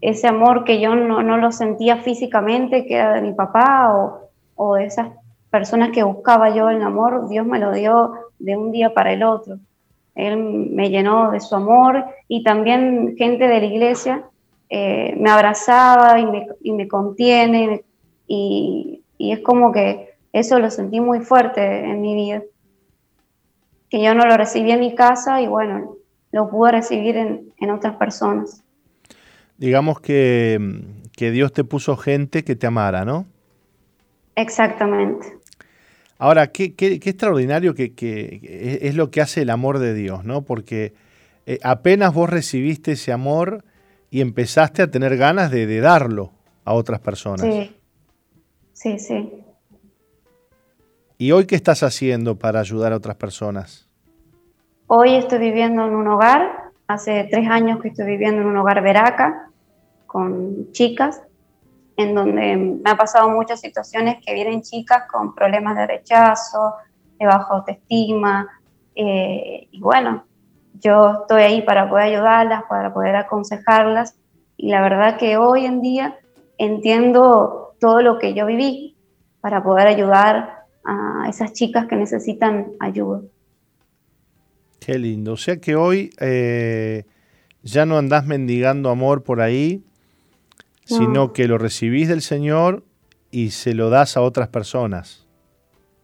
ese 0.00 0.26
amor 0.26 0.64
que 0.64 0.80
yo 0.80 0.94
no, 0.94 1.36
lo 1.36 1.52
sentía 1.52 1.98
físicamente, 1.98 2.86
que 2.86 2.94
era 2.94 3.14
de 3.14 3.22
mi 3.22 3.32
papá 3.32 3.94
o, 3.94 4.30
o, 4.56 4.74
de 4.76 4.86
esas 4.86 5.08
personas 5.50 5.90
que 5.90 6.02
buscaba 6.02 6.54
yo 6.54 6.70
el 6.70 6.82
amor, 6.82 7.28
Dios 7.28 7.46
me 7.46 7.58
lo 7.58 7.72
dio 7.72 8.12
de 8.38 8.56
un 8.56 8.72
día 8.72 8.94
para 8.94 9.12
el 9.12 9.22
otro. 9.22 9.58
Él 10.14 10.36
me 10.36 10.90
llenó 10.90 11.30
de 11.30 11.40
su 11.40 11.54
amor 11.54 12.04
y 12.28 12.42
también 12.42 13.14
gente 13.16 13.46
de 13.46 13.60
la 13.60 13.66
iglesia 13.66 14.24
eh, 14.68 15.14
me 15.18 15.30
abrazaba 15.30 16.18
y 16.18 16.26
me, 16.26 16.48
y 16.62 16.72
me 16.72 16.88
contiene 16.88 17.84
y, 18.26 19.02
y, 19.18 19.32
es 19.32 19.40
como 19.40 19.72
que 19.72 20.14
eso 20.32 20.58
lo 20.58 20.70
sentí 20.70 21.00
muy 21.00 21.20
fuerte 21.20 21.84
en 21.84 22.00
mi 22.00 22.14
vida, 22.14 22.42
que 23.88 24.02
yo 24.02 24.14
no 24.14 24.24
lo 24.26 24.36
recibí 24.36 24.70
en 24.70 24.80
mi 24.80 24.94
casa 24.94 25.40
y 25.42 25.48
bueno, 25.48 25.96
lo 26.30 26.48
pude 26.48 26.72
recibir 26.72 27.16
en, 27.16 27.52
en 27.58 27.70
otras 27.70 27.96
personas 27.96 28.62
digamos 29.60 30.00
que, 30.00 30.58
Dios 31.16 31.52
te 31.52 31.64
puso 31.64 31.98
gente 31.98 32.44
que 32.44 32.56
te 32.56 32.66
amara, 32.66 33.04
¿no? 33.04 33.26
Exactamente. 34.34 35.38
Ahora, 36.18 36.46
qué, 36.48 36.74
qué, 36.74 36.94
extraordinario 36.94 37.74
que, 37.74 37.92
es 38.82 38.94
lo 38.94 39.10
que 39.10 39.20
hace 39.20 39.42
el 39.42 39.50
amor 39.50 39.78
de 39.78 39.92
Dios, 39.92 40.24
¿no? 40.24 40.42
Porque 40.42 40.94
eh, 41.44 41.58
apenas 41.62 42.14
vos 42.14 42.30
recibiste 42.30 42.92
ese 42.92 43.12
amor 43.12 43.64
y 44.10 44.22
empezaste 44.22 44.80
a 44.80 44.90
tener 44.90 45.18
ganas 45.18 45.50
de, 45.50 45.66
de 45.66 45.80
darlo 45.80 46.32
a 46.64 46.72
otras 46.72 47.00
personas. 47.00 47.42
Sí, 47.42 47.76
sí, 48.72 48.98
sí. 48.98 49.44
¿Y 51.18 51.32
hoy 51.32 51.44
qué 51.44 51.54
estás 51.54 51.82
haciendo 51.82 52.38
para 52.38 52.60
ayudar 52.60 52.94
a 52.94 52.96
otras 52.96 53.16
personas? 53.16 53.90
Hoy 54.86 55.16
estoy 55.16 55.38
viviendo 55.38 55.86
en 55.86 55.94
un 55.94 56.08
hogar, 56.08 56.70
hace 56.86 57.28
tres 57.30 57.46
años 57.48 57.80
que 57.82 57.88
estoy 57.88 58.06
viviendo 58.06 58.40
en 58.40 58.48
un 58.48 58.56
hogar 58.56 58.82
Veraca, 58.82 59.49
con 60.10 60.72
chicas, 60.72 61.22
en 61.96 62.16
donde 62.16 62.56
me 62.56 62.90
ha 62.90 62.96
pasado 62.96 63.30
muchas 63.30 63.60
situaciones 63.60 64.16
que 64.26 64.34
vienen 64.34 64.62
chicas 64.62 65.04
con 65.08 65.34
problemas 65.36 65.76
de 65.76 65.86
rechazo, 65.86 66.74
de 67.16 67.26
baja 67.26 67.46
autoestima, 67.54 68.48
eh, 68.96 69.68
y 69.70 69.80
bueno, 69.80 70.24
yo 70.80 71.20
estoy 71.20 71.42
ahí 71.42 71.62
para 71.62 71.88
poder 71.88 72.06
ayudarlas, 72.06 72.64
para 72.68 72.92
poder 72.92 73.14
aconsejarlas, 73.14 74.16
y 74.56 74.70
la 74.70 74.82
verdad 74.82 75.16
que 75.16 75.36
hoy 75.36 75.64
en 75.64 75.80
día 75.80 76.18
entiendo 76.58 77.76
todo 77.78 78.02
lo 78.02 78.18
que 78.18 78.34
yo 78.34 78.46
viví 78.46 78.96
para 79.40 79.62
poder 79.62 79.86
ayudar 79.86 80.64
a 80.84 81.26
esas 81.28 81.52
chicas 81.52 81.86
que 81.86 81.94
necesitan 81.94 82.72
ayuda. 82.80 83.20
Qué 84.80 84.98
lindo. 84.98 85.34
O 85.34 85.36
sea 85.36 85.58
que 85.58 85.76
hoy 85.76 86.10
eh, 86.18 87.04
ya 87.62 87.86
no 87.86 87.96
andás 87.96 88.26
mendigando 88.26 88.90
amor 88.90 89.22
por 89.22 89.40
ahí, 89.40 89.84
sino 90.98 91.32
que 91.32 91.46
lo 91.46 91.56
recibís 91.56 92.08
del 92.08 92.22
Señor 92.22 92.84
y 93.30 93.50
se 93.50 93.74
lo 93.74 93.90
das 93.90 94.16
a 94.16 94.22
otras 94.22 94.48
personas. 94.48 95.26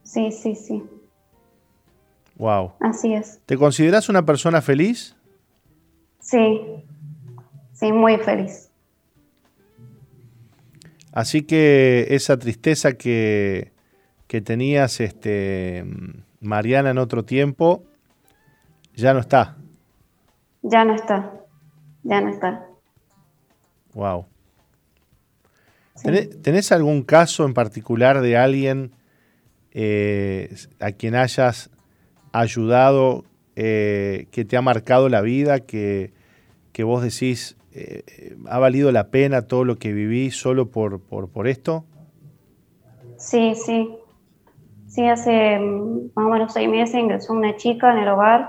Sí, 0.05 0.31
sí, 0.31 0.55
sí. 0.55 0.83
Wow. 2.37 2.73
Así 2.81 3.15
es. 3.15 3.41
¿Te 3.47 3.57
consideras 3.57 4.09
una 4.09 4.25
persona 4.25 4.63
feliz? 4.63 5.17
Sí, 6.21 6.61
sí, 7.73 7.93
muy 7.93 8.17
feliz. 8.19 8.71
Así 11.13 11.43
que 11.43 12.07
esa 12.11 12.39
tristeza 12.39 12.93
que, 12.93 13.73
que 14.27 14.41
tenías, 14.41 15.01
este, 15.01 15.85
Mariana, 16.41 16.91
en 16.91 16.99
otro 16.99 17.25
tiempo, 17.25 17.85
ya 18.95 19.15
no 19.15 19.21
está. 19.21 19.57
Ya 20.63 20.85
no 20.85 20.95
está, 20.95 21.33
ya 22.03 22.21
no 22.21 22.29
está. 22.29 22.67
Wow. 23.95 24.27
¿Tenés 26.03 26.73
algún 26.73 27.03
caso 27.03 27.45
en 27.45 27.55
particular 27.55 28.21
de 28.21 28.37
alguien 28.37 28.93
eh, 29.73 30.55
a 30.81 30.93
quien 30.93 31.15
hayas 31.15 31.71
ayudado, 32.33 33.25
eh, 33.57 34.27
que 34.31 34.45
te 34.45 34.57
ha 34.57 34.63
marcado 34.63 35.09
la 35.09 35.21
vida, 35.21 35.61
que, 35.61 36.13
vos 36.85 37.03
decís, 37.03 37.57
eh, 37.73 38.37
ha 38.47 38.59
valido 38.59 38.93
la 38.93 39.09
pena 39.09 39.43
todo 39.43 39.65
lo 39.65 39.77
que 39.77 39.93
viví 39.93 40.31
solo 40.31 40.71
por, 40.71 41.01
por, 41.01 41.49
esto? 41.49 41.85
Sí, 43.17 43.55
sí. 43.55 43.97
Sí, 44.87 45.07
hace 45.07 45.59
mm, 45.59 46.11
más 46.15 46.27
o 46.27 46.29
menos 46.31 46.53
seis 46.53 46.69
meses 46.69 46.95
ingresó 46.95 47.33
una 47.33 47.57
chica 47.57 47.93
en 47.93 47.99
el 47.99 48.09
hogar 48.09 48.49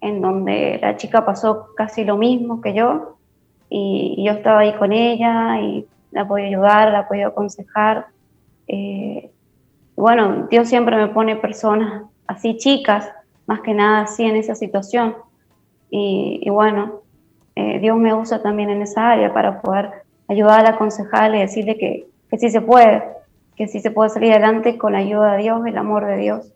en 0.00 0.20
donde 0.20 0.78
la 0.80 0.96
chica 0.96 1.24
pasó 1.24 1.68
casi 1.76 2.04
lo 2.04 2.16
mismo 2.16 2.60
que 2.60 2.74
yo 2.74 3.18
y, 3.68 4.22
yo 4.24 4.32
estaba 4.32 4.60
ahí 4.60 4.74
con 4.74 4.92
ella 4.92 5.60
y 5.60 5.86
la 6.10 6.26
podía 6.26 6.46
ayudar, 6.46 6.92
la 6.92 7.08
podía 7.08 7.28
aconsejar. 7.28 8.06
Eh, 8.68 9.30
bueno, 9.96 10.46
Dios 10.50 10.68
siempre 10.68 10.96
me 10.96 11.08
pone 11.08 11.36
personas 11.36 12.04
así 12.26 12.56
chicas, 12.56 13.08
más 13.46 13.60
que 13.60 13.74
nada 13.74 14.02
así 14.02 14.24
en 14.24 14.36
esa 14.36 14.54
situación. 14.54 15.14
Y, 15.92 16.48
bueno, 16.50 17.00
eh, 17.56 17.80
Dios 17.80 17.98
me 17.98 18.14
usa 18.14 18.42
también 18.42 18.70
en 18.70 18.82
esa 18.82 19.10
área 19.10 19.34
para 19.34 19.60
poder 19.60 19.90
ayudarla, 20.28 20.70
aconsejarle 20.70 21.38
y 21.38 21.40
decirle 21.40 21.76
que, 21.76 22.06
que 22.30 22.38
sí 22.38 22.48
se 22.48 22.60
puede, 22.60 23.02
que 23.56 23.66
sí 23.66 23.80
se 23.80 23.90
puede 23.90 24.10
salir 24.10 24.32
adelante 24.32 24.78
con 24.78 24.92
la 24.92 24.98
ayuda 24.98 25.32
de 25.32 25.42
Dios, 25.42 25.66
el 25.66 25.76
amor 25.76 26.06
de 26.06 26.16
Dios. 26.16 26.52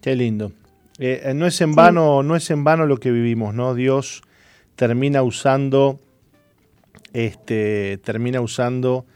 Qué 0.00 0.16
lindo. 0.16 0.50
Eh, 0.98 1.22
eh, 1.24 1.34
no 1.34 1.46
es 1.46 1.60
en 1.60 1.74
vano, 1.74 2.22
no 2.22 2.36
es 2.36 2.50
en 2.50 2.64
vano 2.64 2.86
lo 2.86 2.98
que 2.98 3.10
vivimos, 3.10 3.54
¿no? 3.54 3.74
Dios 3.74 4.22
termina 4.74 5.22
usando, 5.22 6.00
este, 7.12 7.98
termina 7.98 8.40
usando 8.40 9.06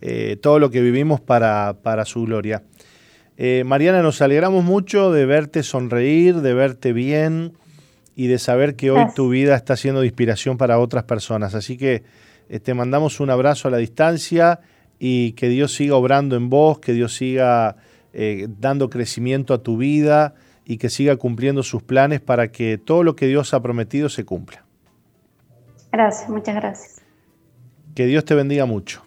eh, 0.00 0.36
todo 0.40 0.58
lo 0.58 0.70
que 0.70 0.80
vivimos 0.80 1.20
para, 1.20 1.76
para 1.82 2.04
su 2.04 2.24
gloria. 2.24 2.62
Mariana, 3.64 4.02
nos 4.02 4.20
alegramos 4.20 4.64
mucho 4.64 5.12
de 5.12 5.24
verte 5.24 5.62
sonreír, 5.62 6.42
de 6.42 6.52
verte 6.52 6.92
bien 6.92 7.54
y 8.14 8.26
de 8.26 8.38
saber 8.38 8.76
que 8.76 8.90
hoy 8.90 9.02
tu 9.14 9.30
vida 9.30 9.56
está 9.56 9.76
siendo 9.76 10.02
de 10.02 10.08
inspiración 10.08 10.58
para 10.58 10.78
otras 10.78 11.04
personas. 11.04 11.54
Así 11.54 11.78
que 11.78 12.02
te 12.62 12.74
mandamos 12.74 13.18
un 13.18 13.30
abrazo 13.30 13.68
a 13.68 13.70
la 13.70 13.78
distancia 13.78 14.60
y 14.98 15.32
que 15.32 15.48
Dios 15.48 15.72
siga 15.72 15.94
obrando 15.94 16.36
en 16.36 16.50
vos, 16.50 16.80
que 16.80 16.92
Dios 16.92 17.14
siga 17.14 17.76
dando 18.58 18.90
crecimiento 18.90 19.54
a 19.54 19.62
tu 19.62 19.78
vida 19.78 20.34
y 20.70 20.78
que 20.78 20.88
siga 20.88 21.16
cumpliendo 21.16 21.64
sus 21.64 21.82
planes 21.82 22.20
para 22.20 22.52
que 22.52 22.78
todo 22.78 23.02
lo 23.02 23.16
que 23.16 23.26
Dios 23.26 23.54
ha 23.54 23.60
prometido 23.60 24.08
se 24.08 24.24
cumpla. 24.24 24.64
Gracias, 25.90 26.28
muchas 26.28 26.54
gracias. 26.54 26.99
Que 28.00 28.06
Dios 28.06 28.24
te 28.24 28.34
bendiga 28.34 28.64
mucho. 28.64 29.02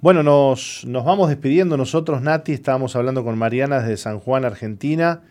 Bueno, 0.00 0.22
nos, 0.22 0.84
nos 0.86 1.04
vamos 1.04 1.28
despidiendo 1.28 1.76
nosotros, 1.76 2.22
Nati. 2.22 2.52
Estábamos 2.52 2.94
hablando 2.94 3.24
con 3.24 3.36
Mariana 3.36 3.80
desde 3.80 3.96
San 3.96 4.20
Juan, 4.20 4.44
Argentina. 4.44 5.22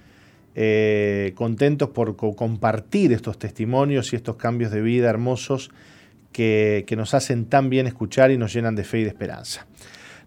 Eh, 0.56 1.32
contentos 1.36 1.92
por 1.92 2.18
compartir 2.18 3.14
estos 3.14 3.40
testimonios 3.40 4.12
y 4.12 4.18
estos 4.18 4.36
cambios 4.36 4.72
de 4.72 4.82
vida 4.82 5.10
hermosos 5.10 5.72
que, 6.34 6.84
que 6.86 6.98
nos 6.98 7.14
hacen 7.14 7.46
tan 7.46 7.70
bien 7.70 7.88
escuchar 7.88 8.32
y 8.32 8.38
nos 8.38 8.52
llenan 8.52 8.76
de 8.76 8.84
fe 8.84 9.00
y 9.00 9.04
de 9.04 9.08
esperanza. 9.08 9.66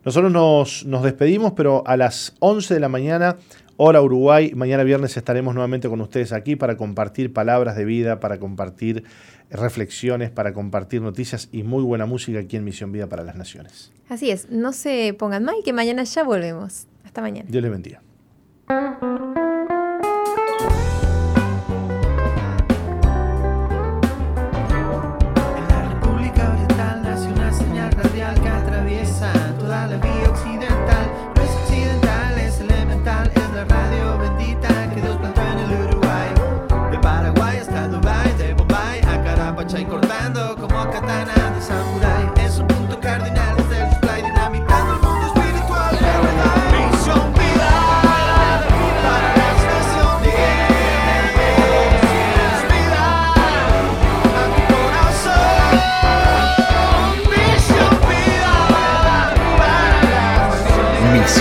Nosotros 0.05 0.32
nos, 0.32 1.02
despedimos, 1.02 1.52
pero 1.52 1.84
a 1.86 1.97
las 1.97 2.34
11 2.40 2.74
de 2.74 2.80
la 2.80 2.89
mañana, 2.89 3.36
hora 3.85 4.01
Uruguay, 4.01 4.53
mañana 4.55 4.85
viernes 4.85 5.17
estaremos 5.17 5.55
nuevamente 5.55 5.89
con 5.89 6.01
ustedes 6.01 6.33
aquí 6.33 6.55
para 6.55 6.77
compartir 6.77 7.33
palabras 7.33 7.75
de 7.75 7.85
vida, 7.85 8.21
para 8.21 8.39
compartir 8.39 9.03
reflexiones, 9.51 10.31
para 10.31 10.53
compartir 10.53 11.03
noticias 11.03 11.49
y 11.51 11.65
muy 11.65 11.83
buena 11.83 12.07
música 12.07 12.39
aquí 12.39 12.57
en 12.57 12.63
Misión 12.63 12.93
Vida 12.93 13.09
para 13.09 13.25
las 13.25 13.35
Naciones. 13.35 13.93
Así 14.09 14.31
es, 14.31 14.49
no 14.51 14.73
se 14.73 15.15
pongan 15.19 15.43
mal 15.43 15.57
que 15.65 15.73
mañana 15.73 16.05
ya 16.05 16.23
volvemos. 16.23 16.87
Hasta 17.05 17.23
mañana. 17.23 17.49
Dios 17.51 17.61
les 17.61 17.73
bendiga. 17.73 18.03